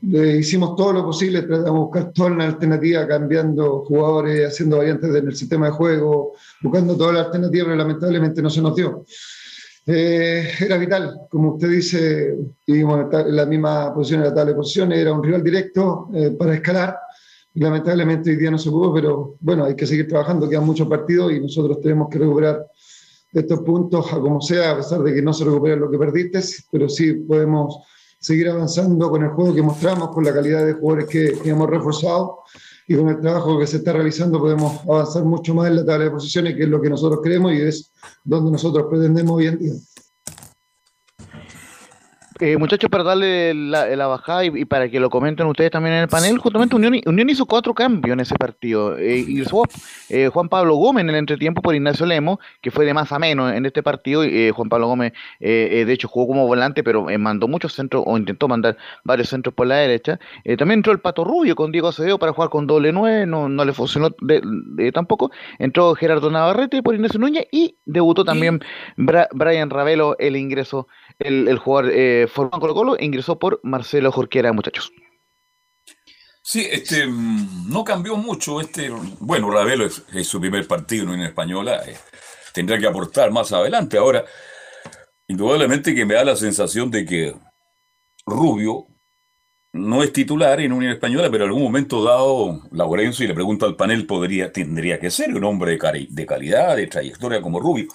hicimos 0.02 0.76
todo 0.76 0.92
lo 0.92 1.04
posible, 1.04 1.42
tratamos 1.42 1.64
de 1.64 1.70
buscar 1.70 2.12
toda 2.12 2.30
una 2.30 2.44
alternativa, 2.46 3.06
cambiando 3.06 3.84
jugadores, 3.84 4.48
haciendo 4.48 4.78
variantes 4.78 5.14
en 5.14 5.26
el 5.26 5.36
sistema 5.36 5.66
de 5.66 5.72
juego, 5.72 6.34
buscando 6.62 6.96
toda 6.96 7.12
la 7.12 7.20
alternativa, 7.22 7.64
pero 7.64 7.76
lamentablemente 7.76 8.42
no 8.42 8.50
se 8.50 8.62
nos 8.62 8.74
dio. 8.74 9.04
Eh, 9.88 10.48
era 10.60 10.76
vital, 10.78 11.20
como 11.30 11.54
usted 11.54 11.70
dice, 11.70 12.36
vivimos 12.66 13.06
en 13.12 13.36
la 13.36 13.46
misma 13.46 13.94
posición 13.94 14.20
en 14.20 14.28
la 14.28 14.34
tabla 14.34 14.50
de 14.50 14.56
posiciones, 14.56 14.98
era 14.98 15.12
un 15.12 15.22
rival 15.22 15.44
directo 15.44 16.08
eh, 16.12 16.30
para 16.30 16.54
escalar. 16.54 16.98
Lamentablemente 17.54 18.30
hoy 18.30 18.36
día 18.36 18.50
no 18.50 18.58
se 18.58 18.70
pudo, 18.70 18.92
pero 18.92 19.36
bueno, 19.40 19.64
hay 19.64 19.76
que 19.76 19.86
seguir 19.86 20.08
trabajando, 20.08 20.48
quedan 20.48 20.66
muchos 20.66 20.88
partidos 20.88 21.32
y 21.32 21.40
nosotros 21.40 21.80
tenemos 21.80 22.08
que 22.10 22.18
recuperar 22.18 22.66
estos 23.32 23.60
puntos 23.60 24.12
a 24.12 24.18
como 24.18 24.40
sea, 24.40 24.72
a 24.72 24.76
pesar 24.76 25.02
de 25.02 25.14
que 25.14 25.22
no 25.22 25.32
se 25.32 25.44
recupere 25.44 25.76
lo 25.76 25.90
que 25.90 25.98
perdiste, 25.98 26.40
pero 26.70 26.88
sí 26.88 27.12
podemos 27.14 27.78
seguir 28.26 28.48
avanzando 28.48 29.08
con 29.08 29.22
el 29.22 29.30
juego 29.30 29.54
que 29.54 29.62
mostramos, 29.62 30.08
con 30.08 30.24
la 30.24 30.34
calidad 30.34 30.66
de 30.66 30.72
jugadores 30.72 31.06
que, 31.06 31.48
hemos 31.48 31.70
reforzado 31.70 32.40
y 32.88 32.96
con 32.96 33.08
el 33.08 33.20
trabajo 33.20 33.56
que 33.56 33.68
se 33.68 33.76
está 33.76 33.92
realizando 33.92 34.40
podemos 34.40 34.80
avanzar 34.82 35.24
mucho 35.24 35.54
más 35.54 35.68
en 35.68 35.76
la 35.76 35.84
tabla 35.84 36.06
de 36.06 36.10
posiciones, 36.10 36.56
que 36.56 36.64
es 36.64 36.68
lo 36.68 36.82
que 36.82 36.90
nosotros 36.90 37.20
queremos 37.22 37.52
y 37.52 37.60
es 37.60 37.92
donde 38.24 38.50
nosotros 38.50 38.86
pretendemos 38.90 39.36
hoy. 39.36 39.46
Eh, 42.38 42.58
muchachos, 42.58 42.90
para 42.90 43.02
darle 43.02 43.54
la, 43.54 44.06
bajada 44.06 44.44
y, 44.44 44.64
para 44.66 44.90
que 44.90 45.00
lo 45.00 45.08
comenten 45.08 45.46
ustedes 45.46 45.70
también 45.70 45.94
en 45.94 46.02
el 46.02 46.08
panel, 46.08 46.36
justamente 46.36 46.76
Unión, 46.76 47.00
Unión 47.06 47.30
hizo 47.30 47.46
cuatro 47.46 47.72
cambios 47.72 48.12
en 48.12 48.20
ese 48.20 48.34
partido. 48.34 48.98
Eh, 48.98 49.24
y 49.26 49.42
eh, 50.10 50.28
Juan 50.28 50.48
Pablo 50.50 50.74
Gómez 50.74 51.04
en 51.04 51.10
el 51.10 51.16
entretiempo 51.16 51.62
por 51.62 51.74
Ignacio 51.74 52.04
Lemo, 52.04 52.38
que 52.60 52.70
fue 52.70 52.84
de 52.84 52.92
más 52.92 53.10
a 53.12 53.18
menos 53.18 53.52
en 53.52 53.64
este 53.64 53.82
partido. 53.82 54.22
Y, 54.24 54.50
Juan 54.50 54.68
Pablo 54.68 54.88
Gómez, 54.88 55.12
de 55.40 55.90
hecho, 55.92 56.08
jugó 56.08 56.28
como 56.28 56.46
volante, 56.46 56.82
pero 56.84 57.06
mandó 57.18 57.48
muchos 57.48 57.72
centros 57.72 58.04
o 58.06 58.18
intentó 58.18 58.48
mandar 58.48 58.76
varios 59.04 59.28
centros 59.28 59.54
por 59.54 59.66
la 59.66 59.76
derecha. 59.76 60.18
también 60.58 60.80
entró 60.80 60.92
el 60.92 61.00
Pato 61.00 61.24
Rubio 61.24 61.56
con 61.56 61.72
Diego 61.72 61.88
Acevedo 61.88 62.18
para 62.18 62.32
jugar 62.32 62.50
con 62.50 62.66
doble 62.66 62.92
nueve, 62.92 63.26
no, 63.26 63.48
no 63.48 63.64
le 63.64 63.72
funcionó 63.72 64.10
tampoco. 64.92 65.30
Entró 65.58 65.94
Gerardo 65.94 66.30
Navarrete 66.30 66.82
por 66.82 66.94
Ignacio 66.94 67.18
Núñez 67.18 67.46
y 67.50 67.76
debutó 67.86 68.24
también 68.24 68.60
Brian 68.96 69.70
Ravelo 69.70 70.16
el 70.18 70.36
ingreso 70.36 70.86
el, 71.18 71.58
jugador 71.58 71.92
eh, 71.94 72.26
formado 72.28 72.60
Colo 72.60 72.74
Colo 72.74 72.96
ingresó 72.98 73.38
por 73.38 73.60
Marcelo 73.62 74.12
Jorquera, 74.12 74.52
muchachos. 74.52 74.92
Sí, 76.42 76.66
este 76.70 77.06
mm, 77.06 77.70
no 77.70 77.82
cambió 77.84 78.16
mucho. 78.16 78.60
Este, 78.60 78.90
bueno, 79.18 79.50
Ravelo 79.50 79.86
es, 79.86 80.04
su 80.26 80.40
primer 80.40 80.66
partido 80.68 81.12
en 81.12 81.22
española. 81.22 81.82
Eh, 81.86 81.96
tendrá 82.52 82.78
que 82.78 82.86
aportar 82.86 83.32
más 83.32 83.52
adelante. 83.52 83.98
Ahora, 83.98 84.24
indudablemente 85.26 85.94
que 85.94 86.06
me 86.06 86.14
da 86.14 86.24
la 86.24 86.36
sensación 86.36 86.90
de 86.90 87.04
que 87.04 87.34
Rubio 88.24 88.86
no 89.72 90.02
es 90.02 90.12
titular 90.12 90.60
en 90.60 90.72
Unión 90.72 90.92
Española, 90.92 91.28
pero 91.30 91.44
en 91.44 91.50
algún 91.50 91.64
momento 91.64 92.02
dado, 92.02 92.62
Laurencio, 92.70 93.24
y 93.24 93.28
le 93.28 93.34
pregunta 93.34 93.66
al 93.66 93.76
panel, 93.76 94.06
podría, 94.06 94.52
tendría 94.52 94.98
que 94.98 95.10
ser 95.10 95.34
un 95.34 95.44
hombre 95.44 95.76
de, 95.76 96.06
de 96.08 96.26
calidad, 96.26 96.76
de 96.76 96.86
trayectoria 96.86 97.42
como 97.42 97.60
Rubio. 97.60 97.88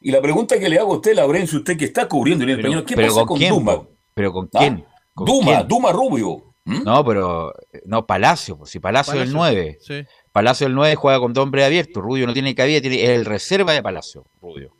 Y 0.00 0.10
la 0.10 0.20
pregunta 0.20 0.58
que 0.58 0.68
le 0.68 0.78
hago 0.78 0.94
a 0.94 0.96
usted, 0.96 1.14
Laurencio, 1.14 1.58
usted 1.58 1.76
que 1.76 1.86
está 1.86 2.08
cubriendo 2.08 2.44
en 2.44 2.50
el 2.50 2.58
español, 2.58 2.84
¿qué 2.84 2.94
pasa 2.94 3.24
con, 3.24 3.38
Duma? 3.40 3.82
¿Pero 4.14 4.32
con 4.32 4.46
quién? 4.46 4.84
¿Ah? 4.86 5.22
Duma, 5.24 5.62
Duma 5.64 5.92
Rubio. 5.92 6.54
¿Mm? 6.64 6.84
No, 6.84 7.04
pero 7.04 7.52
no, 7.84 8.06
Palacio, 8.06 8.56
pues, 8.58 8.70
si 8.70 8.78
Palacio, 8.78 9.14
es 9.14 9.28
el 9.28 9.32
9. 9.32 9.78
Palacio 10.32 10.66
el 10.66 10.74
9 10.74 10.94
juega 10.94 11.18
con 11.18 11.36
hombre 11.38 11.64
abierto, 11.64 12.00
Rubio 12.00 12.26
no 12.26 12.32
tiene 12.32 12.54
cabida, 12.54 12.80
tiene, 12.80 13.02
es 13.02 13.10
el 13.10 13.24
reserva 13.24 13.72
de 13.72 13.82
Palacio, 13.82 14.26
Rubio. 14.40 14.72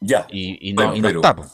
Ya. 0.00 0.26
Y, 0.30 0.72
no, 0.74 0.92
está. 0.92 1.34
Pues. 1.34 1.52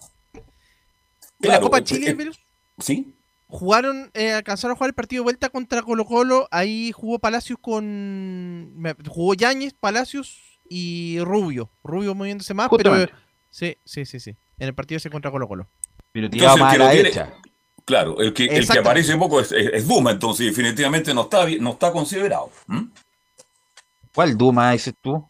¿En 1.41 1.49
la 1.49 1.61
Copa 1.61 1.83
Chile, 1.85 2.17
eh, 2.19 2.31
Sí. 2.79 3.15
Jugaron, 3.47 4.11
eh, 4.15 4.33
alcanzaron 4.33 4.73
a 4.73 4.77
jugar 4.77 4.89
el 4.89 4.95
partido 4.95 5.21
de 5.21 5.25
vuelta 5.25 5.51
contra 5.51 5.83
Colo 5.83 6.07
Colo, 6.07 6.49
ahí 6.51 6.91
jugó 6.91 7.19
Palacios 7.19 7.59
con... 7.61 8.75
Jugó 9.07 9.35
Yáñez, 9.35 9.75
Palacios 9.75 10.52
y 10.73 11.19
Rubio. 11.21 11.71
Rubio 11.85 12.15
moviéndose 12.15 12.55
más, 12.55 12.71
pero. 12.75 13.07
Sí, 13.51 13.77
sí, 13.85 14.07
sí, 14.07 14.19
sí. 14.19 14.31
En 14.59 14.69
el 14.69 14.75
partido 14.75 14.99
se 14.99 15.11
contra 15.11 15.31
Colo 15.31 15.47
Colo. 15.47 15.69
Pero 16.13 16.31
tiraba 16.31 16.57
más 16.57 16.75
a 16.75 16.79
la 16.79 16.89
derecha. 16.89 17.35
Claro, 17.85 18.21
el 18.21 18.33
que, 18.33 18.45
el 18.45 18.67
que 18.67 18.79
aparece 18.79 19.17
poco 19.17 19.41
es, 19.41 19.89
Duma, 19.89 20.13
entonces 20.13 20.47
definitivamente 20.47 21.13
no 21.13 21.23
está, 21.23 21.47
no 21.61 21.73
está 21.73 21.93
considerado. 21.93 22.51
¿Cuál 24.15 24.39
Duma 24.39 24.73
dices 24.73 24.95
tú? 25.01 25.29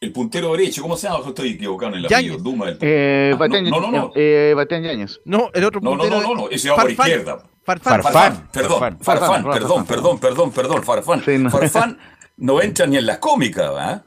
El 0.00 0.12
puntero 0.12 0.52
derecho, 0.52 0.82
¿cómo 0.82 0.96
se 0.96 1.08
llama? 1.08 1.24
estoy 1.26 1.50
equivocado 1.50 1.92
en 1.92 1.98
el 1.98 2.06
apellido. 2.06 2.38
Duma. 2.38 2.68
El... 2.68 2.78
Eh, 2.80 3.36
ah, 3.38 3.48
no, 3.48 3.80
no, 3.80 3.90
no. 3.90 4.12
Eh, 4.14 4.54
Yáñez. 4.70 5.20
No, 5.24 5.50
el 5.54 5.64
otro 5.64 5.80
puntero. 5.80 6.10
No, 6.10 6.20
no, 6.20 6.34
no, 6.34 6.42
no, 6.42 6.50
ese 6.50 6.68
va 6.70 6.76
por 6.76 6.90
izquierda. 6.90 7.42
Farfán. 7.64 8.02
Farfán. 8.02 8.48
Perdón, 8.52 8.98
Farfán, 9.00 9.44
perdón, 9.44 9.86
perdón, 9.86 10.18
perdón, 10.18 10.52
perdón, 10.52 10.82
Farfán. 10.84 11.50
Farfán 11.50 11.98
no 12.36 12.60
entra 12.60 12.86
ni 12.86 12.96
en 12.96 13.06
las 13.06 13.18
cómicas, 13.18 13.68
¿verdad? 13.68 14.04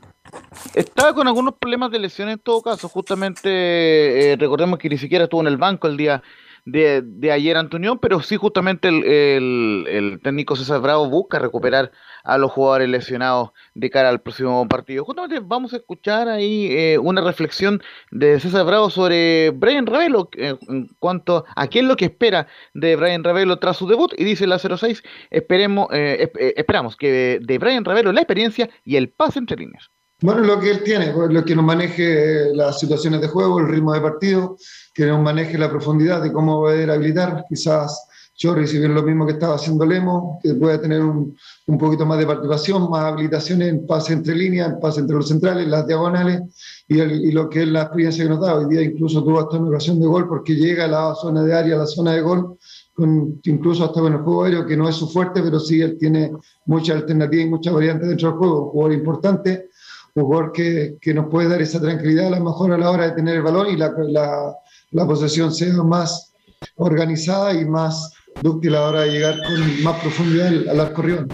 Estaba 0.74 1.14
con 1.14 1.28
algunos 1.28 1.56
problemas 1.56 1.92
de 1.92 2.00
lesión 2.00 2.30
en 2.30 2.40
todo 2.40 2.62
caso. 2.62 2.88
Justamente, 2.88 4.32
eh, 4.32 4.36
recordemos 4.38 4.80
que 4.80 4.90
ni 4.90 4.98
siquiera 4.98 5.26
estuvo 5.26 5.42
en 5.42 5.48
el 5.48 5.58
banco 5.58 5.88
el 5.88 5.98
día 5.98 6.24
de, 6.66 7.32
ayer 7.32 7.58
Antonio, 7.58 7.98
pero 7.98 8.22
sí 8.22 8.38
justamente 8.38 8.88
el, 8.88 10.20
técnico 10.24 10.56
César 10.56 10.80
Bravo 10.80 11.10
busca 11.10 11.40
recuperar 11.40 11.92
a 12.24 12.38
los 12.38 12.52
jugadores 12.52 12.88
lesionados 12.88 13.50
de 13.74 13.90
cara 13.90 14.10
al 14.10 14.22
próximo 14.22 14.68
partido. 14.68 15.04
Justamente 15.04 15.42
vamos 15.44 15.74
a 15.74 15.78
escuchar 15.78 16.30
ahí 16.30 16.68
eh, 16.72 16.98
una 17.00 17.22
reflexión 17.22 17.82
de 18.12 18.40
César 18.40 18.66
Bravo 18.66 18.90
sobre 18.90 19.50
Brian 19.52 19.88
Ravelo 19.88 20.30
eh, 20.38 20.56
en 20.70 20.88
cuanto 21.00 21.46
a 21.56 21.68
qué 21.68 21.80
es 21.80 21.86
lo 21.86 21.96
que 21.96 22.06
espera 22.06 22.48
de 22.74 22.96
Brian 22.96 23.24
Ravelo 23.24 23.58
tras 23.58 23.78
su 23.78 23.88
debut 23.88 24.14
y 24.18 24.24
dice 24.24 24.46
la 24.46 24.60
06, 24.60 25.04
esperemos, 25.32 25.88
esperamos 25.92 26.96
que 26.96 27.40
de 27.42 27.58
Brian 27.58 27.86
Ravelo 27.86 28.12
la 28.12 28.22
experiencia 28.22 28.70
y 28.86 28.98
el 28.98 29.10
pase 29.10 29.40
entre 29.40 29.58
líneas. 29.58 29.90
Bueno, 30.22 30.42
lo 30.42 30.60
que 30.60 30.70
él 30.70 30.84
tiene, 30.84 31.12
lo 31.14 31.44
que 31.44 31.56
nos 31.56 31.66
maneje 31.66 32.54
las 32.54 32.80
situaciones 32.80 33.22
de 33.22 33.28
juego, 33.28 33.60
el 33.60 33.68
ritmo 33.68 33.94
de 33.94 34.02
partido, 34.02 34.56
que 34.94 35.08
nos 35.08 35.20
maneje 35.20 35.58
la 35.58 35.70
profundidad 35.70 36.22
de 36.22 36.32
cómo 36.32 36.60
poder 36.60 36.92
habilitar. 36.92 37.46
Quizás 37.50 38.08
si 38.66 38.80
bien 38.80 38.96
lo 38.96 39.04
mismo 39.04 39.26
que 39.26 39.34
estaba 39.34 39.56
haciendo 39.56 39.86
Lemo, 39.86 40.40
que 40.42 40.56
pueda 40.56 40.82
tener 40.82 41.02
un, 41.02 41.38
un 41.68 41.78
poquito 41.78 42.08
más 42.08 42.18
de 42.18 42.26
participación, 42.26 42.90
más 42.90 43.04
habilitaciones 43.04 43.70
en 43.70 43.86
pase 43.86 44.14
entre 44.14 44.36
líneas, 44.36 44.70
en 44.70 44.80
pase 44.80 45.02
entre 45.02 45.16
los 45.16 45.28
centrales, 45.28 45.68
las 45.68 45.86
diagonales, 45.86 46.42
y, 46.88 47.00
y, 47.00 47.32
lo 47.32 47.48
que 47.48 47.62
es 47.62 47.68
la 47.68 47.84
experiencia 47.84 48.24
que 48.24 48.30
nos 48.32 48.42
da. 48.42 48.56
Hoy 48.56 48.66
día 48.68 48.82
incluso 48.82 49.24
tuvo 49.24 49.40
hasta 49.40 49.58
una 49.58 49.70
ocasión 49.70 50.00
de 50.00 50.08
gol 50.08 50.28
porque 50.28 50.56
llega 50.56 50.86
a 50.86 50.88
la 50.88 51.16
zona 51.16 51.44
de 51.44 51.54
área, 51.54 51.76
a 51.76 51.80
la 51.80 51.86
zona 51.86 52.14
de 52.14 52.22
gol, 52.22 52.58
con, 52.94 53.40
incluso 53.44 53.86
hasta 53.86 54.02
con 54.02 54.14
el 54.14 54.20
juego 54.22 54.44
aéreo, 54.44 54.66
que 54.66 54.76
no 54.78 54.90
es 54.90 54.96
su 54.96 55.08
fuerte, 55.08 55.42
pero 55.44 55.60
sí 55.60 55.80
él 55.80 55.98
tiene 56.00 56.32
muchas 56.66 56.98
alternativas 56.98 57.46
y 57.46 57.50
muchas 57.50 57.74
variantes 57.76 58.10
dentro 58.10 58.30
del 58.30 58.38
juego. 58.40 58.66
Un 58.66 58.70
jugador 58.72 58.94
importante 58.94 59.70
jugador 60.14 60.52
que, 60.52 60.98
que, 61.02 61.14
nos 61.14 61.28
puede 61.28 61.50
dar 61.50 61.62
esa 61.62 61.80
tranquilidad 61.82 62.28
a 62.28 62.38
lo 62.38 62.46
mejor 62.46 62.74
a 62.74 62.78
la 62.78 62.90
hora 62.90 63.06
de 63.06 63.16
tener 63.16 63.36
el 63.36 63.42
balón 63.42 63.68
y 63.70 63.78
la, 63.78 63.94
la, 63.98 64.56
la 64.92 65.06
posesión 65.06 65.54
sea 65.54 65.74
más 65.84 66.34
organizada 66.76 67.54
y 67.54 67.66
más 67.66 68.14
dúctil 68.42 68.76
a 68.76 68.82
la 68.82 68.88
hora 68.88 69.02
de 69.02 69.12
llegar 69.12 69.38
con 69.44 69.84
más 69.84 70.00
profundidad 70.02 70.48
al, 70.48 70.70
al 70.70 70.80
arco 70.80 71.02
rival. 71.02 71.28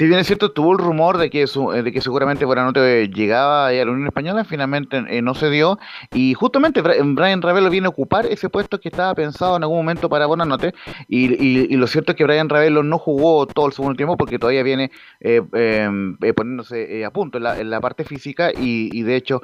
Si 0.00 0.06
bien 0.06 0.18
es 0.18 0.26
cierto, 0.26 0.52
tuvo 0.52 0.72
el 0.72 0.78
rumor 0.78 1.18
de 1.18 1.28
que, 1.28 1.46
su, 1.46 1.72
de 1.72 1.92
que 1.92 2.00
seguramente 2.00 2.46
Buenanote 2.46 3.08
llegaba 3.08 3.66
a 3.66 3.72
la 3.72 3.82
Unión 3.82 4.06
Española, 4.06 4.44
finalmente 4.44 5.20
no 5.20 5.34
se 5.34 5.50
dio. 5.50 5.78
Y 6.14 6.32
justamente 6.32 6.80
Brian 6.80 7.42
Ravelo 7.42 7.68
viene 7.68 7.84
a 7.84 7.90
ocupar 7.90 8.24
ese 8.24 8.48
puesto 8.48 8.80
que 8.80 8.88
estaba 8.88 9.14
pensado 9.14 9.58
en 9.58 9.62
algún 9.62 9.76
momento 9.76 10.08
para 10.08 10.24
Buenanote. 10.24 10.72
Y, 11.06 11.34
y, 11.34 11.76
lo 11.76 11.86
cierto 11.86 12.12
es 12.12 12.16
que 12.16 12.24
Brian 12.24 12.48
Ravelo 12.48 12.82
no 12.82 12.96
jugó 12.96 13.44
todo 13.44 13.66
el 13.66 13.74
segundo 13.74 13.94
tiempo 13.94 14.16
porque 14.16 14.38
todavía 14.38 14.62
viene 14.62 14.90
eh, 15.20 15.42
em, 15.52 16.16
eh, 16.22 16.32
poniéndose 16.32 17.04
a 17.04 17.10
punto 17.10 17.36
en 17.36 17.44
la, 17.44 17.60
en 17.60 17.68
la, 17.68 17.82
parte 17.82 18.04
física. 18.04 18.52
Y, 18.52 18.88
y 18.98 19.02
de 19.02 19.16
hecho, 19.16 19.42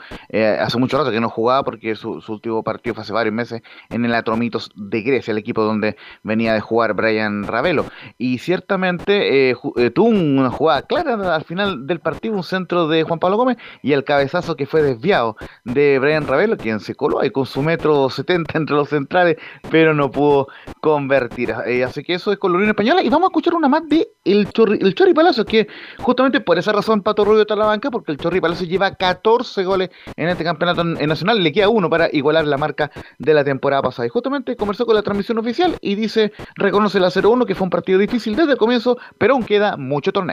hace 0.59 0.79
mucho 0.79 0.97
rato 0.97 1.11
que 1.11 1.21
no 1.21 1.29
jugaba 1.29 1.65
porque 1.65 1.97
su, 1.97 2.23
su, 2.23 2.33
último 2.33 2.63
partido 2.63 2.95
fue 2.95 3.03
hace 3.03 3.13
varios 3.13 3.35
meses 3.35 3.61
en 3.91 4.07
el 4.07 4.15
Atromitos 4.15 4.71
de 4.75 5.03
Grecia, 5.03 5.33
el 5.33 5.39
equipo 5.39 5.65
donde 5.65 5.97
venía 6.23 6.55
de 6.55 6.61
jugar 6.61 6.95
Brian 6.95 7.47
Ravelo. 7.47 7.85
Y 8.17 8.39
ciertamente 8.39 9.55
tuvo 9.93 10.46
una 10.47 10.57
jugada 10.57 10.83
clara 10.83 11.35
al 11.35 11.45
final 11.45 11.87
del 11.87 12.01
partido, 12.01 12.35
un 12.35 12.43
centro 12.43 12.89
de 12.89 13.03
Juan 13.03 13.19
Pablo 13.19 13.37
Gómez 13.37 13.59
y 13.83 13.93
el 13.93 14.05
cabezazo 14.05 14.57
que 14.57 14.67
fue 14.67 14.83
desviado 14.83 15.37
de 15.65 15.99
Brian 15.99 16.27
Ravelo, 16.27 16.57
quien 16.57 16.81
se 16.81 16.95
coló 16.95 17.21
ahí 17.21 17.31
con 17.31 17.47
su 17.47 17.63
metro 17.63 18.09
70 18.09 18.57
entre 18.59 18.75
los 18.75 18.89
centrales, 18.89 19.37
pero 19.71 19.95
no 19.95 20.11
pudo 20.11 20.49
convertir. 20.81 21.55
Eh, 21.67 21.85
así 21.85 22.03
que 22.03 22.15
eso 22.15 22.33
es 22.33 22.39
Unión 22.57 22.71
Española. 22.71 23.03
Y 23.03 23.09
vamos 23.09 23.29
a 23.29 23.31
escuchar 23.31 23.55
una 23.55 23.69
más 23.69 23.89
de 23.89 24.09
el 24.25 24.51
Chorri, 24.51 24.79
el 24.81 24.95
Chorri 24.95 25.15
Palacio, 25.15 25.45
que 25.45 25.69
justamente 25.99 26.41
por 26.41 26.59
esa 26.59 26.73
razón 26.73 27.03
Pato 27.03 27.25
Rubio 27.25 27.43
está 27.43 27.55
en 27.55 27.61
la 27.61 27.67
banca, 27.67 27.91
porque 27.91 28.13
el 28.13 28.19
Chorri 28.19 28.41
Palacio 28.41 28.67
lleva 28.67 28.95
14 28.95 29.65
goles 29.65 29.91
en 30.17 30.29
este 30.29 30.45
campeonato 30.45 30.85
nacional, 30.85 31.43
le 31.43 31.53
queda 31.53 31.69
uno 31.69 31.89
para 31.91 32.09
igualar 32.13 32.47
la 32.47 32.57
marca 32.57 32.91
de 33.19 33.35
la 33.35 33.45
temporada 33.45 33.83
pasada. 33.83 34.07
Y 34.07 34.09
justamente 34.09 34.57
conversó 34.57 34.87
con 34.87 34.95
la 34.95 35.03
transmisión 35.03 35.39
oficial 35.39 35.77
y 35.81 35.95
dice, 35.95 36.33
reconoce 36.57 37.01
la 37.01 37.09
0-1, 37.09 37.47
que 37.47 37.55
fue 37.55 37.65
un 37.65 37.71
partido 37.71 37.99
difícil 37.99 38.37
desde 38.37 38.53
el 38.53 38.59
comienzo, 38.59 38.99
pero 39.19 39.35
aún 39.35 39.45
queda 39.45 39.77
mucho 39.77 40.13
torneo. 40.13 40.26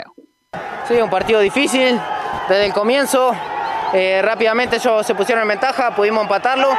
Sí, 0.87 0.95
un 0.95 1.09
partido 1.09 1.39
difícil 1.39 1.99
desde 2.47 2.65
el 2.65 2.73
comienzo. 2.73 3.33
Eh, 3.93 4.21
rápidamente 4.23 4.77
ellos 4.77 5.05
se 5.05 5.13
pusieron 5.15 5.43
en 5.43 5.47
ventaja, 5.49 5.95
pudimos 5.95 6.23
empatarlo. 6.23 6.69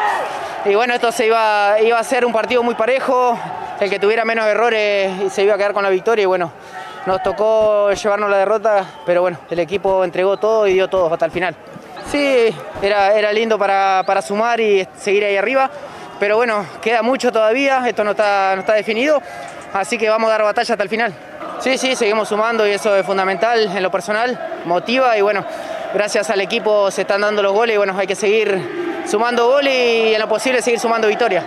Y 0.65 0.74
bueno, 0.74 0.95
esto 0.95 1.12
se 1.12 1.27
iba, 1.27 1.77
iba 1.81 1.99
a 1.99 2.05
ser 2.05 2.24
un 2.24 2.32
partido 2.32 2.62
muy 2.62 2.74
parejo. 2.74 3.39
El 3.81 3.91
que 3.91 3.99
tuviera 3.99 4.24
menos 4.24 4.47
errores 4.47 5.32
se 5.32 5.43
iba 5.43 5.55
a 5.55 5.57
quedar 5.57 5.73
con 5.73 5.82
la 5.82 5.91
victoria. 5.91 6.23
Y 6.23 6.27
bueno, 6.27 6.53
nos 7.07 7.23
tocó 7.23 7.93
llevarnos 7.93 8.31
la 8.31 8.39
derrota, 8.39 8.85
pero 9.05 9.20
bueno, 9.20 9.39
el 9.51 9.59
equipo 9.59 10.05
entregó 10.05 10.36
todo 10.39 10.66
y 10.66 10.74
dio 10.74 10.89
todo 10.89 11.12
hasta 11.12 11.27
el 11.27 11.32
final. 11.32 11.55
Sí, 12.11 12.55
era, 12.82 13.15
era 13.15 13.32
lindo 13.32 13.59
para, 13.59 14.03
para 14.07 14.23
sumar 14.23 14.61
y 14.61 14.86
seguir 14.97 15.24
ahí 15.24 15.36
arriba. 15.36 15.70
Pero 16.19 16.36
bueno, 16.36 16.65
queda 16.81 17.03
mucho 17.03 17.32
todavía, 17.32 17.82
esto 17.86 18.05
no 18.05 18.12
está, 18.12 18.53
no 18.55 18.61
está 18.61 18.74
definido. 18.74 19.20
Así 19.73 19.99
que 19.99 20.09
vamos 20.09 20.28
a 20.28 20.32
dar 20.32 20.45
batalla 20.45 20.74
hasta 20.74 20.82
el 20.82 20.89
final. 20.89 21.12
Sí, 21.61 21.79
sí, 21.79 21.95
seguimos 21.95 22.29
sumando 22.29 22.67
y 22.67 22.71
eso 22.71 22.95
es 22.95 23.07
fundamental 23.07 23.71
en 23.75 23.83
lo 23.83 23.91
personal, 23.91 24.39
motiva 24.67 25.17
y 25.17 25.23
bueno, 25.23 25.45
gracias 25.95 26.29
al 26.31 26.41
equipo 26.41 26.91
se 26.91 27.03
están 27.03 27.23
dando 27.23 27.43
los 27.43 27.53
goles 27.53 27.75
y 27.75 27.79
bueno, 27.79 27.97
hay 27.97 28.07
que 28.07 28.15
seguir 28.15 28.59
sumando 29.07 29.49
goles 29.49 29.73
y 29.73 30.15
en 30.15 30.21
lo 30.21 30.29
posible 30.29 30.61
seguir 30.61 30.79
sumando 30.79 31.09
victorias. 31.09 31.45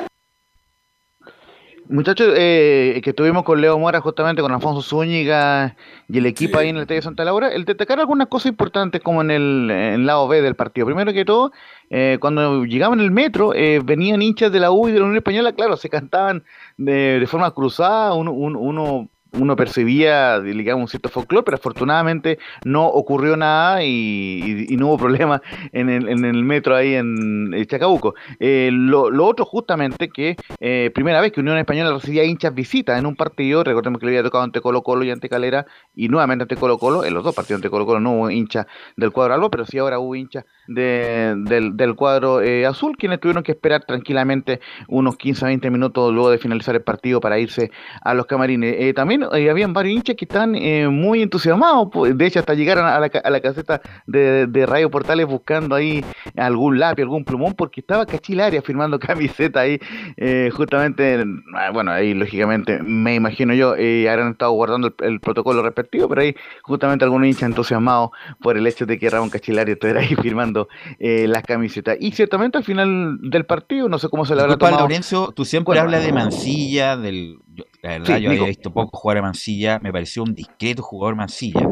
Muchachos, 1.89 2.33
eh, 2.35 2.99
que 3.01 3.11
estuvimos 3.11 3.43
con 3.43 3.61
Leo 3.61 3.79
Mora 3.79 4.01
justamente, 4.01 4.41
con 4.41 4.51
Alfonso 4.51 4.81
Zúñiga 4.81 5.77
y 6.09 6.17
el 6.17 6.25
equipo 6.25 6.57
ahí 6.57 6.67
en 6.67 6.75
el 6.75 6.81
Estadio 6.81 7.01
Santa 7.01 7.23
Laura, 7.23 7.47
el 7.49 7.63
destacar 7.63 7.99
algunas 7.99 8.27
cosas 8.27 8.47
importantes 8.47 9.01
como 9.01 9.21
en 9.21 9.31
el, 9.31 10.05
lado 10.05 10.27
B 10.27 10.41
del 10.41 10.55
partido. 10.55 10.85
Primero 10.85 11.13
que 11.13 11.23
todo, 11.23 11.53
eh, 11.89 12.17
cuando 12.19 12.65
llegaban 12.65 12.99
en 12.99 13.05
el 13.05 13.11
metro, 13.11 13.53
eh, 13.53 13.79
venían 13.81 14.21
hinchas 14.21 14.51
de 14.51 14.59
la 14.59 14.71
U 14.71 14.89
y 14.89 14.91
de 14.91 14.99
la 14.99 15.05
Unión 15.05 15.17
Española, 15.17 15.53
claro, 15.53 15.77
se 15.77 15.89
cantaban 15.89 16.43
de, 16.75 17.21
de 17.21 17.27
forma 17.27 17.51
cruzada, 17.51 18.13
uno, 18.13 18.33
uno 18.33 19.07
uno 19.33 19.55
percibía, 19.55 20.39
digamos, 20.39 20.83
un 20.83 20.87
cierto 20.87 21.09
folclore, 21.09 21.43
pero 21.43 21.55
afortunadamente 21.55 22.39
no 22.63 22.87
ocurrió 22.87 23.37
nada 23.37 23.83
y, 23.83 24.67
no 24.77 24.87
hubo 24.87 24.97
problema 25.07 25.41
en 25.71 25.89
el, 25.89 26.07
en 26.09 26.25
el, 26.25 26.43
metro 26.43 26.75
ahí 26.75 26.93
en 26.93 27.65
Chacabuco. 27.67 28.15
Eh, 28.39 28.69
lo, 28.71 29.07
otro 29.25 29.45
justamente 29.45 30.09
que 30.09 30.35
eh, 30.59 30.91
primera 30.93 31.19
vez 31.19 31.31
que 31.31 31.41
Unión 31.41 31.57
Española 31.57 31.93
recibía 31.93 32.23
hinchas 32.23 32.53
visitas 32.53 32.97
en 32.97 33.05
un 33.05 33.15
partido, 33.15 33.63
recordemos 33.63 33.99
que 33.99 34.05
le 34.05 34.11
había 34.11 34.23
tocado 34.23 34.43
ante 34.43 34.61
Colo 34.61 34.83
Colo 34.83 35.03
y 35.03 35.11
ante 35.11 35.29
Calera 35.29 35.65
y 35.95 36.07
nuevamente 36.09 36.43
ante 36.43 36.55
Colo 36.55 36.77
Colo, 36.77 37.03
en 37.03 37.13
los 37.13 37.23
dos 37.23 37.35
partidos 37.35 37.59
ante 37.59 37.69
Colo 37.69 37.85
Colo 37.85 37.99
no 37.99 38.13
hubo 38.13 38.29
hincha 38.29 38.67
del 38.95 39.11
cuadro 39.11 39.33
algo, 39.33 39.49
pero 39.49 39.65
sí 39.65 39.77
ahora 39.77 39.99
hubo 39.99 40.15
hincha 40.15 40.45
del, 40.67 41.95
cuadro 41.95 42.41
eh, 42.41 42.65
azul, 42.65 42.95
quienes 42.97 43.19
tuvieron 43.19 43.43
que 43.43 43.53
esperar 43.53 43.83
tranquilamente 43.85 44.59
unos 44.87 45.17
15 45.17 45.45
a 45.45 45.47
20 45.47 45.71
minutos 45.71 46.13
luego 46.13 46.29
de 46.29 46.37
finalizar 46.37 46.75
el 46.75 46.81
partido 46.81 47.19
para 47.19 47.39
irse 47.39 47.71
a 48.01 48.13
los 48.13 48.25
camarines. 48.25 48.93
también 48.93 49.16
y 49.37 49.47
habían 49.49 49.73
varios 49.73 49.95
hinchas 49.95 50.15
que 50.15 50.25
están 50.25 50.55
eh, 50.55 50.87
muy 50.87 51.21
entusiasmados, 51.21 51.89
de 52.15 52.25
hecho 52.25 52.39
hasta 52.39 52.53
llegaron 52.53 52.85
a 52.85 52.99
la, 52.99 53.07
a 53.23 53.29
la 53.29 53.39
caseta 53.41 53.81
de, 54.05 54.47
de, 54.47 54.65
Radio 54.65 54.89
Portales 54.89 55.25
buscando 55.25 55.75
ahí 55.75 56.03
algún 56.35 56.79
lápiz, 56.79 57.03
algún 57.03 57.23
plumón, 57.23 57.53
porque 57.53 57.81
estaba 57.81 58.05
Cachilaria 58.05 58.61
firmando 58.61 58.99
camiseta 58.99 59.61
ahí, 59.61 59.79
eh, 60.17 60.49
justamente, 60.53 61.23
ah, 61.55 61.71
bueno, 61.71 61.91
ahí 61.91 62.13
lógicamente 62.13 62.81
me 62.83 63.15
imagino 63.15 63.53
yo, 63.53 63.75
eh, 63.75 64.09
habrán 64.09 64.31
estado 64.31 64.51
guardando 64.51 64.93
el, 64.99 65.19
protocolo 65.19 65.61
respectivo, 65.61 66.07
pero 66.07 66.21
ahí 66.21 66.35
justamente 66.61 67.05
algunos 67.05 67.27
hinchas 67.27 67.43
entusiasmados 67.43 68.11
por 68.41 68.57
el 68.57 68.65
hecho 68.67 68.85
de 68.85 68.97
que 68.99 69.09
Ramón 69.09 69.29
Cachilaria 69.29 69.73
estuviera 69.73 70.01
ahí 70.01 70.15
firmando 70.21 70.67
eh, 70.99 71.27
las 71.27 71.43
camisetas. 71.43 71.97
Y 71.99 72.11
ciertamente 72.11 72.57
al 72.57 72.63
final 72.63 73.17
del 73.21 73.45
partido, 73.45 73.89
no 73.89 73.99
sé 73.99 74.09
cómo 74.09 74.25
se 74.25 74.35
le 74.35 74.41
habrá 74.41 74.57
tomado. 74.57 74.81
Lorenzo, 74.81 75.33
tú 75.35 75.45
siempre 75.45 75.79
hablas 75.79 76.03
de 76.05 76.13
Mancilla, 76.13 76.97
del 76.97 77.39
la 77.87 77.99
verdad, 77.99 78.17
yo 78.17 78.31
había 78.31 78.45
visto 78.45 78.73
poco 78.73 78.97
jugar 78.97 79.17
a 79.17 79.21
Mancilla, 79.21 79.79
me 79.79 79.93
pareció 79.93 80.23
un 80.23 80.35
discreto 80.35 80.83
jugador 80.83 81.15
Mancilla, 81.15 81.69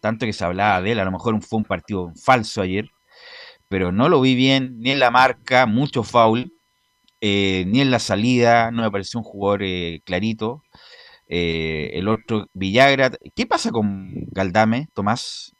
tanto 0.00 0.24
que 0.24 0.32
se 0.32 0.44
hablaba 0.44 0.80
de 0.80 0.92
él, 0.92 0.98
a 0.98 1.04
lo 1.04 1.12
mejor 1.12 1.40
fue 1.42 1.58
un 1.58 1.64
partido 1.64 2.10
falso 2.16 2.62
ayer, 2.62 2.90
pero 3.68 3.92
no 3.92 4.08
lo 4.08 4.20
vi 4.22 4.34
bien, 4.34 4.78
ni 4.78 4.92
en 4.92 4.98
la 4.98 5.10
marca, 5.10 5.66
mucho 5.66 6.02
foul, 6.02 6.54
eh, 7.20 7.64
ni 7.66 7.82
en 7.82 7.90
la 7.90 7.98
salida, 7.98 8.70
no 8.70 8.82
me 8.82 8.90
pareció 8.90 9.20
un 9.20 9.24
jugador 9.24 9.62
eh, 9.62 10.00
clarito. 10.04 10.62
Eh, 11.26 11.90
el 11.92 12.08
otro, 12.08 12.46
Villagra, 12.54 13.10
¿qué 13.34 13.44
pasa 13.44 13.70
con 13.70 14.10
Galdame, 14.30 14.88
Tomás? 14.94 15.54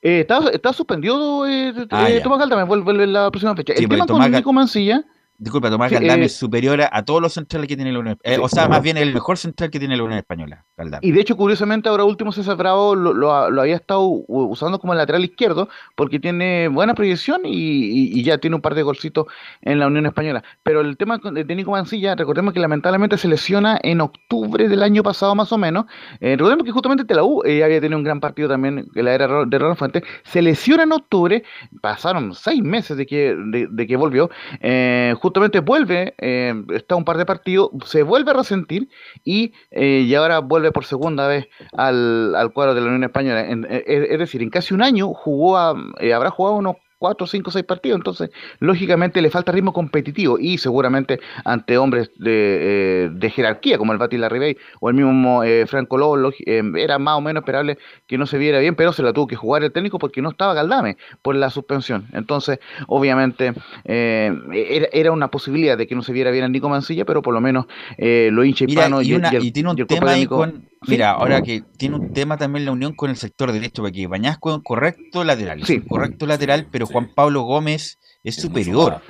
está, 0.00 0.72
suspendido 0.72 1.44
ah, 1.90 2.08
Tomás 2.22 2.38
Galdame, 2.38 2.62
vuelve, 2.64 3.06
la 3.08 3.30
próxima 3.30 3.56
fecha. 3.56 3.72
el 3.72 3.88
tema 3.88 4.06
con 4.06 4.30
Nico 4.30 4.52
Mancilla 4.52 5.04
Disculpa, 5.42 5.70
Tomás 5.70 5.90
Galdame 5.90 6.26
es 6.26 6.36
superior 6.36 6.80
a, 6.88 7.04
todos 7.04 7.20
los 7.20 7.32
centrales 7.32 7.66
que 7.66 7.74
tiene 7.74 7.90
la 7.90 7.98
Unión 7.98 8.12
Española. 8.12 8.42
Eh, 8.42 8.44
o 8.44 8.48
sea, 8.48 8.68
más 8.68 8.80
bien 8.80 8.96
el 8.96 9.12
mejor 9.12 9.36
central 9.36 9.72
que 9.72 9.80
tiene 9.80 9.96
la 9.96 10.04
Unión 10.04 10.18
Española, 10.18 10.64
Y 11.00 11.10
de 11.10 11.20
hecho, 11.20 11.36
curiosamente, 11.36 11.88
ahora 11.88 12.04
último 12.04 12.30
César 12.30 12.56
Bravo 12.56 12.94
lo, 12.94 13.32
había 13.32 13.74
estado 13.74 14.06
usando 14.28 14.78
como 14.78 14.94
lateral 14.94 15.24
izquierdo 15.24 15.68
porque 15.96 16.20
tiene 16.20 16.68
buena 16.68 16.94
proyección 16.94 17.40
y, 17.44 18.22
ya 18.22 18.38
tiene 18.38 18.54
un 18.54 18.62
par 18.62 18.76
de 18.76 18.84
golcitos 18.84 19.26
en 19.62 19.80
la 19.80 19.88
Unión 19.88 20.06
Española. 20.06 20.44
Pero 20.62 20.80
el 20.80 20.96
tema 20.96 21.18
de 21.18 21.54
Nico 21.56 21.72
Mancilla, 21.72 22.14
recordemos 22.14 22.54
que 22.54 22.60
lamentablemente 22.60 23.18
se 23.18 23.26
lesiona 23.26 23.80
en 23.82 24.00
octubre 24.00 24.68
del 24.68 24.84
año 24.84 25.02
pasado 25.02 25.34
más 25.34 25.52
o 25.52 25.58
menos. 25.58 25.86
Eh, 26.20 26.36
recordemos 26.36 26.64
que 26.64 26.70
justamente 26.70 27.02
eh, 27.02 27.64
había 27.64 27.80
tenido 27.80 27.98
un 27.98 28.04
gran 28.04 28.20
partido 28.20 28.48
también, 28.48 28.86
que 28.94 29.02
la 29.02 29.12
era 29.12 29.26
de 29.44 29.58
Ronald 29.58 29.76
Fuentes. 29.76 30.04
Se 30.22 30.40
lesiona 30.40 30.84
en 30.84 30.92
octubre, 30.92 31.42
pasaron 31.80 32.32
seis 32.32 32.62
meses 32.62 32.96
de 32.96 33.06
que, 33.06 33.34
de, 33.36 33.86
que 33.88 33.96
volvió. 33.96 34.30
Eh, 34.60 35.14
justamente 35.18 35.31
vuelve, 35.60 36.14
eh, 36.18 36.54
está 36.72 36.96
un 36.96 37.04
par 37.04 37.16
de 37.16 37.26
partidos, 37.26 37.70
se 37.84 38.02
vuelve 38.02 38.30
a 38.30 38.34
resentir 38.34 38.88
y, 39.24 39.52
eh, 39.70 40.04
y 40.06 40.14
ahora 40.14 40.40
vuelve 40.40 40.72
por 40.72 40.84
segunda 40.84 41.26
vez 41.26 41.48
al, 41.72 42.34
al 42.34 42.52
cuadro 42.52 42.74
de 42.74 42.80
la 42.80 42.86
Unión 42.88 43.04
Española. 43.04 43.42
Eh, 43.42 44.08
es 44.10 44.18
decir, 44.18 44.42
en 44.42 44.50
casi 44.50 44.74
un 44.74 44.82
año 44.82 45.12
jugó 45.14 45.56
a, 45.56 45.70
habrá 46.14 46.30
jugado 46.30 46.56
unos 46.56 46.76
cuatro, 47.02 47.26
cinco, 47.26 47.50
seis 47.50 47.64
partidos. 47.64 47.96
Entonces, 47.96 48.30
lógicamente 48.60 49.20
le 49.20 49.28
falta 49.28 49.50
ritmo 49.50 49.72
competitivo 49.72 50.38
y 50.38 50.58
seguramente 50.58 51.18
ante 51.44 51.76
hombres 51.76 52.12
de, 52.14 53.10
eh, 53.20 53.30
jerarquía 53.30 53.76
como 53.76 53.92
el 53.92 53.98
Bati 53.98 54.18
Larribey 54.18 54.56
o 54.78 54.88
el 54.88 54.94
mismo 54.94 55.42
eh, 55.42 55.66
Franco 55.66 55.98
Lobo, 55.98 56.30
eh, 56.46 56.62
era 56.76 57.00
más 57.00 57.18
o 57.18 57.20
menos 57.20 57.40
esperable 57.40 57.76
que 58.06 58.18
no 58.18 58.26
se 58.26 58.38
viera 58.38 58.60
bien, 58.60 58.76
pero 58.76 58.92
se 58.92 59.02
la 59.02 59.12
tuvo 59.12 59.26
que 59.26 59.34
jugar 59.34 59.64
el 59.64 59.72
técnico 59.72 59.98
porque 59.98 60.22
no 60.22 60.30
estaba 60.30 60.54
Galdame 60.54 60.96
por 61.22 61.34
la 61.34 61.50
suspensión. 61.50 62.06
Entonces, 62.12 62.60
obviamente, 62.86 63.52
era, 63.84 65.10
una 65.10 65.28
posibilidad 65.28 65.76
de 65.76 65.88
que 65.88 65.96
no 65.96 66.02
se 66.02 66.12
viera 66.12 66.30
bien 66.30 66.44
a 66.44 66.48
Nico 66.48 66.68
Mancilla, 66.68 67.04
pero 67.04 67.20
por 67.20 67.34
lo 67.34 67.40
menos 67.40 67.66
lo 67.98 68.44
hincha 68.44 68.64
hispano 68.64 69.02
y, 69.02 69.12
y, 69.12 69.50
tiene 69.50 69.70
un 69.70 69.76
tema 69.88 70.12
ahí 70.12 70.26
con 70.26 70.71
Mira, 70.86 71.12
ahora 71.12 71.42
que 71.42 71.62
tiene 71.76 71.96
un 71.96 72.12
tema 72.12 72.36
también 72.36 72.64
la 72.64 72.72
unión 72.72 72.94
con 72.94 73.10
el 73.10 73.16
sector 73.16 73.52
derecho, 73.52 73.82
porque 73.82 74.06
Bañasco 74.06 74.50
es 74.50 74.56
un 74.56 74.62
correcto 74.62 75.24
lateral, 75.24 75.64
sí. 75.64 75.80
correcto 75.80 76.26
lateral, 76.26 76.66
pero 76.70 76.86
Juan 76.86 77.10
Pablo 77.14 77.42
Gómez 77.42 77.98
es 78.24 78.36
superior. 78.36 79.00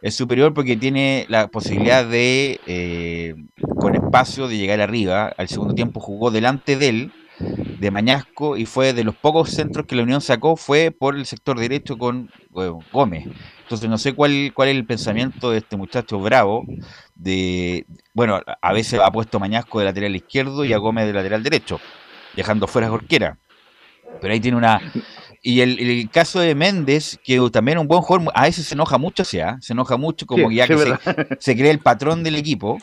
Es 0.00 0.14
superior 0.14 0.54
porque 0.54 0.76
tiene 0.76 1.26
la 1.28 1.48
posibilidad 1.48 2.06
de, 2.06 2.60
eh, 2.66 3.34
con 3.80 3.96
espacio, 3.96 4.46
de 4.46 4.56
llegar 4.56 4.80
arriba. 4.80 5.32
Al 5.36 5.48
segundo 5.48 5.74
tiempo 5.74 6.00
jugó 6.00 6.30
delante 6.30 6.76
de 6.76 6.88
él, 6.88 7.12
de 7.78 7.90
Mañasco, 7.90 8.56
y 8.56 8.66
fue 8.66 8.92
de 8.92 9.04
los 9.04 9.14
pocos 9.14 9.50
centros 9.50 9.86
que 9.86 9.96
la 9.96 10.02
Unión 10.02 10.20
sacó, 10.20 10.56
fue 10.56 10.90
por 10.90 11.16
el 11.16 11.26
sector 11.26 11.58
derecho 11.58 11.96
con 11.96 12.30
Gómez. 12.92 13.26
Entonces 13.62 13.88
no 13.88 13.98
sé 13.98 14.14
cuál, 14.14 14.52
cuál 14.54 14.68
es 14.68 14.76
el 14.76 14.86
pensamiento 14.86 15.50
de 15.50 15.58
este 15.58 15.76
muchacho 15.76 16.18
bravo, 16.18 16.64
de, 17.14 17.86
bueno, 18.14 18.40
a 18.62 18.72
veces 18.72 19.00
ha 19.02 19.10
puesto 19.10 19.38
Mañasco 19.38 19.78
de 19.78 19.84
lateral 19.84 20.16
izquierdo 20.16 20.64
y 20.64 20.72
a 20.72 20.78
Gómez 20.78 21.06
de 21.06 21.12
lateral 21.12 21.42
derecho, 21.42 21.80
dejando 22.34 22.66
fuera 22.66 22.88
a 22.88 22.90
Jorquera. 22.90 23.38
Pero 24.20 24.32
ahí 24.32 24.40
tiene 24.40 24.56
una. 24.56 24.80
Y 25.42 25.60
el, 25.60 26.08
caso 26.10 26.40
de 26.40 26.54
Méndez, 26.54 27.18
que 27.22 27.40
también 27.52 27.78
es 27.78 27.82
un 27.82 27.88
buen 27.88 28.02
jugador, 28.02 28.32
a 28.34 28.42
veces 28.42 28.66
se 28.66 28.74
enoja 28.74 28.98
mucho, 28.98 29.22
o 29.22 29.26
sea, 29.26 29.56
se 29.60 29.72
enoja 29.72 29.96
mucho, 29.96 30.26
como 30.26 30.50
ya 30.50 30.66
que 30.66 30.74
se, 31.38 31.56
cree 31.56 31.70
el 31.70 31.78
patrón 31.78 32.24
del 32.24 32.36
equipo. 32.36 32.78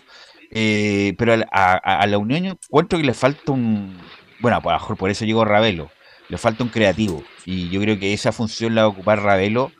Eh, 0.51 1.15
pero 1.17 1.35
a, 1.51 2.07
la 2.07 2.17
Unión 2.17 2.45
encuentro 2.45 2.97
que 2.99 3.05
le 3.05 3.13
falta 3.13 3.51
un. 3.51 3.97
Bueno, 4.45 4.57
a 4.57 4.61
lo 4.63 4.71
mejor 4.73 4.95
por 4.95 5.09
eso 5.09 5.25
llegó 5.25 5.43
Ravelo. 5.43 5.89
Le 6.29 6.37
falta 6.37 6.63
un 6.63 6.69
creativo. 6.69 7.23
Y 7.45 7.67
yo 7.69 7.81
creo 7.81 7.97
que 7.97 8.13
esa 8.13 8.31
función 8.31 8.75
la 8.75 8.83
va 8.83 8.89
a 8.89 8.91
ocupar 8.91 9.23
Ravelo 9.23 9.71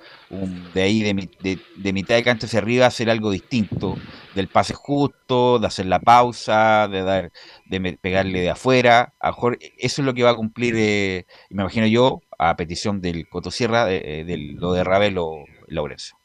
de 0.74 0.82
ahí 0.82 1.04
de, 1.04 1.94
mitad 1.94 2.16
de 2.16 2.24
cancha 2.24 2.48
hacia 2.48 2.58
arriba 2.58 2.88
hacer 2.88 3.12
algo 3.12 3.30
distinto, 3.30 3.96
del 4.34 4.48
pase 4.48 4.74
justo, 4.74 5.60
de 5.60 5.68
hacer 5.68 5.86
la 5.86 6.00
pausa, 6.00 6.88
de 6.88 7.04
dar, 7.04 7.32
de 7.68 7.94
pegarle 8.02 8.42
de 8.42 8.50
afuera, 8.50 9.14
a 9.20 9.28
lo 9.28 9.36
mejor 9.36 9.60
eso 9.62 10.02
es 10.02 10.06
lo 10.08 10.16
que 10.16 10.24
va 10.24 10.32
a 10.32 10.36
cumplir, 10.36 10.74
eh, 10.76 11.28
me 11.52 11.62
imagino 11.62 11.86
yo, 11.86 12.22
a 12.40 12.56
petición 12.56 13.02
del 13.02 13.30
Cotosierra, 13.30 13.86
de, 13.86 14.24
de, 14.26 14.38
lo 14.56 14.74
de 14.74 14.84
Ravelo 14.84 15.46
Laurencio. 15.68 16.18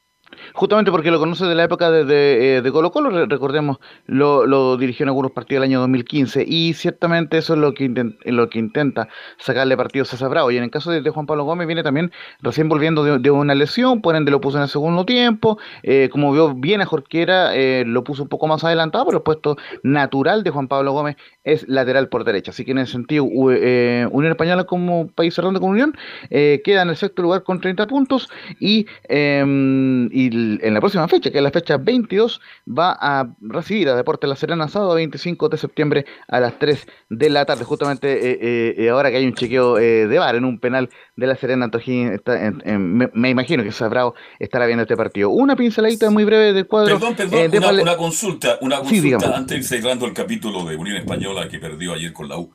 Justamente 0.54 0.90
porque 0.90 1.10
lo 1.10 1.18
conoce 1.18 1.44
de 1.46 1.54
la 1.54 1.64
época 1.64 1.90
de, 1.90 2.56
eh, 2.56 2.62
de, 2.62 2.72
Colo 2.72 2.90
Colo, 2.90 3.26
recordemos, 3.26 3.78
lo, 4.06 4.46
lo, 4.46 4.76
dirigió 4.76 5.04
en 5.04 5.08
algunos 5.08 5.32
partidos 5.32 5.62
del 5.62 5.70
año 5.70 5.80
2015 5.80 6.44
y 6.46 6.74
ciertamente 6.74 7.38
eso 7.38 7.54
es 7.54 7.60
lo 7.60 7.74
que, 7.74 7.88
lo 8.24 8.48
que 8.48 8.58
intenta 8.58 9.08
sacarle 9.38 9.76
partidos 9.76 10.08
a 10.08 10.10
César 10.12 10.30
Bravo. 10.30 10.50
Y 10.50 10.56
en 10.56 10.64
el 10.64 10.70
caso 10.70 10.90
de, 10.90 11.08
Juan 11.10 11.26
Pablo 11.26 11.44
Gómez 11.44 11.66
viene 11.66 11.82
también 11.82 12.12
recién 12.40 12.68
volviendo 12.68 13.04
de, 13.04 13.30
una 13.30 13.54
lesión, 13.54 14.02
por 14.02 14.16
ende 14.16 14.30
lo 14.30 14.40
puso 14.40 14.58
en 14.58 14.64
el 14.64 14.68
segundo 14.68 15.04
tiempo, 15.04 15.58
eh, 15.82 16.08
como 16.10 16.32
vio 16.32 16.54
bien 16.54 16.80
a 16.80 16.86
Jorquera, 16.86 17.54
eh, 17.54 17.84
lo 17.86 18.04
puso 18.04 18.22
un 18.22 18.28
poco 18.28 18.46
más 18.46 18.64
adelantado, 18.64 19.06
pero 19.06 19.18
el 19.18 19.22
puesto 19.22 19.56
natural 19.82 20.42
de 20.42 20.50
Juan 20.50 20.68
Pablo 20.68 20.92
Gómez 20.92 21.16
es 21.44 21.68
lateral 21.68 22.08
por 22.08 22.24
derecha. 22.24 22.50
Así 22.50 22.64
que 22.64 22.72
en 22.72 22.78
ese 22.78 22.92
sentido, 22.92 23.24
Unión 23.24 24.26
Española 24.26 24.64
como 24.64 25.08
país 25.08 25.34
cerrando 25.34 25.60
con 25.60 25.70
Unión 25.70 25.96
queda 26.28 26.82
en 26.82 26.90
el 26.90 26.96
sexto 26.96 27.22
lugar 27.22 27.42
con 27.42 27.60
30 27.60 27.86
puntos 27.86 28.28
y, 28.58 28.86
em, 29.08 30.08
y 30.20 30.58
en 30.62 30.74
la 30.74 30.80
próxima 30.80 31.08
fecha, 31.08 31.30
que 31.30 31.38
es 31.38 31.44
la 31.44 31.50
fecha 31.50 31.76
22, 31.78 32.40
va 32.66 32.96
a 33.00 33.28
recibir 33.40 33.88
a 33.88 33.96
Deportes 33.96 34.28
La 34.28 34.36
Serena 34.36 34.68
sábado 34.68 34.94
25 34.94 35.48
de 35.48 35.56
septiembre 35.56 36.06
a 36.28 36.40
las 36.40 36.58
3 36.58 36.86
de 37.08 37.30
la 37.30 37.44
tarde. 37.44 37.64
Justamente 37.64 38.12
eh, 38.12 38.74
eh, 38.76 38.90
ahora 38.90 39.10
que 39.10 39.16
hay 39.16 39.26
un 39.26 39.34
chequeo 39.34 39.78
eh, 39.78 40.06
de 40.06 40.18
bar 40.18 40.34
en 40.34 40.44
un 40.44 40.58
penal 40.58 40.90
de 41.16 41.26
La 41.26 41.36
Serena, 41.36 41.64
Antojín, 41.64 42.12
está 42.12 42.38
me, 42.78 43.30
imagino 43.30 43.62
que 43.62 43.72
Sabrao 43.72 44.14
estará 44.38 44.66
viendo 44.66 44.82
este 44.82 44.96
partido. 44.96 45.30
Una 45.30 45.56
pinceladita 45.56 46.10
muy 46.10 46.24
breve 46.24 46.52
del 46.52 46.66
cuadro. 46.66 46.98
Perdón, 46.98 47.14
perdón, 47.14 47.80
una, 47.80 47.96
consulta, 47.96 48.58
una 48.60 48.78
consulta 48.78 49.36
antes 49.36 49.48
de 49.48 49.56
ir 49.56 49.64
cerrando 49.64 50.06
el 50.06 50.12
capítulo 50.12 50.64
de 50.64 50.76
Unión 50.76 50.96
Española 50.96 51.48
que 51.48 51.58
perdió 51.58 51.94
ayer 51.94 52.12
con 52.12 52.28
la 52.28 52.38
U. 52.38 52.52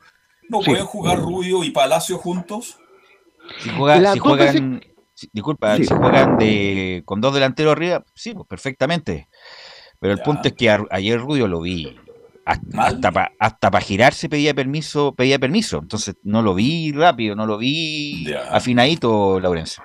¿No 0.48 0.60
pueden 0.60 0.84
jugar 0.84 1.18
Rubio 1.18 1.64
y 1.64 1.70
Palacio 1.70 2.18
juntos? 2.18 2.78
Si, 3.58 3.70
juega, 3.70 4.12
si 4.12 4.18
juegan 4.18 4.80
disculpa, 5.32 5.76
si 5.76 5.86
juegan 5.86 6.38
de, 6.38 7.02
con 7.04 7.20
dos 7.20 7.34
delanteros 7.34 7.72
arriba, 7.72 8.04
sí, 8.14 8.34
pues 8.34 8.46
perfectamente. 8.46 9.28
Pero 10.00 10.12
el 10.12 10.20
punto 10.20 10.48
es 10.48 10.54
que 10.54 10.70
ayer 10.90 11.20
Rudio 11.20 11.48
lo 11.48 11.60
vi. 11.60 11.96
Hasta, 12.44 13.32
hasta 13.40 13.70
para 13.72 13.84
girarse 13.84 14.28
pedía 14.28 14.54
permiso, 14.54 15.12
pedía 15.16 15.38
permiso. 15.38 15.78
Entonces 15.78 16.16
no 16.22 16.42
lo 16.42 16.54
vi 16.54 16.92
rápido, 16.92 17.34
no 17.34 17.44
lo 17.44 17.58
vi 17.58 18.32
afinadito, 18.50 19.40
Laurencio. 19.40 19.82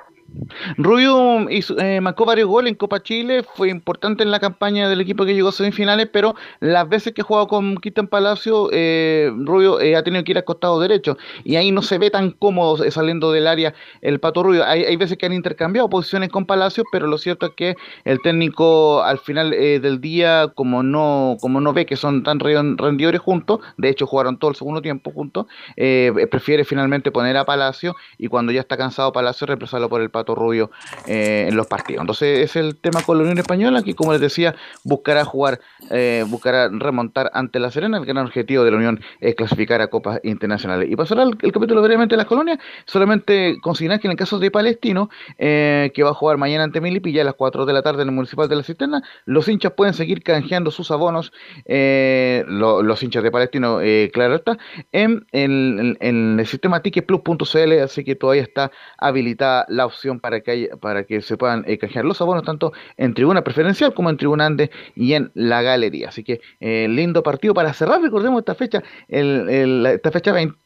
Rubio 0.77 1.47
eh, 1.49 2.01
marcó 2.01 2.25
varios 2.25 2.47
goles 2.47 2.71
en 2.71 2.75
Copa 2.75 3.01
Chile, 3.01 3.43
fue 3.43 3.69
importante 3.69 4.23
en 4.23 4.31
la 4.31 4.39
campaña 4.39 4.87
del 4.87 5.01
equipo 5.01 5.25
que 5.25 5.33
llegó 5.33 5.49
a 5.49 5.51
semifinales, 5.51 6.07
pero 6.11 6.35
las 6.59 6.87
veces 6.87 7.13
que 7.13 7.21
ha 7.21 7.23
jugado 7.23 7.47
con 7.47 7.75
Cristian 7.75 8.07
Palacio, 8.07 8.69
eh, 8.71 9.31
Rubio 9.35 9.79
eh, 9.79 9.95
ha 9.95 10.03
tenido 10.03 10.23
que 10.23 10.31
ir 10.31 10.37
al 10.37 10.43
costado 10.43 10.79
derecho 10.79 11.17
y 11.43 11.55
ahí 11.55 11.71
no 11.71 11.81
se 11.81 11.97
ve 11.97 12.09
tan 12.09 12.31
cómodo 12.31 12.89
saliendo 12.91 13.31
del 13.31 13.47
área 13.47 13.73
el 14.01 14.19
Pato 14.19 14.43
Rubio. 14.43 14.65
Hay, 14.65 14.95
veces 14.95 15.17
que 15.17 15.25
han 15.25 15.33
intercambiado 15.33 15.89
posiciones 15.89 16.29
con 16.29 16.45
Palacio, 16.45 16.83
pero 16.91 17.07
lo 17.07 17.17
cierto 17.17 17.47
es 17.47 17.51
que 17.55 17.75
el 18.05 18.21
técnico 18.21 19.01
al 19.03 19.17
final 19.19 19.49
del 19.51 19.99
día, 19.99 20.51
como 20.53 20.83
no, 20.83 21.37
como 21.41 21.59
no 21.59 21.73
ve 21.73 21.85
que 21.85 21.95
son 21.95 22.23
tan 22.23 22.39
rendidores 22.39 23.19
juntos, 23.19 23.59
de 23.77 23.89
hecho 23.89 24.05
jugaron 24.05 24.37
todo 24.37 24.51
el 24.51 24.55
segundo 24.55 24.81
tiempo 24.81 25.11
juntos, 25.11 25.47
prefiere 25.75 26.63
finalmente 26.63 27.11
poner 27.11 27.35
a 27.37 27.45
Palacio 27.45 27.95
y 28.17 28.27
cuando 28.27 28.51
ya 28.51 28.61
está 28.61 28.77
cansado 28.77 29.11
Palacio 29.11 29.47
reemplazarlo 29.47 29.89
por 29.89 30.01
el 30.01 30.09
Pato 30.09 30.20
Rubio 30.27 30.71
eh, 31.07 31.47
en 31.49 31.55
los 31.55 31.67
partidos. 31.67 32.01
Entonces 32.01 32.39
es 32.39 32.55
el 32.55 32.77
tema 32.77 33.01
con 33.03 33.17
la 33.17 33.23
Unión 33.23 33.37
Española 33.37 33.83
que 33.83 33.93
como 33.93 34.11
les 34.11 34.21
decía 34.21 34.55
buscará 34.83 35.25
jugar, 35.25 35.59
eh, 35.89 36.23
buscará 36.27 36.69
remontar 36.69 37.31
ante 37.33 37.59
la 37.59 37.71
Serena. 37.71 37.97
El 37.97 38.05
gran 38.05 38.25
objetivo 38.25 38.63
de 38.63 38.71
la 38.71 38.77
Unión 38.77 39.01
es 39.19 39.35
clasificar 39.35 39.81
a 39.81 39.87
copas 39.87 40.19
internacionales. 40.23 40.89
Y 40.89 40.95
pasará 40.95 41.23
el, 41.23 41.37
capítulo 41.37 41.81
brevemente 41.81 42.13
de 42.13 42.17
las 42.17 42.25
colonias, 42.25 42.59
solamente 42.85 43.57
consignar 43.61 43.99
que 43.99 44.07
en 44.07 44.11
el 44.11 44.17
caso 44.17 44.39
de 44.39 44.51
Palestino, 44.51 45.09
eh, 45.37 45.91
que 45.93 46.03
va 46.03 46.11
a 46.11 46.13
jugar 46.13 46.37
mañana 46.37 46.63
ante 46.63 46.81
Milipilla 46.81 47.21
a 47.21 47.25
las 47.25 47.35
4 47.35 47.65
de 47.65 47.73
la 47.73 47.81
tarde 47.81 48.03
en 48.03 48.09
el 48.09 48.15
Municipal 48.15 48.47
de 48.47 48.55
la 48.55 48.63
Cisterna, 48.63 49.03
los 49.25 49.47
hinchas 49.47 49.73
pueden 49.73 49.93
seguir 49.93 50.23
canjeando 50.23 50.71
sus 50.71 50.91
abonos, 50.91 51.31
los 51.65 53.03
hinchas 53.03 53.23
de 53.23 53.31
Palestino, 53.31 53.79
claro 54.13 54.35
está, 54.35 54.57
en, 54.91 55.25
el 55.31 56.45
sistema 56.45 56.81
ticketplus.cl, 56.81 57.79
así 57.83 58.03
que 58.03 58.15
todavía 58.15 58.43
está 58.43 58.71
habilitada 58.97 59.65
la 59.69 59.85
opción 59.85 60.00
para 60.19 60.41
que, 60.41 60.69
para 60.79 61.03
que 61.03 61.21
se 61.21 61.37
puedan 61.37 61.63
eh, 61.67 61.77
canjear 61.77 62.05
los 62.05 62.21
abonos 62.21 62.43
tanto 62.43 62.73
en 62.97 63.13
tribuna 63.13 63.43
preferencial 63.43 63.93
como 63.93 64.09
en 64.09 64.17
tribuna 64.17 64.45
Andes 64.45 64.69
y 64.95 65.13
en 65.13 65.31
la 65.33 65.61
galería. 65.61 66.09
Así 66.09 66.23
que 66.23 66.41
eh, 66.59 66.87
lindo 66.89 67.23
partido 67.23 67.53
para 67.53 67.73
cerrar, 67.73 68.01
recordemos 68.01 68.39
esta 68.39 68.55
fecha, 68.55 68.83
el, 69.07 69.85
esta 69.85 70.11
fecha 70.11 70.31
20 70.31 70.57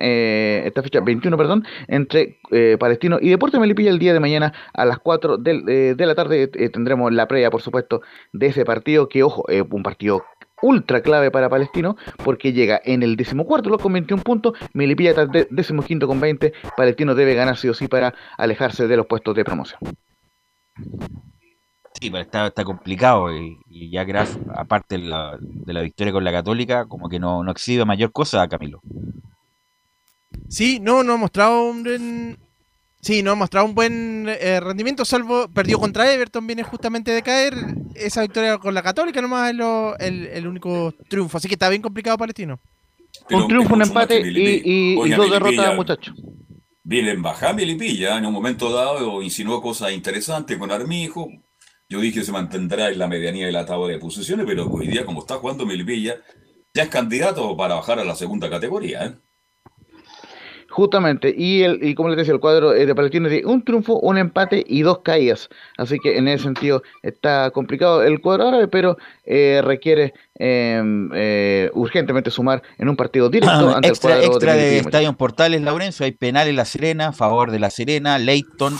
eh, 0.00 0.62
esta 0.66 0.82
fecha 0.82 1.00
21, 1.00 1.36
perdón, 1.36 1.64
entre 1.86 2.38
Palestino 2.80 3.18
y 3.20 3.28
Deporte 3.28 3.60
Melipilla 3.60 3.90
el 3.90 4.00
día 4.00 4.12
de 4.12 4.18
mañana 4.18 4.52
a 4.74 4.84
las 4.84 4.98
4 4.98 5.38
de, 5.38 5.94
de 5.94 6.06
la 6.06 6.16
tarde 6.16 6.48
tendremos 6.48 7.12
la 7.12 7.28
previa, 7.28 7.52
por 7.52 7.62
supuesto, 7.62 8.02
de 8.32 8.48
ese 8.48 8.64
partido 8.64 9.08
que, 9.08 9.22
ojo, 9.22 9.44
un 9.70 9.84
partido 9.84 10.24
ultra 10.62 11.02
clave 11.02 11.30
para 11.30 11.48
Palestino 11.48 11.96
porque 12.24 12.52
llega 12.52 12.80
en 12.84 13.02
el 13.02 13.16
decimocuarto 13.16 13.68
lugar 13.68 13.82
con 13.82 13.92
21 13.92 14.22
puntos, 14.22 14.54
Melipilla 14.72 15.10
está 15.10 15.26
de, 15.26 15.46
decimoquinto 15.50 16.06
con 16.06 16.20
20, 16.20 16.52
Palestino 16.76 17.14
debe 17.14 17.34
ganar 17.34 17.56
sí 17.56 17.68
o 17.68 17.74
sí 17.74 17.88
para 17.88 18.14
alejarse 18.36 18.86
de 18.86 18.96
los 18.96 19.06
puestos 19.06 19.34
de 19.34 19.44
promoción. 19.44 19.80
Sí, 22.00 22.10
pero 22.10 22.22
está, 22.22 22.64
complicado 22.64 23.34
y, 23.34 23.90
ya 23.90 24.04
gracias, 24.04 24.38
aparte 24.54 24.96
de 24.96 25.04
la, 25.04 25.36
de 25.40 25.72
la, 25.72 25.82
victoria 25.82 26.12
con 26.12 26.24
la 26.24 26.32
Católica, 26.32 26.86
como 26.86 27.08
que 27.08 27.18
no, 27.18 27.42
no 27.42 27.50
exhibe 27.50 27.84
mayor 27.84 28.12
cosa, 28.12 28.46
Camilo. 28.48 28.80
Sí, 30.48 30.80
no, 30.80 31.02
no 31.02 31.14
ha 31.14 31.16
mostrado 31.16 31.64
un, 31.64 32.38
Sí, 33.00 33.22
no 33.22 33.30
ha 33.30 33.34
mostrado 33.34 33.66
un 33.66 33.74
buen 33.74 34.26
eh, 34.28 34.60
rendimiento, 34.60 35.06
salvo 35.06 35.48
perdió 35.48 35.78
contra 35.78 36.12
Everton, 36.12 36.46
viene 36.46 36.62
justamente 36.62 37.12
de 37.12 37.22
caer. 37.22 37.54
Esa 37.94 38.22
victoria 38.22 38.58
con 38.58 38.74
la 38.74 38.82
Católica 38.82 39.22
nomás 39.22 39.50
es 39.50 39.56
el, 40.00 40.46
único 40.46 40.92
triunfo, 41.08 41.38
así 41.38 41.48
que 41.48 41.54
está 41.54 41.70
bien 41.70 41.80
complicado 41.80 42.18
Palestino. 42.18 42.60
un 43.30 43.48
triunfo, 43.48 43.74
un 43.74 43.82
empate 43.82 44.20
y, 44.20 45.10
dos 45.10 45.30
derrotas, 45.30 45.74
muchachos. 45.76 46.14
Viene 46.82 47.12
en 47.12 47.22
baja 47.22 47.52
Melipilla, 47.54 48.18
en 48.18 48.26
un 48.26 48.32
momento 48.34 48.70
dado 48.70 49.22
insinuó 49.22 49.62
cosas 49.62 49.92
interesantes 49.92 50.58
con 50.58 50.70
Armijo. 50.70 51.28
Yo 51.88 52.00
dije 52.00 52.20
que 52.20 52.26
se 52.26 52.32
mantendrá 52.32 52.90
en 52.90 52.98
la 52.98 53.08
medianía 53.08 53.46
de 53.46 53.52
la 53.52 53.64
tabla 53.64 53.88
de 53.88 53.98
posiciones, 53.98 54.44
pero 54.46 54.66
hoy 54.66 54.88
día, 54.88 55.06
como 55.06 55.20
está 55.20 55.36
jugando 55.36 55.64
Melipilla, 55.64 56.16
ya 56.74 56.84
es 56.84 56.88
candidato 56.88 57.56
para 57.56 57.76
bajar 57.76 57.98
a 57.98 58.04
la 58.04 58.14
segunda 58.14 58.50
categoría. 58.50 59.06
¿eh? 59.06 59.14
Justamente, 60.70 61.34
y, 61.36 61.62
el, 61.62 61.82
y 61.82 61.96
como 61.96 62.10
les 62.10 62.18
decía, 62.18 62.32
el 62.32 62.38
cuadro 62.38 62.72
eh, 62.72 62.86
de 62.86 62.94
Palestino 62.94 63.28
tiene 63.28 63.44
un 63.44 63.64
triunfo, 63.64 63.98
un 63.98 64.18
empate 64.18 64.64
y 64.68 64.82
dos 64.82 65.00
caídas. 65.00 65.48
Así 65.76 65.98
que 65.98 66.16
en 66.16 66.28
ese 66.28 66.44
sentido 66.44 66.84
está 67.02 67.50
complicado 67.50 68.04
el 68.04 68.20
cuadro 68.20 68.46
árabe, 68.46 68.68
pero 68.68 68.96
eh, 69.24 69.62
requiere 69.64 70.14
em, 70.36 71.10
eh, 71.12 71.70
urgentemente 71.74 72.30
sumar 72.30 72.62
en 72.78 72.88
un 72.88 72.94
partido 72.94 73.28
directo 73.30 73.74
ante 73.74 73.88
el 73.88 73.98
cuadro 73.98 74.22
extra 74.22 74.54
de, 74.54 74.78
Estadio 74.78 75.12
Portales, 75.14 75.60
Laurencio. 75.60 76.06
Hay 76.06 76.12
penal 76.12 76.46
en 76.46 76.54
La 76.54 76.64
Serena, 76.64 77.08
a 77.08 77.12
favor 77.12 77.50
de 77.50 77.58
La 77.58 77.70
Serena. 77.70 78.18
Leighton 78.18 78.76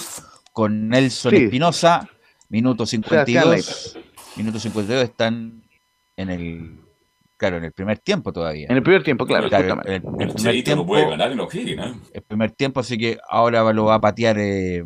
con 0.53 0.89
Nelson 0.89 1.35
Espinosa, 1.35 2.09
minuto 2.49 2.87
52. 2.87 3.99
Minuto 4.37 4.61
52 4.61 5.03
están 5.03 5.65
en 6.17 6.31
el 6.31 6.90
Claro, 7.41 7.57
en 7.57 7.65
el 7.65 7.73
primer 7.73 7.99
tiempo 8.01 8.35
todavía. 8.35 8.67
En 8.69 8.77
el 8.77 8.83
primer 8.83 9.03
tiempo, 9.03 9.25
claro. 9.25 9.47
el, 9.87 10.03
primer 10.03 10.63
tiempo 10.63 10.85
puede 10.85 11.09
ganar 11.09 11.33
en 11.33 11.41
El 11.41 12.23
primer 12.23 12.51
tiempo, 12.51 12.81
así 12.81 12.99
que 12.99 13.19
ahora 13.31 13.73
lo 13.73 13.87
va 13.87 13.95
a 13.95 14.01
patear 14.03 14.37
eh, 14.39 14.85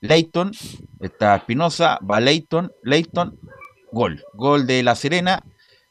Leighton. 0.00 0.52
Está 1.00 1.36
Espinosa, 1.36 1.98
va 1.98 2.18
Leighton, 2.18 2.72
Leighton, 2.82 3.38
gol. 3.90 4.24
Gol 4.32 4.66
de 4.66 4.82
La 4.82 4.94
Serena. 4.94 5.44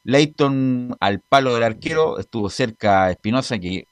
Leighton 0.04 0.98
al 1.00 1.20
palo 1.20 1.54
del 1.54 1.66
arquero, 1.66 2.18
estuvo 2.18 2.50
cerca 2.50 3.12
Espinosa, 3.12 3.60
que 3.60 3.86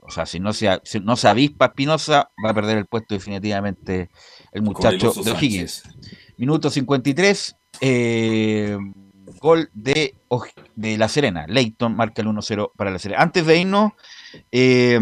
o 0.00 0.10
sea, 0.10 0.26
si 0.26 0.40
no 0.40 0.52
se, 0.52 0.80
no 1.00 1.14
se 1.14 1.28
avispa 1.28 1.66
Espinosa, 1.66 2.28
va 2.44 2.50
a 2.50 2.54
perder 2.54 2.78
el 2.78 2.86
puesto 2.86 3.14
definitivamente 3.14 4.10
el 4.50 4.62
muchacho 4.62 5.12
de 5.12 5.30
Higgins. 5.40 5.84
Minuto 6.38 6.70
53. 6.70 7.56
Eh, 7.80 8.76
gol 9.40 9.70
de, 9.74 10.14
La 10.76 11.08
Serena. 11.08 11.46
Leighton 11.46 11.94
marca 11.94 12.22
el 12.22 12.28
1-0 12.28 12.72
para 12.76 12.90
La 12.90 12.98
Serena. 12.98 13.22
Antes 13.22 13.46
de 13.46 13.58
irnos, 13.58 13.92
eh, 14.52 14.98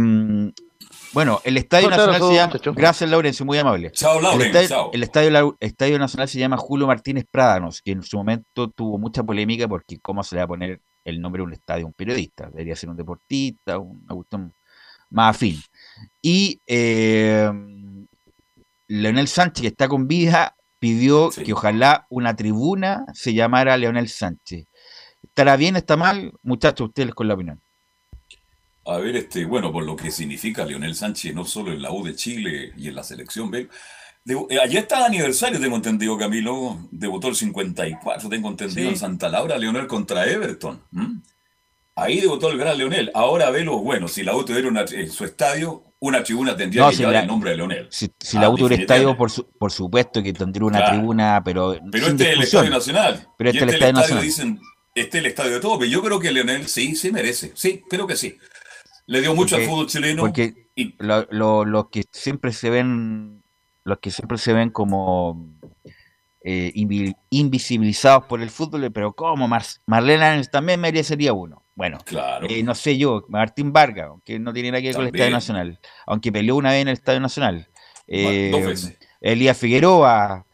Bueno, 1.12 1.40
el 1.44 1.56
Estadio 1.56 1.90
Nacional 1.90 2.20
se 2.20 2.34
llama. 2.34 2.74
Gracias, 2.74 3.08
Laurencio, 3.08 3.46
muy 3.46 3.58
amable. 3.58 3.92
Chao, 3.92 4.20
Laurencio. 4.20 4.90
El, 4.92 5.02
estadio, 5.02 5.56
el 5.60 5.68
estadio, 5.68 5.98
Nacional 5.98 6.28
se 6.28 6.38
llama 6.38 6.56
Julio 6.56 6.86
Martínez 6.86 7.24
Prádanos, 7.30 7.82
que 7.82 7.92
en 7.92 8.02
su 8.02 8.16
momento 8.16 8.68
tuvo 8.70 8.98
mucha 8.98 9.22
polémica 9.22 9.68
porque 9.68 9.98
cómo 10.00 10.22
se 10.24 10.34
le 10.34 10.40
va 10.40 10.44
a 10.44 10.48
poner 10.48 10.80
el 11.04 11.20
nombre 11.20 11.40
de 11.40 11.46
un 11.46 11.52
estadio 11.52 11.84
a 11.84 11.88
un 11.88 11.92
periodista. 11.92 12.48
Debería 12.48 12.76
ser 12.76 12.90
un 12.90 12.96
deportista, 12.96 13.78
una 13.78 14.14
cuestión 14.14 14.52
más 15.10 15.36
afín. 15.36 15.60
Y 16.20 16.60
eh, 16.66 17.50
Leonel 18.88 19.28
Sánchez, 19.28 19.62
que 19.62 19.68
está 19.68 19.88
con 19.88 20.08
vida, 20.08 20.56
pidió 20.84 21.30
que 21.30 21.54
ojalá 21.54 22.06
una 22.10 22.36
tribuna 22.36 23.06
se 23.14 23.32
llamara 23.32 23.74
Leonel 23.78 24.10
Sánchez. 24.10 24.66
¿Estará 25.22 25.56
bien, 25.56 25.76
está 25.76 25.96
mal? 25.96 26.34
Muchachos, 26.42 26.88
ustedes 26.88 27.14
con 27.14 27.26
la 27.26 27.32
opinión. 27.32 27.62
A 28.84 28.98
ver, 28.98 29.16
este, 29.16 29.46
bueno, 29.46 29.72
por 29.72 29.82
lo 29.82 29.96
que 29.96 30.10
significa 30.10 30.62
Leonel 30.66 30.94
Sánchez, 30.94 31.34
no 31.34 31.46
solo 31.46 31.72
en 31.72 31.80
la 31.80 31.90
U 31.90 32.04
de 32.04 32.14
Chile 32.14 32.74
y 32.76 32.88
en 32.88 32.96
la 32.96 33.02
selección 33.02 33.50
B. 33.50 33.66
Eh, 34.26 34.58
allá 34.62 34.80
está 34.80 34.98
el 34.98 35.04
aniversario, 35.04 35.58
tengo 35.58 35.76
entendido, 35.76 36.18
Camilo. 36.18 36.86
Debutó 36.90 37.28
el 37.28 37.34
54, 37.34 38.28
tengo 38.28 38.50
entendido, 38.50 38.90
en 38.90 38.98
Santa 38.98 39.30
Laura, 39.30 39.56
Leonel 39.56 39.86
contra 39.86 40.26
Everton. 40.26 40.82
Ahí 41.94 42.20
debutó 42.20 42.50
el 42.50 42.58
gran 42.58 42.76
Leonel. 42.76 43.10
Ahora 43.14 43.48
velo, 43.48 43.78
bueno, 43.78 44.06
si 44.06 44.22
la 44.22 44.36
U 44.36 44.44
tuviera 44.44 44.68
una, 44.68 44.82
en 44.82 45.10
su 45.10 45.24
estadio, 45.24 45.93
una 46.04 46.22
tribuna 46.22 46.54
tendría 46.54 46.90
que 46.90 46.96
llevar 46.96 47.16
el 47.16 47.26
nombre 47.26 47.50
de 47.50 47.56
Leonel. 47.56 47.86
Si, 47.90 48.10
la 48.34 48.50
U 48.50 48.56
tuviera 48.56 48.82
estadio, 48.82 49.16
por, 49.16 49.30
por 49.58 49.72
supuesto 49.72 50.22
que 50.22 50.32
tendría 50.34 50.66
una 50.66 50.84
tribuna, 50.84 51.42
pero. 51.42 51.78
Pero 51.90 52.08
este 52.08 52.30
es 52.30 52.36
el 52.36 52.42
Estadio 52.42 52.70
Nacional. 52.70 53.28
Pero 53.38 53.50
este 53.50 53.58
es 53.58 53.62
el 53.62 53.68
este 53.70 53.74
Estadio 53.76 53.92
Nacional. 53.94 54.24
Dicen, 54.24 54.60
este 54.94 55.18
es 55.18 55.24
el 55.24 55.30
estadio 55.30 55.52
de 55.54 55.60
todo, 55.60 55.78
pero 55.78 55.90
yo 55.90 56.02
creo 56.02 56.20
que 56.20 56.30
Leonel 56.30 56.68
sí, 56.68 56.94
sí 56.94 57.10
merece. 57.10 57.52
Sí, 57.54 57.82
creo 57.88 58.06
que 58.06 58.16
sí. 58.16 58.36
Le 59.06 59.22
dio 59.22 59.34
mucho 59.34 59.56
al 59.56 59.62
fútbol 59.62 59.86
chileno. 59.86 60.22
Porque 60.22 60.68
los 61.00 61.88
que 61.90 62.04
siempre 62.12 62.52
se 62.52 62.68
ven, 62.68 63.42
los 63.84 63.98
que 63.98 64.10
siempre 64.10 64.36
se 64.36 64.52
ven 64.52 64.70
como 64.70 65.48
eh, 66.42 66.70
invisibilizados 67.30 68.24
por 68.26 68.42
el 68.42 68.50
fútbol, 68.50 68.92
pero 68.92 69.14
como 69.14 69.48
Marlena 69.86 70.42
también 70.44 70.80
merecería 70.80 71.32
uno. 71.32 71.63
Bueno, 71.74 71.98
claro. 72.04 72.46
Eh, 72.48 72.62
no 72.62 72.74
sé 72.74 72.96
yo, 72.96 73.24
Martín 73.28 73.72
Vargas, 73.72 74.10
que 74.24 74.38
no 74.38 74.52
tiene 74.52 74.70
nada 74.70 74.80
que 74.80 74.88
ver 74.88 74.96
con 74.96 75.06
el 75.06 75.14
Estadio 75.14 75.32
Nacional, 75.32 75.80
aunque 76.06 76.30
peleó 76.30 76.56
una 76.56 76.70
vez 76.70 76.82
en 76.82 76.88
el 76.88 76.94
Estadio 76.94 77.20
Nacional. 77.20 77.68
Eh, 78.06 78.74
Elías 79.20 79.58
Figueroa, 79.58 80.46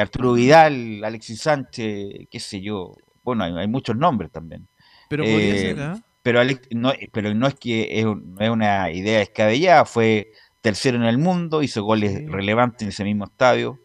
Arturo 0.00 0.34
Vidal, 0.34 1.02
Alexis 1.04 1.40
Sánchez, 1.40 2.28
qué 2.30 2.40
sé 2.40 2.60
yo. 2.60 2.94
Bueno, 3.22 3.44
hay, 3.44 3.68
muchos 3.68 3.96
nombres 3.96 4.30
también. 4.30 4.68
Pero 5.08 5.24
podría 5.24 5.56
ser, 5.56 5.78
¿eh? 5.78 6.02
pero, 6.22 6.42
no, 6.72 6.92
pero 7.12 7.34
no 7.34 7.46
es 7.46 7.54
que 7.54 8.00
es, 8.00 8.04
una 8.04 8.90
idea 8.90 9.18
descabellada, 9.18 9.84
fue 9.84 10.32
tercero 10.60 10.96
en 10.96 11.04
el 11.04 11.18
mundo, 11.18 11.62
hizo 11.62 11.82
goles 11.82 12.30
relevantes 12.30 12.82
en 12.82 12.88
ese 12.88 13.04
mismo 13.04 13.24
estadio, 13.24 13.78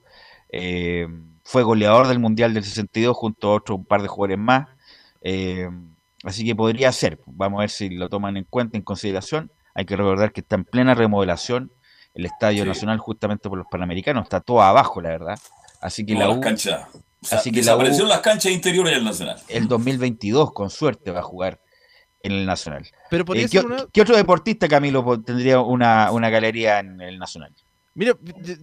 eh, 0.49 1.07
fue 1.43 1.63
goleador 1.63 2.07
del 2.07 2.19
Mundial 2.19 2.53
del 2.53 2.63
62 2.63 3.15
junto 3.15 3.49
a 3.49 3.55
otro 3.55 3.75
un 3.75 3.85
par 3.85 4.01
de 4.01 4.07
jugadores 4.07 4.39
más, 4.39 4.67
eh, 5.21 5.69
así 6.23 6.45
que 6.45 6.55
podría 6.55 6.91
ser, 6.91 7.19
vamos 7.25 7.59
a 7.59 7.61
ver 7.61 7.69
si 7.69 7.89
lo 7.89 8.09
toman 8.09 8.37
en 8.37 8.45
cuenta, 8.45 8.77
en 8.77 8.83
consideración, 8.83 9.51
hay 9.75 9.85
que 9.85 9.95
recordar 9.95 10.31
que 10.31 10.41
está 10.41 10.55
en 10.55 10.65
plena 10.65 10.93
remodelación 10.93 11.71
el 12.13 12.25
Estadio 12.25 12.65
Nacional 12.65 12.99
justamente 12.99 13.49
por 13.49 13.57
los 13.57 13.67
Panamericanos, 13.69 14.23
está 14.23 14.39
todo 14.39 14.61
abajo 14.61 15.01
la 15.01 15.09
verdad, 15.09 15.39
así 15.81 16.05
que 16.05 16.13
la 16.13 16.29
U... 16.29 16.41
así 16.43 17.51
que 17.51 17.57
desaparecieron 17.57 18.09
las 18.09 18.21
canchas 18.21 18.51
interiores 18.51 18.93
del 18.93 19.03
Nacional. 19.03 19.41
El 19.47 19.67
2022 19.67 20.53
con 20.53 20.69
suerte 20.69 21.11
va 21.11 21.19
a 21.19 21.23
jugar 21.23 21.59
en 22.21 22.31
el 22.31 22.45
Nacional. 22.45 22.87
Pero 23.09 23.25
eh, 23.35 23.47
¿qué, 23.91 24.01
otro 24.01 24.15
deportista, 24.15 24.67
Camilo, 24.67 25.21
tendría 25.21 25.59
una, 25.59 26.29
galería 26.29 26.79
en 26.79 27.01
el 27.01 27.19
Nacional? 27.19 27.53
Mira, 27.95 28.17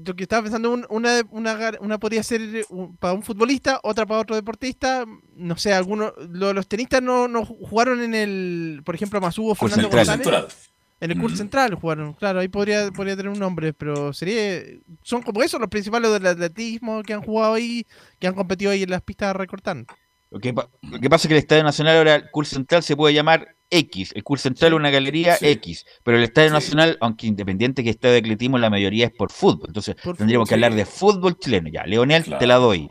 lo 0.04 0.16
que 0.16 0.24
estaba 0.24 0.42
pensando, 0.42 0.72
una, 0.88 1.22
una, 1.30 1.98
podría 1.98 2.22
ser 2.22 2.66
para 2.98 3.14
un 3.14 3.22
futbolista, 3.22 3.78
otra 3.84 4.04
para 4.04 4.20
otro 4.20 4.34
deportista. 4.34 5.04
No 5.36 5.56
sé, 5.56 5.72
algunos. 5.72 6.12
los 6.28 6.66
tenistas 6.66 7.00
no, 7.00 7.28
no 7.28 7.44
jugaron 7.44 8.02
en 8.02 8.14
el. 8.14 8.82
Por 8.84 8.96
ejemplo, 8.96 9.20
Masugo 9.20 9.54
Fernando 9.54 9.88
González. 9.88 10.70
En 11.00 11.10
el 11.10 11.18
curso 11.18 11.38
central 11.38 11.74
jugaron, 11.76 12.12
claro, 12.12 12.40
ahí 12.40 12.48
podría, 12.48 12.90
podría 12.90 13.16
tener 13.16 13.32
un 13.32 13.38
nombre, 13.38 13.72
pero 13.72 14.12
sería. 14.12 14.62
Son 15.02 15.22
como 15.22 15.42
esos 15.42 15.58
los 15.58 15.70
principales 15.70 16.12
del 16.12 16.26
atletismo 16.26 17.02
que 17.02 17.14
han 17.14 17.22
jugado 17.22 17.54
ahí, 17.54 17.86
que 18.18 18.26
han 18.26 18.34
competido 18.34 18.70
ahí 18.70 18.82
en 18.82 18.90
las 18.90 19.00
pistas 19.00 19.34
recortando. 19.34 19.86
Lo 20.30 20.38
que, 20.40 20.52
pasa 20.52 20.76
es 21.22 21.28
que 21.28 21.34
el 21.34 21.38
Estadio 21.38 21.64
Nacional 21.64 21.96
ahora, 21.96 22.14
el 22.16 22.30
curso 22.30 22.54
central 22.54 22.82
se 22.82 22.96
puede 22.96 23.14
llamar 23.14 23.56
X. 23.70 24.12
El 24.14 24.24
curso 24.24 24.44
central 24.44 24.72
es 24.72 24.76
una 24.76 24.90
galería 24.90 25.36
X. 25.40 25.86
Pero 26.02 26.16
el 26.16 26.24
Estadio 26.24 26.50
Nacional, 26.50 26.98
aunque 27.00 27.26
independiente 27.26 27.84
que 27.84 27.90
esté 27.90 28.08
de 28.08 28.18
atletismo, 28.18 28.58
la 28.58 28.70
mayoría 28.70 29.06
es 29.06 29.12
por 29.12 29.30
fútbol. 29.30 29.68
Entonces 29.68 29.96
tendríamos 30.16 30.48
que 30.48 30.54
hablar 30.54 30.74
de 30.74 30.84
fútbol 30.84 31.38
chileno. 31.38 31.68
Ya, 31.68 31.84
Leonel 31.84 32.24
te 32.38 32.46
la 32.46 32.56
doy. 32.56 32.90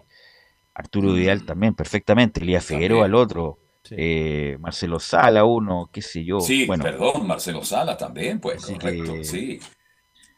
Arturo 0.74 1.14
Vidal 1.14 1.46
también, 1.46 1.76
perfectamente. 1.76 2.42
Elías 2.42 2.66
Figueroa, 2.66 3.06
el 3.06 3.16
otro. 3.16 3.60
Eh, 3.92 4.58
Marcelo 4.60 5.00
Sala, 5.00 5.44
uno, 5.44 5.90
qué 5.92 6.02
sé 6.02 6.24
yo. 6.24 6.40
Sí, 6.40 6.66
bueno, 6.66 6.84
perdón, 6.84 7.26
Marcelo 7.26 7.64
Sala 7.64 7.98
también, 7.98 8.40
pues, 8.40 8.66
correcto, 8.66 9.24
sí. 9.24 9.60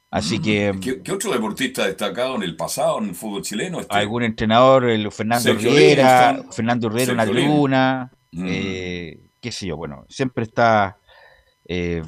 Así 0.10 0.40
mm. 0.40 0.42
que. 0.42 1.00
¿Qué, 1.04 1.12
otro 1.12 1.32
deportista 1.32 1.86
destacado 1.86 2.36
en 2.36 2.44
el 2.44 2.56
pasado 2.56 3.00
en 3.00 3.10
el 3.10 3.16
fútbol 3.16 3.42
chileno? 3.42 3.80
Este, 3.80 3.96
Algún 3.96 4.24
entrenador, 4.24 4.90
el 4.90 5.12
Fernando 5.12 5.54
Riera, 5.54 6.44
Fernando 6.52 6.90
Riera, 6.90 7.14
una 7.14 7.26
luna, 7.26 8.12
mm. 8.32 8.46
eh, 8.48 9.20
qué 9.42 9.52
sé 9.52 9.66
yo, 9.68 9.76
bueno, 9.76 10.06
siempre 10.08 10.44
está. 10.44 10.98
Eh, 11.66 12.04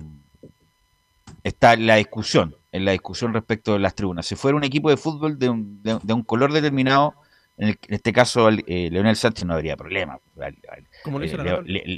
está 1.44 1.76
la 1.76 1.96
discusión, 1.96 2.56
en 2.72 2.86
la 2.86 2.92
discusión 2.92 3.34
respecto 3.34 3.74
de 3.74 3.80
las 3.80 3.96
tribunas. 3.96 4.26
Si 4.26 4.36
fuera 4.36 4.56
un 4.56 4.64
equipo 4.64 4.90
de 4.90 4.98
fútbol 4.98 5.38
de 5.38 5.50
un, 5.50 5.82
de, 5.84 6.14
un 6.14 6.24
color 6.24 6.54
determinado, 6.54 7.16
en, 7.58 7.78
este 7.88 8.14
caso 8.14 8.50
eh, 8.50 8.90
Leonel 8.92 9.16
Sánchez 9.16 9.46
no 9.46 9.54
habría 9.54 9.76
problema. 9.76 10.20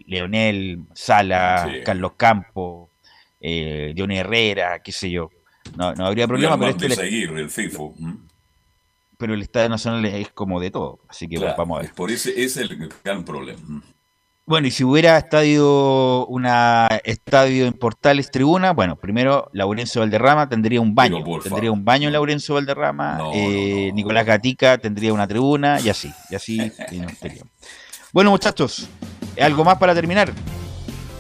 Leonel, 0.08 0.80
Sala, 0.94 1.82
Carlos 1.84 2.14
Campos, 2.18 2.90
Johnny 3.40 4.18
Herrera, 4.18 4.80
qué 4.80 4.92
sé 4.92 5.12
yo. 5.12 5.30
No, 5.78 5.94
no 5.94 6.06
habría 6.06 6.28
problema, 6.28 6.58
pero 6.58 6.72
este 6.72 6.90
seguir 6.92 7.30
el 7.32 7.50
FIFO. 7.50 7.94
Pero 9.18 9.34
el 9.34 9.42
Estadio 9.42 9.70
Nacional 9.70 10.06
es 10.06 10.30
como 10.30 10.60
de 10.60 10.72
todo, 10.72 11.00
así 11.08 11.28
que 11.28 11.40
vamos 11.40 11.80
a 11.80 11.82
ver. 11.84 11.94
Por 11.94 12.12
ese, 12.12 12.32
ese 12.32 12.64
es 12.64 12.70
el 12.70 12.90
gran 13.04 13.24
problema. 13.24 13.62
Bueno, 14.48 14.68
y 14.68 14.72
si 14.72 14.84
hubiera 14.84 15.18
estadio, 15.18 16.28
una 16.28 16.88
estadio 17.04 17.66
en 17.66 17.74
Portales 17.74 18.30
Tribuna, 18.30 18.74
bueno, 18.74 18.96
primero 18.96 19.50
Laurencio 19.54 20.02
Valderrama 20.02 20.48
tendría 20.48 20.80
un 20.82 20.94
baño, 20.94 21.24
tendría 21.42 21.72
un 21.72 21.84
baño 21.84 22.10
en 22.10 22.14
Laurencio 22.14 22.54
Valderrama, 22.54 23.32
eh, 23.34 23.92
Nicolás 23.96 24.24
Gatica 24.24 24.78
tendría 24.78 25.14
una 25.14 25.28
tribuna 25.28 25.80
y 25.82 25.90
así, 25.90 26.14
y 26.30 26.36
así. 26.36 26.72
bueno, 28.14 28.30
muchachos, 28.30 28.88
¿algo 29.42 29.64
más 29.64 29.80
para 29.80 29.96
terminar? 29.96 30.32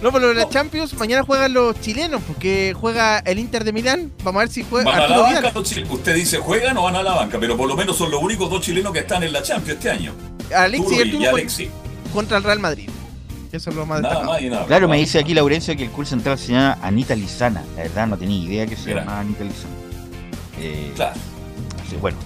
No, 0.04 0.12
pero 0.12 0.30
en 0.30 0.38
la 0.38 0.48
Champions 0.48 0.94
mañana 0.94 1.24
juegan 1.24 1.52
los 1.52 1.82
chilenos, 1.82 2.22
porque 2.28 2.76
juega 2.80 3.20
el 3.20 3.40
Inter 3.40 3.64
de 3.64 3.74
Milán. 3.74 4.12
Vamos 4.24 4.42
a 4.42 4.44
ver 4.44 4.50
si 4.50 4.64
juega. 4.64 4.92
Van 4.92 5.02
a 5.02 5.08
la 5.08 5.18
banca, 5.18 5.52
usted 5.56 6.14
dice 6.14 6.38
juegan 6.38 6.78
o 6.78 6.84
van 6.84 6.98
a 6.98 7.02
la 7.02 7.16
banca, 7.16 7.40
pero 7.40 7.58
por 7.58 7.68
lo 7.68 7.76
menos 7.76 7.98
son 7.98 8.12
los 8.12 8.22
únicos 8.22 8.52
dos 8.52 8.62
chilenos 8.62 8.94
que 8.94 9.00
están 9.00 9.24
en 9.24 9.34
la 9.34 9.42
Champions 9.42 9.80
este 9.80 9.90
año. 9.90 10.14
Alexis 10.56 11.06
y, 11.08 11.26
Alexis. 11.26 11.70
Contra 12.14 12.38
el 12.38 12.44
Real 12.44 12.60
Madrid. 12.60 12.88
Eso 13.56 13.70
es 13.70 13.76
lo 13.78 13.86
más 13.86 14.02
nada 14.02 14.24
más 14.24 14.42
nada 14.42 14.66
Claro, 14.66 14.90
me 14.90 14.98
dice 14.98 15.18
aquí 15.18 15.34
Laurencio 15.34 15.78
que 15.78 15.84
el 15.84 15.90
curso 15.90 16.10
central 16.10 16.38
se 16.38 16.52
llama 16.52 16.78
Anita 16.82 17.16
Lizana. 17.16 17.64
La 17.78 17.84
verdad, 17.84 18.08
no 18.08 18.18
tenía 18.18 18.44
idea 18.44 18.68
que 18.68 18.76
se 18.76 18.94
llamaba 18.94 19.22
Anita 19.22 19.46
Lizana. 19.46 19.74
Eh, 20.60 20.92
claro. 20.96 21.16
bueno. 22.02 22.18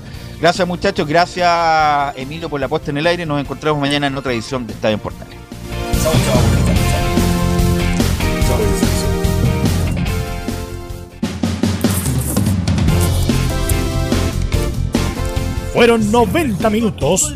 Gracias 0.41 0.68
muchachos, 0.68 1.06
gracias 1.06 2.15
Emilio 2.15 2.49
por 2.49 2.60
la 2.60 2.68
puesta 2.68 2.89
en 2.89 2.97
el 2.97 3.06
aire. 3.06 3.26
Nos 3.26 3.39
encontramos 3.39 3.80
mañana 3.80 4.07
en 4.07 4.18
otra 4.18 4.31
edición 4.31 4.65
de 4.65 4.73
Estadio 4.73 4.95
en 4.95 4.99
Portales. 5.01 5.38
Fueron 15.73 16.11
90 16.11 16.69
minutos 16.72 17.35